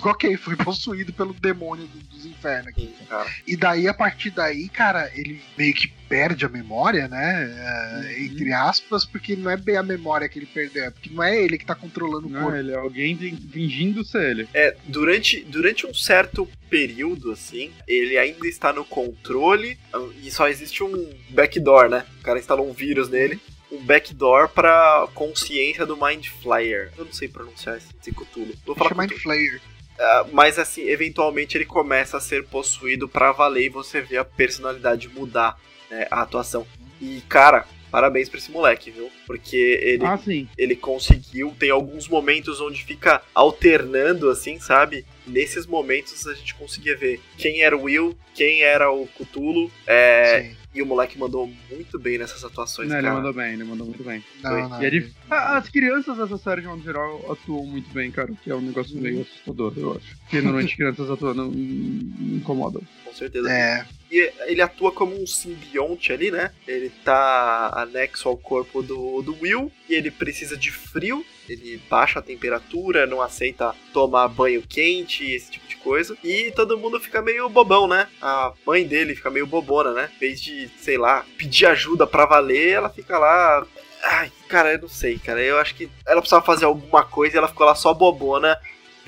Ok, 0.10 0.36
fui 0.36 0.56
possuído 0.56 1.12
pelo 1.12 1.32
demônio 1.34 1.86
do- 1.86 1.98
dos 2.08 2.26
infernos 2.26 2.68
aqui. 2.68 2.92
Cara. 3.08 3.28
E 3.46 3.56
daí, 3.56 3.86
a 3.88 3.94
partir 3.94 4.30
daí, 4.30 4.68
cara, 4.68 5.10
ele 5.14 5.40
meio 5.56 5.74
que 5.74 5.88
perde 6.08 6.44
a 6.44 6.48
memória, 6.48 7.06
né? 7.08 7.54
É, 7.56 7.90
Uhum. 8.00 8.24
Entre 8.24 8.52
aspas, 8.52 9.04
porque 9.04 9.36
não 9.36 9.50
é 9.50 9.56
bem 9.56 9.76
a 9.76 9.82
memória 9.82 10.28
que 10.28 10.38
ele 10.38 10.46
perdeu, 10.46 10.84
é 10.84 10.90
porque 10.90 11.10
não 11.10 11.22
é 11.22 11.36
ele 11.40 11.56
que 11.58 11.64
tá 11.66 11.74
controlando 11.74 12.26
o 12.26 12.30
Não, 12.30 12.42
corpo. 12.42 12.56
ele 12.56 12.72
é 12.72 12.76
alguém 12.76 13.16
fin- 13.16 13.36
fingindo 13.52 14.04
ser 14.04 14.30
ele. 14.30 14.48
É, 14.54 14.76
durante, 14.84 15.42
durante 15.44 15.86
um 15.86 15.94
certo 15.94 16.48
período, 16.68 17.30
assim, 17.32 17.70
ele 17.86 18.16
ainda 18.18 18.46
está 18.46 18.72
no 18.72 18.84
controle 18.84 19.78
e 20.22 20.30
só 20.30 20.48
existe 20.48 20.82
um 20.82 21.10
backdoor, 21.30 21.88
né? 21.88 22.04
O 22.20 22.22
cara 22.22 22.38
instalou 22.38 22.68
um 22.68 22.72
vírus 22.72 23.08
nele. 23.08 23.40
um 23.72 23.84
backdoor 23.84 24.48
pra 24.48 25.06
consciência 25.14 25.86
do 25.86 25.96
Mind 25.96 26.26
Flyer. 26.42 26.90
Eu 26.98 27.04
não 27.04 27.12
sei 27.12 27.28
pronunciar 27.28 27.76
esse, 27.76 27.86
esse 28.00 28.10
Cthulhu. 28.10 28.52
Vou 28.66 28.74
falar 28.74 28.96
Mind 28.96 29.12
Flayer. 29.12 29.60
Uh, 30.00 30.28
mas 30.32 30.58
assim, 30.58 30.88
eventualmente 30.88 31.58
ele 31.58 31.66
começa 31.66 32.16
a 32.16 32.20
ser 32.20 32.46
possuído 32.46 33.06
para 33.06 33.32
valer 33.32 33.66
e 33.66 33.68
você 33.68 34.00
vê 34.00 34.16
a 34.16 34.24
personalidade 34.24 35.10
mudar, 35.10 35.58
né, 35.90 36.06
a 36.10 36.22
atuação. 36.22 36.66
E 36.98 37.20
cara, 37.28 37.66
parabéns 37.90 38.28
pra 38.28 38.38
esse 38.38 38.50
moleque, 38.50 38.90
viu? 38.90 39.10
Porque 39.26 39.56
ele, 39.82 40.04
Ah, 40.04 40.16
sim. 40.18 40.48
ele 40.56 40.76
conseguiu. 40.76 41.54
Tem 41.58 41.70
alguns 41.70 42.08
momentos 42.08 42.60
onde 42.60 42.84
fica 42.84 43.22
alternando, 43.34 44.28
assim, 44.30 44.58
sabe? 44.58 45.04
Nesses 45.26 45.66
momentos 45.66 46.26
a 46.26 46.34
gente 46.34 46.54
conseguia 46.54 46.96
ver 46.96 47.20
quem 47.36 47.62
era 47.62 47.76
o 47.76 47.82
Will, 47.82 48.16
quem 48.34 48.62
era 48.62 48.90
o 48.90 49.06
Cthulhu. 49.06 49.70
É, 49.86 50.42
Sim. 50.42 50.56
e 50.74 50.82
o 50.82 50.86
moleque 50.86 51.18
mandou 51.18 51.48
muito 51.70 51.98
bem 51.98 52.18
nessas 52.18 52.42
atuações, 52.44 52.88
Não, 52.88 52.96
ele 52.96 53.02
cara. 53.06 53.16
mandou 53.16 53.32
bem, 53.32 53.52
ele 53.52 53.64
mandou 53.64 53.86
muito 53.86 54.02
bem. 54.02 54.24
Não, 54.42 54.68
não. 54.68 54.82
E 54.82 54.86
é 54.86 54.90
dif- 54.90 55.12
Ah, 55.30 55.56
As 55.58 55.68
crianças 55.68 56.16
dessa 56.16 56.38
série, 56.38 56.62
de 56.62 56.66
modo 56.66 56.82
geral, 56.82 57.30
atuam 57.30 57.64
muito 57.66 57.90
bem, 57.92 58.10
cara. 58.10 58.32
Que 58.42 58.50
é 58.50 58.54
um 58.54 58.60
negócio 58.60 58.96
meio 58.98 59.20
assustador, 59.22 59.72
eu 59.76 59.92
acho. 59.96 60.16
Porque 60.20 60.40
normalmente 60.40 60.76
crianças 60.76 61.08
atuando 61.10 61.52
incomodam. 61.54 62.82
Com 63.04 63.12
certeza. 63.12 63.50
É, 63.50 63.84
E 64.10 64.32
ele 64.46 64.60
atua 64.60 64.90
como 64.90 65.14
um 65.14 65.26
simbionte 65.26 66.12
ali, 66.12 66.30
né? 66.30 66.52
Ele 66.66 66.90
tá 67.04 67.70
anexo 67.74 68.28
ao 68.28 68.36
corpo 68.36 68.82
do, 68.82 69.22
do 69.22 69.36
Will 69.40 69.70
e 69.88 69.94
ele 69.94 70.10
precisa 70.10 70.56
de 70.56 70.72
frio. 70.72 71.24
Ele 71.48 71.80
baixa 71.88 72.18
a 72.18 72.22
temperatura, 72.22 73.06
não 73.06 73.20
aceita 73.20 73.74
tomar 73.92 74.28
banho 74.28 74.62
quente, 74.62 75.30
esse 75.30 75.50
tipo 75.52 75.66
de 75.66 75.76
coisa. 75.76 76.16
E 76.24 76.52
todo 76.52 76.78
mundo 76.78 77.00
fica 77.00 77.22
meio 77.22 77.48
bobão, 77.48 77.86
né? 77.86 78.08
A 78.20 78.52
mãe 78.66 78.86
dele 78.86 79.14
fica 79.14 79.30
meio 79.30 79.46
bobona, 79.46 79.92
né? 79.92 80.10
Em 80.16 80.18
vez 80.18 80.40
de, 80.40 80.68
sei 80.78 80.96
lá, 80.98 81.24
pedir 81.36 81.66
ajuda 81.66 82.06
pra 82.06 82.26
valer, 82.26 82.70
ela 82.70 82.90
fica 82.90 83.18
lá. 83.18 83.66
Ai, 84.02 84.32
cara, 84.48 84.72
eu 84.72 84.82
não 84.82 84.88
sei, 84.88 85.18
cara. 85.18 85.40
Eu 85.40 85.58
acho 85.58 85.74
que 85.74 85.88
ela 86.06 86.20
precisava 86.20 86.44
fazer 86.44 86.64
alguma 86.64 87.04
coisa 87.04 87.36
e 87.36 87.38
ela 87.38 87.48
ficou 87.48 87.66
lá 87.66 87.74
só 87.74 87.92
bobona, 87.92 88.58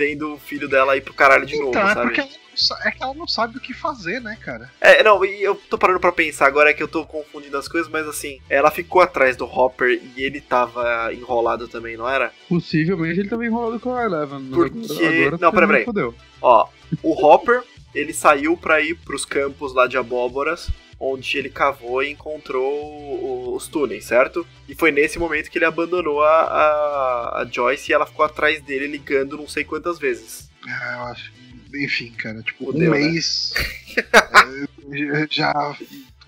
vendo 0.03 0.35
o 0.35 0.39
filho 0.39 0.69
dela 0.69 0.97
ir 0.97 1.01
pro 1.01 1.15
caralho 1.15 1.47
de 1.47 1.57
novo, 1.57 1.71
então, 1.71 1.89
é 1.89 1.95
sabe? 1.95 2.07
porque 2.07 2.21
ela 2.21 2.29
não, 2.31 2.77
é 2.87 2.91
que 2.91 3.03
ela 3.03 3.15
não 3.15 3.29
sabe 3.29 3.57
o 3.57 3.61
que 3.61 3.73
fazer, 3.73 4.21
né, 4.21 4.37
cara? 4.41 4.71
É, 4.81 5.03
não, 5.03 5.25
e 5.25 5.43
eu 5.43 5.55
tô 5.55 5.79
parando 5.79 6.01
pra 6.01 6.11
pensar 6.11 6.47
agora 6.47 6.71
é 6.71 6.75
que 6.75 6.83
eu 6.83 6.89
tô 6.89 7.07
confundindo 7.07 7.57
as 7.57 7.69
coisas, 7.69 7.91
mas 7.91 8.07
assim, 8.09 8.41
ela 8.51 8.71
ficou 8.71 9.01
atrás 9.01 9.37
do 9.37 9.45
Hopper 9.45 10.01
e 10.17 10.23
ele 10.23 10.41
tava 10.41 11.13
enrolado 11.15 11.69
também, 11.69 11.97
não 11.97 12.09
era? 12.09 12.33
Possivelmente 12.49 13.21
ele 13.21 13.29
também 13.29 13.49
enrolado 13.49 13.79
com 13.79 13.95
a 13.95 14.05
Eleven. 14.05 14.41
mas 14.41 14.55
Porque- 14.55 14.93
Agora, 14.93 15.37
agora 15.37 15.39
Não, 15.41 15.53
peraí. 15.69 15.85
fodeu. 15.85 16.15
Ó, 16.41 16.67
o 17.03 17.25
Hopper, 17.27 17.63
ele 17.95 18.13
saiu 18.13 18.57
pra 18.57 18.81
ir 18.81 18.95
pros 18.97 19.25
campos 19.25 19.75
lá 19.75 19.87
de 19.87 19.97
abóboras, 19.97 20.71
onde 20.99 21.37
ele 21.37 21.51
cavou 21.51 22.03
e 22.03 22.11
encontrou 22.11 23.55
os 23.55 23.67
túneis, 23.67 24.05
certo? 24.05 24.47
E 24.69 24.75
foi 24.75 24.93
nesse 24.93 25.19
momento 25.19 25.51
que 25.51 25.59
ele 25.59 25.65
abandonou 25.65 26.23
a, 26.23 26.43
a, 26.43 27.43
a 27.43 27.49
Joyce 27.51 27.91
e 27.91 27.95
ela 27.95 28.07
ficou 28.07 28.25
atrás 28.25 28.63
dele 28.63 28.87
ligando 28.87 29.37
não 29.37 29.49
sei 29.49 29.65
quantas 29.65 29.99
vezes. 29.99 30.49
É, 30.67 30.95
eu 30.95 31.01
acho. 31.07 31.33
Enfim, 31.75 32.13
cara, 32.13 32.43
tipo, 32.43 32.67
Fudeu, 32.67 32.91
um 32.91 32.95
né? 32.95 33.01
mês 33.01 33.53
é, 33.97 35.27
já 35.31 35.77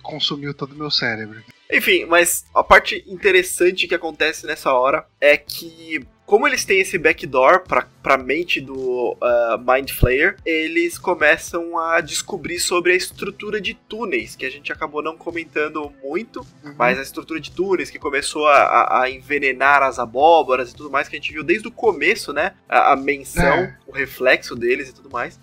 consumiu 0.02 0.52
todo 0.54 0.72
o 0.72 0.78
meu 0.78 0.90
cérebro. 0.90 1.42
Enfim, 1.72 2.04
mas 2.04 2.44
a 2.54 2.62
parte 2.62 3.02
interessante 3.06 3.86
que 3.88 3.94
acontece 3.94 4.46
nessa 4.46 4.72
hora 4.72 5.06
é 5.20 5.36
que, 5.36 6.04
como 6.26 6.46
eles 6.46 6.64
têm 6.64 6.80
esse 6.80 6.98
backdoor 6.98 7.60
pra, 7.66 7.88
pra 8.02 8.18
mente 8.18 8.60
do 8.60 9.16
ah, 9.20 9.58
Mind 9.58 9.90
Flayer, 9.90 10.36
eles 10.44 10.98
começam 10.98 11.78
a 11.78 12.00
descobrir 12.02 12.60
sobre 12.60 12.92
a 12.92 12.94
estrutura 12.96 13.60
de 13.60 13.74
túneis, 13.74 14.36
que 14.36 14.44
a 14.44 14.50
gente 14.50 14.70
acabou 14.72 15.02
não 15.02 15.16
comentando 15.16 15.90
muito, 16.02 16.46
mas 16.76 16.98
a 16.98 17.02
estrutura 17.02 17.40
de 17.40 17.50
túneis 17.50 17.90
que 17.90 17.98
começou 17.98 18.46
a, 18.46 18.56
a- 18.58 19.02
a 19.02 19.10
envenenar 19.10 19.82
as 19.82 19.98
abóboras 19.98 20.70
e 20.70 20.74
tudo 20.76 20.90
mais, 20.90 21.08
que 21.08 21.16
a 21.16 21.18
gente 21.18 21.32
viu 21.32 21.42
desde 21.42 21.66
o 21.66 21.72
começo, 21.72 22.32
né? 22.32 22.52
A, 22.68 22.92
a 22.92 22.96
menção, 22.96 23.42
É. 23.42 23.76
o 23.86 23.92
reflexo 23.92 24.54
deles 24.54 24.90
e 24.90 24.94
tudo 24.94 25.10
mais. 25.10 25.40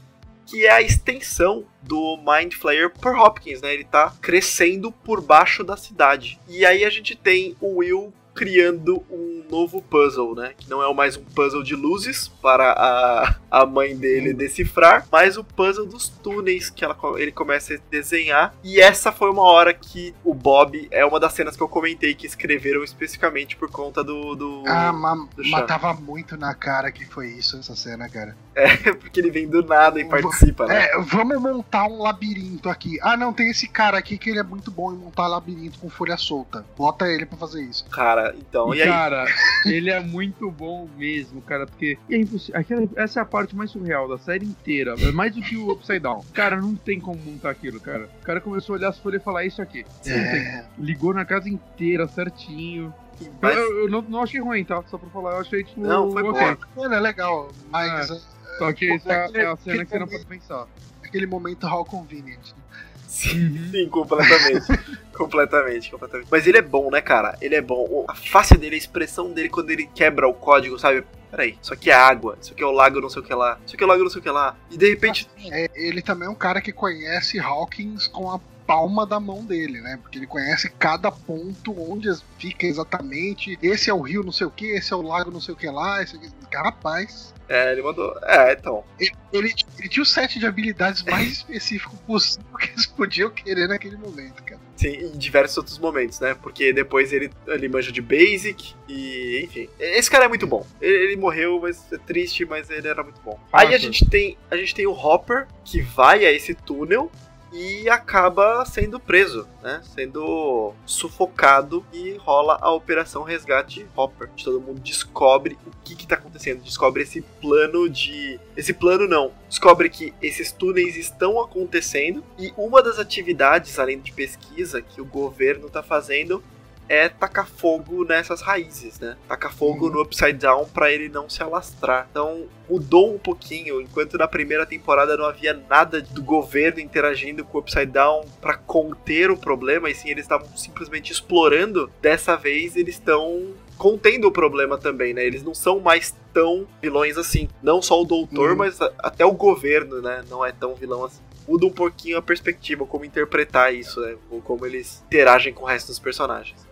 Que 0.52 0.66
é 0.66 0.72
a 0.72 0.82
extensão 0.82 1.64
do 1.82 2.18
Mind 2.18 2.56
Flayer 2.56 2.90
por 2.90 3.18
Hopkins, 3.18 3.62
né? 3.62 3.74
Ele 3.74 3.86
tá 3.86 4.14
crescendo 4.22 4.92
por 4.92 5.22
baixo 5.22 5.64
da 5.64 5.78
cidade. 5.78 6.38
E 6.46 6.66
aí 6.66 6.84
a 6.84 6.90
gente 6.90 7.16
tem 7.16 7.56
o 7.62 7.78
Will 7.78 8.14
criando 8.34 9.04
um 9.10 9.44
novo 9.50 9.82
puzzle, 9.82 10.34
né? 10.36 10.54
Que 10.58 10.70
não 10.70 10.82
é 10.82 10.94
mais 10.94 11.18
um 11.18 11.24
puzzle 11.24 11.64
de 11.64 11.76
luzes 11.76 12.28
para 12.28 12.72
a, 12.72 13.36
a 13.52 13.66
mãe 13.66 13.96
dele 13.96 14.34
decifrar, 14.34 15.06
mas 15.12 15.38
o 15.38 15.44
puzzle 15.44 15.86
dos 15.86 16.08
túneis 16.08 16.70
que 16.70 16.84
ela, 16.84 16.98
ele 17.18 17.32
começa 17.32 17.74
a 17.74 17.78
desenhar. 17.90 18.56
E 18.64 18.80
essa 18.80 19.12
foi 19.12 19.30
uma 19.30 19.44
hora 19.44 19.74
que 19.74 20.16
o 20.24 20.34
Bob 20.34 20.88
é 20.92 21.06
uma 21.06 21.20
das 21.20 21.34
cenas 21.34 21.56
que 21.56 21.64
eu 21.64 21.68
comentei 21.68 22.16
que 22.16 22.26
escreveram 22.26 22.84
especificamente 22.84 23.56
por 23.58 23.70
conta 23.70 24.04
do. 24.04 24.36
do 24.36 24.64
Ah, 24.66 24.94
ma 24.94 25.16
do 25.16 25.48
matava 25.50 25.94
muito 25.94 26.38
na 26.38 26.54
cara 26.54 26.92
que 26.92 27.06
foi 27.06 27.28
isso, 27.28 27.58
essa 27.58 27.76
cena, 27.76 28.10
cara. 28.10 28.36
porque 29.00 29.20
ele 29.20 29.32
vem 29.32 29.48
do 29.48 29.64
nada 29.64 30.00
e 30.00 30.06
participa, 30.06 30.66
né? 30.66 30.86
É, 30.88 31.00
vamos 31.02 31.42
montar 31.42 31.86
um 31.86 32.02
labirinto 32.02 32.70
aqui. 32.70 32.98
Ah, 33.02 33.16
não, 33.16 33.32
tem 33.32 33.50
esse 33.50 33.68
cara 33.68 33.98
aqui 33.98 34.18
que 34.18 34.30
ele 34.30 34.40
é 34.40 34.44
muito 34.44 34.70
bom 34.70 34.92
em 34.94 34.98
montar 34.98 35.28
labirinto 35.28 35.80
com 35.80 35.90
folha 35.90 36.18
solta. 36.18 36.66
Bota 36.78 37.06
ele 37.08 37.26
pra 37.26 37.38
fazer 37.38 37.62
isso. 37.64 37.86
Cara, 37.90 38.36
então, 38.38 38.74
E, 38.74 38.78
e 38.80 38.82
aí? 38.82 38.88
cara, 38.90 39.26
ele 39.66 39.90
é 39.90 40.00
muito 40.00 40.50
bom 40.52 40.88
mesmo, 40.98 41.42
cara, 41.42 41.66
porque 41.66 41.98
é 42.10 42.18
impossível. 42.18 42.60
aquela- 42.60 42.88
essa 42.96 43.20
é 43.20 43.24
a 43.24 43.26
parte 43.26 43.56
mais 43.56 43.72
surreal 43.72 44.08
da 44.08 44.18
série 44.18 44.46
inteira. 44.46 44.96
É 45.00 45.12
mais 45.12 45.34
do 45.34 45.42
que 45.42 45.56
o 45.56 45.72
Upside 45.72 46.00
Down. 46.00 46.24
Cara, 46.34 46.60
não 46.60 46.76
tem 46.76 47.00
como 47.00 47.20
montar 47.22 47.50
aquilo, 47.52 47.80
cara. 47.80 48.10
O 48.22 48.26
cara 48.26 48.42
começou 48.42 48.76
a 48.76 48.78
olhar 48.80 48.90
as 48.90 49.00
folhas 49.00 49.22
e 49.22 49.24
falar 49.24 49.44
"É 49.44 49.48
isso 49.48 49.62
aqui. 49.62 49.86
É, 50.06 50.66
Ligou 50.78 51.14
na 51.14 51.24
casa 51.26 51.48
inteira 51.50 52.08
certinho. 52.08 52.94
Mas- 53.40 53.56
Eu, 53.56 53.82
eu 53.84 53.90
não, 53.90 54.02
não 54.02 54.24
achei 54.24 54.40
ruim, 54.42 54.64
tá? 54.66 54.82
Só 54.90 54.98
pra 54.98 55.10
falar, 55.10 55.34
eu 55.36 55.42
achei 55.42 55.64
tipo. 55.64 55.80
Não, 55.82 56.12
foi 56.12 56.24
ok. 56.24 56.58
mano, 56.76 56.96
é 56.96 57.00
legal, 57.00 57.50
mas 57.70 58.10
é, 58.10 58.20
Só 58.58 58.74
que 58.74 58.92
essa 58.92 59.12
é, 59.14 59.26
Aquele- 59.26 59.46
a 59.46 59.56
cena 59.58 59.86
que 59.86 59.92
você 59.92 60.00
não 60.00 60.08
pode 60.08 60.26
pensar. 60.26 60.68
aquele 61.04 61.26
momento 61.26 61.66
how 61.68 61.84
convenient. 61.86 62.40
né? 62.52 62.62
Sim, 63.08 63.70
sim, 63.72 63.90
completamente. 63.90 64.66
completamente, 65.14 65.92
completamente. 65.92 66.28
Mas 66.32 66.48
ele 66.48 66.58
é 66.58 66.62
bom, 66.62 66.90
né, 66.90 67.02
cara? 67.02 67.38
Ele 67.42 67.56
é 67.56 67.62
bom. 67.62 68.06
A 68.08 68.16
face 68.16 68.58
dele, 68.58 68.76
a 68.76 68.78
expressão 68.78 69.32
dele 69.34 69.50
quando 69.50 69.70
ele 69.70 69.86
quebra 69.94 70.28
o 70.28 70.34
código, 70.34 70.80
sabe? 70.80 71.04
Peraí, 71.30 71.58
isso 71.62 71.74
aqui 71.74 71.90
é 71.90 71.94
água, 71.94 72.38
isso 72.42 72.54
aqui 72.54 72.62
é 72.64 72.66
o 72.66 72.72
lago 72.72 73.00
não 73.00 73.10
sei 73.10 73.22
o 73.22 73.26
que 73.26 73.34
lá, 73.34 73.58
isso 73.66 73.76
aqui 73.76 73.84
é 73.84 73.86
o 73.86 73.90
lago 73.90 74.04
não 74.04 74.10
sei 74.10 74.20
o 74.20 74.24
que 74.24 74.30
lá. 74.30 74.56
E 74.70 74.78
de 74.78 74.90
repente. 74.90 75.30
É, 75.50 75.70
ele 75.76 76.02
também 76.02 76.28
é 76.28 76.32
um 76.32 76.36
cara 76.36 76.62
que 76.62 76.72
conhece 76.74 77.40
Hawkins 77.40 78.08
com 78.08 78.30
a 78.32 78.40
palma 78.72 79.06
da 79.06 79.20
mão 79.20 79.44
dele, 79.44 79.82
né? 79.82 80.00
Porque 80.02 80.18
ele 80.18 80.26
conhece 80.26 80.70
cada 80.70 81.12
ponto 81.12 81.76
onde 81.78 82.08
fica 82.40 82.66
exatamente. 82.66 83.60
Esse 83.62 83.90
é 83.90 83.94
o 83.94 84.00
rio 84.00 84.24
não 84.24 84.32
sei 84.32 84.48
o 84.48 84.52
que, 84.52 84.68
esse 84.68 84.94
é 84.94 84.96
o 84.96 85.02
lago 85.02 85.30
não 85.30 85.42
sei 85.42 85.54
o 85.54 85.58
que 85.58 85.70
lá. 85.70 86.02
Esse. 86.02 86.18
Rapaz, 86.54 87.34
É, 87.50 87.74
ele 87.74 87.82
mandou. 87.82 88.18
É, 88.24 88.54
então. 88.54 88.82
ele, 88.98 89.12
ele, 89.34 89.54
ele 89.78 89.90
tinha 89.90 90.04
o 90.04 90.06
set 90.06 90.40
de 90.40 90.46
habilidades 90.46 91.04
mais 91.04 91.28
específico 91.44 91.98
possível 92.08 92.58
que 92.58 92.70
eles 92.70 92.86
podiam 92.86 93.30
querer 93.30 93.68
naquele 93.68 93.98
momento, 93.98 94.42
cara. 94.44 94.62
Sim, 94.78 94.88
em 94.88 95.18
diversos 95.18 95.58
outros 95.58 95.78
momentos, 95.78 96.22
né? 96.22 96.34
Porque 96.34 96.72
depois 96.72 97.12
ele, 97.12 97.30
ele 97.48 97.68
manja 97.68 97.92
de 97.92 98.02
basic 98.02 98.74
e, 98.88 99.44
enfim. 99.44 99.70
Esse 99.80 100.10
cara 100.10 100.26
é 100.26 100.28
muito 100.30 100.48
bom. 100.48 100.66
Ele, 100.80 100.96
ele 100.96 101.16
morreu, 101.18 101.60
mas 101.62 101.92
é 101.92 101.98
triste, 101.98 102.46
mas 102.46 102.70
ele 102.70 102.88
era 102.88 103.04
muito 103.04 103.20
bom. 103.22 103.38
Aí 103.52 103.76
a 103.76 103.78
gente 103.78 104.10
tem 104.10 104.38
a 104.50 104.56
gente 104.56 104.74
tem 104.74 104.88
o 104.88 104.94
Hopper 104.94 105.46
que 105.66 105.82
vai 105.82 106.26
a 106.26 106.32
esse 106.32 106.56
túnel 106.56 107.12
e 107.52 107.90
acaba 107.90 108.64
sendo 108.66 109.00
preso, 109.00 109.48
né? 109.62 109.82
Sendo 109.84 110.74
sufocado 110.86 111.86
e 111.92 112.14
rola 112.18 112.58
a 112.62 112.72
operação 112.72 113.24
resgate 113.24 113.86
Hopper. 113.96 114.30
Todo 114.44 114.62
mundo 114.62 114.80
descobre 114.80 115.58
o 115.68 115.72
que 115.84 115.96
que 115.96 116.08
tá 116.08 116.16
acontecendo, 116.16 116.64
descobre 116.64 117.04
esse 117.04 117.22
plano 117.42 117.90
de 117.90 118.40
esse 118.56 118.74
plano 118.74 119.08
não, 119.08 119.32
descobre 119.50 119.90
que 119.90 120.14
esses 120.22 120.52
túneis 120.52 120.96
estão 120.96 121.42
acontecendo 121.42 122.24
e 122.38 122.54
uma 122.56 122.82
das 122.82 123.00
atividades 123.00 123.78
além 123.78 124.00
de 124.00 124.12
pesquisa 124.12 124.82
que 124.82 125.02
o 125.02 125.06
governo 125.06 125.70
tá 125.70 125.84
fazendo 125.84 126.44
é 126.92 127.08
tacar 127.08 127.48
fogo 127.48 128.04
nessas 128.04 128.42
raízes, 128.42 129.00
né? 129.00 129.16
Tacar 129.26 129.54
fogo 129.54 129.86
Uhum. 129.88 129.94
no 129.94 130.02
Upside 130.02 130.34
Down 130.34 130.66
pra 130.66 130.92
ele 130.92 131.08
não 131.08 131.30
se 131.30 131.42
alastrar. 131.42 132.06
Então 132.12 132.48
mudou 132.70 133.16
um 133.16 133.18
pouquinho, 133.18 133.80
enquanto 133.80 134.18
na 134.18 134.28
primeira 134.28 134.66
temporada 134.66 135.16
não 135.16 135.24
havia 135.26 135.54
nada 135.70 136.02
do 136.02 136.22
governo 136.22 136.82
interagindo 136.82 137.46
com 137.46 137.58
o 137.58 137.62
Upside 137.62 137.86
Down 137.86 138.26
pra 138.42 138.56
conter 138.58 139.32
o 139.32 139.38
problema, 139.38 139.90
e 139.90 139.96
sim 139.96 140.10
eles 140.10 140.26
estavam 140.26 140.48
simplesmente 140.58 141.14
explorando. 141.14 141.90
Dessa 142.02 142.36
vez 142.36 142.76
eles 142.76 142.96
estão 142.96 143.54
contendo 143.78 144.28
o 144.28 144.32
problema 144.32 144.78
também, 144.78 145.14
né? 145.14 145.26
Eles 145.26 145.44
não 145.44 145.56
são 145.56 145.80
mais 145.80 146.14
tão 146.34 146.68
vilões 146.82 147.18
assim. 147.18 147.48
Não 147.64 147.82
só 147.82 148.02
o 148.02 148.06
doutor, 148.06 148.52
Uhum. 148.52 148.58
mas 148.58 148.80
até 149.00 149.26
o 149.26 149.32
governo, 149.32 150.02
né? 150.02 150.24
Não 150.30 150.46
é 150.46 150.52
tão 150.52 150.76
vilão 150.76 151.06
assim 151.06 151.22
muda 151.48 151.66
um 151.66 151.72
pouquinho 151.72 152.18
a 152.18 152.22
perspectiva, 152.22 152.86
como 152.86 153.06
interpretar 153.06 153.74
isso, 153.74 154.00
né? 154.02 154.16
Ou 154.30 154.42
como 154.42 154.66
eles 154.66 155.04
interagem 155.08 155.54
com 155.54 155.64
o 155.64 155.68
resto 155.68 155.88
dos 155.88 156.00
personagens. 156.00 156.66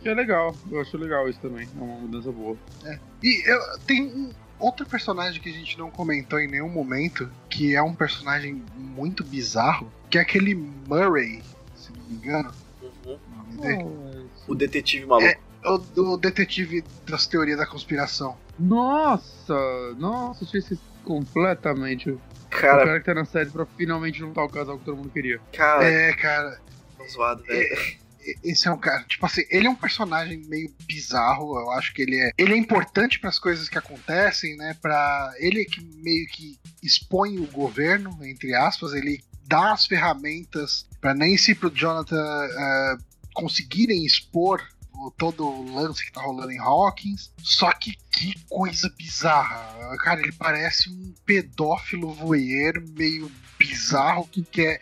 Que 0.00 0.08
é 0.08 0.14
legal, 0.14 0.54
eu 0.70 0.80
acho 0.80 0.96
legal 0.96 1.28
isso 1.28 1.40
também. 1.40 1.68
É 1.76 1.82
uma 1.82 1.96
mudança 1.98 2.30
boa. 2.30 2.56
E 3.22 3.42
eu, 3.48 3.78
tem 3.86 4.04
um 4.04 4.30
outro 4.58 4.86
personagem 4.86 5.40
que 5.40 5.48
a 5.48 5.52
gente 5.52 5.78
não 5.78 5.90
comentou 5.90 6.38
em 6.38 6.48
nenhum 6.48 6.68
momento, 6.68 7.30
que 7.48 7.74
é 7.74 7.82
um 7.82 7.94
personagem 7.94 8.62
muito 8.76 9.24
bizarro, 9.24 9.90
que 10.08 10.18
é 10.18 10.20
aquele 10.20 10.54
Murray, 10.54 11.42
se 11.74 11.92
não 11.92 12.06
me 12.06 12.14
engano. 12.14 12.50
Uhum. 12.82 13.18
o 13.32 13.36
nome 13.36 13.56
dele. 13.60 14.28
O 14.46 14.54
detetive 14.54 15.06
maluco. 15.06 15.40
O, 15.64 16.00
o 16.12 16.16
detetive 16.16 16.84
das 17.06 17.26
teorias 17.26 17.58
da 17.58 17.66
conspiração. 17.66 18.36
Nossa, 18.58 19.54
nossa, 19.98 20.44
tinha 20.44 20.60
esquecido 20.60 20.93
completamente. 21.04 22.10
O 22.10 22.20
Cara, 22.50 22.84
cara 22.84 23.00
que 23.00 23.06
tá 23.06 23.14
na 23.14 23.24
série 23.24 23.50
pra 23.50 23.66
finalmente 23.66 24.18
juntar 24.18 24.44
o 24.44 24.48
casal 24.48 24.78
que 24.78 24.84
todo 24.84 24.96
mundo 24.96 25.10
queria. 25.10 25.40
cara, 25.52 25.84
É, 25.84 26.12
cara. 26.14 26.58
tão 26.96 27.08
zoado, 27.08 27.42
velho. 27.44 27.60
e- 27.62 28.04
Esse 28.42 28.68
é 28.68 28.70
um 28.70 28.78
cara, 28.78 29.02
tipo 29.04 29.26
assim, 29.26 29.42
ele 29.50 29.66
é 29.66 29.70
um 29.70 29.74
personagem 29.74 30.38
meio 30.48 30.72
bizarro. 30.86 31.58
Eu 31.58 31.70
acho 31.72 31.92
que 31.92 32.00
ele 32.00 32.16
é, 32.18 32.30
ele 32.38 32.54
é 32.54 32.56
importante 32.56 33.18
para 33.20 33.28
as 33.28 33.38
coisas 33.38 33.68
que 33.68 33.76
acontecem, 33.76 34.56
né? 34.56 34.74
Para 34.80 35.30
ele 35.38 35.60
é 35.60 35.64
que 35.66 35.82
meio 36.02 36.26
que 36.28 36.58
expõe 36.82 37.38
o 37.38 37.46
governo, 37.48 38.16
entre 38.24 38.54
aspas, 38.54 38.94
ele 38.94 39.22
dá 39.46 39.72
as 39.72 39.84
ferramentas 39.86 40.86
para 41.02 41.12
Nancy 41.12 41.50
e 41.50 41.54
pro 41.54 41.68
Jonathan 41.70 42.16
eh, 42.50 42.96
conseguirem 43.34 44.06
expor 44.06 44.62
o- 44.62 44.73
todo 45.16 45.46
o 45.46 45.74
lance 45.74 46.04
que 46.04 46.12
tá 46.12 46.22
rolando 46.22 46.52
em 46.52 46.58
Hawkins. 46.58 47.32
Só 47.38 47.72
que 47.72 47.96
que 48.10 48.34
coisa 48.48 48.92
bizarra. 48.96 49.96
Cara, 49.98 50.20
ele 50.20 50.32
parece 50.32 50.88
um 50.90 51.14
pedófilo 51.24 52.12
voyeur 52.12 52.82
meio 52.96 53.30
bizarro 53.66 54.28
que 54.28 54.42
quer 54.42 54.80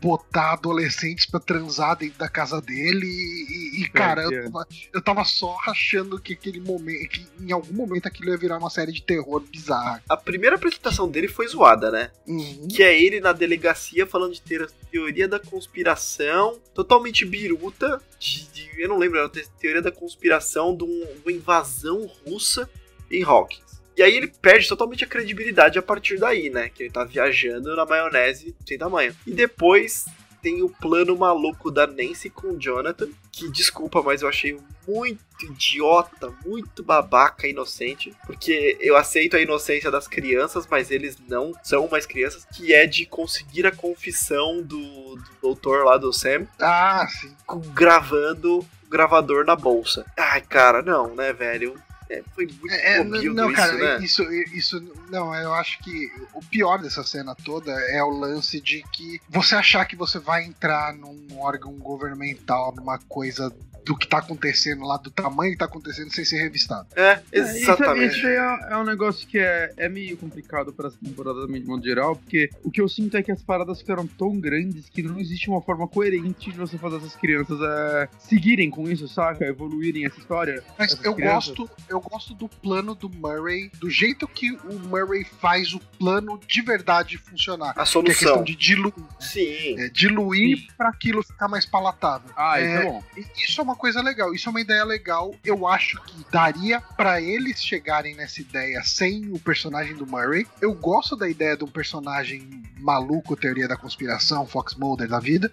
botar 0.00 0.52
adolescentes 0.52 1.26
pra 1.26 1.40
transar 1.40 1.96
dentro 1.96 2.18
da 2.18 2.28
casa 2.28 2.60
dele 2.60 3.06
e, 3.06 3.82
e- 3.82 3.88
cara, 3.90 4.22
eu 4.22 4.44
tava, 4.50 4.66
eu 4.94 5.02
tava 5.02 5.24
só 5.24 5.56
achando 5.66 6.20
que 6.20 6.32
aquele 6.34 6.60
momento, 6.60 7.08
que 7.10 7.26
em 7.40 7.52
algum 7.52 7.72
momento 7.74 8.06
aquilo 8.06 8.30
ia 8.30 8.36
virar 8.36 8.58
uma 8.58 8.70
série 8.70 8.92
de 8.92 9.02
terror 9.02 9.40
bizarra. 9.40 10.02
A 10.08 10.16
primeira 10.16 10.56
apresentação 10.56 11.08
dele 11.08 11.28
foi 11.28 11.48
zoada, 11.48 11.90
né? 11.90 12.10
Uhum. 12.26 12.68
Que 12.68 12.82
é 12.82 13.00
ele 13.00 13.20
na 13.20 13.32
delegacia 13.32 14.06
falando 14.06 14.34
de 14.34 14.40
ter 14.42 14.62
a 14.62 14.68
teoria 14.90 15.26
da 15.28 15.38
conspiração, 15.38 16.58
totalmente 16.74 17.24
biruta. 17.24 18.00
De, 18.18 18.42
de- 18.52 18.68
eu 18.78 18.88
não 18.88 18.98
lembro, 18.98 19.18
era 19.18 19.28
teoria 19.58 19.82
da 19.82 19.90
conspiração 19.92 20.76
de 20.76 20.84
um- 20.84 21.06
uma 21.24 21.32
invasão 21.32 22.08
russa 22.26 22.68
em 23.10 23.22
Hawkins. 23.24 23.67
E 23.98 24.02
aí 24.02 24.16
ele 24.16 24.28
perde 24.28 24.68
totalmente 24.68 25.02
a 25.02 25.08
credibilidade 25.08 25.78
a 25.78 25.82
partir 25.82 26.18
daí, 26.18 26.48
né? 26.50 26.68
Que 26.68 26.84
ele 26.84 26.90
tá 26.92 27.02
viajando 27.04 27.74
na 27.74 27.84
maionese 27.84 28.54
sem 28.66 28.78
tamanho. 28.78 29.14
E 29.26 29.32
depois 29.32 30.04
tem 30.40 30.62
o 30.62 30.68
plano 30.70 31.16
maluco 31.16 31.68
da 31.68 31.84
Nancy 31.84 32.30
com 32.30 32.52
o 32.52 32.56
Jonathan, 32.58 33.08
que 33.32 33.50
desculpa, 33.50 34.00
mas 34.00 34.22
eu 34.22 34.28
achei 34.28 34.56
muito 34.86 35.20
idiota, 35.42 36.32
muito 36.46 36.82
babaca, 36.82 37.48
inocente, 37.48 38.14
porque 38.24 38.76
eu 38.80 38.96
aceito 38.96 39.36
a 39.36 39.40
inocência 39.40 39.90
das 39.90 40.06
crianças, 40.06 40.64
mas 40.70 40.92
eles 40.92 41.18
não 41.28 41.52
são 41.64 41.88
mais 41.88 42.06
crianças, 42.06 42.44
que 42.56 42.72
é 42.72 42.86
de 42.86 43.04
conseguir 43.04 43.66
a 43.66 43.72
confissão 43.72 44.62
do, 44.62 44.78
do 45.16 45.22
doutor 45.42 45.84
lá 45.84 45.96
do 45.98 46.12
Sam, 46.12 46.46
Ah, 46.60 47.04
sim. 47.20 47.34
com- 47.44 47.58
gravando 47.60 48.60
o 48.60 48.66
gravador 48.88 49.44
na 49.44 49.56
bolsa. 49.56 50.06
Ai, 50.16 50.40
cara, 50.40 50.82
não, 50.82 51.14
né, 51.16 51.32
velho? 51.32 51.74
É, 52.10 52.22
foi 52.34 52.46
muito 52.46 52.74
É, 52.74 53.04
bobildo 53.04 53.34
não, 53.34 53.48
isso, 53.48 53.56
cara, 53.56 53.72
né? 53.74 54.04
isso, 54.04 54.22
isso. 54.32 54.94
Não, 55.10 55.34
eu 55.34 55.52
acho 55.54 55.78
que 55.80 56.10
o 56.32 56.42
pior 56.42 56.78
dessa 56.78 57.04
cena 57.04 57.34
toda 57.34 57.70
é 57.72 58.02
o 58.02 58.08
lance 58.08 58.60
de 58.60 58.82
que 58.92 59.20
você 59.28 59.54
achar 59.54 59.84
que 59.84 59.94
você 59.94 60.18
vai 60.18 60.44
entrar 60.44 60.94
num 60.94 61.38
órgão 61.38 61.72
governamental, 61.74 62.74
numa 62.74 62.98
coisa 62.98 63.54
do 63.88 63.96
que 63.96 64.06
tá 64.06 64.18
acontecendo 64.18 64.84
lá, 64.84 64.98
do 64.98 65.10
tamanho 65.10 65.52
que 65.52 65.56
tá 65.58 65.64
acontecendo, 65.64 66.12
sem 66.14 66.22
ser 66.22 66.36
revistado. 66.42 66.86
É, 66.94 67.22
É, 67.32 67.40
isso- 67.40 67.56
exatamente. 67.62 68.12
Isso, 68.16 68.22
daí 68.22 68.34
é, 68.36 68.72
é 68.72 68.76
um 68.76 68.84
negócio 68.84 69.26
que 69.26 69.38
é, 69.38 69.72
é 69.78 69.88
meio 69.88 70.14
complicado 70.18 70.74
para 70.74 70.88
essa 70.88 70.98
temporada 71.02 71.46
de 71.46 71.60
modo 71.64 71.82
geral, 71.82 72.14
porque 72.14 72.50
o 72.62 72.70
que 72.70 72.82
eu 72.82 72.88
sinto 72.88 73.16
é 73.16 73.22
que 73.22 73.32
as 73.32 73.42
paradas 73.42 73.80
ficaram 73.80 74.06
tão 74.06 74.38
grandes 74.38 74.90
que 74.90 75.02
não 75.02 75.18
existe 75.18 75.48
uma 75.48 75.62
forma 75.62 75.88
coerente 75.88 76.52
de 76.52 76.58
você 76.58 76.76
fazer 76.76 76.96
essas 76.98 77.16
crianças 77.16 77.58
é, 77.62 78.08
seguirem 78.18 78.68
com 78.68 78.86
isso, 78.90 79.08
saca? 79.08 79.46
Evoluírem 79.46 80.04
essa 80.04 80.18
história. 80.18 80.62
Mas 80.78 80.92
eu 81.02 81.14
crianças. 81.14 81.56
gosto, 81.56 81.70
eu 81.88 82.00
gosto 82.00 82.34
do 82.34 82.46
plano 82.46 82.94
do 82.94 83.08
Murray, 83.08 83.70
do 83.80 83.88
jeito 83.88 84.28
que 84.28 84.50
o 84.52 84.74
Murray 84.86 85.24
faz 85.40 85.72
o 85.72 85.80
plano 85.98 86.38
de 86.46 86.60
verdade 86.60 87.16
funcionar. 87.16 87.70
A 87.70 87.72
Que 87.72 87.78
é 87.80 87.82
a 87.82 87.84
questão 87.84 88.04
solução. 88.04 88.44
de 88.44 88.54
diluir, 88.54 88.94
Sim. 89.18 89.80
é, 89.80 89.88
diluir 89.88 90.66
para 90.76 90.90
aquilo 90.90 91.22
ficar 91.22 91.48
mais 91.48 91.64
palatável. 91.64 92.30
Ah, 92.36 92.60
isso 92.60 92.68
É, 92.70 92.74
é 92.76 92.84
bom. 92.84 93.02
Isso 93.38 93.60
é 93.60 93.64
uma 93.64 93.76
coisa 93.78 94.02
legal, 94.02 94.34
isso 94.34 94.48
é 94.48 94.50
uma 94.50 94.60
ideia 94.60 94.84
legal. 94.84 95.34
Eu 95.44 95.66
acho 95.66 96.00
que 96.02 96.26
daria 96.30 96.80
pra 96.80 97.20
eles 97.20 97.62
chegarem 97.62 98.14
nessa 98.14 98.40
ideia 98.40 98.82
sem 98.82 99.32
o 99.32 99.38
personagem 99.38 99.96
do 99.96 100.06
Murray. 100.06 100.46
Eu 100.60 100.74
gosto 100.74 101.16
da 101.16 101.28
ideia 101.28 101.56
de 101.56 101.64
um 101.64 101.68
personagem 101.68 102.62
maluco, 102.78 103.36
teoria 103.36 103.66
da 103.66 103.76
conspiração, 103.76 104.46
Fox 104.46 104.74
Mulder 104.74 105.08
da 105.08 105.18
vida, 105.18 105.52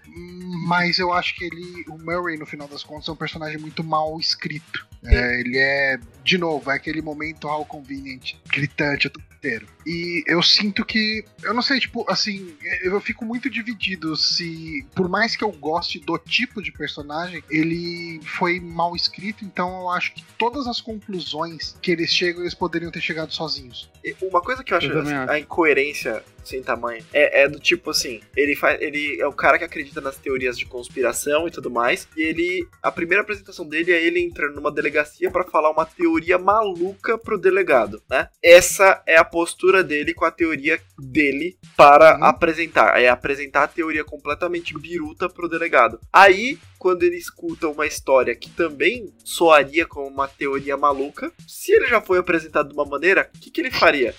mas 0.67 0.99
eu 0.99 1.13
acho 1.13 1.35
que 1.35 1.45
ele, 1.45 1.85
o 1.87 1.97
Murray, 1.97 2.37
no 2.37 2.45
final 2.45 2.67
das 2.67 2.83
contas, 2.83 3.07
é 3.07 3.11
um 3.11 3.15
personagem 3.15 3.57
muito 3.57 3.83
mal 3.83 4.19
escrito. 4.19 4.85
É, 5.03 5.39
ele 5.39 5.57
é, 5.57 5.99
de 6.23 6.37
novo, 6.37 6.71
é 6.71 6.75
aquele 6.75 7.01
momento 7.01 7.47
how 7.47 7.63
convenient, 7.65 8.33
gritante 8.47 9.07
o 9.07 9.09
tempo 9.09 9.35
inteiro. 9.35 9.67
E 9.85 10.23
eu 10.25 10.41
sinto 10.41 10.83
que, 10.83 11.23
eu 11.43 11.53
não 11.53 11.61
sei, 11.61 11.79
tipo, 11.79 12.03
assim, 12.09 12.55
eu 12.83 12.99
fico 12.99 13.23
muito 13.23 13.49
dividido 13.49 14.15
se, 14.15 14.83
por 14.95 15.07
mais 15.07 15.35
que 15.35 15.43
eu 15.43 15.51
goste 15.51 15.99
do 15.99 16.17
tipo 16.17 16.61
de 16.61 16.71
personagem, 16.71 17.43
ele 17.49 18.14
foi 18.21 18.59
mal 18.59 18.95
escrito, 18.95 19.43
então 19.45 19.81
eu 19.81 19.89
acho 19.89 20.13
que 20.13 20.23
todas 20.37 20.67
as 20.67 20.79
conclusões 20.81 21.75
que 21.81 21.91
eles 21.91 22.11
chegam, 22.11 22.41
eles 22.41 22.53
poderiam 22.53 22.91
ter 22.91 23.01
chegado 23.01 23.31
sozinhos. 23.33 23.89
Uma 24.21 24.41
coisa 24.41 24.63
que 24.63 24.73
eu 24.73 24.77
acho, 24.77 24.87
Eu 24.87 25.01
assim, 25.01 25.13
acho. 25.13 25.31
a 25.31 25.39
incoerência 25.39 26.23
sem 26.45 26.61
tamanho 26.61 27.03
é, 27.13 27.43
é 27.43 27.47
do 27.49 27.59
tipo 27.59 27.89
assim, 27.91 28.21
ele 28.35 28.55
faz, 28.55 28.81
ele 28.81 29.19
é 29.19 29.27
o 29.27 29.33
cara 29.33 29.57
que 29.57 29.63
acredita 29.63 30.01
nas 30.01 30.17
teorias 30.17 30.57
de 30.57 30.65
conspiração 30.65 31.47
e 31.47 31.51
tudo 31.51 31.69
mais, 31.69 32.07
e 32.15 32.21
ele 32.21 32.67
a 32.81 32.91
primeira 32.91 33.21
apresentação 33.21 33.67
dele 33.67 33.91
é 33.91 34.03
ele 34.03 34.19
entrando 34.19 34.55
numa 34.55 34.71
delegacia 34.71 35.29
pra 35.31 35.43
falar 35.43 35.71
uma 35.71 35.85
teoria 35.85 36.37
maluca 36.37 37.17
pro 37.17 37.37
delegado, 37.37 38.01
né? 38.09 38.29
Essa 38.43 39.01
é 39.05 39.17
a 39.17 39.23
postura 39.25 39.83
dele 39.83 40.13
com 40.13 40.25
a 40.25 40.31
teoria 40.31 40.79
dele 40.97 41.57
para 41.75 42.15
Uhum. 42.17 42.23
apresentar, 42.25 43.01
é 43.01 43.07
apresentar 43.09 43.63
a 43.63 43.67
teoria 43.67 44.03
completamente 44.03 44.77
biruta 44.77 45.27
pro 45.27 45.49
delegado. 45.49 45.99
Aí 46.11 46.57
quando 46.77 47.01
ele 47.01 47.15
escuta 47.17 47.67
uma 47.67 47.87
história 47.87 48.35
que 48.35 48.49
também 48.49 49.11
soaria 49.23 49.87
como 49.87 50.07
uma 50.07 50.27
teoria 50.27 50.77
maluca, 50.77 51.31
se 51.47 51.71
ele 51.71 51.87
já 51.87 51.99
foi 51.99 52.19
apresentado 52.19 52.67
de 52.69 52.75
uma 52.75 52.85
maneira, 52.85 53.27
o 53.35 53.39
que, 53.39 53.49
que 53.49 53.59
ele 53.59 53.71
faria? 53.71 54.13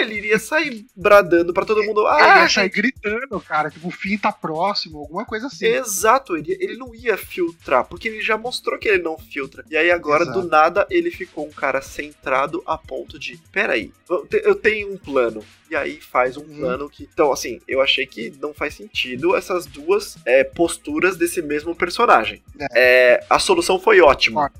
Ele 0.00 0.14
iria 0.14 0.38
sair 0.38 0.84
bradando 0.96 1.52
pra 1.52 1.64
todo 1.64 1.82
mundo. 1.84 2.00
ele 2.00 2.08
Ah, 2.10 2.42
ia 2.42 2.48
sair 2.48 2.68
gritando, 2.70 3.40
cara, 3.40 3.70
tipo, 3.70 3.88
o 3.88 3.90
fim 3.90 4.16
tá 4.18 4.32
próximo, 4.32 4.98
alguma 4.98 5.24
coisa 5.24 5.46
assim. 5.48 5.66
Exato, 5.66 6.36
ele, 6.36 6.56
ele 6.60 6.76
não 6.76 6.94
ia 6.94 7.16
filtrar, 7.16 7.84
porque 7.84 8.08
ele 8.08 8.20
já 8.20 8.36
mostrou 8.36 8.78
que 8.78 8.88
ele 8.88 9.02
não 9.02 9.18
filtra. 9.18 9.64
E 9.70 9.76
aí 9.76 9.90
agora, 9.90 10.24
Exato. 10.24 10.40
do 10.42 10.48
nada, 10.48 10.86
ele 10.90 11.10
ficou 11.10 11.46
um 11.46 11.50
cara 11.52 11.80
centrado 11.82 12.62
a 12.66 12.76
ponto 12.78 13.18
de, 13.18 13.38
peraí, 13.52 13.92
eu 14.08 14.26
te- 14.26 14.42
eu 14.44 14.54
tenho 14.54 14.92
um 14.92 14.96
plano. 14.98 15.44
E 15.70 15.76
aí 15.76 16.00
faz 16.00 16.36
um 16.36 16.40
Uhum. 16.42 16.58
plano 16.58 16.90
que. 16.90 17.08
Então, 17.12 17.30
assim, 17.32 17.60
eu 17.68 17.80
achei 17.80 18.04
que 18.04 18.30
não 18.40 18.52
faz 18.52 18.74
sentido 18.74 19.36
essas 19.36 19.66
duas 19.66 20.16
é, 20.26 20.42
posturas 20.42 21.16
desse 21.16 21.40
mesmo 21.40 21.76
personagem. 21.76 22.42
É, 22.74 23.24
a 23.30 23.38
solução 23.38 23.78
foi 23.78 24.00
ótima. 24.00 24.50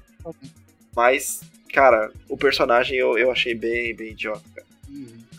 Mas, 0.94 1.40
cara, 1.72 2.12
o 2.28 2.36
personagem 2.36 2.96
eu, 2.96 3.16
eu 3.18 3.30
achei 3.30 3.54
bem, 3.54 3.94
bem 3.94 4.10
idiota, 4.12 4.42
cara. 4.54 4.66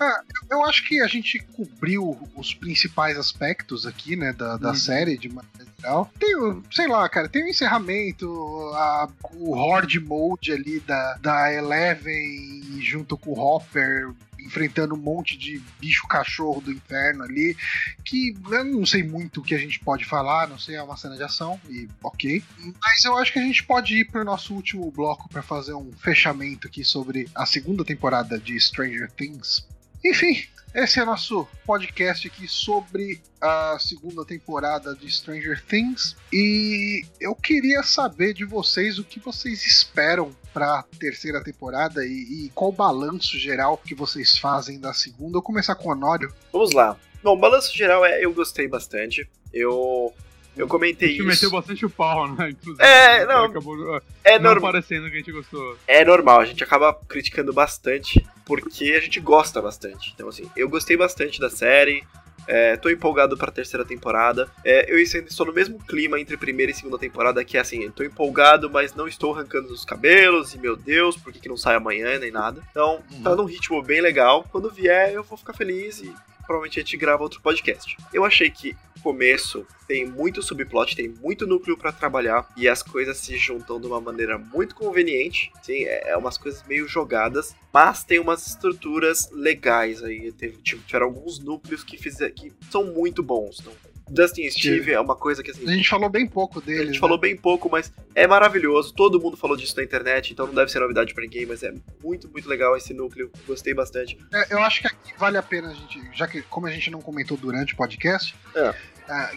Ah, 0.03 0.23
eu 0.49 0.65
acho 0.65 0.87
que 0.87 0.99
a 0.99 1.05
gente 1.07 1.37
cobriu 1.55 2.17
os 2.35 2.55
principais 2.55 3.17
aspectos 3.19 3.85
aqui, 3.85 4.15
né, 4.15 4.33
da, 4.33 4.57
da 4.57 4.69
Uhum. 4.69 4.75
série 4.75 5.15
de 5.15 5.29
maneira 5.29 5.67
geral. 5.79 6.11
Tem 6.19 6.35
o, 6.37 6.63
sei 6.71 6.87
lá, 6.87 7.07
cara, 7.07 7.29
tem 7.29 7.43
o 7.43 7.47
encerramento, 7.47 8.27
a- 8.73 9.07
o 9.33 9.55
Horde 9.55 9.99
Mode 9.99 10.51
ali 10.51 10.79
da, 10.79 11.17
da 11.21 11.53
Eleven 11.53 12.79
junto 12.81 13.15
com 13.15 13.31
o 13.31 13.39
Hopper 13.39 14.11
enfrentando 14.39 14.95
um 14.95 14.97
monte 14.97 15.37
de 15.37 15.61
bicho 15.79 16.07
cachorro 16.07 16.61
do 16.61 16.71
inferno 16.71 17.23
ali, 17.23 17.55
que 18.03 18.35
eu 18.49 18.65
não 18.65 18.83
sei 18.87 19.03
muito 19.03 19.39
o 19.39 19.43
que 19.43 19.53
a 19.53 19.57
gente 19.59 19.79
pode 19.79 20.03
falar, 20.03 20.47
não 20.49 20.57
sei, 20.57 20.75
é 20.77 20.81
uma 20.81 20.97
cena 20.97 21.15
de 21.15 21.21
ação 21.21 21.61
e 21.69 21.87
ok. 22.01 22.43
Mas 22.81 23.05
eu 23.05 23.15
acho 23.19 23.31
que 23.31 23.37
a 23.37 23.43
gente 23.43 23.63
pode 23.63 23.95
ir 23.99 24.05
pro 24.05 24.25
nosso 24.25 24.55
último 24.55 24.89
bloco 24.89 25.29
para 25.29 25.43
fazer 25.43 25.75
um 25.75 25.91
fechamento 25.91 26.65
aqui 26.67 26.83
sobre 26.83 27.29
a 27.35 27.45
segunda 27.45 27.85
temporada 27.85 28.39
de 28.39 28.59
Stranger 28.59 29.11
Things. 29.11 29.63
Enfim, 30.03 30.43
esse 30.73 30.99
é 30.99 31.05
nosso 31.05 31.47
podcast 31.65 32.27
aqui 32.27 32.47
sobre 32.47 33.21
a 33.41 33.77
segunda 33.79 34.25
temporada 34.25 34.95
de 34.95 35.11
Stranger 35.11 35.63
Things. 35.65 36.15
E 36.31 37.05
eu 37.19 37.35
queria 37.35 37.83
saber 37.83 38.33
de 38.33 38.45
vocês 38.45 38.97
o 38.97 39.03
que 39.03 39.19
vocês 39.19 39.65
esperam 39.65 40.35
para 40.53 40.83
terceira 40.97 41.43
temporada 41.43 42.05
e, 42.05 42.45
e 42.45 42.51
qual 42.55 42.71
o 42.71 42.73
balanço 42.73 43.37
geral 43.37 43.77
que 43.77 43.93
vocês 43.93 44.37
fazem 44.37 44.79
da 44.79 44.93
segunda. 44.93 45.29
Eu 45.29 45.33
vou 45.33 45.41
começar 45.41 45.75
com 45.75 45.89
o 45.89 45.91
Honório. 45.91 46.33
Vamos 46.51 46.71
lá. 46.71 46.97
Bom, 47.21 47.37
balanço 47.37 47.75
geral 47.75 48.03
é 48.05 48.23
eu 48.23 48.33
gostei 48.33 48.67
bastante. 48.67 49.29
Eu. 49.53 50.13
Eu 50.55 50.65
A 50.65 50.69
comentei 50.69 51.09
gente 51.09 51.19
isso. 51.19 51.27
meteu 51.27 51.49
bastante 51.51 51.85
o 51.85 51.89
pau, 51.89 52.27
né? 52.33 52.49
Inclusive, 52.59 52.83
É, 52.83 53.25
não. 53.25 53.45
Acabou 53.45 54.01
É, 54.23 54.37
não 54.37 54.51
normal, 54.51 54.71
parecendo 54.73 55.07
que 55.09 55.15
a 55.15 55.19
gente 55.19 55.31
gostou. 55.31 55.77
é 55.87 56.03
normal, 56.03 56.41
a 56.41 56.45
gente 56.45 56.63
acaba 56.63 56.93
criticando 57.07 57.53
bastante 57.53 58.25
porque 58.45 58.93
a 58.97 58.99
gente 58.99 59.19
gosta 59.19 59.61
bastante. 59.61 60.11
Então, 60.13 60.27
assim, 60.27 60.49
eu 60.55 60.67
gostei 60.67 60.97
bastante 60.97 61.39
da 61.39 61.49
série. 61.49 62.03
É, 62.47 62.75
tô 62.75 62.89
empolgado 62.89 63.37
pra 63.37 63.51
terceira 63.51 63.85
temporada. 63.85 64.49
É, 64.65 64.91
eu 64.91 64.97
ainda 64.97 65.29
estou 65.29 65.45
no 65.45 65.53
mesmo 65.53 65.77
clima 65.85 66.19
entre 66.19 66.35
primeira 66.35 66.71
e 66.71 66.75
segunda 66.75 66.97
temporada, 66.97 67.45
que 67.45 67.55
é 67.55 67.61
assim, 67.61 67.89
tô 67.91 68.03
empolgado, 68.03 68.67
mas 68.69 68.95
não 68.95 69.07
estou 69.07 69.33
arrancando 69.33 69.71
os 69.71 69.85
cabelos, 69.85 70.53
e 70.55 70.57
meu 70.57 70.75
Deus, 70.75 71.15
por 71.15 71.31
que, 71.31 71.39
que 71.39 71.47
não 71.47 71.55
sai 71.55 71.75
amanhã, 71.75 72.17
nem 72.17 72.31
nada. 72.31 72.61
Então, 72.71 72.99
uhum. 73.11 73.23
tá 73.23 73.35
num 73.35 73.45
ritmo 73.45 73.81
bem 73.83 74.01
legal. 74.01 74.43
Quando 74.51 74.71
vier, 74.71 75.13
eu 75.13 75.23
vou 75.23 75.37
ficar 75.37 75.53
feliz 75.53 75.99
e 76.01 76.11
provavelmente 76.45 76.79
a 76.79 76.83
gente 76.83 76.97
grava 76.97 77.23
outro 77.23 77.41
podcast. 77.41 77.97
Eu 78.13 78.25
achei 78.25 78.49
que 78.49 78.75
começo 79.01 79.65
tem 79.87 80.05
muito 80.05 80.41
subplot, 80.41 80.95
tem 80.95 81.09
muito 81.09 81.47
núcleo 81.47 81.77
para 81.77 81.91
trabalhar 81.91 82.47
e 82.55 82.67
as 82.67 82.81
coisas 82.83 83.17
se 83.17 83.35
juntam 83.37 83.79
de 83.79 83.87
uma 83.87 83.99
maneira 83.99 84.37
muito 84.37 84.75
conveniente. 84.75 85.51
Sim, 85.61 85.83
é, 85.85 86.11
é 86.11 86.17
umas 86.17 86.37
coisas 86.37 86.63
meio 86.67 86.87
jogadas, 86.87 87.55
mas 87.73 88.03
tem 88.03 88.19
umas 88.19 88.47
estruturas 88.47 89.29
legais 89.31 90.03
aí. 90.03 90.31
Teve, 90.31 90.57
tipo, 90.57 90.83
tiveram 90.83 91.07
alguns 91.07 91.39
núcleos 91.39 91.83
que, 91.83 91.97
fizer, 91.97 92.29
que 92.31 92.53
são 92.69 92.85
muito 92.85 93.21
bons. 93.23 93.59
Então, 93.59 93.73
Dustin 94.09 94.43
e 94.43 94.51
Steve 94.51 94.91
é 94.91 94.99
uma 94.99 95.15
coisa 95.15 95.43
que 95.43 95.51
assim. 95.51 95.67
A 95.69 95.73
gente 95.73 95.89
falou 95.89 96.09
bem 96.09 96.27
pouco 96.27 96.61
deles. 96.61 96.81
A 96.81 96.85
gente 96.85 96.95
né? 96.95 96.99
falou 96.99 97.17
bem 97.17 97.35
pouco, 97.35 97.69
mas 97.69 97.91
é 98.15 98.27
maravilhoso. 98.27 98.93
Todo 98.93 99.19
mundo 99.19 99.37
falou 99.37 99.55
disso 99.55 99.75
na 99.77 99.83
internet, 99.83 100.33
então 100.33 100.47
não 100.47 100.53
deve 100.53 100.71
ser 100.71 100.79
novidade 100.79 101.13
para 101.13 101.23
ninguém, 101.23 101.45
mas 101.45 101.63
é 101.63 101.73
muito, 102.03 102.29
muito 102.29 102.47
legal 102.47 102.75
esse 102.75 102.93
núcleo. 102.93 103.31
Gostei 103.47 103.73
bastante. 103.73 104.17
É, 104.33 104.53
eu 104.53 104.59
acho 104.59 104.81
que 104.81 104.87
aqui 104.87 105.13
vale 105.17 105.37
a 105.37 105.43
pena 105.43 105.69
a 105.69 105.73
gente, 105.73 106.01
já 106.13 106.27
que 106.27 106.41
como 106.43 106.67
a 106.67 106.71
gente 106.71 106.89
não 106.89 107.01
comentou 107.01 107.37
durante 107.37 107.73
o 107.73 107.77
podcast, 107.77 108.35
é. 108.55 108.73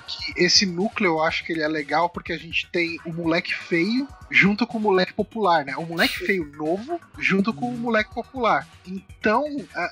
Que 0.07 0.45
esse 0.45 0.67
núcleo 0.67 1.13
eu 1.13 1.23
acho 1.23 1.45
que 1.45 1.53
ele 1.53 1.63
é 1.63 1.69
legal 1.69 2.09
porque 2.09 2.33
a 2.33 2.39
gente 2.39 2.69
tem 2.71 2.99
o 3.05 3.13
moleque 3.13 3.55
feio 3.55 4.09
junto 4.31 4.67
com 4.67 4.79
o 4.79 4.81
moleque 4.81 5.13
popular, 5.13 5.65
né? 5.65 5.77
O 5.77 5.87
moleque 5.87 6.19
feio 6.19 6.51
novo 6.57 7.01
junto 7.19 7.53
com 7.53 7.69
o 7.69 7.79
moleque 7.79 8.15
popular. 8.15 8.67
Então 8.87 9.45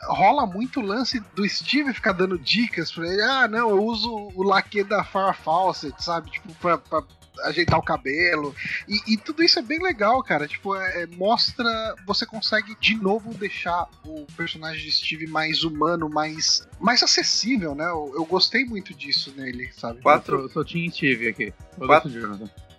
rola 0.09 0.47
muito 0.47 0.81
o 0.81 0.85
lance 0.85 1.21
do 1.35 1.49
Steve 1.49 1.93
ficar 1.93 2.13
dando 2.13 2.39
dicas 2.39 2.91
pra 2.91 3.07
ele. 3.07 3.23
Ah, 3.23 3.49
não, 3.49 3.71
eu 3.71 3.83
uso 3.83 4.11
o 4.35 4.43
laque 4.43 4.83
da 4.85 5.05
Farrah 5.05 5.33
Fawcett, 5.33 6.03
sabe? 6.03 6.31
Tipo, 6.31 6.55
pra, 6.55 6.79
pra 6.79 7.03
ajeitar 7.45 7.79
o 7.79 7.83
cabelo. 7.83 8.55
E, 8.89 9.15
e, 9.15 9.17
tudo 9.17 9.43
isso 9.43 9.59
é 9.59 9.63
bem 9.63 9.83
legal, 9.83 10.23
cara. 10.23 10.47
Tipo, 10.47 10.75
é, 10.77 11.03
é, 11.03 11.07
mostra. 11.07 11.95
Você 12.07 12.27
consegue 12.27 12.77
de 12.81 12.95
novo 12.95 13.35
deixar 13.35 13.89
o 14.05 14.27
personagem 14.37 14.85
de 14.85 14.93
Steve 14.93 15.27
mais 15.27 15.65
humano, 15.65 16.09
mais, 16.09 16.67
mais 16.81 17.03
acessível, 17.03 17.75
né? 17.75 17.85
Eu, 17.85 18.13
eu 18.15 18.25
gostei 18.25 18.65
muito 18.65 18.95
disso 18.95 19.33
nele, 19.37 19.71
sabe? 19.73 20.01
Quatro. 20.01 20.37
Eu 20.37 20.41
sou, 20.43 20.51
sou 20.51 20.65
Team 20.65 20.91
Steve 20.91 21.29
aqui. 21.29 21.53
Quatro, 21.79 22.11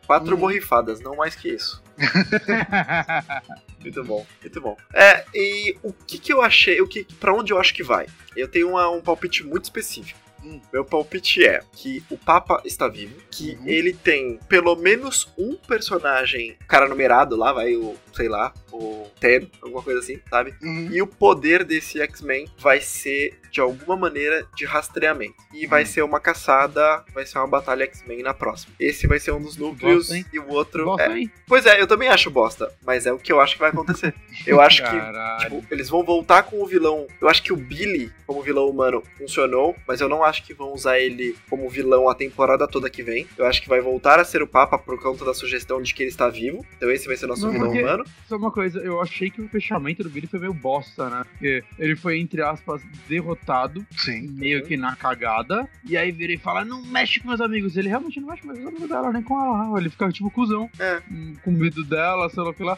Quatro 0.05 0.35
hum. 0.35 0.39
borrifadas, 0.39 0.99
não 0.99 1.15
mais 1.15 1.35
que 1.35 1.49
isso. 1.49 1.81
muito 3.79 4.03
bom, 4.03 4.25
muito 4.41 4.61
bom. 4.61 4.77
É, 4.93 5.25
e 5.33 5.77
o 5.81 5.93
que, 5.93 6.17
que 6.17 6.33
eu 6.33 6.41
achei, 6.41 6.81
o 6.81 6.87
que, 6.87 7.05
para 7.19 7.33
onde 7.33 7.53
eu 7.53 7.59
acho 7.59 7.73
que 7.73 7.83
vai? 7.83 8.07
Eu 8.35 8.47
tenho 8.47 8.69
uma, 8.69 8.89
um 8.89 9.01
palpite 9.01 9.43
muito 9.43 9.63
específico. 9.63 10.19
Hum. 10.43 10.59
Meu 10.71 10.83
palpite 10.83 11.45
é 11.45 11.61
que 11.73 12.03
o 12.09 12.17
Papa 12.17 12.61
está 12.65 12.87
vivo, 12.87 13.15
que 13.31 13.55
uhum. 13.55 13.67
ele 13.67 13.93
tem 13.93 14.39
pelo 14.47 14.75
menos 14.75 15.31
um 15.37 15.55
personagem, 15.55 16.57
cara 16.67 16.87
numerado 16.87 17.35
lá, 17.35 17.53
vai 17.53 17.75
o, 17.75 17.95
sei 18.13 18.27
lá, 18.27 18.53
o 18.71 19.07
Ted, 19.19 19.49
alguma 19.61 19.81
coisa 19.81 19.99
assim, 19.99 20.19
sabe? 20.29 20.53
Uhum. 20.61 20.89
E 20.91 21.01
o 21.01 21.07
poder 21.07 21.63
desse 21.63 22.01
X-Men 22.01 22.47
vai 22.57 22.81
ser 22.81 23.39
de 23.51 23.61
alguma 23.61 23.95
maneira 23.95 24.47
de 24.55 24.65
rastreamento. 24.65 25.35
E 25.53 25.67
vai 25.67 25.83
uhum. 25.83 25.87
ser 25.87 26.01
uma 26.01 26.19
caçada, 26.19 27.03
vai 27.13 27.25
ser 27.25 27.37
uma 27.37 27.47
batalha 27.47 27.83
X-Men 27.83 28.23
na 28.23 28.33
próxima. 28.33 28.73
Esse 28.79 29.05
vai 29.05 29.19
ser 29.19 29.31
um 29.31 29.41
dos 29.41 29.55
núcleos 29.55 30.09
bosta, 30.09 30.29
e 30.33 30.39
o 30.39 30.49
outro 30.49 30.85
bosta, 30.85 31.03
é. 31.03 31.19
Hein? 31.19 31.31
Pois 31.47 31.65
é, 31.65 31.79
eu 31.79 31.85
também 31.85 32.09
acho 32.09 32.31
bosta, 32.31 32.73
mas 32.83 33.05
é 33.05 33.13
o 33.13 33.19
que 33.19 33.31
eu 33.31 33.39
acho 33.39 33.53
que 33.53 33.59
vai 33.59 33.69
acontecer. 33.69 34.13
eu 34.45 34.59
acho 34.59 34.83
que 34.83 35.43
tipo, 35.43 35.63
eles 35.69 35.87
vão 35.89 36.03
voltar 36.03 36.43
com 36.43 36.61
o 36.61 36.65
vilão. 36.65 37.07
Eu 37.21 37.29
acho 37.29 37.43
que 37.43 37.53
o 37.53 37.57
Billy 37.57 38.11
como 38.25 38.41
vilão 38.41 38.67
humano 38.67 39.03
funcionou, 39.17 39.75
mas 39.87 40.01
eu 40.01 40.09
não 40.09 40.23
acho 40.23 40.32
acho 40.33 40.43
que 40.43 40.53
vão 40.53 40.73
usar 40.73 40.99
ele 40.99 41.35
como 41.49 41.69
vilão 41.69 42.09
a 42.09 42.15
temporada 42.15 42.67
toda 42.67 42.89
que 42.89 43.03
vem. 43.03 43.27
Eu 43.37 43.45
acho 43.45 43.61
que 43.61 43.69
vai 43.69 43.79
voltar 43.79 44.19
a 44.19 44.25
ser 44.25 44.41
o 44.41 44.47
Papa 44.47 44.77
por 44.77 44.99
conta 44.99 45.23
da 45.23 45.33
sugestão 45.33 45.81
de 45.81 45.93
que 45.93 46.01
ele 46.01 46.09
está 46.09 46.27
vivo. 46.27 46.65
Então 46.75 46.91
esse 46.91 47.05
vai 47.07 47.15
ser 47.15 47.27
nosso 47.27 47.45
Não, 47.45 47.51
vilão 47.51 47.67
porque, 47.67 47.83
humano. 47.83 48.03
Só 48.27 48.35
uma 48.35 48.51
coisa, 48.51 48.79
eu 48.79 48.99
achei 48.99 49.29
que 49.29 49.41
o 49.41 49.47
fechamento 49.47 50.03
do 50.03 50.09
Billy 50.09 50.27
foi 50.27 50.39
meio 50.39 50.53
bosta, 50.53 51.09
né? 51.09 51.23
Porque 51.31 51.63
ele 51.77 51.95
foi, 51.95 52.19
entre 52.19 52.41
aspas, 52.41 52.81
derrotado. 53.07 53.85
Sim. 53.91 54.27
Meio 54.29 54.65
que 54.65 54.75
na 54.75 54.95
cagada. 54.95 55.69
E 55.87 55.95
aí 55.95 56.11
vira 56.11 56.33
e 56.33 56.37
fala: 56.37 56.65
não 56.65 56.83
mexe 56.83 57.19
com 57.19 57.27
meus 57.27 57.41
amigos. 57.41 57.77
Ele 57.77 57.89
realmente 57.89 58.19
não 58.19 58.29
mexe 58.29 58.41
com 58.41 58.51
os 58.51 58.57
amigos 58.57 58.89
dela, 58.89 59.11
nem 59.11 59.21
com 59.21 59.39
ela. 59.39 59.79
Ele 59.79 59.89
fica 59.89 60.09
tipo 60.09 60.31
cuzão. 60.31 60.69
É. 60.79 61.01
Com 61.43 61.51
medo 61.51 61.83
dela, 61.83 62.29
sei 62.29 62.43
lá 62.43 62.49
o 62.49 62.53
que 62.53 62.63
lá. 62.63 62.77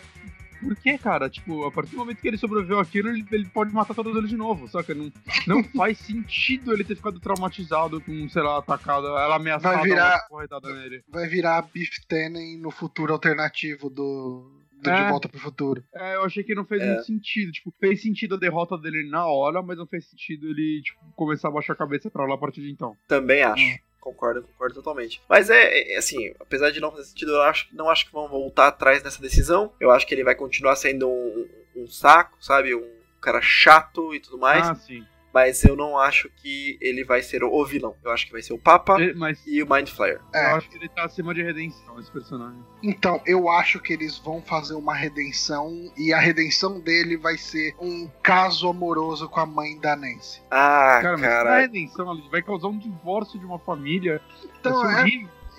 Por 0.61 0.75
que, 0.75 0.97
cara? 0.97 1.29
Tipo, 1.29 1.65
a 1.65 1.71
partir 1.71 1.91
do 1.91 1.97
momento 1.97 2.21
que 2.21 2.27
ele 2.27 2.37
sobreviveu 2.37 2.79
àquilo, 2.79 3.09
ele, 3.09 3.25
ele 3.31 3.45
pode 3.45 3.73
matar 3.73 3.93
todos 3.93 4.15
eles 4.15 4.29
de 4.29 4.37
novo. 4.37 4.67
Só 4.67 4.81
que 4.83 4.93
não, 4.93 5.11
não 5.47 5.63
faz 5.75 5.97
sentido 5.97 6.73
ele 6.73 6.83
ter 6.83 6.95
ficado 6.95 7.19
traumatizado 7.19 8.01
com, 8.01 8.27
sei 8.29 8.41
lá, 8.41 8.57
atacado, 8.57 9.07
ela 9.07 9.35
ameaçada 9.35 9.77
vai 9.77 9.85
virar, 9.85 10.27
nele. 10.63 11.03
Vai 11.07 11.27
virar 11.27 11.61
Beef 11.73 11.97
Tannen 12.07 12.57
no 12.57 12.71
futuro 12.71 13.13
alternativo 13.13 13.89
do, 13.89 14.51
do 14.81 14.89
é, 14.89 15.03
De 15.03 15.09
Volta 15.09 15.29
pro 15.29 15.39
Futuro. 15.39 15.83
É, 15.93 16.15
eu 16.15 16.23
achei 16.23 16.43
que 16.43 16.55
não 16.55 16.65
fez 16.65 16.81
é. 16.81 16.87
muito 16.87 17.05
sentido. 17.05 17.51
Tipo, 17.51 17.73
fez 17.79 18.01
sentido 18.01 18.35
a 18.35 18.39
derrota 18.39 18.77
dele 18.77 19.09
na 19.09 19.25
hora, 19.25 19.61
mas 19.61 19.77
não 19.77 19.85
fez 19.85 20.09
sentido 20.09 20.47
ele, 20.47 20.81
tipo, 20.83 20.99
começar 21.15 21.49
a 21.49 21.51
baixar 21.51 21.73
a 21.73 21.77
cabeça 21.77 22.09
pra 22.09 22.25
lá 22.25 22.35
a 22.35 22.37
partir 22.37 22.61
de 22.61 22.71
então. 22.71 22.95
Também 23.07 23.43
acho. 23.43 23.63
Hum 23.63 23.75
concordo, 24.05 24.43
concordo 24.43 24.75
totalmente. 24.75 25.19
Mas 25.27 25.49
é, 25.49 25.93
é, 25.93 25.97
assim, 25.97 26.31
apesar 26.39 26.69
de 26.69 26.79
não 26.79 26.91
fazer 26.91 27.05
sentido, 27.05 27.31
eu 27.31 27.41
acho, 27.41 27.67
não 27.73 27.89
acho 27.89 28.05
que 28.05 28.13
vão 28.13 28.27
voltar 28.27 28.67
atrás 28.67 29.01
nessa 29.01 29.21
decisão. 29.21 29.73
Eu 29.79 29.89
acho 29.89 30.05
que 30.05 30.13
ele 30.13 30.23
vai 30.23 30.35
continuar 30.35 30.75
sendo 30.75 31.09
um, 31.09 31.49
um 31.75 31.87
saco, 31.87 32.37
sabe? 32.39 32.75
Um 32.75 32.87
cara 33.19 33.41
chato 33.41 34.13
e 34.13 34.19
tudo 34.19 34.37
mais. 34.37 34.69
Ah, 34.69 34.75
sim 34.75 35.03
mas 35.35 35.65
eu 35.65 35.75
não 35.75 35.97
acho 35.97 36.29
que 36.29 36.77
ele 36.79 37.03
vai 37.03 37.21
ser 37.21 37.43
o 37.43 37.65
vilão. 37.65 37.93
Eu 38.01 38.11
acho 38.11 38.25
que 38.25 38.31
vai 38.31 38.41
ser 38.41 38.53
o 38.53 38.57
Papa 38.57 38.95
mas... 39.17 39.43
e 39.45 39.61
o 39.61 39.69
Mind 39.69 39.89
Flayer. 39.89 40.21
É. 40.33 40.51
Eu 40.51 40.55
acho 40.55 40.69
que 40.69 40.77
ele 40.77 40.87
tá 40.87 41.03
acima 41.03 41.33
de 41.33 41.43
redenção, 41.43 41.99
esse 41.99 42.09
personagem. 42.09 42.63
Então, 42.81 43.21
eu 43.25 43.49
acho 43.49 43.81
que 43.81 43.91
eles 43.91 44.17
vão 44.17 44.41
fazer 44.41 44.75
uma 44.75 44.95
redenção 44.95 45.91
e 45.97 46.13
a 46.13 46.19
redenção 46.19 46.79
dele 46.79 47.17
vai 47.17 47.37
ser 47.37 47.75
um 47.81 48.09
caso 48.23 48.69
amoroso 48.69 49.27
com 49.27 49.41
a 49.41 49.45
mãe 49.45 49.77
da 49.77 49.93
Nancy. 49.97 50.41
Ah, 50.49 50.99
cara. 51.01 51.17
cara. 51.19 51.49
Mas 51.49 51.57
a 51.57 51.59
redenção 51.63 52.13
ele 52.13 52.29
vai 52.29 52.41
causar 52.41 52.69
um 52.69 52.77
divórcio 52.77 53.37
de 53.37 53.45
uma 53.45 53.59
família. 53.59 54.21
Então, 54.57 54.89
é, 54.89 55.03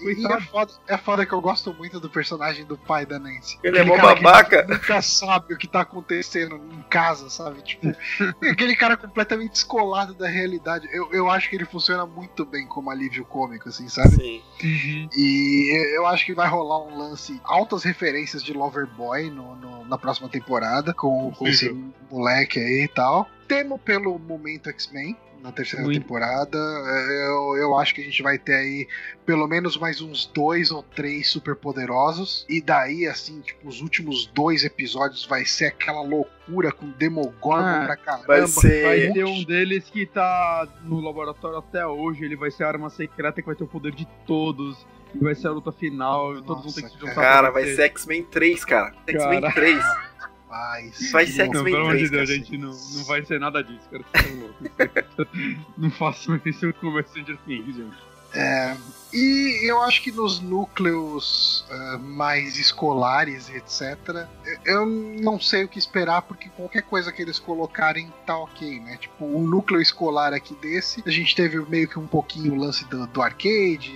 e 0.00 0.26
é 0.26 0.40
foda, 0.40 0.72
é 0.86 0.96
foda 0.96 1.26
que 1.26 1.32
eu 1.32 1.40
gosto 1.40 1.72
muito 1.72 1.98
do 1.98 2.08
personagem 2.08 2.64
do 2.64 2.76
pai 2.76 3.06
da 3.06 3.18
Nancy. 3.18 3.58
Ele 3.62 3.78
é 3.78 3.84
mó 3.84 3.96
babaca. 3.96 4.66
Nunca 4.68 5.00
sabe 5.00 5.54
o 5.54 5.56
que 5.56 5.66
tá 5.66 5.80
acontecendo 5.80 6.56
em 6.56 6.82
casa, 6.88 7.30
sabe? 7.30 7.62
Tipo, 7.62 7.94
aquele 8.50 8.76
cara 8.76 8.96
completamente 8.96 9.52
descolado 9.52 10.14
da 10.14 10.28
realidade. 10.28 10.88
Eu, 10.92 11.12
eu 11.12 11.30
acho 11.30 11.48
que 11.48 11.56
ele 11.56 11.64
funciona 11.64 12.06
muito 12.06 12.44
bem 12.44 12.66
como 12.66 12.90
alívio 12.90 13.24
cômico, 13.24 13.68
assim, 13.68 13.88
sabe? 13.88 14.16
Sim. 14.16 14.42
Uhum. 14.62 15.08
E 15.16 15.96
eu 15.96 16.06
acho 16.06 16.24
que 16.26 16.34
vai 16.34 16.48
rolar 16.48 16.82
um 16.82 16.96
lance, 16.96 17.40
altas 17.44 17.82
referências 17.84 18.42
de 18.42 18.52
Loverboy 18.52 19.30
no, 19.30 19.56
no, 19.56 19.84
na 19.84 19.98
próxima 19.98 20.28
temporada, 20.28 20.92
com, 20.92 21.32
com 21.32 21.46
esse 21.46 21.70
moleque 22.10 22.58
aí 22.58 22.84
e 22.84 22.88
tal. 22.88 23.28
Temo 23.48 23.78
pelo 23.78 24.18
momento 24.18 24.68
X-Men, 24.68 25.16
na 25.46 25.52
terceira 25.52 25.84
Muito. 25.84 26.00
temporada. 26.00 26.58
É, 26.58 27.28
eu, 27.28 27.56
eu 27.56 27.78
acho 27.78 27.94
que 27.94 28.00
a 28.00 28.04
gente 28.04 28.20
vai 28.20 28.36
ter 28.36 28.54
aí 28.54 28.88
pelo 29.24 29.46
menos 29.46 29.76
mais 29.76 30.00
uns 30.00 30.26
dois 30.26 30.72
ou 30.72 30.82
três 30.82 31.30
super 31.30 31.54
poderosos. 31.54 32.44
E 32.48 32.60
daí, 32.60 33.06
assim, 33.06 33.40
tipo, 33.40 33.68
os 33.68 33.80
últimos 33.80 34.26
dois 34.26 34.64
episódios 34.64 35.24
vai 35.24 35.44
ser 35.44 35.66
aquela 35.66 36.02
loucura 36.02 36.72
com 36.72 36.90
Demogorgon 36.90 37.64
ah, 37.64 37.84
pra 37.86 37.96
caramba. 37.96 38.26
Vai, 38.26 38.46
ser... 38.48 38.82
vai 38.82 39.12
ter 39.12 39.24
um 39.24 39.44
deles 39.44 39.88
que 39.88 40.04
tá 40.04 40.66
no 40.82 41.00
laboratório 41.00 41.58
até 41.58 41.86
hoje. 41.86 42.24
Ele 42.24 42.36
vai 42.36 42.50
ser 42.50 42.64
a 42.64 42.68
arma 42.68 42.90
secreta 42.90 43.40
que 43.40 43.46
vai 43.46 43.54
ter 43.54 43.64
o 43.64 43.68
poder 43.68 43.92
de 43.92 44.06
todos. 44.26 44.84
E 45.14 45.18
vai 45.18 45.34
ser 45.36 45.46
a 45.46 45.52
luta 45.52 45.70
final. 45.70 46.34
Nossa, 46.34 46.44
todos 46.44 46.64
vão 46.64 46.72
ter 46.72 46.82
que 46.82 46.88
se 46.88 46.98
juntar. 46.98 47.14
Cara, 47.14 47.50
vai 47.50 47.64
ser 47.66 47.82
X-Men 47.82 48.24
3, 48.24 48.64
cara. 48.64 48.92
X-Men 49.06 49.40
3. 49.52 49.84
Rapaz. 50.48 51.10
Vai 51.10 51.26
ser 51.26 51.42
X-Men 51.42 51.62
3. 51.62 51.64
Pelo 51.64 51.76
amor 51.88 51.96
de 51.96 52.08
Deus, 52.08 52.28
gente, 52.28 52.56
não, 52.56 52.70
não 52.70 53.04
vai 53.04 53.24
ser 53.24 53.40
nada 53.40 53.62
disso, 53.62 53.88
cara. 53.90 54.04
Vocês 54.14 55.58
não 55.76 55.90
façam 55.90 56.40
isso 56.44 56.72
com 56.74 56.88
o 56.88 57.02
Stranger 57.02 57.36
Things, 57.46 57.76
gente. 57.76 57.96
É, 58.32 58.76
e 59.12 59.68
eu 59.68 59.80
acho 59.82 60.02
que 60.02 60.10
nos 60.10 60.40
núcleos 60.40 61.64
uh, 61.70 61.98
mais 61.98 62.58
escolares, 62.58 63.48
etc., 63.50 64.26
eu 64.64 64.84
não 64.84 65.40
sei 65.40 65.64
o 65.64 65.68
que 65.68 65.78
esperar, 65.78 66.22
porque 66.22 66.48
qualquer 66.50 66.82
coisa 66.82 67.12
que 67.12 67.22
eles 67.22 67.38
colocarem 67.38 68.12
tá 68.24 68.36
ok, 68.36 68.80
né? 68.80 68.96
Tipo, 68.96 69.24
um 69.24 69.46
núcleo 69.46 69.80
escolar 69.80 70.32
aqui 70.32 70.54
desse, 70.56 71.02
a 71.06 71.10
gente 71.10 71.34
teve 71.34 71.58
meio 71.68 71.88
que 71.88 71.98
um 71.98 72.06
pouquinho 72.06 72.54
o 72.54 72.56
lance 72.56 72.84
do, 72.86 73.06
do 73.06 73.22
arcade, 73.22 73.92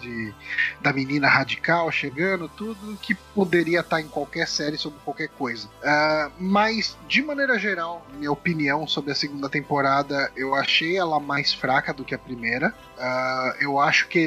de, 0.00 0.34
da 0.80 0.92
menina 0.92 1.28
radical 1.28 1.90
chegando, 1.90 2.48
tudo 2.48 2.96
que 3.00 3.14
poderia 3.14 3.80
estar 3.80 3.96
tá 3.96 4.02
em 4.02 4.08
qualquer 4.08 4.46
série 4.46 4.76
sobre 4.76 4.98
qualquer 5.04 5.28
coisa. 5.28 5.68
Uh, 5.68 6.32
mas, 6.38 6.96
de 7.06 7.22
maneira 7.22 7.58
geral, 7.58 8.06
minha 8.14 8.32
opinião 8.32 8.86
sobre 8.86 9.12
a 9.12 9.14
segunda 9.14 9.48
temporada, 9.48 10.30
eu 10.36 10.54
achei 10.54 10.96
ela 10.96 11.20
mais 11.20 11.52
fraca 11.52 11.92
do 11.92 12.04
que 12.04 12.14
a 12.14 12.18
primeira. 12.18 12.74
Uh, 12.96 13.62
eu 13.62 13.78
acho 13.78 14.08
que. 14.08 14.26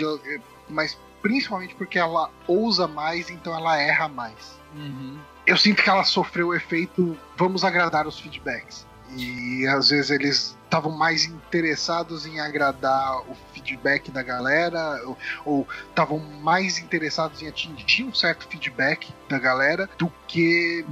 Mas 0.71 0.97
principalmente 1.21 1.75
porque 1.75 1.99
ela 1.99 2.29
ousa 2.47 2.87
mais, 2.87 3.29
então 3.29 3.55
ela 3.55 3.77
erra 3.77 4.07
mais. 4.07 4.59
Uhum. 4.75 5.19
Eu 5.45 5.57
sinto 5.57 5.83
que 5.83 5.89
ela 5.89 6.03
sofreu 6.03 6.47
o 6.47 6.55
efeito 6.55 7.17
vamos 7.35 7.63
agradar 7.63 8.07
os 8.07 8.19
feedbacks. 8.19 8.85
E 9.17 9.67
às 9.67 9.89
vezes 9.89 10.09
eles 10.09 10.57
estavam 10.63 10.91
mais 10.91 11.25
interessados 11.25 12.25
em 12.25 12.39
agradar 12.39 13.19
o 13.29 13.35
feedback 13.53 14.09
da 14.09 14.23
galera, 14.23 15.01
ou 15.43 15.67
estavam 15.89 16.17
mais 16.17 16.77
interessados 16.77 17.41
em 17.41 17.47
atingir 17.47 18.03
um 18.03 18.13
certo 18.13 18.47
feedback 18.47 19.13
da 19.27 19.37
galera 19.37 19.89
do 19.97 20.11
que 20.27 20.85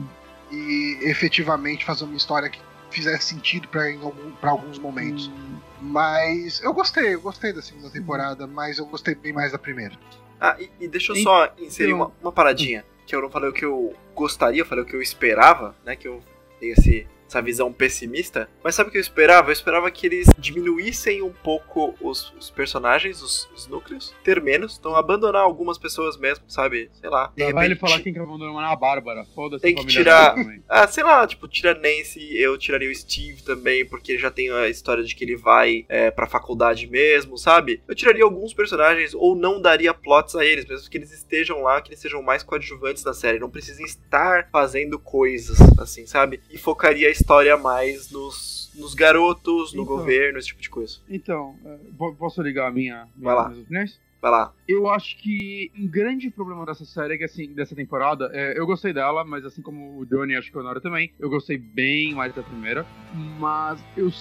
e, 0.51 0.99
efetivamente 1.03 1.85
fazer 1.85 2.03
uma 2.03 2.17
história 2.17 2.49
que 2.49 2.59
fizesse 2.89 3.33
sentido 3.33 3.67
para 3.67 4.49
alguns 4.49 4.77
momentos. 4.77 5.27
Hum. 5.27 5.59
Mas 5.81 6.61
eu 6.61 6.73
gostei, 6.73 7.13
eu 7.13 7.21
gostei 7.21 7.53
da 7.53 7.61
segunda 7.61 7.89
temporada, 7.89 8.45
mas 8.45 8.77
eu 8.79 8.85
gostei 8.85 9.15
bem 9.15 9.31
mais 9.31 9.51
da 9.51 9.57
primeira. 9.57 9.97
Ah, 10.39 10.55
e, 10.59 10.69
e 10.79 10.87
deixa 10.87 11.13
eu 11.13 11.15
só 11.17 11.53
inserir 11.57 11.93
uma, 11.93 12.11
uma 12.21 12.31
paradinha. 12.31 12.85
Que 13.05 13.15
eu 13.15 13.21
não 13.21 13.29
falei 13.29 13.49
o 13.49 13.53
que 13.53 13.65
eu 13.65 13.95
gostaria, 14.13 14.61
eu 14.61 14.65
falei 14.65 14.83
o 14.83 14.87
que 14.87 14.95
eu 14.95 15.01
esperava, 15.01 15.75
né? 15.83 15.95
Que 15.95 16.07
eu 16.07 16.21
dei 16.59 16.71
esse 16.71 17.07
essa 17.29 17.41
visão 17.41 17.71
pessimista. 17.71 18.49
Mas 18.63 18.75
sabe 18.75 18.89
o 18.89 18.91
que 18.91 18.97
eu 18.97 19.01
esperava? 19.01 19.49
Eu 19.49 19.53
esperava 19.53 19.89
que 19.91 20.07
eles 20.07 20.27
diminuíssem 20.37 21.21
um 21.21 21.31
pouco 21.31 21.95
os, 22.01 22.33
os 22.37 22.49
personagens, 22.49 23.21
os, 23.21 23.49
os, 23.55 23.67
núcleos, 23.67 24.13
ter 24.23 24.41
menos, 24.41 24.77
então 24.79 24.95
abandonar 24.95 25.43
algumas 25.43 25.77
pessoas 25.77 26.17
mesmo, 26.17 26.45
sabe? 26.47 26.89
Sei 26.99 27.09
lá. 27.09 27.31
Repente, 27.37 27.53
vai 27.53 27.65
ele 27.65 27.75
falar 27.75 28.01
quem 28.01 28.11
que 28.11 28.19
abandonar 28.19 28.71
a 28.71 28.75
Bárbara. 28.75 29.25
Foda-se. 29.35 29.61
Tem 29.61 29.75
que 29.75 29.85
tirar. 29.85 30.35
Ah, 30.67 30.87
sei 30.87 31.03
lá, 31.03 31.25
tipo, 31.25 31.47
tira 31.47 31.73
Nancy, 31.73 32.35
eu 32.35 32.57
tiraria 32.57 32.89
o 32.89 32.95
Steve 32.95 33.43
também, 33.43 33.85
porque 33.85 34.17
já 34.17 34.31
tem 34.31 34.51
a 34.51 34.67
história 34.67 35.03
de 35.03 35.15
que 35.15 35.23
ele 35.23 35.35
vai 35.35 35.85
é, 35.87 36.09
pra 36.09 36.27
faculdade 36.27 36.87
mesmo, 36.87 37.37
sabe? 37.37 37.81
Eu 37.87 37.95
tiraria 37.95 38.23
alguns 38.23 38.53
personagens 38.53 39.13
ou 39.13 39.35
não 39.35 39.61
daria 39.61 39.93
plots 39.93 40.35
a 40.35 40.45
eles, 40.45 40.65
mesmo 40.65 40.89
que 40.89 40.97
eles 40.97 41.11
estejam 41.11 41.61
lá, 41.61 41.81
que 41.81 41.89
eles 41.89 41.99
sejam 41.99 42.21
mais 42.21 42.43
coadjuvantes 42.43 43.03
da 43.03 43.13
série. 43.13 43.39
Não 43.39 43.49
precisem 43.49 43.85
estar 43.85 44.49
fazendo 44.51 44.97
coisas, 44.97 45.57
assim, 45.79 46.05
sabe? 46.05 46.41
E 46.49 46.57
focaria 46.57 47.09
história 47.19 47.57
mais 47.57 48.09
nos, 48.11 48.71
nos 48.75 48.93
garotos, 48.93 49.73
no 49.73 49.83
então, 49.83 49.97
governo, 49.97 50.39
esse 50.39 50.47
tipo 50.47 50.61
de 50.61 50.69
coisa. 50.69 50.97
Então, 51.09 51.55
é, 51.65 51.77
posso 52.17 52.41
ligar 52.41 52.67
a 52.67 52.71
minha, 52.71 53.07
minha 53.15 53.33
Vai 53.33 53.35
lá. 53.35 53.49
opiniões? 53.49 53.99
Vai 54.21 54.31
lá. 54.31 54.53
Eu 54.67 54.89
acho 54.89 55.17
que 55.17 55.71
um 55.77 55.87
grande 55.87 56.29
problema 56.29 56.65
dessa 56.65 56.83
série 56.85 57.13
é 57.13 57.17
que, 57.17 57.23
assim, 57.23 57.53
dessa 57.53 57.75
temporada, 57.75 58.29
é, 58.33 58.57
eu 58.57 58.65
gostei 58.65 58.91
dela, 58.91 59.23
mas 59.23 59.45
assim 59.45 59.61
como 59.61 59.97
o 59.97 60.05
Johnny, 60.05 60.35
acho 60.35 60.51
que 60.51 60.57
o 60.57 60.63
Nora 60.63 60.81
também, 60.81 61.13
eu 61.17 61.29
gostei 61.29 61.57
bem 61.57 62.13
mais 62.13 62.33
da 62.33 62.43
primeira, 62.43 62.85
mas 63.39 63.81
eu 63.95 64.11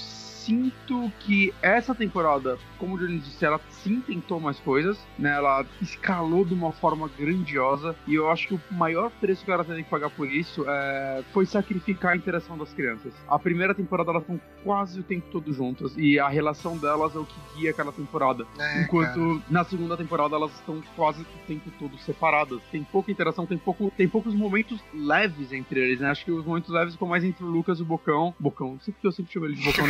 sinto 0.48 1.12
que 1.20 1.52
essa 1.60 1.94
temporada, 1.94 2.58
como 2.78 2.94
o 2.94 2.98
Johnny 2.98 3.18
disse, 3.18 3.44
ela 3.44 3.60
sim 3.70 4.00
tentou 4.00 4.40
mais 4.40 4.58
coisas, 4.58 4.98
né? 5.18 5.36
Ela 5.36 5.66
escalou 5.82 6.42
de 6.42 6.54
uma 6.54 6.72
forma 6.72 7.08
grandiosa 7.18 7.94
e 8.06 8.14
eu 8.14 8.30
acho 8.30 8.48
que 8.48 8.54
o 8.54 8.60
maior 8.70 9.10
preço 9.20 9.44
que 9.44 9.50
ela 9.50 9.62
tem 9.62 9.84
que 9.84 9.90
pagar 9.90 10.08
por 10.08 10.26
isso 10.26 10.64
é, 10.66 11.22
foi 11.34 11.44
sacrificar 11.44 12.12
a 12.12 12.16
interação 12.16 12.56
das 12.56 12.72
crianças. 12.72 13.12
A 13.28 13.38
primeira 13.38 13.74
temporada 13.74 14.10
elas 14.10 14.22
estão 14.22 14.40
quase 14.64 15.00
o 15.00 15.02
tempo 15.02 15.26
todo 15.30 15.52
juntas 15.52 15.92
e 15.98 16.18
a 16.18 16.28
relação 16.28 16.78
delas 16.78 17.14
é 17.14 17.18
o 17.18 17.26
que 17.26 17.36
guia 17.56 17.70
aquela 17.70 17.92
temporada. 17.92 18.46
É, 18.58 18.82
Enquanto 18.82 19.14
cara. 19.18 19.42
na 19.50 19.64
segunda 19.64 19.98
temporada 19.98 20.34
elas 20.34 20.52
estão 20.54 20.82
quase 20.96 21.20
o 21.20 21.26
tempo 21.46 21.70
todo 21.78 21.98
separadas. 21.98 22.60
Tem 22.72 22.82
pouca 22.84 23.10
interação, 23.10 23.44
tem, 23.44 23.58
pouco, 23.58 23.92
tem 23.96 24.08
poucos 24.08 24.34
momentos 24.34 24.80
leves 24.94 25.52
entre 25.52 25.80
eles, 25.80 26.00
né? 26.00 26.10
Acho 26.10 26.24
que 26.24 26.32
os 26.32 26.44
momentos 26.44 26.70
leves 26.70 26.94
ficam 26.94 27.08
mais 27.08 27.22
entre 27.22 27.44
o 27.44 27.48
Lucas 27.48 27.78
e 27.80 27.82
o 27.82 27.84
Bocão. 27.84 28.34
Bocão, 28.40 28.78
sempre 28.80 29.02
que 29.02 29.06
eu 29.06 29.12
sempre 29.12 29.30
chamo 29.30 29.44
ele 29.44 29.54
de 29.54 29.64
Bocão 29.64 29.86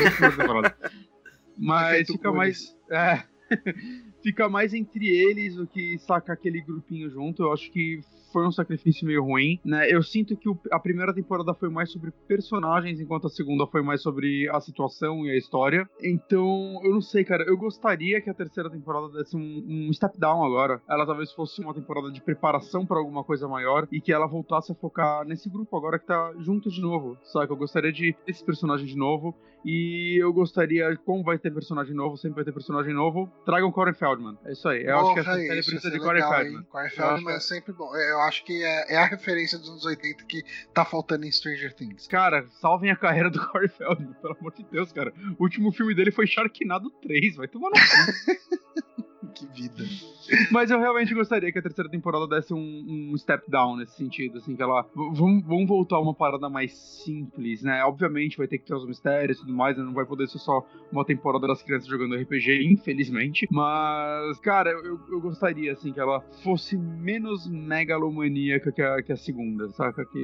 Mas 1.56 2.06
fica 2.06 2.32
mais. 2.32 2.76
É, 2.90 3.22
fica 4.22 4.48
mais 4.48 4.72
entre 4.74 5.08
eles 5.08 5.56
do 5.56 5.66
que 5.66 5.98
saca 5.98 6.32
aquele 6.32 6.60
grupinho 6.60 7.10
junto. 7.10 7.42
Eu 7.42 7.52
acho 7.52 7.70
que 7.70 8.00
foi 8.32 8.46
um 8.46 8.52
sacrifício 8.52 9.06
meio 9.06 9.22
ruim, 9.22 9.58
né? 9.64 9.90
Eu 9.90 10.02
sinto 10.02 10.36
que 10.36 10.48
o, 10.48 10.58
a 10.70 10.78
primeira 10.78 11.14
temporada 11.14 11.54
foi 11.54 11.68
mais 11.68 11.90
sobre 11.90 12.12
personagens, 12.26 13.00
enquanto 13.00 13.26
a 13.26 13.30
segunda 13.30 13.66
foi 13.66 13.82
mais 13.82 14.02
sobre 14.02 14.48
a 14.50 14.60
situação 14.60 15.24
e 15.24 15.30
a 15.30 15.36
história. 15.36 15.88
Então, 16.02 16.80
eu 16.82 16.92
não 16.92 17.00
sei, 17.00 17.24
cara. 17.24 17.44
Eu 17.44 17.56
gostaria 17.56 18.20
que 18.20 18.30
a 18.30 18.34
terceira 18.34 18.70
temporada 18.70 19.08
desse 19.08 19.36
um, 19.36 19.88
um 19.88 19.92
step 19.92 20.18
down 20.18 20.44
agora. 20.44 20.80
Ela 20.88 21.06
talvez 21.06 21.32
fosse 21.32 21.60
uma 21.60 21.74
temporada 21.74 22.10
de 22.10 22.20
preparação 22.20 22.86
para 22.86 22.98
alguma 22.98 23.24
coisa 23.24 23.48
maior 23.48 23.86
e 23.90 24.00
que 24.00 24.12
ela 24.12 24.26
voltasse 24.26 24.72
a 24.72 24.74
focar 24.74 25.24
nesse 25.24 25.48
grupo 25.48 25.76
agora 25.76 25.98
que 25.98 26.06
tá 26.06 26.32
junto 26.38 26.70
de 26.70 26.80
novo, 26.80 27.16
sabe? 27.24 27.52
Eu 27.52 27.56
gostaria 27.56 27.92
de 27.92 28.14
esse 28.26 28.44
personagem 28.44 28.86
de 28.86 28.96
novo 28.96 29.34
e 29.64 30.16
eu 30.22 30.32
gostaria, 30.32 30.96
como 31.04 31.22
vai 31.22 31.38
ter 31.38 31.52
personagem 31.52 31.94
novo, 31.94 32.16
sempre 32.16 32.36
vai 32.36 32.44
ter 32.44 32.52
personagem 32.52 32.94
novo, 32.94 33.30
tragam 33.44 33.70
Corey 33.72 33.94
Feldman. 33.94 34.38
É 34.44 34.52
isso 34.52 34.68
aí. 34.68 34.84
Eu 34.84 34.98
acho 34.98 35.14
que 35.14 35.20
essa 35.20 35.34
série 35.34 35.64
precisa 35.64 35.90
de 35.90 35.98
Corey 35.98 36.22
Feldman. 36.22 36.62
Corey 36.64 36.90
Feldman 36.90 37.34
é 37.34 37.40
sempre 37.40 37.72
bom. 37.72 37.90
Eu 38.18 38.22
acho 38.22 38.44
que 38.44 38.64
é, 38.64 38.94
é, 38.94 38.96
a 38.96 39.06
referência 39.06 39.56
dos 39.56 39.68
anos 39.68 39.84
80 39.84 40.24
que 40.24 40.44
tá 40.74 40.84
faltando 40.84 41.24
em 41.24 41.30
Stranger 41.30 41.72
Things. 41.72 42.08
Cara, 42.08 42.44
salvem 42.60 42.90
a 42.90 42.96
carreira 42.96 43.30
do 43.30 43.38
Corey 43.48 43.68
Feldman, 43.68 44.12
pelo 44.14 44.36
amor 44.38 44.52
de 44.54 44.64
Deus, 44.64 44.92
cara. 44.92 45.14
O 45.38 45.44
último 45.44 45.70
filme 45.70 45.94
dele 45.94 46.10
foi 46.10 46.26
Sharknado 46.26 46.90
3, 47.02 47.36
vai 47.36 47.46
tomar 47.46 47.70
no 47.70 47.76
cu. 47.76 48.98
que 49.34 49.46
vida. 49.46 49.84
Mas 50.50 50.70
eu 50.70 50.78
realmente 50.78 51.14
gostaria 51.14 51.50
que 51.52 51.58
a 51.58 51.62
terceira 51.62 51.90
temporada 51.90 52.26
desse 52.26 52.54
um, 52.54 53.10
um 53.12 53.16
step 53.16 53.50
down 53.50 53.76
nesse 53.76 53.96
sentido, 53.96 54.38
assim, 54.38 54.54
que 54.54 54.62
ela. 54.62 54.86
Vamos, 54.94 55.44
vamos 55.44 55.66
voltar 55.66 55.96
a 55.96 56.00
uma 56.00 56.14
parada 56.14 56.48
mais 56.48 56.76
simples, 56.76 57.62
né? 57.62 57.84
Obviamente 57.84 58.36
vai 58.36 58.46
ter 58.46 58.58
que 58.58 58.66
ter 58.66 58.74
os 58.74 58.86
mistérios 58.86 59.38
e 59.38 59.40
tudo 59.40 59.52
mais, 59.52 59.76
né? 59.76 59.82
não 59.82 59.94
vai 59.94 60.04
poder 60.04 60.28
ser 60.28 60.38
só 60.38 60.64
uma 60.92 61.04
temporada 61.04 61.46
das 61.46 61.62
crianças 61.62 61.88
jogando 61.88 62.14
RPG, 62.14 62.64
infelizmente. 62.64 63.46
Mas, 63.50 64.38
cara, 64.40 64.70
eu, 64.70 65.00
eu 65.10 65.20
gostaria, 65.20 65.72
assim, 65.72 65.92
que 65.92 66.00
ela 66.00 66.20
fosse 66.42 66.76
menos 66.76 67.46
megalomaníaca 67.48 68.70
que 68.72 68.82
a, 68.82 69.02
que 69.02 69.12
a 69.12 69.16
segunda, 69.16 69.68
saca? 69.70 70.04
Que. 70.04 70.18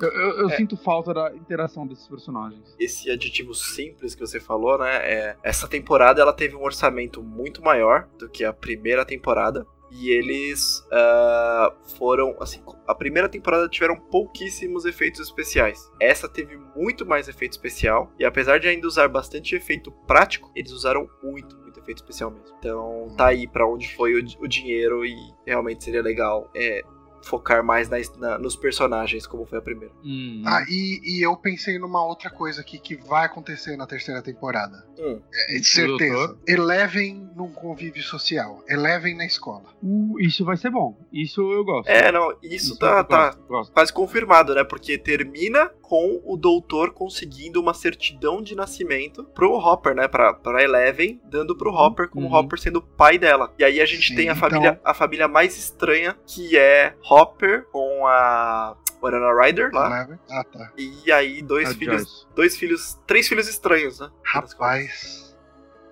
Eu, 0.00 0.10
eu, 0.10 0.48
é. 0.48 0.56
sinto 0.56 0.76
falta 0.76 1.14
da 1.14 1.34
interação 1.34 1.86
desses 1.86 2.06
personagens. 2.06 2.74
Esse 2.78 3.10
adjetivo 3.10 3.54
simples 3.54 4.14
que 4.14 4.20
você 4.20 4.40
falou, 4.40 4.78
né? 4.78 4.90
É, 4.90 5.36
essa 5.42 5.68
temporada 5.68 6.20
ela 6.20 6.32
teve 6.32 6.56
um 6.56 6.62
orçamento 6.62 7.22
muito 7.22 7.62
maior 7.62 8.08
do 8.18 8.28
que 8.28 8.39
a 8.44 8.52
primeira 8.52 9.04
temporada. 9.04 9.66
E 9.90 10.10
eles 10.10 10.86
uh, 10.86 11.74
foram, 11.98 12.36
assim, 12.40 12.62
a 12.86 12.94
primeira 12.94 13.28
temporada 13.28 13.68
tiveram 13.68 13.96
pouquíssimos 13.96 14.84
efeitos 14.84 15.20
especiais. 15.20 15.90
Essa 16.00 16.28
teve 16.28 16.56
muito 16.76 17.04
mais 17.04 17.26
efeito 17.26 17.52
especial. 17.52 18.12
E 18.16 18.24
apesar 18.24 18.60
de 18.60 18.68
ainda 18.68 18.86
usar 18.86 19.08
bastante 19.08 19.56
efeito 19.56 19.90
prático, 20.06 20.50
eles 20.54 20.70
usaram 20.70 21.08
muito, 21.20 21.58
muito 21.58 21.80
efeito 21.80 21.98
especial 21.98 22.30
mesmo. 22.30 22.54
Então 22.58 23.08
tá 23.16 23.26
aí 23.28 23.48
para 23.48 23.66
onde 23.66 23.92
foi 23.96 24.14
o, 24.14 24.24
o, 24.40 24.46
dinheiro 24.46 25.04
e 25.04 25.16
realmente 25.44 25.82
seria 25.82 26.02
legal. 26.02 26.48
É, 26.54 26.84
focar 27.22 27.64
mais 27.64 27.88
na, 27.88 27.98
na, 28.18 28.38
nos 28.38 28.56
personagens, 28.56 29.26
como 29.26 29.46
foi 29.46 29.58
a 29.58 29.62
primeira. 29.62 29.92
Hum. 30.04 30.42
Ah, 30.46 30.64
e, 30.68 31.00
e, 31.04 31.24
eu 31.24 31.36
pensei 31.36 31.78
numa 31.78 32.04
outra 32.04 32.30
coisa 32.30 32.60
aqui 32.60 32.78
que 32.78 32.96
vai 32.96 33.26
acontecer 33.26 33.76
na 33.76 33.86
terceira 33.86 34.22
temporada. 34.22 34.84
Hum. 34.98 35.20
É, 35.48 35.58
de 35.58 35.66
certeza. 35.66 36.36
Eleven 36.46 37.30
num 37.34 37.52
convívio 37.52 38.02
social. 38.02 38.62
Eleven 38.68 39.16
na 39.16 39.24
escola. 39.24 39.64
Uh, 39.82 40.20
isso 40.20 40.44
vai 40.44 40.56
ser 40.56 40.70
bom. 40.70 40.96
Isso 41.12 41.40
eu 41.40 41.64
gosto. 41.64 41.88
É, 41.88 42.10
não, 42.12 42.30
isso, 42.42 42.54
isso 42.72 42.78
tá, 42.78 43.02
tá 43.04 43.36
quase 43.72 43.92
confirmado, 43.92 44.54
né? 44.54 44.64
Porque 44.64 44.98
termina 44.98 45.70
com 45.90 46.20
o 46.24 46.36
doutor 46.36 46.92
conseguindo 46.92 47.60
uma 47.60 47.74
certidão 47.74 48.40
de 48.40 48.54
nascimento 48.54 49.24
pro 49.34 49.54
Hopper, 49.54 49.94
né? 49.94 50.06
Pra, 50.06 50.32
pra 50.32 50.62
Eleven, 50.62 51.20
dando 51.24 51.56
pro 51.56 51.72
Hopper, 51.72 52.08
como 52.08 52.26
uhum. 52.26 52.34
Hopper 52.34 52.60
sendo 52.60 52.76
o 52.76 52.82
pai 52.82 53.18
dela. 53.18 53.52
E 53.58 53.64
aí 53.64 53.80
a 53.80 53.86
gente 53.86 54.08
Sim, 54.08 54.14
tem 54.14 54.28
a 54.28 54.32
então... 54.32 54.48
família, 54.48 54.80
a 54.84 54.94
família 54.94 55.26
mais 55.26 55.58
estranha, 55.58 56.16
que 56.26 56.56
é 56.56 56.94
Hopper 57.10 57.66
com 57.72 58.06
a 58.06 58.76
Winona 59.02 59.42
Ryder 59.42 59.70
lá. 59.72 60.08
Ah, 60.30 60.44
tá. 60.44 60.72
E 60.76 61.10
aí 61.10 61.42
dois 61.42 61.70
a 61.70 61.74
filhos, 61.74 62.02
Joyce. 62.02 62.26
dois 62.34 62.56
filhos, 62.56 62.98
três 63.06 63.26
filhos 63.26 63.48
estranhos, 63.48 63.98
né? 63.98 64.08
Rapaz, 64.24 65.36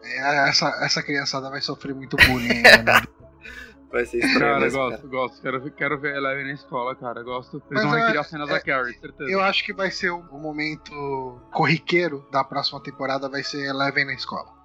é, 0.03 0.49
essa, 0.49 0.69
essa 0.85 1.03
criançada 1.03 1.51
vai 1.51 1.61
sofrer 1.61 1.95
muito 1.95 2.17
bullying 2.17 2.63
né? 2.63 2.83
Vai 3.91 4.05
ser 4.05 4.19
estranho. 4.19 4.41
Cara, 4.41 4.61
mesmo, 4.61 4.79
gosto, 4.79 4.97
cara. 4.97 5.09
gosto. 5.09 5.41
Quero, 5.41 5.71
quero 5.71 5.99
ver 5.99 6.15
Eleven 6.15 6.45
na 6.45 6.53
escola, 6.53 6.95
cara. 6.95 7.23
Gosto. 7.23 7.57
Eles 7.71 7.83
Mas 7.83 7.85
vão 7.85 7.97
é, 7.97 8.03
recriar 8.03 8.25
cenas 8.25 8.51
é, 8.51 8.53
da 8.53 8.61
Carrie, 8.61 8.99
certeza. 8.99 9.31
Eu 9.31 9.41
acho 9.41 9.65
que 9.65 9.73
vai 9.73 9.91
ser 9.91 10.11
o, 10.11 10.19
o 10.31 10.39
momento 10.39 11.41
corriqueiro 11.51 12.27
da 12.31 12.45
próxima 12.45 12.83
temporada, 12.83 13.31
vai 13.31 13.43
ser 13.43 13.65
Eleven 13.67 14.05
na 14.05 14.13
escola. 14.13 14.58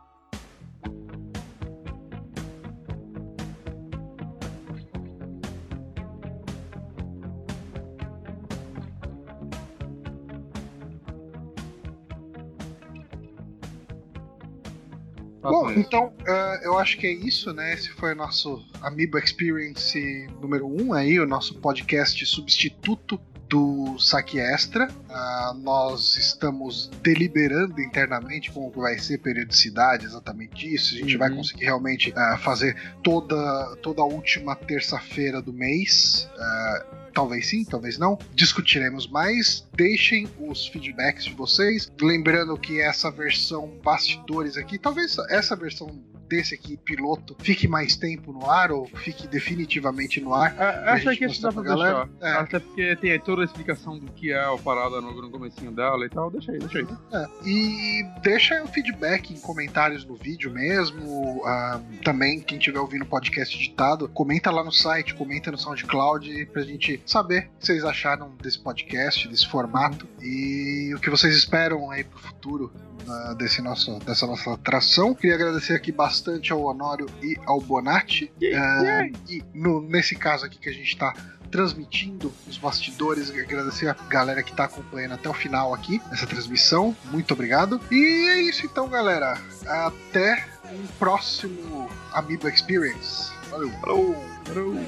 Bom, 15.52 15.72
então 15.72 16.07
uh, 16.22 16.64
eu 16.64 16.78
acho 16.78 16.98
que 16.98 17.06
é 17.06 17.11
isso, 17.11 17.53
né? 17.53 17.74
Esse 17.74 17.90
foi 17.90 18.14
o 18.14 18.15
nosso 18.15 18.65
Amiibo 18.82 19.18
Experience 19.18 20.28
número 20.41 20.65
1 20.65 20.82
um 20.82 20.94
aí, 20.94 21.20
o 21.20 21.28
nosso 21.28 21.56
podcast 21.60 22.26
substituto 22.26 23.20
do 23.54 24.00
Saque 24.00 24.40
Extra. 24.40 24.88
Uh, 24.88 25.54
nós 25.60 26.18
estamos 26.18 26.90
deliberando 27.04 27.80
internamente 27.80 28.52
como 28.52 28.72
vai 28.72 28.98
ser 28.98 29.20
periodicidade, 29.20 30.06
exatamente 30.06 30.74
isso. 30.74 30.96
A 30.96 30.98
gente 30.98 31.14
uhum. 31.14 31.20
vai 31.20 31.30
conseguir 31.30 31.66
realmente 31.66 32.10
uh, 32.10 32.38
fazer 32.40 32.76
toda, 33.04 33.76
toda 33.84 34.02
a 34.02 34.06
última 34.06 34.56
terça-feira 34.56 35.40
do 35.40 35.54
mês. 35.54 36.28
Uh, 36.34 36.96
talvez 37.14 37.48
sim, 37.48 37.64
talvez 37.64 38.00
não. 38.00 38.18
Discutiremos 38.34 39.08
mais. 39.08 39.64
Deixem 39.76 40.28
os 40.40 40.66
feedbacks 40.66 41.26
de 41.26 41.34
vocês. 41.34 41.92
Lembrando 42.02 42.58
que 42.58 42.82
essa 42.82 43.12
versão 43.12 43.72
bastidores 43.84 44.58
aqui, 44.58 44.80
talvez 44.80 45.16
essa 45.30 45.56
versão 45.56 46.04
desse 46.34 46.55
aqui, 46.55 46.76
piloto, 46.76 47.35
fique 47.39 47.68
mais 47.68 47.95
tempo 47.95 48.34
no 48.34 48.49
ar 48.49 48.72
ou 48.72 48.88
fique 48.88 49.27
definitivamente 49.27 50.19
no 50.19 50.34
ar. 50.34 50.55
Acho 50.88 51.15
que 51.15 51.27
dá 51.39 51.51
pra 51.51 51.61
galera. 51.61 52.05
deixar. 52.05 52.27
É. 52.27 52.39
Até 52.39 52.60
porque 52.60 52.95
tem 52.95 53.19
toda 53.19 53.43
a 53.43 53.45
explicação 53.45 53.99
do 53.99 54.11
que 54.11 54.31
é 54.31 54.43
a 54.43 54.57
parada 54.57 54.99
no, 54.99 55.22
no 55.22 55.30
comecinho 55.30 55.72
dela 55.72 56.03
e 56.03 56.10
tal. 56.10 56.31
Deixa 56.31 56.51
aí, 56.51 56.57
deixa 56.57 56.80
aí. 56.80 56.88
É. 57.14 57.47
E 57.47 58.03
deixa 58.23 58.64
o 58.64 58.68
feedback 58.68 59.31
em 59.31 59.39
comentários 59.39 60.03
no 60.05 60.15
vídeo 60.15 60.51
mesmo. 60.51 61.41
Uh, 61.41 62.03
também, 62.03 62.41
quem 62.41 62.57
estiver 62.57 62.80
ouvindo 62.80 63.03
o 63.03 63.07
podcast 63.07 63.55
editado, 63.55 64.10
comenta 64.10 64.49
lá 64.49 64.64
no 64.64 64.72
site, 64.72 65.14
comenta 65.14 65.51
no 65.51 65.57
SoundCloud 65.57 66.47
pra 66.47 66.64
gente 66.64 66.99
saber 67.05 67.51
o 67.55 67.60
que 67.60 67.65
vocês 67.68 67.85
acharam 67.85 68.31
desse 68.41 68.57
podcast, 68.57 69.27
desse 69.27 69.47
formato 69.47 70.07
e 70.19 70.91
o 70.95 70.99
que 70.99 71.11
vocês 71.11 71.35
esperam 71.35 71.91
aí 71.91 72.03
pro 72.03 72.18
futuro 72.18 72.73
uh, 73.07 73.36
desse 73.36 73.61
nosso, 73.61 73.99
dessa 73.99 74.26
nossa 74.26 74.53
atração. 74.53 75.14
Queria 75.14 75.36
agradecer 75.36 75.74
aqui 75.74 75.91
bastante 75.91 76.52
ao 76.52 76.61
Honório 76.64 77.07
e 77.22 77.38
ao 77.45 77.60
Bonatti. 77.60 78.32
Uh, 78.41 79.18
e 79.30 79.44
no, 79.53 79.82
nesse 79.82 80.15
caso 80.15 80.45
aqui 80.45 80.57
que 80.57 80.70
a 80.70 80.74
gente 80.74 80.88
está 80.88 81.14
transmitindo 81.53 82.34
os 82.48 82.57
bastidores. 82.57 83.30
Agradecer 83.30 83.88
a 83.88 83.94
galera 84.10 84.41
que 84.41 84.49
está 84.49 84.64
acompanhando 84.64 85.14
até 85.14 85.30
o 85.30 85.34
final 85.34 85.72
aqui 85.72 86.02
essa 86.11 86.26
transmissão. 86.26 86.95
Muito 87.11 87.32
obrigado. 87.36 87.80
E 87.91 88.30
é 88.30 88.41
isso 88.41 88.65
então, 88.65 88.90
galera. 88.90 89.40
Até 89.68 90.48
um 90.72 90.88
próximo 90.98 91.88
Amiibo 92.11 92.48
Experience. 92.48 93.32
Valeu. 93.52 93.70
Falou. 93.82 94.26
Falou. 94.45 94.84